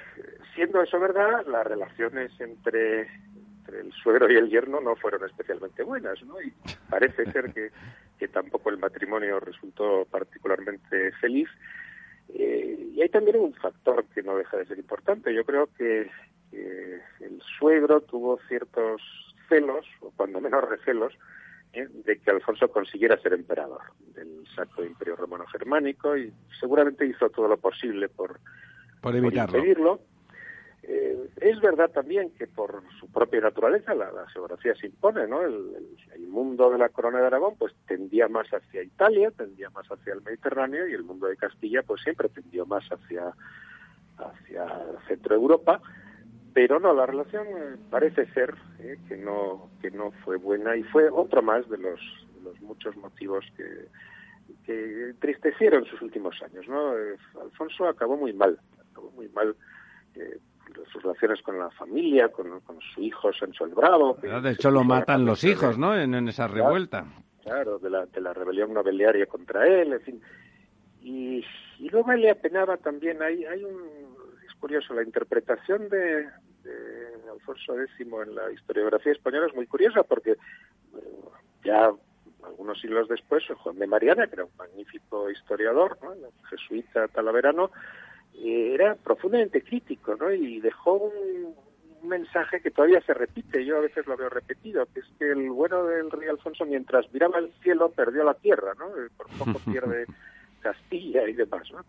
siendo 0.54 0.82
eso 0.82 0.98
verdad, 0.98 1.46
las 1.46 1.66
relaciones 1.66 2.32
entre, 2.40 3.02
el 3.02 3.92
suegro 4.02 4.30
y 4.30 4.36
el 4.36 4.50
yerno 4.50 4.80
no 4.80 4.96
fueron 4.96 5.24
especialmente 5.24 5.82
buenas, 5.82 6.20
¿no? 6.24 6.40
y 6.42 6.52
parece 6.88 7.30
ser 7.30 7.52
que, 7.52 7.70
que 8.18 8.28
tampoco 8.28 8.70
el 8.70 8.78
matrimonio 8.78 9.40
resultó 9.40 10.04
particularmente 10.10 11.12
feliz. 11.20 11.48
Eh, 12.28 12.90
y 12.94 13.02
hay 13.02 13.08
también 13.08 13.36
un 13.36 13.54
factor 13.54 14.04
que 14.14 14.22
no 14.22 14.36
deja 14.36 14.56
de 14.56 14.66
ser 14.66 14.78
importante. 14.78 15.34
Yo 15.34 15.44
creo 15.44 15.68
que, 15.76 16.10
que 16.50 17.00
el 17.20 17.40
suegro 17.58 18.00
tuvo 18.02 18.38
ciertos 18.48 19.02
celos, 19.48 19.86
o 20.00 20.12
cuando 20.12 20.40
menos 20.40 20.68
recelos, 20.68 21.12
¿eh? 21.72 21.86
de 22.04 22.18
que 22.18 22.30
Alfonso 22.30 22.68
consiguiera 22.68 23.20
ser 23.20 23.32
emperador 23.32 23.82
del 24.14 24.46
Sacro 24.54 24.84
Imperio 24.84 25.16
Romano 25.16 25.46
Germánico 25.46 26.16
y 26.16 26.32
seguramente 26.58 27.06
hizo 27.06 27.30
todo 27.30 27.48
lo 27.48 27.56
posible 27.56 28.08
por, 28.08 28.40
por, 29.00 29.14
impedirlo. 29.14 30.00
Eh, 30.82 31.28
es 31.40 31.60
verdad 31.60 31.90
también 31.90 32.30
que 32.30 32.46
por 32.46 32.82
su 32.98 33.10
propia 33.12 33.40
naturaleza 33.40 33.94
la, 33.94 34.26
geografía 34.32 34.74
se 34.74 34.86
impone, 34.86 35.26
¿no? 35.26 35.42
El, 35.42 35.86
mundo 36.28 36.70
de 36.70 36.78
la 36.78 36.88
corona 36.90 37.18
de 37.18 37.26
Aragón 37.26 37.56
pues 37.58 37.74
tendía 37.88 38.28
más 38.28 38.46
hacia 38.50 38.84
Italia, 38.84 39.32
tendía 39.32 39.68
más 39.70 39.84
hacia 39.90 40.12
el 40.12 40.22
Mediterráneo 40.22 40.86
y 40.88 40.94
el 40.94 41.02
mundo 41.02 41.26
de 41.26 41.36
Castilla 41.36 41.82
pues 41.82 42.02
siempre 42.02 42.28
tendió 42.28 42.66
más 42.66 42.84
hacia 42.88 43.34
hacia 44.16 44.68
Centro 45.08 45.34
Europa 45.34 45.82
pero 46.52 46.80
no 46.80 46.92
la 46.94 47.06
relación 47.06 47.46
eh, 47.48 47.76
parece 47.90 48.26
ser 48.32 48.54
eh, 48.80 48.98
que 49.08 49.16
no 49.16 49.70
que 49.80 49.90
no 49.90 50.10
fue 50.24 50.36
buena 50.36 50.76
y 50.76 50.82
fue 50.84 51.08
otro 51.10 51.42
más 51.42 51.68
de 51.68 51.78
los, 51.78 52.00
los 52.42 52.60
muchos 52.60 52.96
motivos 52.96 53.44
que, 53.56 53.86
que 54.64 55.10
entristecieron 55.10 55.84
sus 55.84 56.00
últimos 56.02 56.40
años 56.42 56.66
no 56.68 56.96
eh, 56.96 57.16
Alfonso 57.40 57.86
acabó 57.86 58.16
muy 58.16 58.32
mal 58.32 58.58
acabó 58.90 59.10
muy 59.12 59.28
mal 59.28 59.54
sus 60.92 61.02
relaciones 61.02 61.40
con 61.42 61.58
la 61.58 61.70
familia 61.70 62.28
con, 62.28 62.60
con 62.60 62.78
su 62.80 63.02
hijo 63.02 63.32
Sancho 63.32 63.64
el 63.64 63.74
Bravo 63.74 64.18
de 64.22 64.50
hecho 64.50 64.70
lo 64.70 64.84
matan 64.84 65.24
los 65.24 65.44
hijos 65.44 65.78
no 65.78 65.96
en, 65.98 66.28
esa 66.28 66.48
revuelta. 66.48 67.04
claro 67.42 67.78
de 67.78 67.90
la 67.90 68.06
de 68.06 68.20
la 68.20 68.32
rebelión 68.32 68.72
nobiliaria 68.74 69.26
contra 69.26 69.66
él 69.66 69.92
en 69.92 70.00
fin. 70.00 70.22
Y, 71.02 71.42
y 71.78 71.88
luego 71.88 72.12
le 72.12 72.30
apenaba 72.30 72.76
también 72.76 73.22
hay 73.22 73.44
hay 73.46 73.64
un 73.64 74.09
curioso. 74.60 74.94
La 74.94 75.02
interpretación 75.02 75.88
de, 75.88 76.28
Alfonso 77.32 77.80
X 77.80 77.94
en 78.00 78.34
la 78.34 78.52
historiografía 78.52 79.12
española 79.12 79.46
es 79.46 79.54
muy 79.54 79.66
curiosa 79.66 80.02
porque 80.02 80.36
ya 81.64 81.90
algunos 82.44 82.80
siglos 82.80 83.08
después, 83.08 83.44
Juan 83.58 83.78
de 83.78 83.86
Mariana, 83.86 84.26
que 84.26 84.34
era 84.34 84.44
un 84.44 84.56
magnífico 84.56 85.30
historiador, 85.30 85.98
¿no? 86.02 86.12
jesuita 86.48 87.08
talaverano, 87.08 87.70
eh, 88.34 88.72
era 88.74 88.94
profundamente 88.94 89.62
crítico 89.62 90.16
¿no? 90.16 90.30
y 90.32 90.60
dejó 90.60 90.94
un, 90.94 91.70
mensaje 92.02 92.62
que 92.62 92.70
todavía 92.70 93.02
se 93.02 93.12
repite, 93.12 93.62
yo 93.62 93.76
a 93.76 93.80
veces 93.80 94.06
lo 94.06 94.16
veo 94.16 94.30
repetido, 94.30 94.86
que 94.86 95.00
es 95.00 95.06
que 95.18 95.32
el 95.32 95.50
bueno 95.50 95.84
del 95.84 96.10
rey 96.10 96.30
Alfonso 96.30 96.64
mientras 96.64 97.12
miraba 97.12 97.36
al 97.36 97.52
cielo 97.62 97.90
perdió 97.90 98.24
la 98.24 98.32
tierra, 98.32 98.72
¿no? 98.78 98.86
por 99.18 99.26
poco 99.36 99.60
pierde 99.70 100.06
Castilla 100.60 101.28
y 101.28 101.34
demás. 101.34 101.70
¿no? 101.72 101.84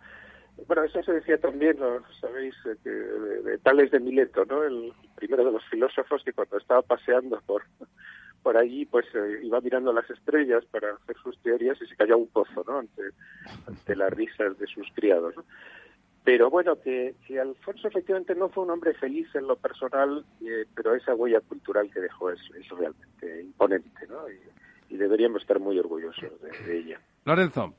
Bueno, 0.68 0.84
eso 0.84 1.02
se 1.04 1.14
decía 1.14 1.38
también, 1.38 1.78
¿no? 1.80 2.02
sabéis, 2.20 2.56
eh, 2.66 2.90
de, 2.90 3.58
Tales 3.60 3.92
de 3.92 4.00
Mileto, 4.00 4.46
¿no? 4.46 4.64
El 4.64 4.94
primero 5.16 5.44
de 5.46 5.52
los 5.52 5.64
filósofos 5.70 6.24
que 6.24 6.34
cuando 6.34 6.58
estaba 6.58 6.82
paseando 6.82 7.42
por 7.46 7.64
por 8.42 8.58
allí, 8.58 8.86
pues 8.86 9.06
eh, 9.14 9.40
iba 9.44 9.62
mirando 9.62 9.94
las 9.94 10.10
estrellas 10.10 10.66
para 10.72 10.94
hacer 10.94 11.16
sus 11.24 11.38
teorías 11.40 11.80
y 11.82 11.86
se 11.86 11.96
cayó 11.96 12.18
un 12.18 12.28
pozo, 12.28 12.64
¿no? 12.68 12.80
Ante, 12.80 13.96
las 13.96 14.12
risas 14.12 14.58
de 14.58 14.68
sus 14.68 14.88
criados. 14.94 15.36
Pero 16.24 16.50
bueno, 16.50 16.80
que, 16.80 17.16
que, 17.28 17.40
Alfonso 17.40 17.88
efectivamente 17.88 18.36
no 18.36 18.50
fue 18.50 18.64
un 18.64 18.72
hombre 18.72 18.94
feliz 18.94 19.28
en 19.36 19.48
lo 19.48 19.56
personal, 19.56 20.24
eh, 20.42 20.66
pero 20.76 20.96
esa 20.96 21.16
huella 21.16 21.42
cultural 21.42 21.90
que 21.92 22.00
dejó 22.00 22.32
es, 22.32 22.40
realmente 22.70 23.42
imponente, 23.44 24.08
¿no? 24.08 24.30
Y, 24.30 24.40
deberíamos 24.92 25.42
estar 25.42 25.58
muy 25.58 25.80
orgullosos 25.80 26.30
de, 26.42 26.78
ella. 26.78 27.00
Lorenzo. 27.26 27.74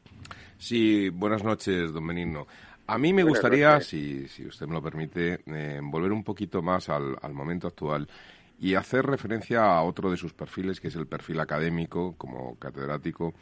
Sí, 0.63 1.09
buenas 1.09 1.43
noches, 1.43 1.93
don 1.93 2.07
Benigno. 2.07 2.47
A 2.87 2.97
mí 2.97 3.13
me 3.13 3.25
gustaría, 3.25 3.81
si, 3.81 4.29
si, 4.29 4.47
usted 4.47 4.65
me 4.69 4.75
lo 4.75 4.81
permite, 4.81 5.41
eh, 5.45 5.81
volver 5.83 6.13
un 6.13 6.23
poquito 6.23 6.63
más 6.63 6.89
al, 6.89 7.17
al, 7.21 7.35
momento 7.35 7.67
actual 7.67 8.07
y 8.61 8.77
hacer 8.77 9.05
referencia 9.05 9.65
a 9.65 9.83
otro 9.83 10.09
de 10.09 10.17
sus 10.17 10.33
perfiles, 10.33 10.81
que 10.81 10.87
es 10.87 10.95
el 10.95 11.09
perfil 11.09 11.41
académico 11.41 12.15
como 12.17 12.55
catedrático 12.61 13.35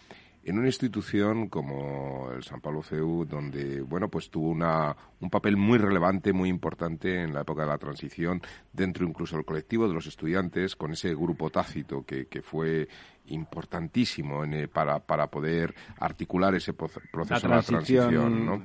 en 0.42 0.58
una 0.58 0.68
institución 0.68 1.48
como 1.48 2.30
el 2.34 2.42
San 2.42 2.60
Pablo 2.60 2.82
CEU, 2.82 3.26
donde 3.26 3.82
bueno, 3.82 4.08
pues 4.08 4.30
tuvo 4.30 4.48
una, 4.48 4.96
un 5.20 5.28
papel 5.28 5.56
muy 5.56 5.78
relevante, 5.78 6.32
muy 6.32 6.48
importante 6.48 7.22
en 7.22 7.34
la 7.34 7.42
época 7.42 7.62
de 7.62 7.68
la 7.68 7.78
transición, 7.78 8.40
dentro 8.72 9.06
incluso 9.06 9.36
del 9.36 9.44
colectivo 9.44 9.86
de 9.86 9.94
los 9.94 10.06
estudiantes, 10.06 10.76
con 10.76 10.92
ese 10.92 11.14
grupo 11.14 11.50
tácito 11.50 12.04
que, 12.04 12.26
que 12.26 12.42
fue 12.42 12.88
importantísimo 13.26 14.44
en, 14.44 14.54
eh, 14.54 14.68
para, 14.68 14.98
para 14.98 15.28
poder 15.28 15.74
articular 15.98 16.54
ese 16.54 16.72
proceso 16.72 17.46
de 17.46 17.54
la 17.54 17.62
transición. 17.62 18.46
¿no? 18.46 18.62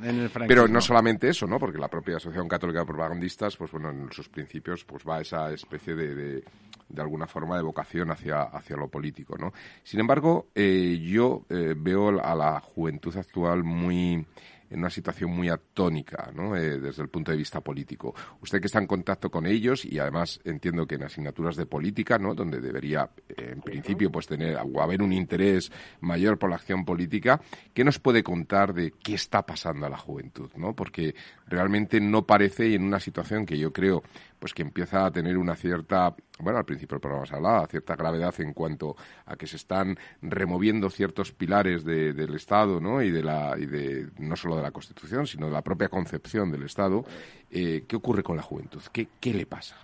Pero 0.48 0.68
no 0.68 0.82
solamente 0.82 1.30
eso, 1.30 1.46
¿no? 1.46 1.60
porque 1.60 1.78
la 1.78 1.88
propia 1.88 2.18
Asociación 2.18 2.48
Católica 2.48 2.80
de 2.80 2.86
Propagandistas, 2.86 3.56
pues 3.58 3.72
bueno, 3.72 3.92
en 3.92 4.12
sus 4.12 4.30
principios 4.30 4.84
pues 4.86 5.04
va 5.08 5.18
a 5.18 5.22
esa 5.22 5.52
especie 5.52 5.96
de, 5.96 6.16
de, 6.16 6.44
de 6.90 7.02
alguna 7.02 7.28
forma 7.28 7.58
de 7.58 7.64
vocación 7.64 8.12
hacia, 8.12 8.44
hacia 8.44 8.76
lo 8.76 8.88
político. 8.88 9.38
¿no? 9.38 9.54
Sin 9.84 10.00
embargo, 10.00 10.48
eh, 10.56 11.00
yo 11.04 11.46
eh, 11.50 11.74
veo 11.78 12.22
a 12.22 12.36
la 12.36 12.60
juventud 12.60 13.16
actual 13.18 13.64
muy 13.64 14.26
en 14.70 14.80
una 14.80 14.90
situación 14.90 15.32
muy 15.32 15.50
atónica, 15.50 16.32
¿no? 16.34 16.56
Eh, 16.56 16.80
desde 16.80 17.04
el 17.04 17.10
punto 17.10 17.32
de 17.32 17.38
vista 17.38 17.62
político. 17.62 18.16
Usted 18.42 18.60
que 18.60 18.68
está 18.68 18.80
en 18.80 18.88
contacto 18.88 19.30
con 19.30 19.46
ellos 19.46 19.86
y 19.86 20.00
además 20.00 20.40
entiendo 20.44 20.88
que 20.88 20.96
en 20.96 21.04
asignaturas 21.04 21.56
de 21.56 21.66
política, 21.66 22.18
¿no? 22.18 22.34
Donde 22.34 22.60
debería, 22.60 23.10
en 23.30 23.62
principio, 23.62 24.12
pues 24.12 24.28
tener 24.28 24.58
o 24.58 24.82
haber 24.82 25.02
un 25.02 25.14
interés 25.14 25.72
mayor 26.02 26.38
por 26.38 26.50
la 26.50 26.56
acción 26.56 26.84
política, 26.84 27.40
¿qué 27.74 27.84
nos 27.84 28.00
puede 28.00 28.24
contar 28.24 28.74
de 28.74 28.92
qué 28.92 29.14
está 29.14 29.46
pasando 29.46 29.86
a 29.86 29.90
la 29.90 29.98
juventud, 29.98 30.50
¿no? 30.56 30.76
Porque 30.76 31.16
realmente 31.48 32.00
no 32.00 32.26
parece 32.26 32.68
y 32.68 32.76
en 32.76 32.84
una 32.84 33.00
situación 33.00 33.46
que 33.46 33.58
yo 33.58 33.72
creo 33.72 34.04
pues 34.40 34.54
que 34.54 34.62
empieza 34.62 35.06
a 35.06 35.12
tener 35.12 35.38
una 35.38 35.56
cierta, 35.56 36.16
bueno, 36.40 36.60
al 36.60 36.66
principio 36.66 36.96
del 36.96 37.02
programa 37.02 37.26
se 37.26 37.36
hablaba, 37.36 37.68
cierta 37.68 37.96
gravedad 37.96 38.34
en 38.40 38.54
cuanto 38.54 38.96
a 39.26 39.36
que 39.36 39.48
se 39.48 39.56
están 39.56 39.98
removiendo 40.22 40.90
ciertos 40.90 41.32
pilares 41.32 41.86
del 41.86 42.36
Estado, 42.36 42.82
¿no? 42.82 43.02
Y 43.02 43.10
de 43.10 43.24
la, 43.24 43.56
y 43.58 43.66
de, 43.66 44.08
no 44.20 44.36
solo 44.36 44.58
de 44.58 44.62
la 44.62 44.72
Constitución, 44.72 45.28
sino 45.28 45.48
de 45.48 45.54
la 45.54 45.62
propia 45.62 45.88
concepción 45.88 46.52
del 46.52 46.64
Estado. 46.64 47.06
Eh, 47.50 47.86
¿Qué 47.88 47.96
ocurre 47.96 48.24
con 48.24 48.36
la 48.36 48.44
juventud? 48.44 48.82
¿Qué, 48.92 49.08
qué 49.20 49.34
le 49.34 49.46
pasa? 49.46 49.78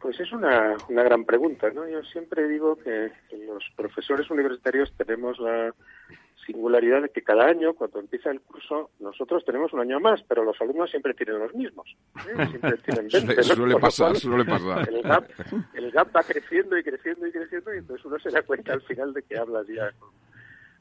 Pues 0.00 0.18
es 0.18 0.32
una, 0.32 0.76
una 0.88 1.02
gran 1.04 1.24
pregunta, 1.24 1.70
¿no? 1.70 1.86
Yo 1.86 2.02
siempre 2.04 2.48
digo 2.48 2.76
que 2.76 3.12
los 3.46 3.62
profesores 3.76 4.30
universitarios 4.30 4.92
tenemos 4.96 5.38
la 5.38 5.72
singularidad 6.46 7.02
de 7.02 7.08
que 7.08 7.22
cada 7.22 7.46
año, 7.46 7.74
cuando 7.74 8.00
empieza 8.00 8.30
el 8.30 8.40
curso, 8.40 8.90
nosotros 9.00 9.44
tenemos 9.44 9.72
un 9.72 9.80
año 9.80 10.00
más, 10.00 10.22
pero 10.28 10.44
los 10.44 10.60
alumnos 10.60 10.90
siempre 10.90 11.14
tienen 11.14 11.38
los 11.38 11.54
mismos. 11.54 11.96
¿eh? 12.16 12.46
Siempre 12.50 12.76
tienen 12.78 13.08
20, 13.08 13.42
suele, 13.42 13.78
pasar, 13.78 14.16
suele 14.16 14.44
pasar. 14.44 14.88
El 14.88 15.02
gap, 15.02 15.24
el 15.74 15.90
gap 15.90 16.14
va 16.14 16.22
creciendo 16.22 16.76
y 16.76 16.82
creciendo 16.82 17.26
y 17.26 17.32
creciendo 17.32 17.74
y 17.74 17.78
entonces 17.78 18.04
uno 18.04 18.18
se 18.18 18.30
da 18.30 18.42
cuenta 18.42 18.72
al 18.72 18.82
final 18.82 19.12
de 19.12 19.22
que 19.22 19.38
hablas 19.38 19.66
ya 19.68 19.92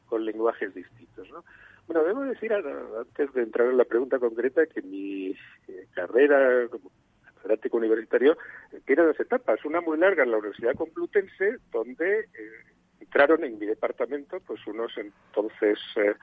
con, 0.07 0.25
lenguajes 0.25 0.73
distintos. 0.73 1.29
¿no? 1.29 1.43
Bueno, 1.87 2.03
debo 2.03 2.21
decir, 2.21 2.51
antes 2.53 3.33
de 3.33 3.43
entrar 3.43 3.67
en 3.69 3.77
la 3.77 3.85
pregunta 3.85 4.19
concreta, 4.19 4.65
que 4.65 4.81
mi 4.81 5.31
eh, 5.67 5.87
carrera 5.93 6.67
como 6.69 6.91
catedrático 7.23 7.77
universitario 7.77 8.37
tiene 8.85 9.03
dos 9.03 9.19
etapas. 9.19 9.63
Una 9.65 9.81
muy 9.81 9.97
larga 9.97 10.23
en 10.23 10.31
la 10.31 10.37
Universidad 10.37 10.75
Complutense, 10.75 11.57
donde... 11.71 12.21
Eh, 12.21 12.71
entraron 13.01 13.43
en 13.43 13.59
mi 13.59 13.65
departamento 13.65 14.39
pues 14.45 14.65
unos 14.67 14.91
entonces 14.97 15.79
eh, 15.97 16.13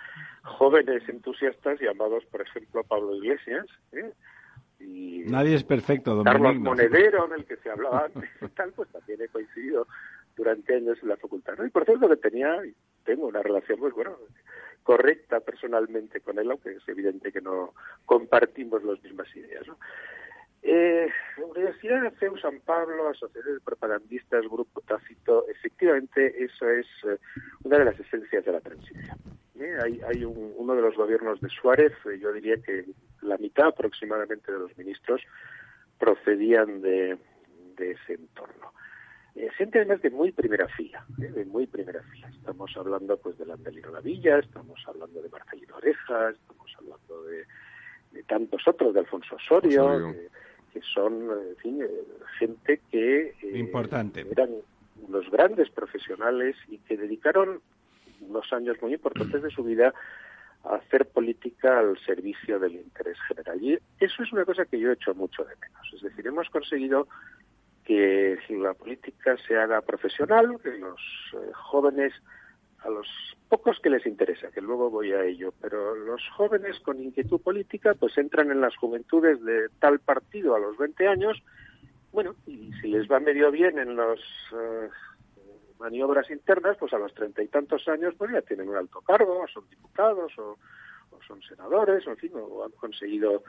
jóvenes 0.42 1.02
entusiastas 1.08 1.80
llamados, 1.80 2.24
por 2.26 2.40
ejemplo, 2.40 2.82
Pablo 2.84 3.14
Iglesias, 3.16 3.66
¿eh? 3.92 4.12
y 4.80 5.24
Nadie 5.26 5.56
es 5.56 5.64
perfecto, 5.64 6.14
don 6.14 6.24
Carlos 6.24 6.56
Monedero, 6.56 7.26
en 7.26 7.32
el 7.32 7.44
que 7.44 7.56
se 7.56 7.70
hablaba 7.70 8.04
antes 8.06 8.30
y 8.40 8.48
tal, 8.48 8.72
pues 8.72 8.88
también 8.90 9.20
he 9.20 9.28
coincidido 9.28 9.86
durante 10.36 10.76
años 10.76 10.98
en 11.02 11.08
la 11.08 11.16
facultad. 11.16 11.54
Y 11.66 11.70
por 11.70 11.84
cierto 11.84 12.08
que 12.08 12.16
tenía, 12.16 12.62
tengo 13.04 13.26
una 13.26 13.42
relación, 13.42 13.80
pues 13.80 13.92
bueno, 13.92 14.16
correcta 14.84 15.40
personalmente 15.40 16.20
con 16.20 16.38
él, 16.38 16.50
aunque 16.50 16.72
es 16.72 16.88
evidente 16.88 17.32
que 17.32 17.40
no 17.40 17.74
compartimos 18.06 18.84
las 18.84 19.02
mismas 19.02 19.28
ideas. 19.34 19.66
¿no? 19.66 19.76
Eh, 20.62 21.08
Universidad 21.38 22.02
de 22.02 22.10
CEU 22.18 22.36
San 22.36 22.60
Pablo, 22.60 23.08
Asociación 23.08 23.54
de 23.54 23.60
Propagandistas, 23.60 24.44
Grupo 24.44 24.80
Tácito, 24.80 25.46
efectivamente 25.48 26.44
eso 26.44 26.68
es 26.68 26.86
eh, 27.04 27.18
una 27.62 27.78
de 27.78 27.84
las 27.84 28.00
esencias 28.00 28.44
de 28.44 28.52
la 28.52 28.60
transición. 28.60 29.16
¿eh? 29.60 29.78
Hay, 29.82 30.00
hay 30.06 30.24
uno 30.24 30.74
de 30.74 30.82
los 30.82 30.96
gobiernos 30.96 31.40
de 31.40 31.48
Suárez, 31.48 31.92
eh, 32.06 32.18
yo 32.18 32.32
diría 32.32 32.56
que 32.56 32.86
la 33.22 33.36
mitad 33.38 33.68
aproximadamente 33.68 34.50
de 34.50 34.58
los 34.58 34.76
ministros 34.76 35.22
procedían 35.98 36.80
de, 36.82 37.16
de 37.76 37.90
ese 37.92 38.14
entorno. 38.14 38.72
Gente 39.56 39.78
además 39.78 40.02
de 40.02 40.10
muy 40.10 40.32
primera 40.32 40.66
fila, 40.66 41.04
de 41.16 41.44
muy 41.44 41.68
primera 41.68 42.02
fila. 42.02 42.28
Estamos 42.28 42.76
hablando 42.76 43.16
pues 43.18 43.38
de 43.38 43.52
Andelino 43.52 43.92
Lavilla, 43.92 44.40
estamos 44.40 44.82
hablando 44.84 45.22
de 45.22 45.28
Marcelino 45.28 45.76
Oreja, 45.76 46.30
estamos 46.30 46.74
hablando 46.76 47.22
de, 47.22 47.44
de 48.10 48.22
tantos 48.24 48.66
otros, 48.66 48.94
de 48.94 49.00
Alfonso 49.00 49.36
Osorio, 49.36 50.12
que 50.72 50.80
son, 50.82 51.30
en 51.30 51.56
fin, 51.56 51.82
eh, 51.82 51.88
gente 52.38 52.80
que 52.90 53.34
eh, 53.42 53.72
eran 54.30 54.50
unos 55.06 55.30
grandes 55.30 55.70
profesionales 55.70 56.56
y 56.68 56.78
que 56.78 56.96
dedicaron 56.96 57.60
unos 58.20 58.52
años 58.52 58.76
muy 58.82 58.94
importantes 58.94 59.42
de 59.42 59.50
su 59.50 59.62
vida 59.62 59.94
a 60.64 60.76
hacer 60.76 61.06
política 61.06 61.78
al 61.78 61.98
servicio 62.04 62.58
del 62.58 62.74
interés 62.74 63.16
general. 63.28 63.62
Y 63.62 63.78
eso 64.00 64.22
es 64.22 64.32
una 64.32 64.44
cosa 64.44 64.64
que 64.64 64.78
yo 64.78 64.90
he 64.90 64.94
hecho 64.94 65.14
mucho 65.14 65.44
de 65.44 65.54
menos. 65.56 65.94
Es 65.94 66.02
decir, 66.02 66.26
hemos 66.26 66.48
conseguido 66.50 67.06
que 67.84 68.38
la 68.50 68.74
política 68.74 69.36
se 69.46 69.56
haga 69.56 69.80
profesional, 69.80 70.58
que 70.62 70.76
los 70.76 71.00
eh, 71.32 71.52
jóvenes 71.54 72.12
a 72.84 72.90
los 72.90 73.06
pocos 73.48 73.78
que 73.80 73.90
les 73.90 74.06
interesa, 74.06 74.50
que 74.50 74.60
luego 74.60 74.90
voy 74.90 75.12
a 75.12 75.24
ello, 75.24 75.52
pero 75.60 75.94
los 75.94 76.22
jóvenes 76.36 76.78
con 76.80 77.02
inquietud 77.02 77.40
política 77.40 77.94
pues 77.94 78.16
entran 78.18 78.50
en 78.50 78.60
las 78.60 78.76
juventudes 78.76 79.42
de 79.44 79.68
tal 79.80 80.00
partido 80.00 80.54
a 80.54 80.60
los 80.60 80.76
20 80.76 81.08
años, 81.08 81.42
bueno, 82.12 82.34
y 82.46 82.70
si 82.80 82.88
les 82.88 83.10
va 83.10 83.20
medio 83.20 83.50
bien 83.50 83.78
en 83.78 83.96
las 83.96 84.18
eh, 84.52 84.88
maniobras 85.78 86.30
internas, 86.30 86.76
pues 86.78 86.92
a 86.92 86.98
los 86.98 87.14
treinta 87.14 87.42
y 87.42 87.48
tantos 87.48 87.86
años 87.88 88.14
pues 88.16 88.32
ya 88.32 88.42
tienen 88.42 88.68
un 88.68 88.76
alto 88.76 89.00
cargo, 89.00 89.46
son 89.52 89.68
diputados 89.68 90.32
o, 90.38 90.58
o 91.10 91.22
son 91.22 91.40
senadores, 91.42 92.06
o 92.06 92.10
en 92.10 92.16
fin, 92.16 92.32
o 92.34 92.64
han 92.64 92.72
conseguido 92.72 93.42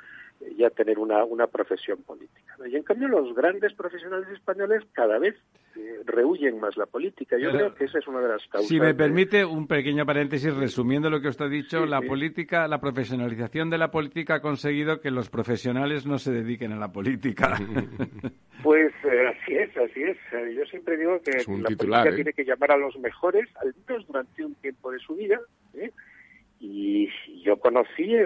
ya 0.57 0.69
tener 0.69 0.99
una, 0.99 1.23
una 1.26 1.48
profesión 1.48 2.02
política. 2.03 2.56
Y 2.65 2.76
en 2.76 2.84
cambio 2.84 3.07
los 3.07 3.36
grandes 3.36 3.73
profesionales 3.73 4.27
españoles 4.30 4.84
cada 4.94 5.19
vez 5.19 5.36
eh, 5.76 6.02
rehuyen 6.06 6.60
más 6.60 6.77
la 6.77 6.86
política. 6.86 7.38
Yo 7.38 7.52
creo 7.52 7.76
que 7.76 7.86
esa 7.86 7.99
es 7.99 8.07
una 8.07 8.22
de 8.22 8.30
las 8.30 8.48
causas. 8.48 8.68
Si 8.68 8.80
me 8.80 8.94
permite 8.94 9.44
un 9.44 9.68
pequeño 9.68 10.06
paréntesis 10.06 10.56
resumiendo 10.56 11.10
lo 11.10 11.22
que 11.22 11.27
usted 11.27 11.45
ha 11.45 11.49
dicho, 11.49 11.86
la 11.86 12.02
política, 12.02 12.68
la 12.68 12.80
profesionalización 12.80 13.69
de 13.69 13.77
la 13.77 13.91
política 13.91 14.36
ha 14.36 14.41
conseguido 14.41 15.02
que 15.02 15.11
los 15.11 15.30
profesionales 15.30 16.06
no 16.06 16.18
se 16.18 16.31
dediquen 16.31 16.72
a 16.72 16.77
la 16.77 16.91
política. 16.91 17.57
Pues 18.61 18.91
eh, 19.06 19.26
así 19.26 19.56
es, 19.56 19.69
así 19.77 20.03
es. 20.03 20.18
Eh, 20.34 20.53
yo 20.53 20.65
siempre 20.65 20.98
digo 20.98 21.22
que 21.22 21.31
la 21.31 21.76
política 21.77 22.14
tiene 22.14 22.34
que 22.34 22.44
llamar 22.44 22.73
a 22.73 22.77
los 22.77 22.99
mejores, 22.99 23.48
al 23.56 23.73
menos 23.88 24.06
durante 24.06 24.44
un 24.44 24.53
tiempo 24.56 24.91
de 24.91 24.99
su 24.99 25.15
vida, 25.15 25.40
¿eh? 25.76 25.91
Y 26.60 27.10
yo 27.41 27.57
conocí, 27.57 28.15
eh, 28.15 28.26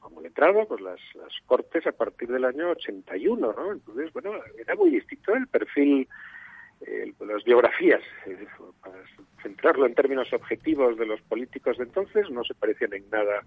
como 0.00 0.22
letrado, 0.22 0.66
pues 0.66 0.80
las, 0.80 1.00
las 1.14 1.32
cortes 1.46 1.86
a 1.86 1.92
partir 1.92 2.28
del 2.28 2.44
año 2.44 2.70
81, 2.70 3.52
¿no? 3.52 3.72
Entonces, 3.72 4.12
bueno, 4.12 4.32
era 4.58 4.74
muy 4.74 4.90
distinto 4.90 5.34
el 5.34 5.46
perfil, 5.46 6.08
las 7.20 7.44
biografías, 7.44 8.00
eh, 8.26 8.46
para 8.80 8.96
centrarlo 9.42 9.86
en 9.86 9.94
términos 9.94 10.32
objetivos 10.32 10.96
de 10.96 11.06
los 11.06 11.20
políticos 11.22 11.78
de 11.78 11.84
entonces, 11.84 12.30
no 12.30 12.44
se 12.44 12.54
parecían 12.54 12.94
en 12.94 13.10
nada 13.10 13.42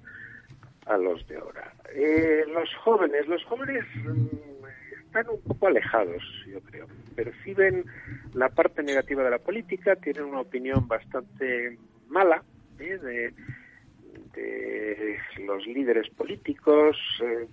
a 0.85 0.97
los 0.97 1.25
de 1.27 1.37
ahora. 1.37 1.73
Eh, 1.93 2.43
los 2.47 2.73
jóvenes, 2.75 3.27
los 3.27 3.43
jóvenes 3.45 3.85
mm, 3.95 4.65
están 5.05 5.29
un 5.29 5.41
poco 5.41 5.67
alejados, 5.67 6.23
yo 6.47 6.59
creo. 6.61 6.87
Perciben 7.15 7.85
la 8.33 8.49
parte 8.49 8.83
negativa 8.83 9.23
de 9.23 9.29
la 9.29 9.39
política, 9.39 9.95
tienen 9.95 10.25
una 10.25 10.41
opinión 10.41 10.87
bastante 10.87 11.77
mala 12.07 12.43
de 12.77 13.33
los 15.45 15.65
líderes 15.65 16.09
políticos, 16.09 16.97
eh, 17.23 17.47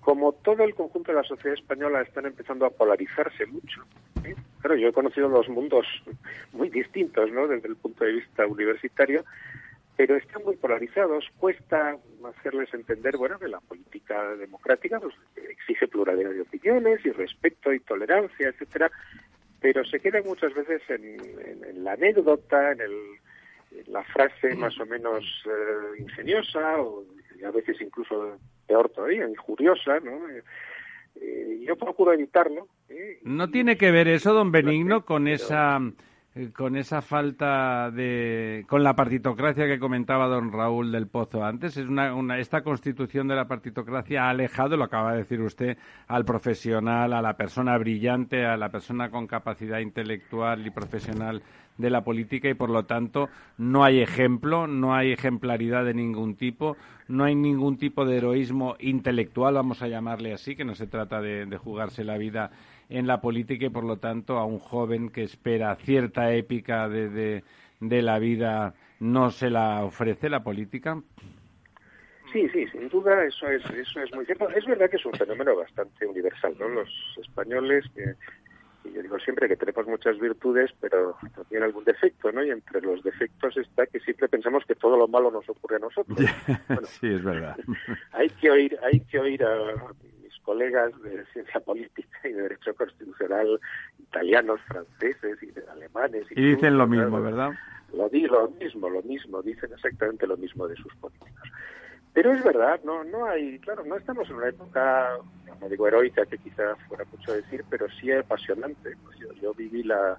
como 0.00 0.32
todo 0.32 0.64
el 0.64 0.74
conjunto 0.74 1.12
de 1.12 1.18
la 1.18 1.24
sociedad 1.24 1.58
española 1.58 2.02
están 2.02 2.26
empezando 2.26 2.66
a 2.66 2.70
polarizarse 2.70 3.46
mucho. 3.46 3.82
¿eh? 4.24 4.34
Claro, 4.60 4.76
yo 4.76 4.88
he 4.88 4.92
conocido 4.92 5.28
los 5.28 5.48
mundos 5.48 5.86
muy 6.52 6.70
distintos, 6.70 7.30
¿no? 7.32 7.46
Desde 7.46 7.68
el 7.68 7.76
punto 7.76 8.04
de 8.04 8.12
vista 8.12 8.46
universitario, 8.46 9.24
pero 9.96 10.16
están 10.16 10.42
muy 10.44 10.56
polarizados. 10.56 11.26
Cuesta 11.38 11.96
hacerles 12.24 12.72
entender, 12.72 13.16
bueno, 13.16 13.38
que 13.38 13.48
la 13.48 13.60
política 13.60 14.34
democrática 14.36 14.98
pues, 15.00 15.14
exige 15.36 15.88
pluralidad 15.88 16.30
de 16.30 16.42
opiniones 16.42 17.04
y 17.04 17.10
respeto 17.10 17.72
y 17.72 17.80
tolerancia, 17.80 18.48
etcétera, 18.48 18.90
pero 19.60 19.84
se 19.84 20.00
quedan 20.00 20.24
muchas 20.24 20.54
veces 20.54 20.80
en 20.88 21.84
la 21.84 21.92
anécdota, 21.92 22.72
en 22.72 22.80
el 22.80 22.94
la 23.86 24.02
frase 24.04 24.54
más 24.56 24.78
o 24.80 24.86
menos 24.86 25.24
eh, 25.46 26.00
ingeniosa 26.00 26.80
o 26.80 27.04
a 27.46 27.50
veces 27.50 27.80
incluso 27.80 28.38
peor 28.66 28.88
todavía, 28.90 29.28
injuriosa, 29.28 29.98
¿no? 30.00 30.28
Eh, 30.28 30.42
eh, 31.20 31.60
yo 31.66 31.76
procuro 31.76 32.12
evitarlo. 32.12 32.68
¿No 33.22 33.50
tiene 33.50 33.76
que 33.76 33.90
ver 33.90 34.08
eso, 34.08 34.32
don 34.32 34.52
Benigno, 34.52 35.04
con 35.04 35.28
esa 35.28 35.80
con 36.54 36.76
esa 36.76 37.02
falta 37.02 37.90
de 37.90 38.64
con 38.68 38.84
la 38.84 38.94
partitocracia 38.94 39.66
que 39.66 39.80
comentaba 39.80 40.28
don 40.28 40.52
Raúl 40.52 40.92
del 40.92 41.08
Pozo 41.08 41.44
antes 41.44 41.76
es 41.76 41.88
una, 41.88 42.14
una, 42.14 42.38
esta 42.38 42.62
constitución 42.62 43.26
de 43.26 43.34
la 43.34 43.48
partitocracia 43.48 44.24
ha 44.24 44.30
alejado 44.30 44.76
lo 44.76 44.84
acaba 44.84 45.10
de 45.10 45.18
decir 45.18 45.40
usted 45.40 45.76
al 46.06 46.24
profesional 46.24 47.14
a 47.14 47.20
la 47.20 47.36
persona 47.36 47.76
brillante 47.78 48.46
a 48.46 48.56
la 48.56 48.68
persona 48.68 49.10
con 49.10 49.26
capacidad 49.26 49.80
intelectual 49.80 50.64
y 50.64 50.70
profesional 50.70 51.42
de 51.80 51.90
la 51.90 52.04
política 52.04 52.48
y 52.48 52.54
por 52.54 52.70
lo 52.70 52.84
tanto 52.84 53.28
no 53.58 53.82
hay 53.84 54.00
ejemplo, 54.00 54.66
no 54.66 54.94
hay 54.94 55.12
ejemplaridad 55.12 55.84
de 55.84 55.94
ningún 55.94 56.36
tipo, 56.36 56.76
no 57.08 57.24
hay 57.24 57.34
ningún 57.34 57.78
tipo 57.78 58.04
de 58.04 58.18
heroísmo 58.18 58.76
intelectual, 58.78 59.54
vamos 59.54 59.82
a 59.82 59.88
llamarle 59.88 60.32
así, 60.32 60.54
que 60.54 60.64
no 60.64 60.74
se 60.74 60.86
trata 60.86 61.20
de, 61.20 61.56
jugarse 61.56 62.04
la 62.04 62.18
vida 62.18 62.50
en 62.88 63.06
la 63.06 63.20
política 63.20 63.66
y 63.66 63.70
por 63.70 63.84
lo 63.84 63.98
tanto 63.98 64.38
a 64.38 64.44
un 64.44 64.58
joven 64.58 65.10
que 65.10 65.22
espera 65.22 65.74
cierta 65.76 66.32
épica 66.32 66.88
de, 66.88 67.42
de, 67.80 68.02
la 68.02 68.18
vida 68.18 68.74
no 68.98 69.30
se 69.30 69.50
la 69.50 69.84
ofrece 69.84 70.28
la 70.28 70.42
política. 70.42 71.00
Sí, 72.32 72.48
sí, 72.50 72.66
sin 72.68 72.88
duda, 72.88 73.24
eso 73.24 73.48
es, 73.48 73.64
eso 73.70 74.00
es 74.00 74.14
muy 74.14 74.24
cierto. 74.24 74.48
Es 74.50 74.64
verdad 74.64 74.88
que 74.88 74.96
es 74.96 75.04
un 75.04 75.12
fenómeno 75.14 75.56
bastante 75.56 76.06
universal, 76.06 76.54
¿no? 76.60 76.68
Los 76.68 76.88
españoles, 77.20 77.84
que, 77.94 78.14
yo 78.84 79.02
digo 79.02 79.18
siempre 79.18 79.48
que 79.48 79.56
tenemos 79.56 79.86
muchas 79.86 80.18
virtudes, 80.18 80.70
pero 80.80 81.16
también 81.34 81.62
algún 81.62 81.84
defecto, 81.84 82.32
¿no? 82.32 82.42
Y 82.44 82.50
entre 82.50 82.80
los 82.80 83.02
defectos 83.02 83.56
está 83.56 83.86
que 83.86 84.00
siempre 84.00 84.28
pensamos 84.28 84.64
que 84.64 84.74
todo 84.74 84.96
lo 84.96 85.06
malo 85.06 85.30
nos 85.30 85.48
ocurre 85.48 85.76
a 85.76 85.80
nosotros. 85.80 86.18
sí, 87.00 87.08
es 87.08 87.22
verdad. 87.22 87.56
hay 88.12 88.28
que 88.30 88.50
oír, 88.50 88.78
hay 88.82 89.00
que 89.00 89.18
oír 89.18 89.44
a 89.44 89.56
mis 90.22 90.38
colegas 90.42 90.90
de 91.02 91.24
ciencia 91.32 91.60
política 91.60 92.18
y 92.24 92.32
de 92.32 92.42
derecho 92.42 92.74
constitucional 92.74 93.60
italianos, 93.98 94.60
franceses 94.62 95.42
y 95.42 95.52
alemanes. 95.70 96.26
Y, 96.30 96.54
dicen 96.54 96.78
lo 96.78 96.86
mismo, 96.86 97.20
¿verdad? 97.20 97.50
Lo, 97.92 98.08
lo 98.08 98.50
mismo, 98.50 98.88
lo 98.88 99.02
mismo, 99.02 99.42
dicen 99.42 99.72
exactamente 99.72 100.26
lo 100.26 100.36
mismo 100.36 100.66
de 100.66 100.76
sus 100.76 100.94
políticos. 100.96 101.50
Pero 102.12 102.32
es 102.32 102.42
verdad, 102.42 102.80
no, 102.84 103.04
no 103.04 103.26
hay, 103.26 103.58
claro, 103.60 103.84
no 103.84 103.96
estamos 103.96 104.28
en 104.28 104.36
una 104.36 104.48
época, 104.48 105.18
no 105.60 105.68
digo 105.68 105.86
heroica, 105.86 106.26
que 106.26 106.38
quizá 106.38 106.74
fuera 106.88 107.04
mucho 107.04 107.32
decir, 107.32 107.64
pero 107.70 107.86
sí 107.88 108.10
apasionante. 108.10 108.96
Pues 109.04 109.18
yo, 109.40 109.54
viví 109.54 109.84
la, 109.84 110.18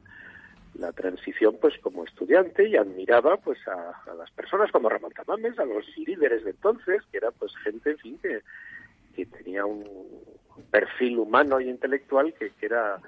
la 0.76 0.91
transición 0.93 1.57
pues 1.59 1.77
como 1.80 2.05
estudiante 2.05 2.68
y 2.68 2.77
admiraba 2.77 3.38
pues 3.38 3.59
a, 3.68 4.13
las 4.15 4.31
personas 4.31 4.72
como 4.72 4.89
Ramón 4.89 5.11
Tamames, 5.11 5.59
a 5.59 5.65
los 5.65 5.85
líderes 5.97 6.43
de 6.45 6.51
entonces, 6.51 7.01
que 7.11 7.18
era 7.18 7.31
pues 7.31 7.55
gente, 7.57 7.91
en 7.91 7.97
fin, 7.97 8.19
que, 8.19 8.41
que 9.15 9.26
tenía 9.26 9.65
un 9.65 9.85
perfil 10.69 11.19
humano 11.19 11.59
y 11.59 11.69
intelectual 11.69 12.34
que, 12.34 12.51
que 12.51 12.65
era 12.65 13.01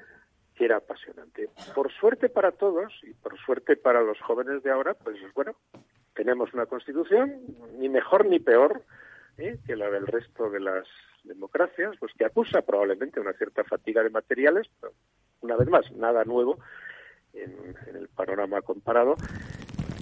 que 0.55 0.65
era 0.65 0.77
apasionante. 0.77 1.49
Por 1.73 1.91
suerte 1.91 2.29
para 2.29 2.51
todos 2.51 2.93
y 3.03 3.13
por 3.13 3.37
suerte 3.39 3.75
para 3.75 4.01
los 4.01 4.19
jóvenes 4.21 4.63
de 4.63 4.71
ahora, 4.71 4.93
pues 4.93 5.17
bueno, 5.33 5.55
tenemos 6.13 6.53
una 6.53 6.65
constitución 6.65 7.41
ni 7.77 7.89
mejor 7.89 8.25
ni 8.25 8.39
peor 8.39 8.83
¿eh? 9.37 9.57
que 9.65 9.75
la 9.75 9.89
del 9.89 10.07
resto 10.07 10.49
de 10.49 10.59
las 10.59 10.87
democracias, 11.23 11.95
pues 11.99 12.13
que 12.17 12.25
acusa 12.25 12.61
probablemente 12.61 13.19
una 13.19 13.33
cierta 13.33 13.63
fatiga 13.63 14.03
de 14.03 14.09
materiales, 14.09 14.67
pero 14.79 14.93
una 15.41 15.55
vez 15.55 15.69
más, 15.69 15.91
nada 15.93 16.23
nuevo 16.25 16.59
en, 17.33 17.75
el 17.95 18.07
panorama 18.09 18.61
comparado. 18.61 19.15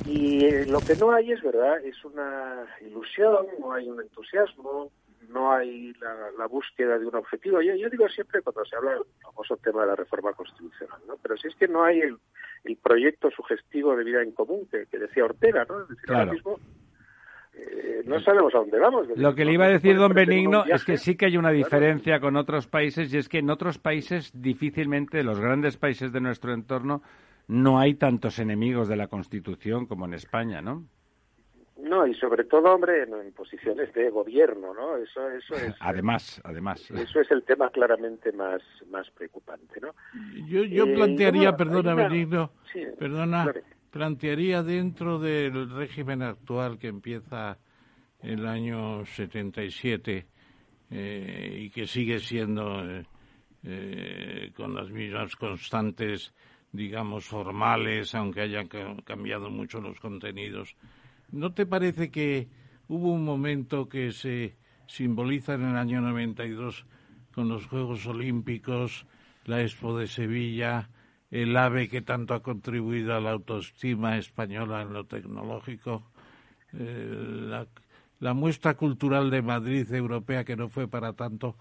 Y 0.05 0.45
eh, 0.45 0.65
lo 0.65 0.79
que 0.79 0.95
no 0.95 1.11
hay 1.11 1.31
es 1.31 1.41
verdad, 1.41 1.83
es 1.85 2.03
una 2.03 2.65
ilusión, 2.81 3.45
no 3.59 3.73
hay 3.73 3.87
un 3.87 4.01
entusiasmo, 4.01 4.91
no 5.29 5.51
hay 5.53 5.93
la, 6.37 6.45
búsqueda 6.47 6.97
de 6.97 7.05
un 7.05 7.15
objetivo. 7.15 7.61
Yo, 7.61 7.75
yo, 7.75 7.89
digo 7.89 8.07
siempre 8.09 8.41
cuando 8.41 8.65
se 8.65 8.75
habla 8.75 8.93
del 8.93 9.03
famoso 9.21 9.57
tema 9.57 9.81
de 9.81 9.87
la 9.87 9.95
reforma 9.95 10.33
constitucional, 10.33 10.99
¿no? 11.07 11.17
Pero 11.21 11.37
si 11.37 11.47
es 11.47 11.55
que 11.55 11.67
no 11.67 11.83
hay 11.83 12.01
el, 12.01 12.17
el 12.63 12.77
proyecto 12.77 13.29
sugestivo 13.31 13.95
de 13.95 14.03
vida 14.03 14.21
en 14.21 14.31
común 14.31 14.67
que, 14.69 14.97
decía 14.97 15.25
Ortega, 15.25 15.65
¿no? 15.67 15.81
Es 15.81 15.89
decir, 15.89 16.11
ahora 16.11 16.31
mismo 16.31 16.59
eh, 17.53 18.03
no 18.05 18.19
sabemos 18.21 18.53
a 18.55 18.59
dónde 18.59 18.79
vamos. 18.79 19.07
Lo 19.15 19.35
que 19.35 19.45
le 19.45 19.53
iba 19.53 19.65
a 19.65 19.69
decir 19.69 19.97
don 19.97 20.13
Benigno 20.13 20.65
es 20.65 20.83
que 20.85 20.97
sí 20.97 21.15
que 21.15 21.25
hay 21.25 21.37
una 21.37 21.51
diferencia 21.51 22.19
con 22.19 22.35
otros 22.35 22.67
países 22.67 23.13
y 23.13 23.17
es 23.17 23.29
que 23.29 23.39
en 23.39 23.49
otros 23.49 23.77
países 23.77 24.31
difícilmente, 24.33 25.23
los 25.23 25.39
grandes 25.39 25.77
países 25.77 26.11
de 26.11 26.21
nuestro 26.21 26.53
entorno, 26.53 27.01
no 27.47 27.79
hay 27.79 27.95
tantos 27.95 28.39
enemigos 28.39 28.87
de 28.87 28.95
la 28.95 29.07
Constitución 29.07 29.85
como 29.85 30.05
en 30.05 30.13
España, 30.13 30.61
¿no? 30.61 30.85
No, 31.81 32.05
y 32.07 32.13
sobre 32.15 32.43
todo, 32.43 32.73
hombre, 32.73 33.03
en, 33.03 33.31
posiciones 33.33 33.93
de 33.93 34.09
gobierno, 34.09 34.73
¿no? 34.73 34.97
Eso, 34.97 35.29
eso 35.29 35.55
es. 35.55 35.75
Además, 35.79 36.41
además. 36.43 36.89
Eso 36.91 37.21
es 37.21 37.31
el 37.31 37.43
tema 37.43 37.69
claramente 37.69 38.31
más, 38.31 38.61
más 38.89 39.09
preocupante, 39.11 39.79
¿no? 39.81 39.93
Yo, 40.47 40.63
yo 40.63 40.85
eh, 40.85 40.93
plantearía, 40.93 41.55
perdona, 41.55 41.95
Benigno, 41.95 42.51
perdona, 42.99 43.51
plantearía 43.89 44.63
dentro 44.63 45.19
del 45.19 45.69
régimen 45.69 46.21
actual 46.21 46.77
que 46.77 46.87
empieza 46.87 47.57
el 48.21 48.45
año 48.45 49.05
77 49.05 50.27
eh, 50.89 51.57
y 51.57 51.69
que 51.69 51.87
sigue 51.87 52.19
siendo 52.19 52.83
eh, 52.83 53.05
eh, 53.63 54.51
con 54.55 54.75
las 54.75 54.89
mismas 54.89 55.35
constantes, 55.35 56.33
digamos, 56.71 57.25
formales, 57.25 58.13
aunque 58.15 58.41
hayan 58.41 58.67
cambiado 59.03 59.49
mucho 59.49 59.79
los 59.81 59.99
contenidos 59.99 60.75
¿No 61.31 61.53
te 61.53 61.65
parece 61.65 62.11
que 62.11 62.49
hubo 62.89 63.13
un 63.13 63.23
momento 63.23 63.87
que 63.87 64.11
se 64.11 64.57
simboliza 64.87 65.53
en 65.53 65.63
el 65.63 65.77
año 65.77 66.01
92 66.01 66.85
con 67.33 67.47
los 67.47 67.67
Juegos 67.67 68.05
Olímpicos, 68.05 69.05
la 69.45 69.61
Expo 69.61 69.97
de 69.97 70.07
Sevilla, 70.07 70.89
el 71.29 71.55
AVE 71.55 71.87
que 71.87 72.01
tanto 72.01 72.33
ha 72.33 72.43
contribuido 72.43 73.15
a 73.15 73.21
la 73.21 73.31
autoestima 73.31 74.17
española 74.17 74.81
en 74.81 74.91
lo 74.91 75.05
tecnológico, 75.05 76.11
eh, 76.73 77.65
la, 78.19 78.33
muestra 78.33 78.75
cultural 78.75 79.29
de 79.31 79.41
Madrid 79.41 79.91
europea 79.93 80.43
que 80.43 80.57
no 80.57 80.67
fue 80.67 80.89
para 80.89 81.13
tanto, 81.13 81.55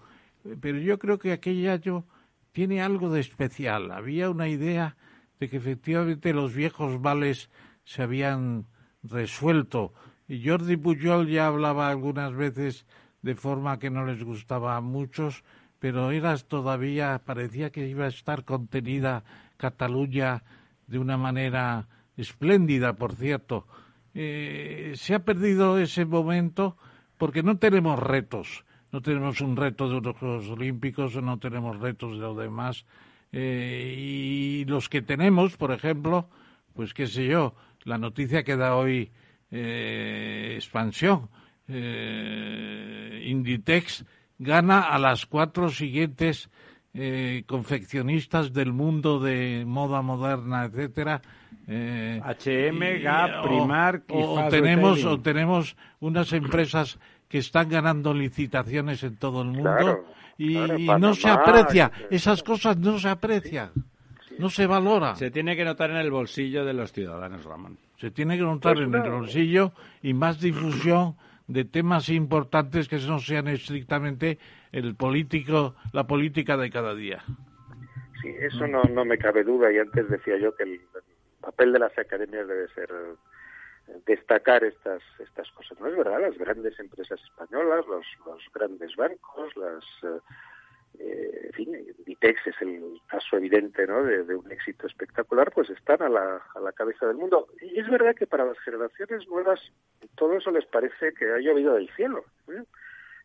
pero 0.59 0.77
yo 0.79 0.99
creo 0.99 1.17
que 1.17 1.31
aquel 1.31 1.69
año 1.69 2.05
tiene 2.51 2.81
algo 2.81 3.09
de 3.09 3.21
especial. 3.21 3.91
Había 3.91 4.29
una 4.29 4.49
idea 4.49 4.97
de 5.39 5.49
que 5.49 5.57
efectivamente 5.57 6.33
los 6.33 6.53
viejos 6.53 7.01
vales 7.01 7.49
se 7.85 8.03
habían 8.03 8.67
resuelto. 9.03 9.93
Y 10.27 10.47
Jordi 10.47 10.77
Pujol 10.77 11.27
ya 11.27 11.47
hablaba 11.47 11.89
algunas 11.89 12.33
veces 12.33 12.85
de 13.21 13.35
forma 13.35 13.79
que 13.79 13.89
no 13.89 14.05
les 14.05 14.23
gustaba 14.23 14.75
a 14.75 14.81
muchos, 14.81 15.43
pero 15.79 16.11
eras 16.11 16.45
todavía, 16.45 17.21
parecía 17.25 17.71
que 17.71 17.87
iba 17.87 18.05
a 18.05 18.09
estar 18.09 18.45
contenida 18.45 19.23
Cataluña 19.57 20.43
de 20.87 20.99
una 20.99 21.17
manera 21.17 21.87
espléndida, 22.17 22.93
por 22.93 23.15
cierto. 23.15 23.67
Eh, 24.13 24.93
se 24.95 25.15
ha 25.15 25.19
perdido 25.19 25.77
ese 25.77 26.05
momento 26.05 26.77
porque 27.17 27.43
no 27.43 27.57
tenemos 27.57 27.99
retos. 27.99 28.65
No 28.91 29.01
tenemos 29.01 29.39
un 29.39 29.55
reto 29.55 29.87
de 29.87 30.01
los 30.01 30.17
Juegos 30.17 30.49
Olímpicos, 30.49 31.15
no 31.15 31.39
tenemos 31.39 31.79
retos 31.79 32.13
de 32.13 32.19
lo 32.19 32.35
demás. 32.35 32.85
Eh, 33.31 33.95
y 33.97 34.65
los 34.65 34.89
que 34.89 35.01
tenemos, 35.01 35.55
por 35.55 35.71
ejemplo, 35.71 36.27
pues 36.73 36.93
qué 36.93 37.07
sé 37.07 37.25
yo, 37.27 37.55
la 37.85 37.97
noticia 37.97 38.43
que 38.43 38.55
da 38.55 38.75
hoy 38.75 39.11
eh, 39.51 40.53
Expansión. 40.55 41.29
Eh, 41.67 43.23
Inditex 43.25 44.05
gana 44.37 44.81
a 44.81 44.97
las 44.97 45.25
cuatro 45.25 45.69
siguientes 45.69 46.49
eh, 46.93 47.43
confeccionistas 47.45 48.53
del 48.53 48.73
mundo 48.73 49.19
de 49.19 49.63
moda 49.65 50.01
moderna, 50.01 50.65
etcétera. 50.65 51.21
H&M, 51.67 52.99
Gap, 52.99 53.43
Primark, 53.43 54.03
o, 54.09 54.47
tenemos 54.49 55.05
o 55.05 55.21
tenemos 55.21 55.77
unas 56.01 56.33
empresas 56.33 56.99
que 57.29 57.37
están 57.37 57.69
ganando 57.69 58.13
licitaciones 58.13 59.03
en 59.03 59.15
todo 59.15 59.43
el 59.43 59.49
mundo 59.49 60.03
y, 60.37 60.55
no 60.99 61.13
se 61.13 61.29
aprecia, 61.29 61.91
esas 62.09 62.43
cosas 62.43 62.77
no 62.77 62.99
se 62.99 63.07
aprecian. 63.07 63.71
No 64.39 64.49
se 64.49 64.65
valora. 64.65 65.15
Se 65.15 65.31
tiene 65.31 65.55
que 65.55 65.65
notar 65.65 65.91
en 65.91 65.97
el 65.97 66.11
bolsillo 66.11 66.65
de 66.65 66.73
los 66.73 66.91
ciudadanos, 66.91 67.43
Ramón. 67.45 67.77
Se 67.97 68.11
tiene 68.11 68.37
que 68.37 68.43
notar 68.43 68.75
pues 68.75 68.87
en 68.87 68.95
el 68.95 69.09
bolsillo 69.09 69.71
y 70.01 70.13
más 70.13 70.39
difusión 70.39 71.15
de 71.47 71.65
temas 71.65 72.09
importantes 72.09 72.87
que 72.87 72.97
no 72.97 73.19
sean 73.19 73.47
estrictamente 73.47 74.39
el 74.71 74.95
político, 74.95 75.75
la 75.93 76.07
política 76.07 76.57
de 76.57 76.69
cada 76.69 76.95
día. 76.95 77.23
Sí, 78.21 78.29
eso 78.39 78.67
no, 78.67 78.83
no 78.83 79.03
me 79.03 79.17
cabe 79.17 79.43
duda 79.43 79.71
y 79.71 79.79
antes 79.79 80.09
decía 80.09 80.37
yo 80.37 80.55
que 80.55 80.63
el 80.63 80.81
papel 81.41 81.73
de 81.73 81.79
las 81.79 81.97
academias 81.97 82.47
debe 82.47 82.67
ser 82.69 82.89
destacar 84.05 84.63
estas 84.63 85.01
estas 85.19 85.49
cosas. 85.51 85.79
No 85.79 85.87
es 85.87 85.97
verdad, 85.97 86.21
las 86.21 86.37
grandes 86.37 86.79
empresas 86.79 87.19
españolas, 87.21 87.85
los, 87.87 88.05
los 88.25 88.41
grandes 88.53 88.95
bancos, 88.95 89.55
las 89.57 89.83
eh, 91.03 91.47
en 91.47 91.53
fin, 91.53 91.95
Vitex 92.05 92.47
es 92.47 92.61
el 92.61 92.99
caso 93.07 93.37
evidente 93.37 93.87
¿no? 93.87 94.03
de, 94.03 94.35
un 94.35 94.51
éxito 94.51 94.85
espectacular, 94.85 95.51
pues 95.51 95.69
están 95.69 96.01
a 96.01 96.09
la, 96.09 96.41
a 96.53 96.59
la 96.59 96.71
cabeza 96.73 97.07
del 97.07 97.17
mundo. 97.17 97.47
Y 97.61 97.79
es 97.79 97.89
verdad 97.89 98.15
que 98.15 98.27
para 98.27 98.45
las 98.45 98.59
generaciones 98.59 99.27
nuevas 99.27 99.59
todo 100.15 100.37
eso 100.37 100.51
les 100.51 100.65
parece 100.65 101.13
que 101.13 101.31
ha 101.31 101.39
llovido 101.39 101.73
del 101.73 101.89
cielo. 101.95 102.23
¿eh? 102.49 102.63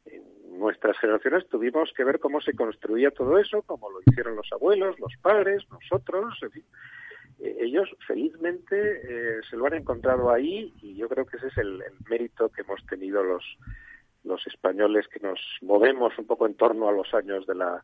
En 0.06 0.58
nuestras 0.58 0.98
generaciones 0.98 1.46
tuvimos 1.48 1.92
que 1.94 2.04
ver 2.04 2.18
cómo 2.18 2.40
se 2.40 2.54
construía 2.54 3.10
todo 3.10 3.38
eso, 3.38 3.62
como 3.62 3.90
lo 3.90 4.00
hicieron 4.06 4.36
los 4.36 4.50
abuelos, 4.52 4.98
los 4.98 5.14
padres, 5.20 5.64
nosotros, 5.70 6.38
en 6.42 6.50
fin. 6.50 6.64
Eh, 7.40 7.56
ellos 7.60 7.94
felizmente 8.06 8.76
eh, 8.78 9.40
se 9.50 9.56
lo 9.56 9.66
han 9.66 9.74
encontrado 9.74 10.30
ahí 10.30 10.72
y 10.80 10.96
yo 10.96 11.08
creo 11.08 11.26
que 11.26 11.36
ese 11.36 11.48
es 11.48 11.58
el 11.58 11.82
mérito 12.08 12.48
que 12.48 12.62
hemos 12.62 12.84
tenido 12.86 13.22
los 13.22 13.44
los 14.26 14.46
españoles 14.46 15.06
que 15.08 15.20
nos 15.20 15.40
movemos 15.62 16.18
un 16.18 16.26
poco 16.26 16.46
en 16.46 16.54
torno 16.54 16.88
a 16.88 16.92
los 16.92 17.14
años 17.14 17.46
de 17.46 17.54
la 17.54 17.82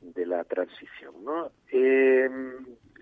de 0.00 0.26
la 0.26 0.44
transición 0.44 1.24
¿no? 1.24 1.50
Eh, 1.70 2.28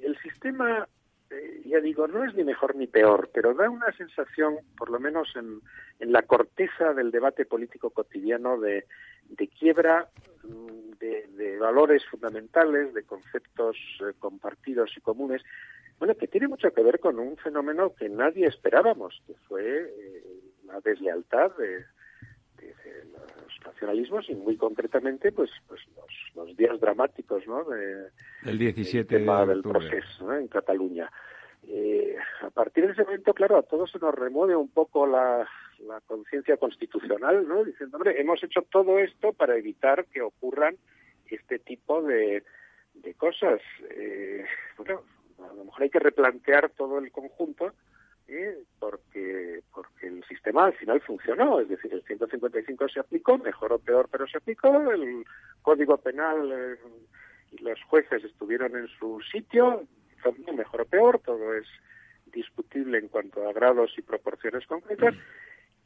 el 0.02 0.18
sistema 0.18 0.86
eh, 1.30 1.62
ya 1.66 1.80
digo 1.80 2.06
no 2.06 2.24
es 2.24 2.34
ni 2.34 2.44
mejor 2.44 2.76
ni 2.76 2.86
peor 2.86 3.30
pero 3.32 3.55
da 3.55 3.68
una 3.68 3.90
sensación 3.97 4.59
por 4.76 4.90
lo 4.90 5.01
menos 5.01 5.34
en, 5.36 5.60
en 5.98 6.12
la 6.12 6.22
corteza 6.22 6.92
del 6.94 7.10
debate 7.10 7.44
político 7.44 7.90
cotidiano 7.90 8.59
de, 8.60 8.86
de 9.28 9.48
quiebra 9.48 10.09
mm, 10.44 10.98
de, 10.98 11.26
de, 11.36 11.59
valores 11.59 12.05
fundamentales 12.06 12.94
de 12.94 13.02
conceptos 13.05 13.76
eh, 14.01 14.12
compartidos 14.18 14.90
y 14.97 15.01
comunes 15.01 15.42
bueno 15.98 16.14
que 16.14 16.28
tiene 16.28 16.48
mucho 16.48 16.70
que 16.72 16.82
ver 16.82 17.01
con 17.01 17.18
un 17.18 17.36
fenómeno 17.38 17.94
que 17.94 18.09
nadie 18.09 18.47
esperábamos 18.47 19.22
que 19.26 19.34
fue 19.48 19.92
la 20.66 20.80
deslealtad 20.80 21.56
de 21.56 21.84
nacionalismos 23.64 24.28
y 24.28 24.34
muy 24.34 24.56
concretamente 24.56 25.32
pues, 25.32 25.50
pues 25.68 25.80
los, 26.34 26.56
días 26.56 26.80
dramáticos 26.80 27.46
¿no? 27.46 27.64
de, 27.64 28.08
el 28.44 28.58
17 28.58 29.18
del 29.18 29.62
proceso 29.62 30.34
en 30.34 30.48
Cataluña. 30.48 31.10
Eh, 31.68 32.16
a 32.42 32.50
partir 32.50 32.86
de 32.86 32.92
ese 32.92 33.04
momento, 33.04 33.34
claro, 33.34 33.58
a 33.58 33.62
todos 33.62 33.90
se 33.90 33.98
nos 33.98 34.14
remueve 34.14 34.56
un 34.56 34.70
poco 34.70 35.06
la, 35.06 35.46
la 35.86 36.00
conciencia 36.00 36.56
constitucional, 36.56 37.46
¿no? 37.46 37.64
Diciendo, 37.64 37.98
hombre, 37.98 38.20
hemos 38.20 38.42
hecho 38.42 38.62
todo 38.62 38.98
esto 38.98 39.32
para 39.34 39.56
evitar 39.56 40.06
que 40.06 40.22
ocurran 40.22 40.76
este 41.26 41.58
tipo 41.58 42.02
de, 42.02 42.42
de 42.94 43.14
cosas. 43.14 43.60
Eh, 43.90 44.44
bueno, 44.78 45.02
a 45.38 45.54
lo 45.54 45.64
mejor 45.64 45.82
hay 45.82 45.90
que 45.90 45.98
replantear 45.98 46.70
todo 46.70 46.98
el 46.98 47.12
conjunto 47.12 47.72
porque 48.78 49.61
porque 49.73 50.07
el 50.07 50.24
sistema 50.24 50.66
al 50.66 50.73
final 50.74 51.01
funcionó, 51.01 51.61
es 51.61 51.69
decir, 51.69 51.93
el 51.93 52.02
155 52.02 52.89
se 52.89 53.01
aplicó, 53.01 53.39
mejor 53.39 53.73
o 53.73 53.78
peor, 53.78 54.09
pero 54.11 54.27
se 54.27 54.39
aplicó, 54.39 54.90
el 54.93 55.24
Código 55.62 55.97
Penal 55.98 56.51
eh, 56.52 56.77
y 57.52 57.59
los 57.62 57.82
jueces 57.85 58.23
estuvieron 58.24 58.77
en 58.77 58.89
su 58.89 59.20
sitio, 59.32 59.85
mejor 60.55 60.82
o 60.82 60.85
peor, 60.85 61.20
todo 61.24 61.55
es 61.55 61.66
discutible 62.27 62.98
en 62.98 63.09
cuanto 63.09 63.48
a 63.48 63.52
grados 63.52 63.93
y 63.97 64.02
proporciones 64.02 64.66
concretas, 64.66 65.15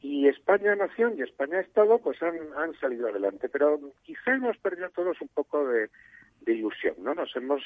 y 0.01 0.27
España 0.27 0.75
Nación 0.75 1.15
y 1.17 1.23
España 1.23 1.59
Estado 1.59 1.97
pues 1.99 2.21
han, 2.21 2.37
han 2.57 2.73
salido 2.79 3.07
adelante, 3.07 3.49
pero 3.49 3.79
quizá 4.03 4.35
hemos 4.35 4.57
perdido 4.57 4.89
todos 4.89 5.19
un 5.21 5.29
poco 5.29 5.67
de, 5.67 5.89
de 6.45 6.53
ilusión, 6.53 6.95
¿no? 6.99 7.13
Nos 7.13 7.35
hemos 7.35 7.61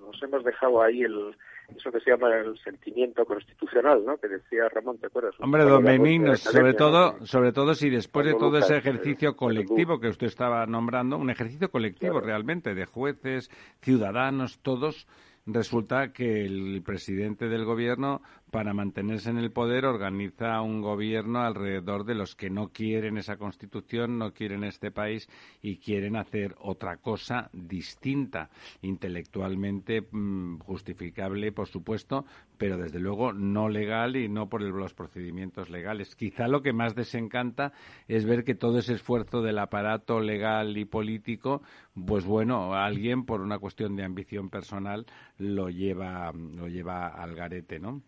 nos 0.00 0.22
hemos 0.22 0.44
dejado 0.44 0.82
ahí 0.82 1.02
el 1.02 1.34
eso 1.74 1.90
que 1.90 2.00
se 2.00 2.10
llama 2.10 2.34
el 2.36 2.58
sentimiento 2.58 3.24
constitucional, 3.24 4.04
¿no? 4.04 4.18
Que 4.18 4.28
decía 4.28 4.68
Ramón, 4.68 4.98
¿te 4.98 5.06
acuerdas? 5.06 5.34
Hombre, 5.40 5.64
don 5.64 5.82
Benigno, 5.82 6.36
sobre 6.36 6.74
todo, 6.74 7.24
sobre 7.24 7.52
todo 7.52 7.74
si 7.74 7.90
después 7.90 8.26
de 8.26 8.34
todo 8.34 8.58
ese 8.58 8.76
ejercicio 8.76 9.34
colectivo 9.34 9.98
que 9.98 10.08
usted 10.08 10.26
estaba 10.26 10.66
nombrando, 10.66 11.16
un 11.16 11.30
ejercicio 11.30 11.70
colectivo 11.70 12.20
realmente 12.20 12.74
de 12.74 12.84
jueces, 12.84 13.50
ciudadanos, 13.80 14.58
todos, 14.60 15.06
resulta 15.46 16.12
que 16.12 16.44
el 16.44 16.82
presidente 16.84 17.48
del 17.48 17.64
gobierno 17.64 18.20
para 18.54 18.72
mantenerse 18.72 19.30
en 19.30 19.38
el 19.38 19.50
poder 19.50 19.84
organiza 19.84 20.62
un 20.62 20.80
gobierno 20.80 21.40
alrededor 21.40 22.04
de 22.04 22.14
los 22.14 22.36
que 22.36 22.50
no 22.50 22.68
quieren 22.68 23.18
esa 23.18 23.36
constitución, 23.36 24.16
no 24.16 24.32
quieren 24.32 24.62
este 24.62 24.92
país 24.92 25.28
y 25.60 25.78
quieren 25.78 26.14
hacer 26.14 26.54
otra 26.60 26.98
cosa 26.98 27.50
distinta, 27.52 28.50
intelectualmente 28.80 30.02
mm, 30.08 30.58
justificable, 30.58 31.50
por 31.50 31.66
supuesto, 31.66 32.26
pero 32.56 32.78
desde 32.78 33.00
luego 33.00 33.32
no 33.32 33.68
legal 33.68 34.14
y 34.14 34.28
no 34.28 34.48
por 34.48 34.62
los 34.62 34.94
procedimientos 34.94 35.68
legales. 35.68 36.14
Quizá 36.14 36.46
lo 36.46 36.62
que 36.62 36.72
más 36.72 36.94
desencanta 36.94 37.72
es 38.06 38.24
ver 38.24 38.44
que 38.44 38.54
todo 38.54 38.78
ese 38.78 38.94
esfuerzo 38.94 39.42
del 39.42 39.58
aparato 39.58 40.20
legal 40.20 40.78
y 40.78 40.84
político, 40.84 41.60
pues 42.06 42.24
bueno, 42.24 42.72
alguien 42.74 43.24
por 43.24 43.40
una 43.40 43.58
cuestión 43.58 43.96
de 43.96 44.04
ambición 44.04 44.48
personal 44.48 45.06
lo 45.38 45.70
lleva, 45.70 46.30
lo 46.32 46.68
lleva 46.68 47.08
al 47.08 47.34
garete, 47.34 47.80
¿no? 47.80 48.00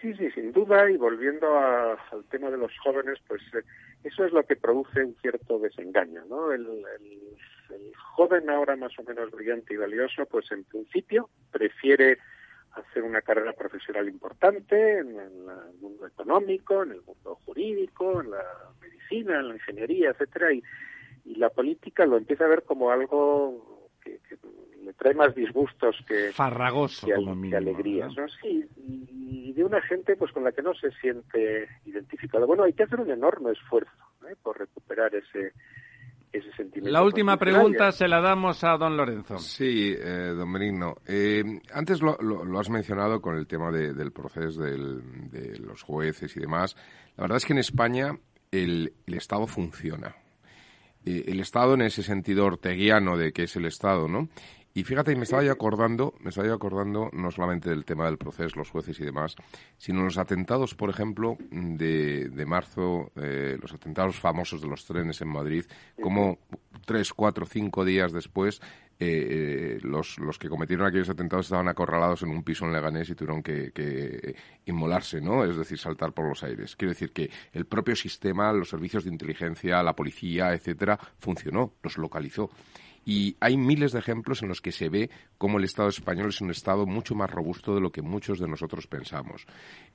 Sí, 0.00 0.14
sí, 0.14 0.30
sin 0.30 0.52
duda, 0.52 0.90
y 0.90 0.96
volviendo 0.96 1.58
al 1.58 2.24
tema 2.30 2.50
de 2.50 2.56
los 2.56 2.72
jóvenes, 2.78 3.18
pues 3.28 3.42
eh, 3.52 3.62
eso 4.02 4.24
es 4.24 4.32
lo 4.32 4.42
que 4.44 4.56
produce 4.56 5.04
un 5.04 5.14
cierto 5.20 5.58
desengaño, 5.58 6.24
¿no? 6.26 6.52
El, 6.52 6.66
joven 8.16 8.50
ahora 8.50 8.76
más 8.76 8.98
o 8.98 9.02
menos 9.04 9.30
brillante 9.30 9.74
y 9.74 9.76
valioso, 9.76 10.26
pues 10.26 10.50
en 10.52 10.64
principio 10.64 11.30
prefiere 11.52 12.18
hacer 12.72 13.02
una 13.02 13.22
carrera 13.22 13.52
profesional 13.52 14.08
importante 14.08 14.98
en, 14.98 15.18
el 15.18 15.78
mundo 15.80 16.06
económico, 16.06 16.82
en 16.82 16.92
el 16.92 17.02
mundo 17.02 17.36
jurídico, 17.46 18.20
en 18.20 18.30
la 18.30 18.44
medicina, 18.80 19.38
en 19.38 19.48
la 19.48 19.54
ingeniería, 19.54 20.10
etcétera, 20.10 20.52
y, 20.52 20.62
y 21.24 21.36
la 21.36 21.50
política 21.50 22.04
lo 22.06 22.16
empieza 22.16 22.44
a 22.44 22.48
ver 22.48 22.64
como 22.64 22.90
algo 22.90 23.88
que, 24.02 24.18
le 24.84 24.92
trae 24.94 25.14
más 25.14 25.34
disgustos 25.34 25.96
que, 26.06 26.32
Farragoso, 26.32 27.06
que, 27.06 27.56
alegrías, 27.56 28.14
¿no? 28.16 28.28
Sí, 28.28 28.66
y 28.76 29.52
de 29.52 29.64
una 29.64 29.80
gente 29.82 30.16
pues 30.16 30.32
con 30.32 30.44
la 30.44 30.52
que 30.52 30.62
no 30.62 30.74
se 30.74 30.90
siente 30.92 31.68
identificado. 31.84 32.46
Bueno, 32.46 32.64
hay 32.64 32.72
que 32.72 32.84
hacer 32.84 33.00
un 33.00 33.10
enorme 33.10 33.52
esfuerzo 33.52 33.92
¿eh? 34.28 34.34
por 34.42 34.58
recuperar 34.58 35.14
ese 35.14 35.52
ese 36.32 36.50
sentimiento. 36.52 36.90
La 36.90 37.02
última 37.02 37.36
pregunta 37.36 37.90
se 37.90 38.06
la 38.06 38.20
damos 38.20 38.62
a 38.62 38.76
don 38.76 38.96
Lorenzo. 38.96 39.38
Sí, 39.38 39.94
eh, 39.98 40.32
don 40.36 40.52
Benigno. 40.52 40.96
Eh, 41.06 41.42
antes 41.72 42.00
lo, 42.02 42.16
lo, 42.18 42.58
has 42.58 42.70
mencionado 42.70 43.20
con 43.20 43.36
el 43.36 43.46
tema 43.46 43.72
del 43.72 44.12
proceso 44.12 44.62
de 44.62 45.58
los 45.58 45.82
jueces 45.82 46.36
y 46.36 46.40
demás. 46.40 46.76
La 47.16 47.22
verdad 47.22 47.38
es 47.38 47.46
que 47.46 47.52
en 47.52 47.58
España 47.58 48.12
el, 48.50 48.92
el 49.06 49.14
Estado 49.14 49.46
funciona. 49.46 50.14
Eh, 51.04 51.24
el 51.28 51.40
Estado 51.40 51.74
en 51.74 51.82
ese 51.82 52.02
sentido 52.02 52.44
orteguiano 52.44 53.16
de 53.16 53.32
que 53.32 53.44
es 53.44 53.56
el 53.56 53.66
Estado, 53.66 54.08
¿no? 54.08 54.28
Y 54.72 54.84
fíjate, 54.84 55.16
me 55.16 55.24
estaba 55.24 55.42
yo 55.42 55.50
acordando, 55.50 56.14
me 56.20 56.30
estaba 56.30 56.46
yo 56.46 56.54
acordando 56.54 57.10
no 57.12 57.30
solamente 57.32 57.70
del 57.70 57.84
tema 57.84 58.04
del 58.06 58.18
proceso, 58.18 58.56
los 58.56 58.70
jueces 58.70 59.00
y 59.00 59.04
demás, 59.04 59.34
sino 59.76 60.04
los 60.04 60.16
atentados, 60.16 60.76
por 60.76 60.90
ejemplo, 60.90 61.36
de, 61.50 62.28
de 62.28 62.46
marzo, 62.46 63.10
eh, 63.16 63.58
los 63.60 63.72
atentados 63.72 64.20
famosos 64.20 64.62
de 64.62 64.68
los 64.68 64.84
trenes 64.84 65.20
en 65.22 65.28
Madrid, 65.28 65.64
como 66.00 66.38
tres, 66.86 67.12
cuatro, 67.12 67.46
cinco 67.46 67.84
días 67.84 68.12
después, 68.12 68.60
eh, 69.02 69.78
eh, 69.78 69.78
los, 69.82 70.18
los 70.18 70.38
que 70.38 70.50
cometieron 70.50 70.86
aquellos 70.86 71.08
atentados 71.08 71.46
estaban 71.46 71.68
acorralados 71.68 72.22
en 72.22 72.28
un 72.28 72.44
piso 72.44 72.66
en 72.66 72.72
Leganés 72.74 73.08
y 73.08 73.14
tuvieron 73.14 73.42
que, 73.42 73.72
que, 73.72 74.36
inmolarse, 74.66 75.22
¿no? 75.22 75.42
Es 75.42 75.56
decir, 75.56 75.78
saltar 75.78 76.12
por 76.12 76.28
los 76.28 76.44
aires. 76.44 76.76
Quiero 76.76 76.90
decir 76.90 77.10
que 77.10 77.30
el 77.52 77.64
propio 77.64 77.96
sistema, 77.96 78.52
los 78.52 78.68
servicios 78.68 79.04
de 79.04 79.10
inteligencia, 79.10 79.82
la 79.82 79.96
policía, 79.96 80.52
etcétera, 80.52 80.98
funcionó, 81.18 81.72
los 81.82 81.96
localizó. 81.96 82.50
Y 83.10 83.36
hay 83.40 83.56
miles 83.56 83.90
de 83.90 83.98
ejemplos 83.98 84.40
en 84.40 84.48
los 84.48 84.60
que 84.60 84.70
se 84.70 84.88
ve 84.88 85.10
cómo 85.36 85.58
el 85.58 85.64
Estado 85.64 85.88
español 85.88 86.28
es 86.28 86.40
un 86.42 86.52
Estado 86.52 86.86
mucho 86.86 87.16
más 87.16 87.28
robusto 87.28 87.74
de 87.74 87.80
lo 87.80 87.90
que 87.90 88.02
muchos 88.02 88.38
de 88.38 88.46
nosotros 88.46 88.86
pensamos. 88.86 89.46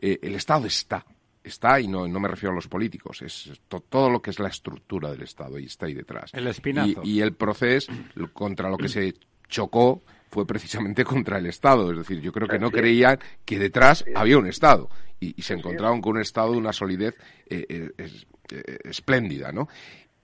Eh, 0.01 0.19
el 0.21 0.35
Estado 0.35 0.67
está, 0.67 1.05
está, 1.41 1.79
y 1.79 1.87
no, 1.87 2.09
no 2.09 2.19
me 2.19 2.27
refiero 2.27 2.51
a 2.51 2.55
los 2.55 2.67
políticos, 2.67 3.21
es 3.21 3.53
todo 3.69 4.09
lo 4.09 4.21
que 4.21 4.31
es 4.31 4.39
la 4.39 4.49
estructura 4.49 5.11
del 5.11 5.21
Estado 5.21 5.57
y 5.57 5.63
está 5.67 5.85
ahí 5.85 5.93
detrás. 5.93 6.33
El 6.33 6.45
espinazo. 6.47 7.03
Y, 7.05 7.21
el 7.21 7.31
proceso 7.31 7.89
contra 8.33 8.69
lo 8.69 8.75
que 8.75 8.89
se 8.89 9.13
chocó 9.47 10.01
fue 10.29 10.45
precisamente 10.45 11.05
contra 11.05 11.37
el 11.37 11.45
Estado. 11.45 11.89
Es 11.93 11.97
decir, 11.99 12.19
yo 12.19 12.33
creo 12.33 12.49
que 12.49 12.59
no 12.59 12.69
creían 12.69 13.17
que 13.45 13.57
detrás 13.57 14.03
había 14.13 14.37
un 14.37 14.47
Estado 14.47 14.89
y, 15.21 15.41
se 15.41 15.53
encontraron 15.53 16.01
con 16.01 16.17
un 16.17 16.21
Estado 16.21 16.51
de 16.51 16.57
una 16.57 16.73
solidez 16.73 17.15
eh, 17.49 17.93
eh, 17.97 18.77
espléndida, 18.83 19.53
¿no? 19.53 19.69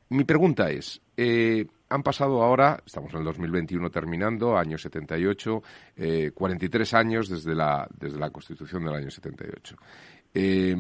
Mi 0.09 0.25
pregunta 0.25 0.69
es, 0.69 0.99
han 1.91 2.03
pasado 2.03 2.41
ahora, 2.41 2.81
estamos 2.85 3.11
en 3.13 3.19
el 3.19 3.25
2021 3.25 3.89
terminando, 3.91 4.57
año 4.57 4.77
78, 4.77 5.63
eh, 5.97 6.31
43 6.33 6.93
años 6.93 7.27
desde 7.27 7.53
la, 7.53 7.85
desde 7.99 8.17
la 8.17 8.29
Constitución 8.29 8.85
del 8.85 8.95
año 8.95 9.11
78. 9.11 9.75
Eh, 10.33 10.75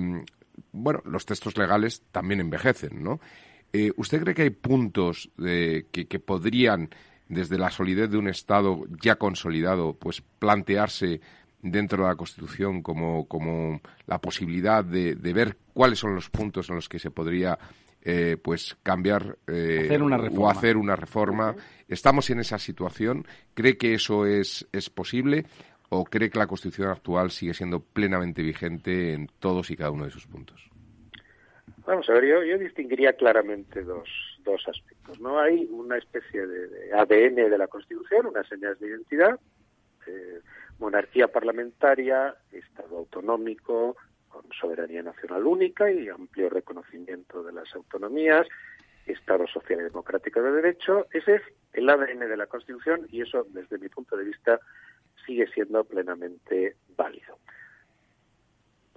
bueno, 0.71 1.01
los 1.05 1.25
textos 1.25 1.57
legales 1.57 2.03
también 2.11 2.39
envejecen, 2.39 3.03
¿no? 3.03 3.19
Eh, 3.73 3.91
¿Usted 3.97 4.21
cree 4.21 4.35
que 4.35 4.41
hay 4.43 4.49
puntos 4.51 5.29
de, 5.37 5.87
que, 5.91 6.19
podrían, 6.19 6.89
desde 7.27 7.57
la 7.57 7.69
solidez 7.69 8.09
de 8.09 8.17
un 8.17 8.29
Estado 8.29 8.83
ya 9.01 9.15
consolidado, 9.17 9.93
pues 9.93 10.21
plantearse 10.39 11.19
dentro 11.61 12.03
de 12.03 12.09
la 12.09 12.15
Constitución 12.15 12.81
como, 12.81 13.27
como 13.27 13.81
la 14.07 14.19
posibilidad 14.19 14.83
de, 14.83 15.15
ver 15.15 15.57
cuáles 15.73 15.99
son 15.99 16.15
los 16.15 16.29
puntos 16.29 16.69
en 16.69 16.75
los 16.75 16.87
que 16.87 16.99
se 16.99 17.11
podría 17.11 17.59
eh, 18.03 18.37
pues 18.41 18.77
cambiar 18.83 19.37
eh, 19.47 19.99
o 20.35 20.49
hacer 20.49 20.77
una 20.77 20.95
reforma. 20.95 21.55
¿Estamos 21.87 22.29
en 22.29 22.39
esa 22.39 22.57
situación? 22.57 23.25
¿Cree 23.53 23.77
que 23.77 23.93
eso 23.93 24.25
es, 24.25 24.67
es 24.71 24.89
posible? 24.89 25.45
¿O 25.89 26.05
cree 26.05 26.29
que 26.29 26.39
la 26.39 26.47
Constitución 26.47 26.89
actual 26.89 27.31
sigue 27.31 27.53
siendo 27.53 27.79
plenamente 27.79 28.41
vigente 28.41 29.13
en 29.13 29.27
todos 29.39 29.69
y 29.71 29.75
cada 29.75 29.91
uno 29.91 30.05
de 30.05 30.11
sus 30.11 30.25
puntos? 30.25 30.71
Vamos 31.85 32.09
a 32.09 32.13
ver, 32.13 32.25
yo, 32.25 32.43
yo 32.43 32.57
distinguiría 32.57 33.13
claramente 33.13 33.83
dos, 33.83 34.07
dos 34.43 34.65
aspectos. 34.67 35.19
No 35.19 35.39
hay 35.39 35.67
una 35.71 35.97
especie 35.97 36.45
de, 36.45 36.93
ADN 36.93 37.49
de 37.49 37.57
la 37.57 37.67
Constitución, 37.67 38.27
unas 38.27 38.47
señas 38.47 38.79
de 38.79 38.87
identidad, 38.87 39.39
eh, 40.07 40.39
monarquía 40.79 41.27
parlamentaria, 41.27 42.35
Estado 42.51 42.97
autonómico, 42.97 43.95
soberanía 44.59 45.03
nacional 45.03 45.45
única 45.45 45.91
y 45.91 46.09
amplio 46.09 46.49
reconocimiento 46.49 47.43
de 47.43 47.53
las 47.53 47.73
autonomías, 47.75 48.47
Estado 49.05 49.47
social 49.47 49.79
y 49.79 49.83
democrático 49.83 50.41
de 50.41 50.51
derecho. 50.51 51.07
Ese 51.11 51.35
es 51.35 51.41
el 51.73 51.89
ADN 51.89 52.19
de 52.19 52.37
la 52.37 52.47
Constitución 52.47 53.07
y 53.09 53.21
eso, 53.21 53.45
desde 53.49 53.77
mi 53.79 53.89
punto 53.89 54.15
de 54.15 54.25
vista, 54.25 54.59
sigue 55.25 55.47
siendo 55.47 55.83
plenamente 55.83 56.75
válido. 56.95 57.37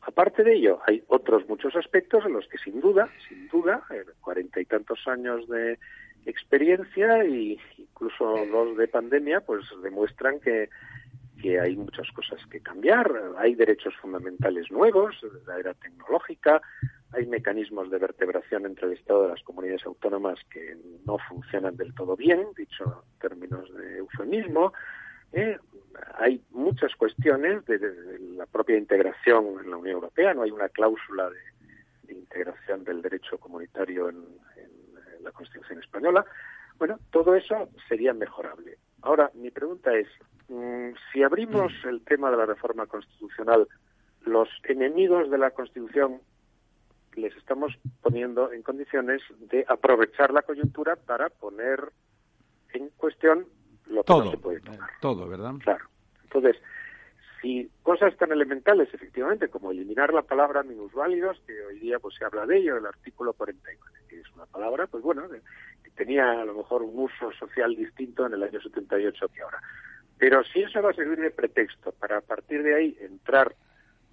Aparte 0.03 0.43
de 0.43 0.55
ello, 0.55 0.81
hay 0.87 1.03
otros 1.09 1.49
muchos 1.49 1.75
aspectos 1.77 2.25
en 2.27 2.35
los 2.35 2.47
que 2.49 2.59
sin 2.59 2.81
duda, 2.81 3.09
sin 3.27 3.49
duda, 3.49 3.83
cuarenta 4.21 4.61
y 4.61 4.67
tantos 4.67 5.01
años 5.07 5.49
de 5.49 5.79
experiencia 6.27 7.23
e 7.23 7.59
incluso 7.79 8.45
dos 8.51 8.77
de 8.77 8.89
pandemia, 8.89 9.41
pues 9.41 9.65
demuestran 9.83 10.41
que 10.41 10.69
que 11.45 11.61
hay 11.61 11.77
muchas 11.77 12.11
cosas 12.13 12.41
que 12.47 12.59
cambiar. 12.61 13.07
Hay 13.37 13.55
derechos 13.55 13.95
fundamentales 14.01 14.71
nuevos, 14.71 15.15
la 15.47 15.59
era 15.59 15.75
tecnológica, 15.75 16.63
hay 17.13 17.27
mecanismos 17.27 17.91
de 17.91 17.99
vertebración 17.99 18.65
entre 18.65 18.87
el 18.87 18.93
Estado 18.95 19.27
y 19.27 19.29
las 19.29 19.43
comunidades 19.43 19.85
autónomas 19.85 20.39
que 20.49 20.75
no 21.05 21.19
funcionan 21.19 21.77
del 21.77 21.95
todo 21.95 22.17
bien, 22.17 22.47
dicho 22.57 23.05
en 23.13 23.19
términos 23.19 23.71
de 23.75 23.99
eufemismo. 23.99 24.73
¿eh? 25.35 25.59
hay 26.15 26.43
muchas 26.51 26.95
cuestiones 26.97 27.63
de, 27.67 27.79
la 28.37 28.47
propia 28.47 28.79
integración 28.79 29.45
en 29.63 29.71
la 29.71 29.77
Unión 29.77 29.97
Europea, 29.97 30.33
no 30.33 30.45
hay 30.45 30.51
una 30.51 30.71
cláusula 30.71 31.29
de, 31.29 32.15
integración 32.15 32.85
del 32.85 33.03
derecho 33.03 33.37
comunitario 33.37 34.09
en, 34.09 34.25
la 35.21 35.33
Constitución 35.33 35.79
española. 35.79 36.25
Bueno, 36.79 36.99
todo 37.11 37.35
eso 37.35 37.69
sería 37.89 38.15
mejorable. 38.15 38.79
Ahora, 39.05 39.31
mi 39.35 39.51
pregunta 39.51 39.95
es, 39.95 40.09
mm, 40.49 40.95
si 41.13 41.23
abrimos 41.23 41.73
el 41.85 42.03
tema 42.05 42.31
de 42.31 42.39
la 42.39 42.47
reforma 42.47 42.87
constitucional, 42.87 43.69
los 44.25 44.49
enemigos 44.65 45.31
de 45.31 45.37
la 45.37 45.51
Constitución 45.51 46.23
les 47.15 47.37
estamos 47.37 47.79
poniendo 48.01 48.51
en 48.51 48.63
condiciones 48.63 49.21
de 49.39 49.65
aprovechar 49.69 50.33
la 50.33 50.41
coyuntura 50.41 50.97
para 50.97 51.29
poner 51.29 51.93
en 52.73 52.89
cuestión 52.97 53.47
lo 53.87 54.03
que 54.03 54.07
todo, 54.07 54.25
no 54.25 54.31
se 54.31 54.39
puede 54.39 54.61
tomar. 54.61 54.91
Todo, 55.03 55.29
¿verdad? 55.29 55.53
Claro. 55.63 55.85
Entonces, 56.23 56.57
si 57.43 57.71
cosas 57.83 58.17
tan 58.17 58.33
elementales, 58.33 58.89
efectivamente, 58.95 59.49
como 59.49 59.71
eliminar 59.71 60.15
la 60.15 60.23
palabra 60.23 60.63
minusválidos, 60.63 61.39
que 61.47 61.53
hoy 61.67 61.79
día 61.79 61.99
pues 61.99 62.15
se 62.17 62.25
habla 62.25 62.47
de 62.47 62.57
ello, 62.57 62.79
el 62.79 62.87
artículo 62.87 63.35
49, 63.35 63.79
que 64.09 64.21
es 64.21 64.35
una 64.35 64.47
palabra, 64.47 64.87
pues 64.87 65.03
bueno, 65.05 65.29
tenía 65.97 66.41
a 66.41 66.45
lo 66.45 66.55
mejor 66.55 66.83
un 66.83 66.99
uso 66.99 67.33
social 67.33 67.75
distinto 67.75 68.27
en 68.27 68.35
el 68.35 68.43
año 68.43 68.61
78 68.61 69.29
que 69.29 69.43
ahora. 69.43 69.61
Pero 70.19 70.43
si 70.45 70.63
eso 70.63 70.81
va 70.81 70.91
a 70.91 70.95
servir 70.95 71.19
de 71.19 71.31
pretexto 71.31 71.93
para 71.93 72.19
a 72.19 72.21
partir 72.21 72.63
de 72.63 72.75
ahí 72.75 72.97
entrar 73.01 73.55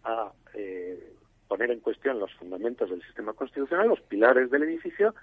a 0.03 0.31
eh, 0.53 1.13
poner 1.47 1.71
en 1.71 1.79
cuestión 1.79 2.19
los 2.19 2.33
fundamentos 2.35 2.89
del 2.89 3.01
sistema 3.03 3.33
constitucional, 3.33 3.89
los 3.89 4.01
pilares 4.01 4.49
del 4.49 4.63
edificio, 4.63 5.13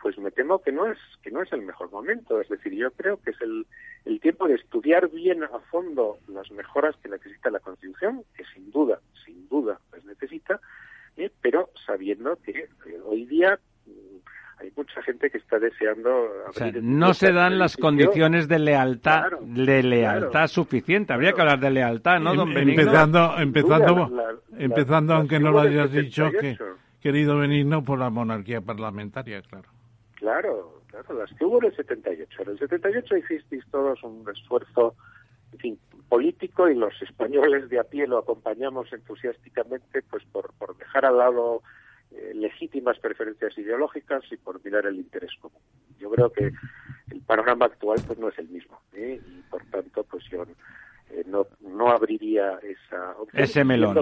pues 0.00 0.16
me 0.18 0.30
temo 0.30 0.62
que 0.62 0.72
no 0.72 0.86
es 0.86 0.98
que 1.22 1.30
no 1.30 1.42
es 1.42 1.52
el 1.52 1.62
mejor 1.62 1.90
momento. 1.90 2.40
Es 2.40 2.48
decir, 2.48 2.72
yo 2.72 2.90
creo 2.92 3.20
que 3.20 3.30
es 3.30 3.40
el, 3.40 3.66
el 4.04 4.20
tiempo 4.20 4.48
de 4.48 4.54
estudiar 4.54 5.10
bien 5.10 5.44
a 5.44 5.58
fondo 5.70 6.18
las 6.28 6.50
mejoras 6.50 6.96
que 7.02 7.08
necesita 7.08 7.50
la 7.50 7.60
Constitución, 7.60 8.24
que 8.34 8.44
sin 8.54 8.70
duda, 8.70 9.00
sin 9.24 9.48
duda 9.48 9.78
las 9.92 10.04
necesita, 10.04 10.60
eh, 11.16 11.30
pero 11.42 11.70
sabiendo 11.86 12.36
que 12.36 12.68
eh, 12.86 13.00
hoy 13.04 13.26
día 13.26 13.58
hay 14.60 14.72
mucha 14.76 15.02
gente 15.02 15.30
que 15.30 15.38
está 15.38 15.58
deseando 15.58 16.28
no 16.82 17.14
se 17.14 17.32
dan 17.32 17.58
las 17.58 17.76
condiciones 17.76 18.48
de 18.48 18.58
lealtad 18.58 19.30
de 19.40 19.82
lealtad 19.82 20.46
suficiente. 20.48 21.12
Habría 21.12 21.32
que 21.32 21.40
hablar 21.40 21.60
de 21.60 21.70
lealtad 21.70 22.20
no 22.20 22.34
don 22.34 22.52
Benigno 22.52 22.82
empezando 22.82 23.38
empezando 23.38 24.10
empezando 24.58 25.14
aunque 25.14 25.40
no 25.40 25.50
lo 25.50 25.60
hayas 25.60 25.90
dicho 25.92 26.30
que 26.30 26.58
querido 27.00 27.38
Benigno 27.38 27.82
por 27.84 27.98
la 27.98 28.10
monarquía 28.10 28.60
parlamentaria 28.60 29.40
claro. 29.42 29.68
Claro, 30.20 30.82
claro, 30.88 31.14
las 31.14 31.32
que 31.32 31.46
hubo 31.46 31.58
en 31.62 31.70
el 31.70 31.76
78. 31.76 32.42
En 32.42 32.48
el 32.50 32.58
78 32.58 33.16
hicisteis 33.16 33.64
todos 33.70 34.02
un 34.02 34.22
esfuerzo, 34.28 34.94
en 35.52 35.58
fin, 35.58 35.78
político 36.10 36.68
y 36.68 36.74
los 36.74 36.92
españoles 37.00 37.70
de 37.70 37.78
a 37.78 37.84
pie 37.84 38.06
lo 38.06 38.18
acompañamos 38.18 38.92
entusiásticamente 38.92 40.02
pues 40.10 40.22
por, 40.30 40.52
por 40.58 40.76
dejar 40.76 41.06
al 41.06 41.16
lado 41.16 41.62
eh, 42.12 42.32
legítimas 42.34 42.98
preferencias 42.98 43.56
ideológicas 43.58 44.22
y 44.30 44.36
por 44.36 44.64
mirar 44.64 44.86
el 44.86 44.96
interés 44.96 45.32
común. 45.40 45.60
Yo 45.98 46.10
creo 46.10 46.32
que 46.32 46.50
el 47.10 47.20
panorama 47.22 47.66
actual 47.66 47.98
pues 48.06 48.18
no 48.18 48.28
es 48.28 48.38
el 48.38 48.48
mismo 48.48 48.80
¿eh? 48.92 49.20
y 49.24 49.42
por 49.50 49.64
tanto 49.66 50.04
pues 50.04 50.24
yo 50.30 50.44
eh, 51.12 51.24
no, 51.26 51.46
no 51.60 51.90
abriría 51.90 52.58
esa 52.62 53.12
opción. 53.18 53.42
Ese 53.42 53.64
melón. 53.64 53.96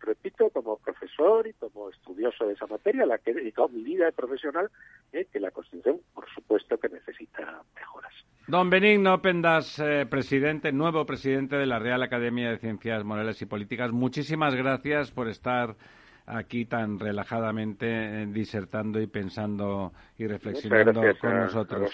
repito, 0.00 0.50
como 0.50 0.76
profesor 0.78 1.46
y 1.46 1.52
como 1.52 1.90
estudioso 1.90 2.46
de 2.46 2.54
esa 2.54 2.66
materia, 2.66 3.06
la 3.06 3.18
que 3.18 3.30
he 3.30 3.34
dedicado 3.34 3.68
mi 3.68 3.82
vida 3.82 4.10
profesional, 4.10 4.70
eh, 5.12 5.26
que 5.32 5.38
la 5.38 5.52
Constitución, 5.52 6.00
por 6.14 6.28
supuesto, 6.34 6.78
que 6.78 6.88
necesita 6.88 7.62
mejoras. 7.76 8.12
Don 8.48 8.70
Benigno 8.70 9.22
Pendas, 9.22 9.78
eh, 9.78 10.06
presidente, 10.08 10.72
nuevo 10.72 11.06
presidente 11.06 11.56
de 11.56 11.66
la 11.66 11.78
Real 11.78 12.02
Academia 12.02 12.50
de 12.50 12.58
Ciencias 12.58 13.04
Morales 13.04 13.40
y 13.42 13.46
Políticas, 13.46 13.92
muchísimas 13.92 14.54
gracias 14.54 15.12
por 15.12 15.28
estar 15.28 15.76
aquí 16.26 16.66
tan 16.66 16.98
relajadamente 16.98 17.86
eh, 18.22 18.26
disertando 18.26 19.00
y 19.00 19.06
pensando 19.06 19.92
y 20.18 20.26
reflexionando 20.26 21.02
con 21.20 21.36
nosotros. 21.36 21.90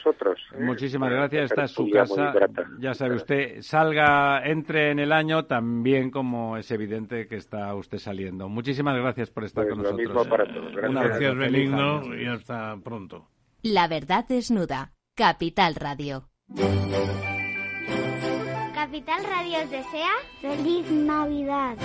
¿eh? 0.53 0.59
Muchísimas 0.61 1.11
gracias. 1.11 1.51
Esta 1.51 1.65
es 1.65 1.71
su 1.71 1.89
casa. 1.91 2.33
Ya 2.79 2.95
sabe 2.95 3.17
usted, 3.17 3.61
salga, 3.61 4.43
entre 4.45 4.91
en 4.91 4.99
el 4.99 5.13
año 5.13 5.45
también 5.45 6.11
como 6.11 6.57
es 6.57 6.71
evidente 6.71 7.27
que 7.27 7.37
está 7.37 7.75
usted 7.75 7.99
saliendo. 7.99 8.49
Muchísimas 8.49 8.97
gracias 8.97 9.31
por 9.31 9.45
estar 9.45 9.65
pues 9.65 9.75
con 9.75 9.83
nosotros. 9.83 10.09
Mismo 10.09 10.25
para 10.25 10.47
todos. 10.53 10.75
Gracias, 10.75 11.37
Benigno, 11.37 12.15
y 12.15 12.27
hasta 12.27 12.77
pronto. 12.83 13.29
La 13.63 13.87
verdad 13.87 14.25
desnuda. 14.29 14.93
Capital 15.15 15.75
Radio. 15.75 16.29
Capital 18.75 19.25
Radio 19.25 19.59
os 19.63 19.71
desea 19.71 20.11
feliz 20.41 20.91
Navidad. 20.91 21.77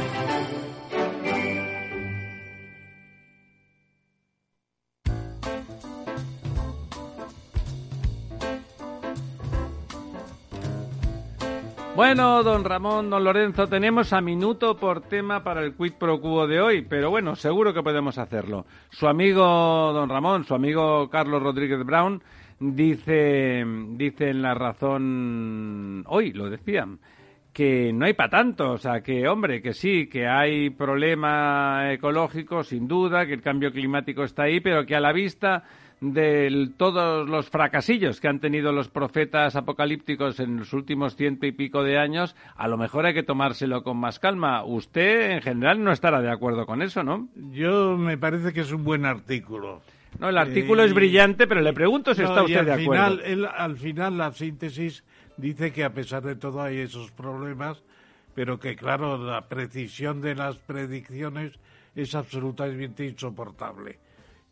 Bueno, 11.98 12.44
don 12.44 12.64
Ramón, 12.64 13.10
don 13.10 13.24
Lorenzo, 13.24 13.66
tenemos 13.66 14.14
a 14.14 14.22
minuto 14.22 14.78
por 14.78 15.02
tema 15.02 15.44
para 15.44 15.64
el 15.64 15.74
quid 15.74 15.94
pro 15.94 16.22
quo 16.22 16.46
de 16.46 16.62
hoy, 16.62 16.84
pero 16.84 17.10
bueno, 17.10 17.36
seguro 17.36 17.74
que 17.74 17.82
podemos 17.82 18.20
hacerlo. 18.20 18.68
Su 18.92 19.08
amigo 19.08 19.42
don 19.44 20.08
Ramón, 20.08 20.44
su 20.44 20.54
amigo 20.54 21.10
Carlos 21.10 21.42
Rodríguez 21.42 21.84
Brown, 21.84 22.22
dice, 22.60 23.66
dice 23.94 24.30
en 24.30 24.44
la 24.44 24.54
razón, 24.54 26.04
hoy 26.06 26.34
lo 26.34 26.52
decían, 26.52 27.00
que 27.58 27.92
no 27.92 28.06
hay 28.06 28.14
para 28.14 28.30
tanto, 28.30 28.74
o 28.74 28.78
sea, 28.78 29.02
que 29.02 29.28
hombre, 29.28 29.64
que 29.64 29.74
sí, 29.74 30.06
que 30.06 30.28
hay 30.28 30.70
problema 30.70 31.92
ecológico, 31.92 32.64
sin 32.64 32.88
duda, 32.88 33.26
que 33.26 33.34
el 33.34 33.42
cambio 33.42 33.72
climático 33.72 34.24
está 34.24 34.44
ahí, 34.44 34.60
pero 34.60 34.86
que 34.86 34.96
a 34.96 35.00
la 35.00 35.12
vista 35.12 35.64
de 36.00 36.70
todos 36.78 37.28
los 37.28 37.50
fracasillos 37.50 38.22
que 38.22 38.28
han 38.28 38.40
tenido 38.40 38.72
los 38.72 38.90
profetas 38.90 39.56
apocalípticos 39.56 40.40
en 40.40 40.58
los 40.58 40.72
últimos 40.72 41.16
ciento 41.16 41.48
y 41.48 41.52
pico 41.52 41.82
de 41.82 41.98
años, 41.98 42.36
a 42.56 42.68
lo 42.68 42.78
mejor 42.78 43.08
hay 43.08 43.16
que 43.16 43.24
tomárselo 43.24 43.82
con 43.82 43.98
más 43.98 44.20
calma. 44.20 44.64
Usted, 44.64 45.32
en 45.32 45.42
general, 45.42 45.84
no 45.84 45.92
estará 45.92 46.22
de 46.22 46.32
acuerdo 46.32 46.68
con 46.68 46.84
eso, 46.84 47.02
¿no? 47.02 47.28
Yo 47.54 47.98
me 47.98 48.20
parece 48.20 48.54
que 48.54 48.62
es 48.62 48.72
un 48.72 48.84
buen 48.84 49.04
artículo. 49.04 49.82
No, 50.20 50.30
el 50.30 50.38
artículo 50.38 50.84
es 50.84 50.92
eh, 50.92 50.94
brillante, 50.94 51.48
pero 51.48 51.62
le 51.62 51.74
pregunto 51.74 52.14
si 52.14 52.22
está 52.22 52.44
usted 52.44 52.66
de 52.66 52.74
acuerdo. 52.74 53.18
Final, 53.18 53.52
al 53.58 53.78
final, 53.78 54.16
la 54.16 54.32
síntesis 54.32 55.04
dice 55.38 55.72
que 55.72 55.84
a 55.84 55.94
pesar 55.94 56.24
de 56.24 56.36
todo 56.36 56.62
hay 56.62 56.80
esos 56.80 57.12
problemas, 57.12 57.82
pero 58.36 58.60
que, 58.60 58.76
claro, 58.76 59.18
la 59.18 59.48
precisión 59.48 60.22
de 60.22 60.36
las 60.36 60.58
predicciones 60.58 61.54
es 61.96 62.14
absolutamente 62.14 63.06
insoportable. 63.06 64.00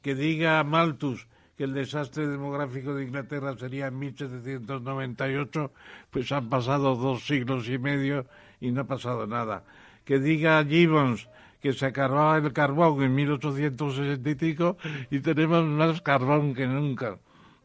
Que 0.02 0.16
diga 0.16 0.64
Malthus 0.64 1.28
que 1.58 1.64
el 1.64 1.74
desastre 1.74 2.28
demográfico 2.28 2.94
de 2.94 3.06
Inglaterra 3.06 3.56
sería 3.58 3.88
en 3.88 4.00
1798, 4.00 5.72
pues 6.12 6.32
han 6.32 6.50
pasado 6.50 6.96
dos 6.96 7.26
siglos 7.26 7.70
y 7.70 7.78
medio 7.78 8.26
y 8.60 8.72
no 8.72 8.82
ha 8.82 8.88
pasado 8.88 9.26
nada. 9.26 9.64
Que 10.04 10.20
diga 10.20 10.64
Gibbons 10.66 11.30
que 11.62 11.74
se 11.74 11.88
acababa 11.88 12.38
el 12.38 12.54
carbón 12.54 13.02
en 13.02 13.16
1865 13.16 14.78
y 15.10 15.20
tenemos 15.22 15.66
más 15.66 16.02
carbón 16.02 16.54
que 16.54 16.68
nunca. 16.68 17.18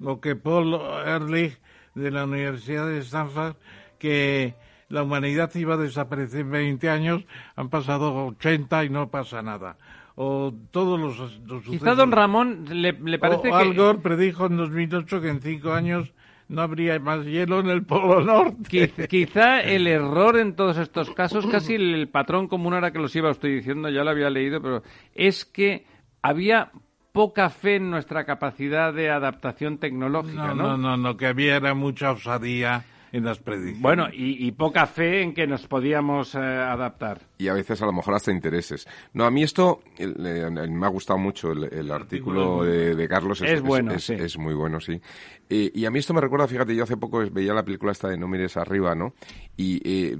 O 0.02 0.20
que 0.20 0.36
Paul 0.36 0.80
Ehrlich 1.04 1.58
de 1.94 2.10
la 2.10 2.24
Universidad 2.24 2.86
de 2.88 2.98
Stanford 2.98 3.56
que 3.98 4.54
la 4.88 5.02
humanidad 5.02 5.54
iba 5.54 5.74
a 5.74 5.78
desaparecer 5.78 6.40
en 6.40 6.50
20 6.50 6.90
años, 6.90 7.24
han 7.56 7.68
pasado 7.68 8.26
80 8.26 8.84
y 8.84 8.90
no 8.90 9.10
pasa 9.10 9.42
nada 9.42 9.76
o 10.22 10.52
todos 10.70 11.00
los, 11.00 11.40
los 11.46 11.64
Quizá 11.64 11.94
don 11.94 12.12
Ramón 12.12 12.66
le, 12.70 12.92
parece 13.18 13.48
que... 13.48 13.54
Al 13.54 13.74
Gore 13.74 14.00
predijo 14.00 14.46
en 14.46 14.58
2008 14.58 15.20
que 15.22 15.28
en 15.28 15.40
cinco 15.40 15.72
años 15.72 16.12
no 16.48 16.60
habría 16.60 16.98
más 16.98 17.24
hielo 17.24 17.60
en 17.60 17.68
el 17.68 17.84
Polo 17.84 18.20
Norte. 18.20 18.92
Quizá 19.08 19.60
el 19.60 19.86
error 19.86 20.36
en 20.36 20.56
todos 20.56 20.76
estos 20.76 21.10
casos, 21.12 21.46
casi 21.46 21.74
el, 21.74 22.08
patrón 22.08 22.48
común 22.48 22.74
ahora 22.74 22.90
que 22.90 22.98
los 22.98 23.16
iba 23.16 23.30
usted 23.30 23.48
diciendo, 23.48 23.88
ya 23.88 24.04
lo 24.04 24.10
había 24.10 24.28
leído, 24.28 24.60
pero 24.60 24.82
es 25.14 25.46
que 25.46 25.86
había 26.20 26.70
poca 27.12 27.50
fe 27.50 27.76
en 27.76 27.90
nuestra 27.90 28.24
capacidad 28.24 28.92
de 28.92 29.10
adaptación 29.10 29.78
tecnológica, 29.78 30.54
¿no? 30.54 30.76
No, 30.76 30.76
no, 30.76 30.96
no, 30.96 31.16
que 31.16 31.26
había 31.26 31.60
mucha 31.74 32.12
osadía 32.12 32.84
en 33.12 33.24
las 33.24 33.38
predicciones. 33.38 33.82
Bueno, 33.82 34.08
y, 34.12 34.50
poca 34.52 34.86
fe 34.86 35.22
en 35.22 35.32
que 35.32 35.46
nos 35.46 35.66
podíamos 35.66 36.34
eh, 36.34 36.38
adaptar. 36.38 37.20
Y 37.38 37.48
a 37.48 37.54
veces 37.54 37.80
a 37.82 37.86
lo 37.86 37.92
mejor 37.92 38.14
hasta 38.14 38.30
intereses. 38.30 38.86
No, 39.14 39.24
a 39.24 39.30
mí 39.30 39.42
esto 39.42 39.80
me 39.98 40.86
ha 40.86 40.88
gustado 40.88 41.18
mucho 41.18 41.52
el, 41.52 41.90
artículo 41.90 42.64
de, 42.64 43.08
Carlos. 43.08 43.42
Es, 43.42 43.62
bueno, 43.62 43.92
es, 43.94 44.38
muy 44.38 44.54
bueno, 44.54 44.80
sí. 44.80 45.00
y 45.48 45.84
a 45.84 45.90
mí 45.90 45.98
esto 45.98 46.14
me 46.14 46.20
recuerda, 46.20 46.46
fíjate, 46.46 46.74
yo 46.74 46.84
hace 46.84 46.96
poco 46.96 47.22
veía 47.30 47.54
la 47.54 47.64
película 47.64 47.92
esta 47.92 48.08
de 48.08 48.16
No 48.16 48.28
mires 48.28 48.56
arriba, 48.56 48.94
¿no? 48.94 49.14
Y 49.56 49.80
eh, 49.84 50.16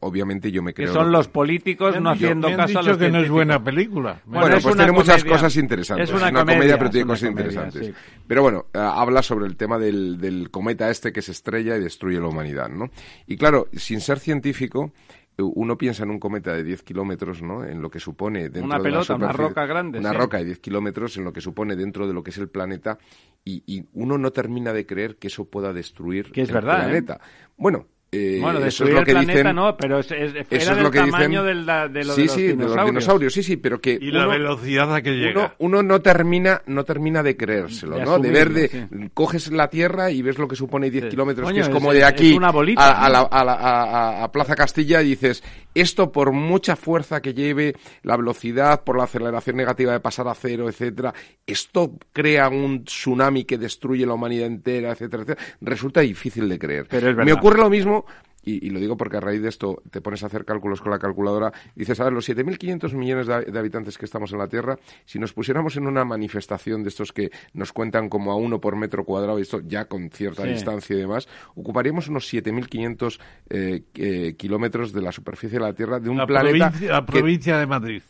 obviamente 0.00 0.50
yo 0.50 0.62
me 0.62 0.74
creo... 0.74 0.88
Que 0.88 0.92
son 0.92 1.12
los 1.12 1.28
políticos 1.28 2.00
no 2.00 2.10
haciendo 2.10 2.54
caso 2.56 2.80
a 2.80 2.82
los 2.82 2.98
que 2.98 3.10
no 3.10 3.20
es 3.20 3.30
buena 3.30 3.62
película. 3.62 4.20
Bueno, 4.24 4.56
pues 4.62 4.76
tiene 4.76 4.92
muchas 4.92 5.24
cosas 5.24 5.56
interesantes. 5.56 6.10
Es 6.10 6.14
una, 6.14 6.32
comedia, 6.32 6.78
pero 6.78 6.90
tiene 6.90 7.06
cosas 7.06 7.30
interesantes. 7.30 7.92
Pero 8.26 8.42
bueno, 8.42 8.66
eh, 8.72 8.78
habla 8.78 9.22
sobre 9.22 9.46
el 9.46 9.56
tema 9.56 9.78
del, 9.78 10.18
del 10.18 10.50
cometa 10.50 10.90
este 10.90 11.12
que 11.12 11.22
se 11.22 11.32
estrella 11.32 11.76
y 11.76 11.81
destruye 11.82 12.18
la 12.20 12.28
humanidad, 12.28 12.68
¿no? 12.68 12.90
Y 13.26 13.36
claro, 13.36 13.68
sin 13.72 14.00
ser 14.00 14.18
científico 14.18 14.92
uno 15.38 15.78
piensa 15.78 16.04
en 16.04 16.10
un 16.10 16.18
cometa 16.18 16.54
de 16.54 16.62
10 16.62 16.82
kilómetros, 16.82 17.42
¿no? 17.42 17.64
En 17.64 17.80
lo 17.80 17.90
que 17.90 18.00
supone 18.00 18.44
dentro 18.50 18.64
una 18.64 18.80
pelota, 18.80 19.14
una 19.14 19.32
roca 19.32 19.66
grande. 19.66 19.98
Una 19.98 20.12
roca 20.12 20.38
de 20.38 20.44
10 20.44 20.58
kilómetros, 20.58 21.16
en 21.16 21.24
lo 21.24 21.32
que 21.32 21.40
supone 21.40 21.76
dentro 21.76 22.06
de 22.06 22.12
lo 22.12 22.22
que 22.22 22.30
es 22.30 22.38
el 22.38 22.48
planeta, 22.48 22.98
y, 23.44 23.84
uno 23.92 24.18
no 24.18 24.30
termina 24.30 24.72
de 24.72 24.86
creer 24.86 25.16
que 25.16 25.28
eso 25.28 25.46
pueda 25.46 25.72
destruir 25.72 26.30
que 26.32 26.42
es 26.42 26.48
el 26.48 26.54
verdad, 26.54 26.80
¿eh? 26.80 26.84
planeta. 26.84 27.20
Bueno, 27.56 27.86
eh, 28.14 28.40
bueno, 28.42 28.60
destruir 28.60 28.98
el 28.98 29.04
planeta 29.04 29.54
no, 29.54 29.74
pero 29.74 30.00
es, 30.00 30.10
es, 30.10 30.34
era 30.50 30.74
del 30.74 30.90
tamaño 30.90 31.42
del, 31.42 31.64
de, 31.64 32.04
sí, 32.04 32.28
sí, 32.28 32.48
de 32.48 32.56
los 32.56 32.84
dinosaurios. 32.84 33.32
Sí, 33.32 33.42
sí, 33.42 33.56
pero 33.56 33.80
que... 33.80 33.96
Y 33.98 34.10
la 34.10 34.26
velocidad 34.26 34.94
a 34.94 35.00
que 35.00 35.12
llega. 35.12 35.54
Uno, 35.60 35.82
no, 35.82 36.02
termina, 36.02 36.60
no 36.66 36.84
termina 36.84 37.22
de 37.22 37.38
creérselo, 37.38 38.04
¿no? 38.04 38.18
de 38.18 38.30
ver, 38.30 38.50
de, 38.50 39.08
coges 39.14 39.50
la 39.50 39.70
Tierra 39.70 40.10
y 40.10 40.20
ves 40.20 40.36
lo 40.36 40.46
que 40.46 40.56
supone 40.56 40.90
10 40.90 41.06
kilómetros, 41.06 41.50
que 41.54 41.60
es 41.60 41.70
como 41.70 41.90
de 41.90 42.04
aquí 42.04 42.38
a, 42.76 43.06
a, 43.06 44.24
a, 44.24 44.30
Plaza 44.30 44.56
Castilla 44.56 45.00
y 45.00 45.06
dices, 45.06 45.42
esto 45.74 46.12
por 46.12 46.32
mucha 46.32 46.76
fuerza 46.76 47.22
que 47.22 47.32
lleve, 47.32 47.76
la 48.02 48.18
velocidad, 48.18 48.84
por 48.84 48.98
la 48.98 49.04
aceleración 49.04 49.56
negativa 49.56 49.92
de 49.92 50.00
pasar 50.00 50.28
a 50.28 50.34
cero, 50.34 50.68
etcétera, 50.68 51.14
esto 51.46 51.94
crea 52.12 52.50
un 52.50 52.84
tsunami 52.84 53.44
que 53.44 53.56
destruye 53.56 54.04
la 54.04 54.12
humanidad 54.12 54.48
entera, 54.48 54.90
etcétera, 54.90 55.22
etcétera. 55.22 55.48
Resulta 55.62 56.02
difícil 56.02 56.46
de 56.46 56.58
creer. 56.58 56.88
Me 57.24 57.32
ocurre 57.32 57.58
lo 57.58 57.70
mismo 57.70 58.01
y, 58.44 58.70
lo 58.70 58.80
digo 58.80 58.96
porque 58.96 59.18
a 59.18 59.20
raíz 59.20 59.40
de 59.40 59.48
esto 59.48 59.82
te 59.90 60.00
pones 60.00 60.22
a 60.22 60.26
hacer 60.26 60.44
cálculos 60.44 60.80
con 60.80 60.90
la 60.90 60.98
calculadora 60.98 61.52
dices, 61.76 62.00
a 62.00 62.04
ver, 62.04 62.12
los 62.12 62.28
7.500 62.28 62.94
millones 62.94 63.26
de, 63.26 63.58
habitantes 63.58 63.96
que 63.96 64.04
estamos 64.04 64.32
en 64.32 64.38
la 64.38 64.48
Tierra, 64.48 64.78
si 65.04 65.18
nos 65.18 65.32
pusiéramos 65.32 65.76
en 65.76 65.86
una 65.86 66.04
manifestación 66.04 66.82
de 66.82 66.88
estos 66.88 67.12
que 67.12 67.30
nos 67.54 67.72
cuentan 67.72 68.08
como 68.08 68.32
a 68.32 68.36
uno 68.36 68.60
por 68.60 68.76
metro 68.76 69.04
cuadrado, 69.04 69.38
y 69.38 69.42
esto 69.42 69.60
ya 69.60 69.84
con 69.84 70.10
cierta 70.10 70.44
distancia 70.44 70.96
y 70.96 71.00
demás, 71.00 71.28
ocuparíamos 71.54 72.08
unos 72.08 72.32
7.500 72.32 73.20
eh, 73.48 73.82
eh, 73.94 74.34
kilómetros 74.36 74.92
de 74.92 75.02
la 75.02 75.12
superficie 75.12 75.58
de 75.58 75.64
la 75.64 75.72
Tierra 75.72 76.00
de 76.00 76.10
un 76.10 76.26
planeta... 76.26 76.72
la 76.80 77.06
provincia 77.06 77.58
de 77.58 77.66
Madrid. 77.66 78.02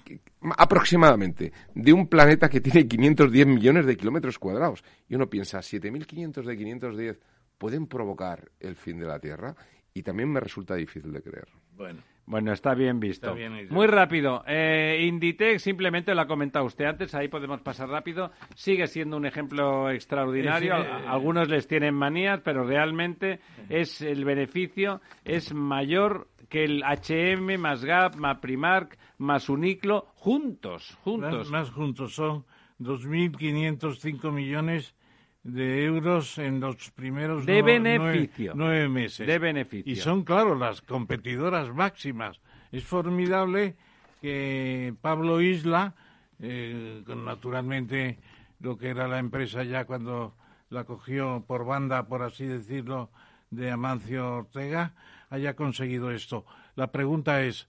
aproximadamente, 0.56 1.52
de 1.74 1.92
un 1.92 2.06
planeta 2.06 2.48
que 2.48 2.60
tiene 2.60 2.88
510 2.88 3.46
millones 3.46 3.86
de 3.86 3.96
kilómetros 3.96 4.38
cuadrados. 4.38 4.82
Y 5.08 5.14
uno 5.14 5.28
piensa, 5.28 5.58
7.500 5.58 6.44
de 6.44 6.56
510 6.56 7.20
pueden 7.58 7.86
provocar 7.86 8.50
el 8.58 8.74
fin 8.74 8.98
de 8.98 9.06
la 9.06 9.20
Tierra 9.20 9.54
y 9.94 10.02
también 10.02 10.30
me 10.30 10.40
resulta 10.40 10.74
difícil 10.74 11.12
de 11.12 11.22
creer. 11.22 11.48
Bueno. 11.76 12.02
Bueno, 12.24 12.52
está 12.52 12.74
bien 12.74 13.00
visto. 13.00 13.34
Muy 13.70 13.88
rápido. 13.88 14.44
Eh, 14.46 15.04
Inditex, 15.08 15.60
simplemente 15.60 16.14
lo 16.14 16.20
ha 16.20 16.26
comentado 16.26 16.64
usted 16.64 16.84
antes, 16.84 17.14
ahí 17.16 17.26
podemos 17.26 17.60
pasar 17.62 17.88
rápido. 17.88 18.30
Sigue 18.54 18.86
siendo 18.86 19.16
un 19.16 19.26
ejemplo 19.26 19.90
extraordinario. 19.90 20.74
Algunos 20.74 21.48
les 21.48 21.66
tienen 21.66 21.94
manías, 21.94 22.40
pero 22.40 22.64
realmente 22.64 23.40
es 23.68 24.00
el 24.02 24.24
beneficio 24.24 25.00
es 25.24 25.52
mayor 25.52 26.28
que 26.48 26.64
el 26.64 26.82
H&M 26.84 27.58
más 27.58 27.84
Gap, 27.84 28.16
más 28.16 28.38
Primark, 28.38 28.98
más 29.18 29.48
Uniclo, 29.48 30.06
juntos, 30.14 30.98
juntos. 31.02 31.50
Más, 31.50 31.50
más 31.50 31.70
juntos, 31.70 32.14
son 32.14 32.44
2.505 32.78 34.30
millones 34.32 34.94
de 35.42 35.84
euros 35.84 36.38
en 36.38 36.60
los 36.60 36.90
primeros 36.90 37.44
de 37.46 37.62
beneficio. 37.62 38.52
Nueve, 38.54 38.88
meses. 38.88 39.26
De 39.26 39.38
beneficio. 39.38 39.92
Y 39.92 39.96
son, 39.96 40.22
claro, 40.24 40.54
las 40.54 40.82
competidoras 40.82 41.74
máximas. 41.74 42.40
Es 42.70 42.84
formidable 42.84 43.76
que 44.20 44.94
Pablo 45.00 45.40
Isla, 45.40 45.94
eh, 46.38 47.02
naturalmente 47.06 48.18
lo 48.60 48.78
que 48.78 48.90
era 48.90 49.08
la 49.08 49.18
empresa 49.18 49.64
ya 49.64 49.84
cuando 49.84 50.36
la 50.70 50.84
cogió 50.84 51.44
por 51.46 51.66
banda, 51.66 52.06
por 52.06 52.22
así 52.22 52.46
decirlo, 52.46 53.10
de 53.50 53.70
Amancio 53.70 54.36
Ortega, 54.36 54.94
haya 55.28 55.54
conseguido 55.54 56.10
esto. 56.10 56.46
La 56.76 56.92
pregunta 56.92 57.42
es, 57.42 57.68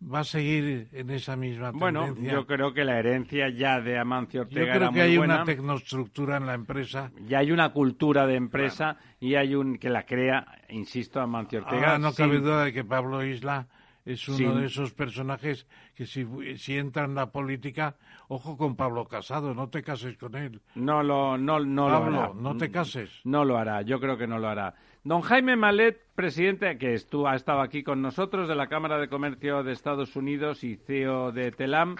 va 0.00 0.20
a 0.20 0.24
seguir 0.24 0.88
en 0.92 1.10
esa 1.10 1.36
misma 1.36 1.72
tendencia. 1.72 2.12
Bueno, 2.12 2.30
yo 2.30 2.46
creo 2.46 2.72
que 2.72 2.84
la 2.84 2.98
herencia 2.98 3.48
ya 3.48 3.80
de 3.80 3.98
Amancio 3.98 4.42
Ortega 4.42 4.66
Yo 4.66 4.78
creo 4.78 4.92
que 4.92 5.02
hay 5.02 5.18
una 5.18 5.44
tecnoestructura 5.44 6.36
en 6.36 6.46
la 6.46 6.54
empresa. 6.54 7.10
Ya 7.26 7.38
hay 7.38 7.50
una 7.52 7.72
cultura 7.72 8.26
de 8.26 8.36
empresa 8.36 8.96
y 9.20 9.34
hay 9.34 9.54
un 9.54 9.78
que 9.78 9.90
la 9.90 10.04
crea, 10.04 10.46
insisto, 10.68 11.20
Amancio 11.20 11.60
Ortega. 11.60 11.94
Ah, 11.94 11.98
no 11.98 12.12
cabe 12.12 12.38
duda 12.38 12.64
de 12.64 12.72
que 12.72 12.84
Pablo 12.84 13.24
Isla 13.24 13.66
es 14.04 14.26
uno 14.28 14.54
de 14.54 14.66
esos 14.66 14.94
personajes 14.94 15.66
que 15.94 16.06
si, 16.06 16.26
si 16.56 16.78
entra 16.78 17.04
en 17.04 17.14
la 17.14 17.30
política, 17.30 17.96
ojo 18.28 18.56
con 18.56 18.74
Pablo 18.74 19.06
Casado, 19.06 19.52
no 19.54 19.68
te 19.68 19.82
cases 19.82 20.16
con 20.16 20.34
él. 20.34 20.62
No 20.76 21.02
lo, 21.02 21.36
no, 21.36 21.60
no 21.60 21.88
lo 21.90 21.96
hará. 21.96 22.30
no 22.34 22.56
te 22.56 22.70
cases. 22.70 23.10
No 23.24 23.44
lo 23.44 23.58
hará, 23.58 23.82
yo 23.82 24.00
creo 24.00 24.16
que 24.16 24.26
no 24.26 24.38
lo 24.38 24.48
hará. 24.48 24.74
Don 25.04 25.22
Jaime 25.22 25.54
Malet, 25.56 25.96
presidente, 26.16 26.76
que 26.76 26.94
estuvo, 26.94 27.28
ha 27.28 27.36
estado 27.36 27.60
aquí 27.60 27.84
con 27.84 28.02
nosotros 28.02 28.48
de 28.48 28.56
la 28.56 28.66
Cámara 28.66 28.98
de 28.98 29.08
Comercio 29.08 29.62
de 29.62 29.72
Estados 29.72 30.16
Unidos 30.16 30.64
y 30.64 30.76
CEO 30.76 31.30
de 31.30 31.52
TELAM, 31.52 31.96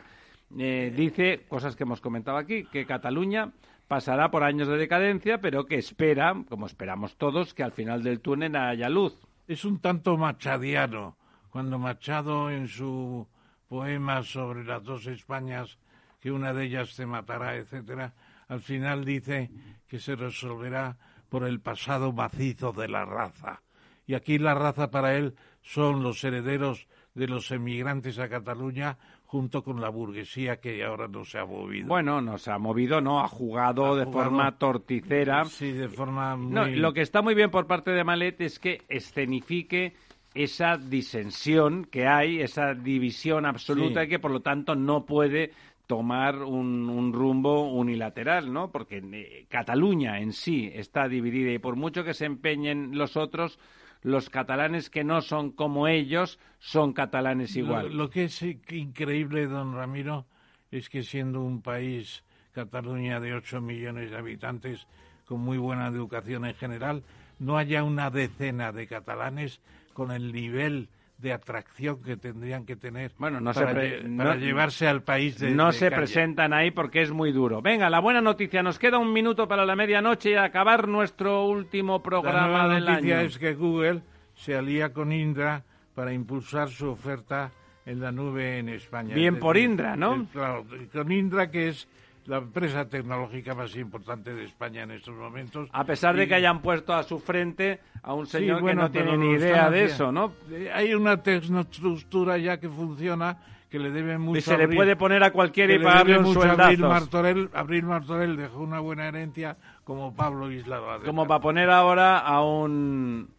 eh, 0.58 0.92
dice 0.94 1.44
cosas 1.48 1.76
que 1.76 1.84
hemos 1.84 2.00
comentado 2.00 2.36
aquí, 2.36 2.64
que 2.64 2.86
Cataluña 2.86 3.52
pasará 3.86 4.30
por 4.32 4.42
años 4.42 4.66
de 4.66 4.76
decadencia, 4.76 5.40
pero 5.40 5.66
que 5.66 5.76
espera, 5.76 6.34
como 6.48 6.66
esperamos 6.66 7.16
todos, 7.16 7.54
que 7.54 7.62
al 7.62 7.72
final 7.72 8.02
del 8.02 8.20
túnel 8.20 8.56
haya 8.56 8.88
luz. 8.88 9.16
Es 9.46 9.64
un 9.64 9.78
tanto 9.78 10.16
machadiano, 10.16 11.16
cuando 11.50 11.78
Machado 11.78 12.50
en 12.50 12.66
su 12.66 13.28
poema 13.68 14.24
sobre 14.24 14.64
las 14.64 14.82
dos 14.82 15.06
Españas, 15.06 15.78
que 16.20 16.32
una 16.32 16.52
de 16.52 16.64
ellas 16.64 16.90
se 16.90 17.06
matará, 17.06 17.56
etcétera, 17.56 18.12
al 18.48 18.60
final 18.60 19.04
dice 19.04 19.50
que 19.86 20.00
se 20.00 20.16
resolverá 20.16 20.96
por 21.28 21.46
el 21.46 21.60
pasado 21.60 22.12
macizo 22.12 22.72
de 22.72 22.88
la 22.88 23.04
raza. 23.04 23.62
Y 24.06 24.14
aquí 24.14 24.38
la 24.38 24.54
raza 24.54 24.90
para 24.90 25.16
él 25.16 25.34
son 25.62 26.02
los 26.02 26.24
herederos 26.24 26.88
de 27.14 27.28
los 27.28 27.50
emigrantes 27.50 28.18
a 28.18 28.28
Cataluña 28.28 28.96
junto 29.24 29.62
con 29.62 29.80
la 29.82 29.90
burguesía 29.90 30.56
que 30.56 30.82
ahora 30.82 31.06
no 31.06 31.24
se 31.24 31.38
ha 31.38 31.44
movido. 31.44 31.86
Bueno, 31.86 32.22
no 32.22 32.38
se 32.38 32.50
ha 32.50 32.58
movido, 32.58 33.02
no, 33.02 33.20
ha 33.20 33.28
jugado 33.28 33.94
de 33.94 34.06
forma 34.06 34.56
torticera. 34.56 35.44
Sí, 35.44 35.72
de 35.72 35.88
forma 35.88 36.34
No, 36.34 36.66
lo 36.66 36.94
que 36.94 37.02
está 37.02 37.20
muy 37.20 37.34
bien 37.34 37.50
por 37.50 37.66
parte 37.66 37.90
de 37.90 38.04
Malet 38.04 38.40
es 38.40 38.58
que 38.58 38.80
escenifique 38.88 39.92
esa 40.34 40.78
disensión 40.78 41.84
que 41.84 42.06
hay, 42.06 42.40
esa 42.40 42.72
división 42.72 43.44
absoluta 43.44 44.04
y 44.04 44.08
que 44.08 44.18
por 44.18 44.30
lo 44.30 44.40
tanto 44.40 44.74
no 44.74 45.04
puede 45.04 45.52
tomar 45.88 46.42
un, 46.42 47.12
rumbo 47.14 47.72
unilateral, 47.72 48.52
¿no? 48.52 48.70
Porque 48.70 48.98
eh, 48.98 49.46
Cataluña 49.48 50.20
en 50.20 50.32
sí 50.32 50.70
está 50.72 51.08
dividida 51.08 51.50
y 51.50 51.58
por 51.58 51.76
mucho 51.76 52.04
que 52.04 52.12
se 52.12 52.26
empeñen 52.26 52.96
los 52.96 53.16
otros, 53.16 53.58
los 54.02 54.28
catalanes 54.28 54.90
que 54.90 55.02
no 55.02 55.22
son 55.22 55.50
como 55.50 55.88
ellos 55.88 56.38
son 56.58 56.92
catalanes 56.92 57.56
igual. 57.56 57.96
Lo, 57.96 58.10
que 58.10 58.24
es 58.24 58.42
increíble, 58.42 59.46
don 59.46 59.74
Ramiro, 59.74 60.26
es 60.70 60.90
que 60.90 61.02
siendo 61.02 61.40
un 61.40 61.62
país, 61.62 62.22
Cataluña, 62.52 63.18
de 63.18 63.32
8 63.32 63.62
millones 63.62 64.10
de 64.10 64.18
habitantes, 64.18 64.86
con 65.24 65.40
muy 65.40 65.56
buena 65.56 65.86
educación 65.86 66.44
en 66.44 66.54
general, 66.54 67.02
no 67.38 67.56
haya 67.56 67.82
una 67.82 68.10
decena 68.10 68.72
de 68.72 68.86
catalanes 68.86 69.62
con 69.94 70.12
el 70.12 70.32
nivel 70.32 70.90
de 71.18 71.32
atracción 71.32 72.00
que 72.02 72.16
tendrían 72.16 72.64
que 72.64 72.76
tener 72.76 73.12
bueno, 73.18 73.40
no 73.40 73.52
para, 73.52 73.72
se 73.72 74.08
para 74.16 74.36
llevarse 74.36 74.86
al 74.86 75.02
país 75.02 75.38
de 75.38 75.50
No 75.50 75.72
se 75.72 75.90
presentan 75.90 76.52
ahí 76.52 76.70
porque 76.70 77.02
es 77.02 77.10
muy 77.10 77.32
duro. 77.32 77.60
Venga, 77.60 77.90
la 77.90 78.00
buena 78.00 78.20
noticia, 78.20 78.62
nos 78.62 78.78
queda 78.78 78.98
un 78.98 79.12
minuto 79.12 79.48
para 79.48 79.66
la 79.66 79.74
medianoche 79.74 80.30
y 80.30 80.34
acabar 80.34 80.86
nuestro 80.86 81.44
último 81.44 82.02
programa 82.02 82.66
la 82.66 82.74
del 82.74 82.88
año. 82.88 82.88
La 82.88 82.94
noticia 82.94 83.22
es 83.22 83.38
que 83.38 83.54
Google 83.54 84.02
se 84.34 84.54
alía 84.54 84.92
con 84.92 85.12
Indra 85.12 85.64
para 85.94 86.12
impulsar 86.12 86.68
su 86.68 86.88
oferta 86.88 87.50
en 87.84 88.00
la 88.00 88.12
nube 88.12 88.58
en 88.58 88.68
España. 88.68 89.14
Bien 89.14 89.38
por 89.38 89.56
Indra, 89.56 89.96
¿no? 89.96 90.26
claro, 90.32 90.64
con 90.92 91.10
Indra 91.10 91.50
que 91.50 91.68
es 91.68 91.88
la 92.28 92.36
empresa 92.36 92.84
tecnológica 92.86 93.54
más 93.54 93.74
importante 93.74 94.34
de 94.34 94.44
España 94.44 94.82
en 94.82 94.90
estos 94.90 95.16
momentos. 95.16 95.68
A 95.72 95.84
pesar 95.84 96.14
de 96.14 96.28
que 96.28 96.34
hayan 96.34 96.60
puesto 96.60 96.92
a 96.92 97.02
su 97.02 97.18
frente 97.18 97.80
a 98.02 98.12
un 98.12 98.26
señor 98.26 98.62
que 98.64 98.74
no 98.74 98.90
tiene 98.90 99.16
ni 99.16 99.32
idea 99.32 99.70
de 99.70 99.84
eso, 99.84 100.12
¿no? 100.12 100.32
Eh, 100.50 100.70
hay 100.72 100.94
una 100.94 101.22
tecnoestructura 101.22 102.36
ya 102.36 102.60
que 102.60 102.68
funciona 102.68 103.38
que 103.70 103.78
le 103.78 103.90
debe 103.90 104.18
mucho. 104.18 104.38
Y 104.38 104.42
se 104.42 104.54
a 104.54 104.58
le 104.58 104.68
puede 104.68 104.94
poner 104.94 105.24
a 105.24 105.32
cualquiera 105.32 105.72
y 105.72 105.78
le 105.78 105.84
pagarle 105.84 106.18
un 106.18 106.36
Abril. 106.60 106.80
Martorell. 106.80 107.50
Abril 107.54 107.84
Martorell 107.84 108.36
dejó 108.36 108.60
una 108.60 108.80
buena 108.80 109.08
herencia 109.08 109.56
como 109.84 110.14
Pablo 110.14 110.52
Isla. 110.52 111.00
Como 111.04 111.26
para 111.26 111.40
poner 111.40 111.70
ahora 111.70 112.18
a 112.18 112.42
un... 112.42 113.30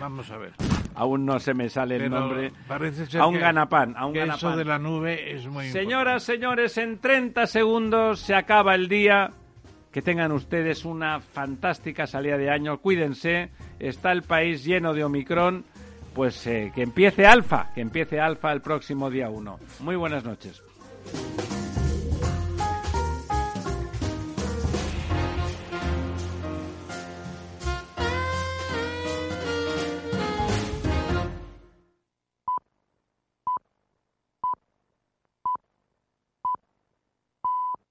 Vamos 0.00 0.30
a 0.30 0.36
ver. 0.38 0.52
Aún 0.94 1.26
no 1.26 1.38
se 1.40 1.54
me 1.54 1.68
sale 1.68 1.96
el 1.96 2.02
Pero 2.02 2.20
nombre. 2.20 2.52
parece 2.66 3.06
ser 3.06 3.20
a 3.20 3.26
un 3.26 3.34
que- 3.34 3.40
ganapán, 3.40 3.94
a 3.96 4.06
un 4.06 4.12
que 4.12 4.20
eso 4.20 4.28
ganapán. 4.28 4.58
de 4.58 4.64
la 4.64 4.78
nube 4.78 5.32
es 5.34 5.46
muy 5.46 5.68
Señoras, 5.70 6.22
señores, 6.22 6.76
en 6.78 6.98
30 6.98 7.46
segundos 7.46 8.20
se 8.20 8.34
acaba 8.34 8.74
el 8.74 8.88
día. 8.88 9.30
Que 9.92 10.02
tengan 10.02 10.32
ustedes 10.32 10.84
una 10.84 11.18
fantástica 11.18 12.06
salida 12.06 12.36
de 12.36 12.50
año. 12.50 12.78
Cuídense. 12.78 13.50
Está 13.80 14.12
el 14.12 14.22
país 14.22 14.62
lleno 14.64 14.92
de 14.92 15.02
Omicron. 15.02 15.64
Pues 16.14 16.46
eh, 16.46 16.70
que 16.74 16.82
empiece 16.82 17.26
Alfa, 17.26 17.72
que 17.74 17.80
empiece 17.80 18.20
Alfa 18.20 18.52
el 18.52 18.60
próximo 18.60 19.08
día 19.08 19.30
1. 19.30 19.58
Muy 19.80 19.96
buenas 19.96 20.24
noches. 20.24 20.62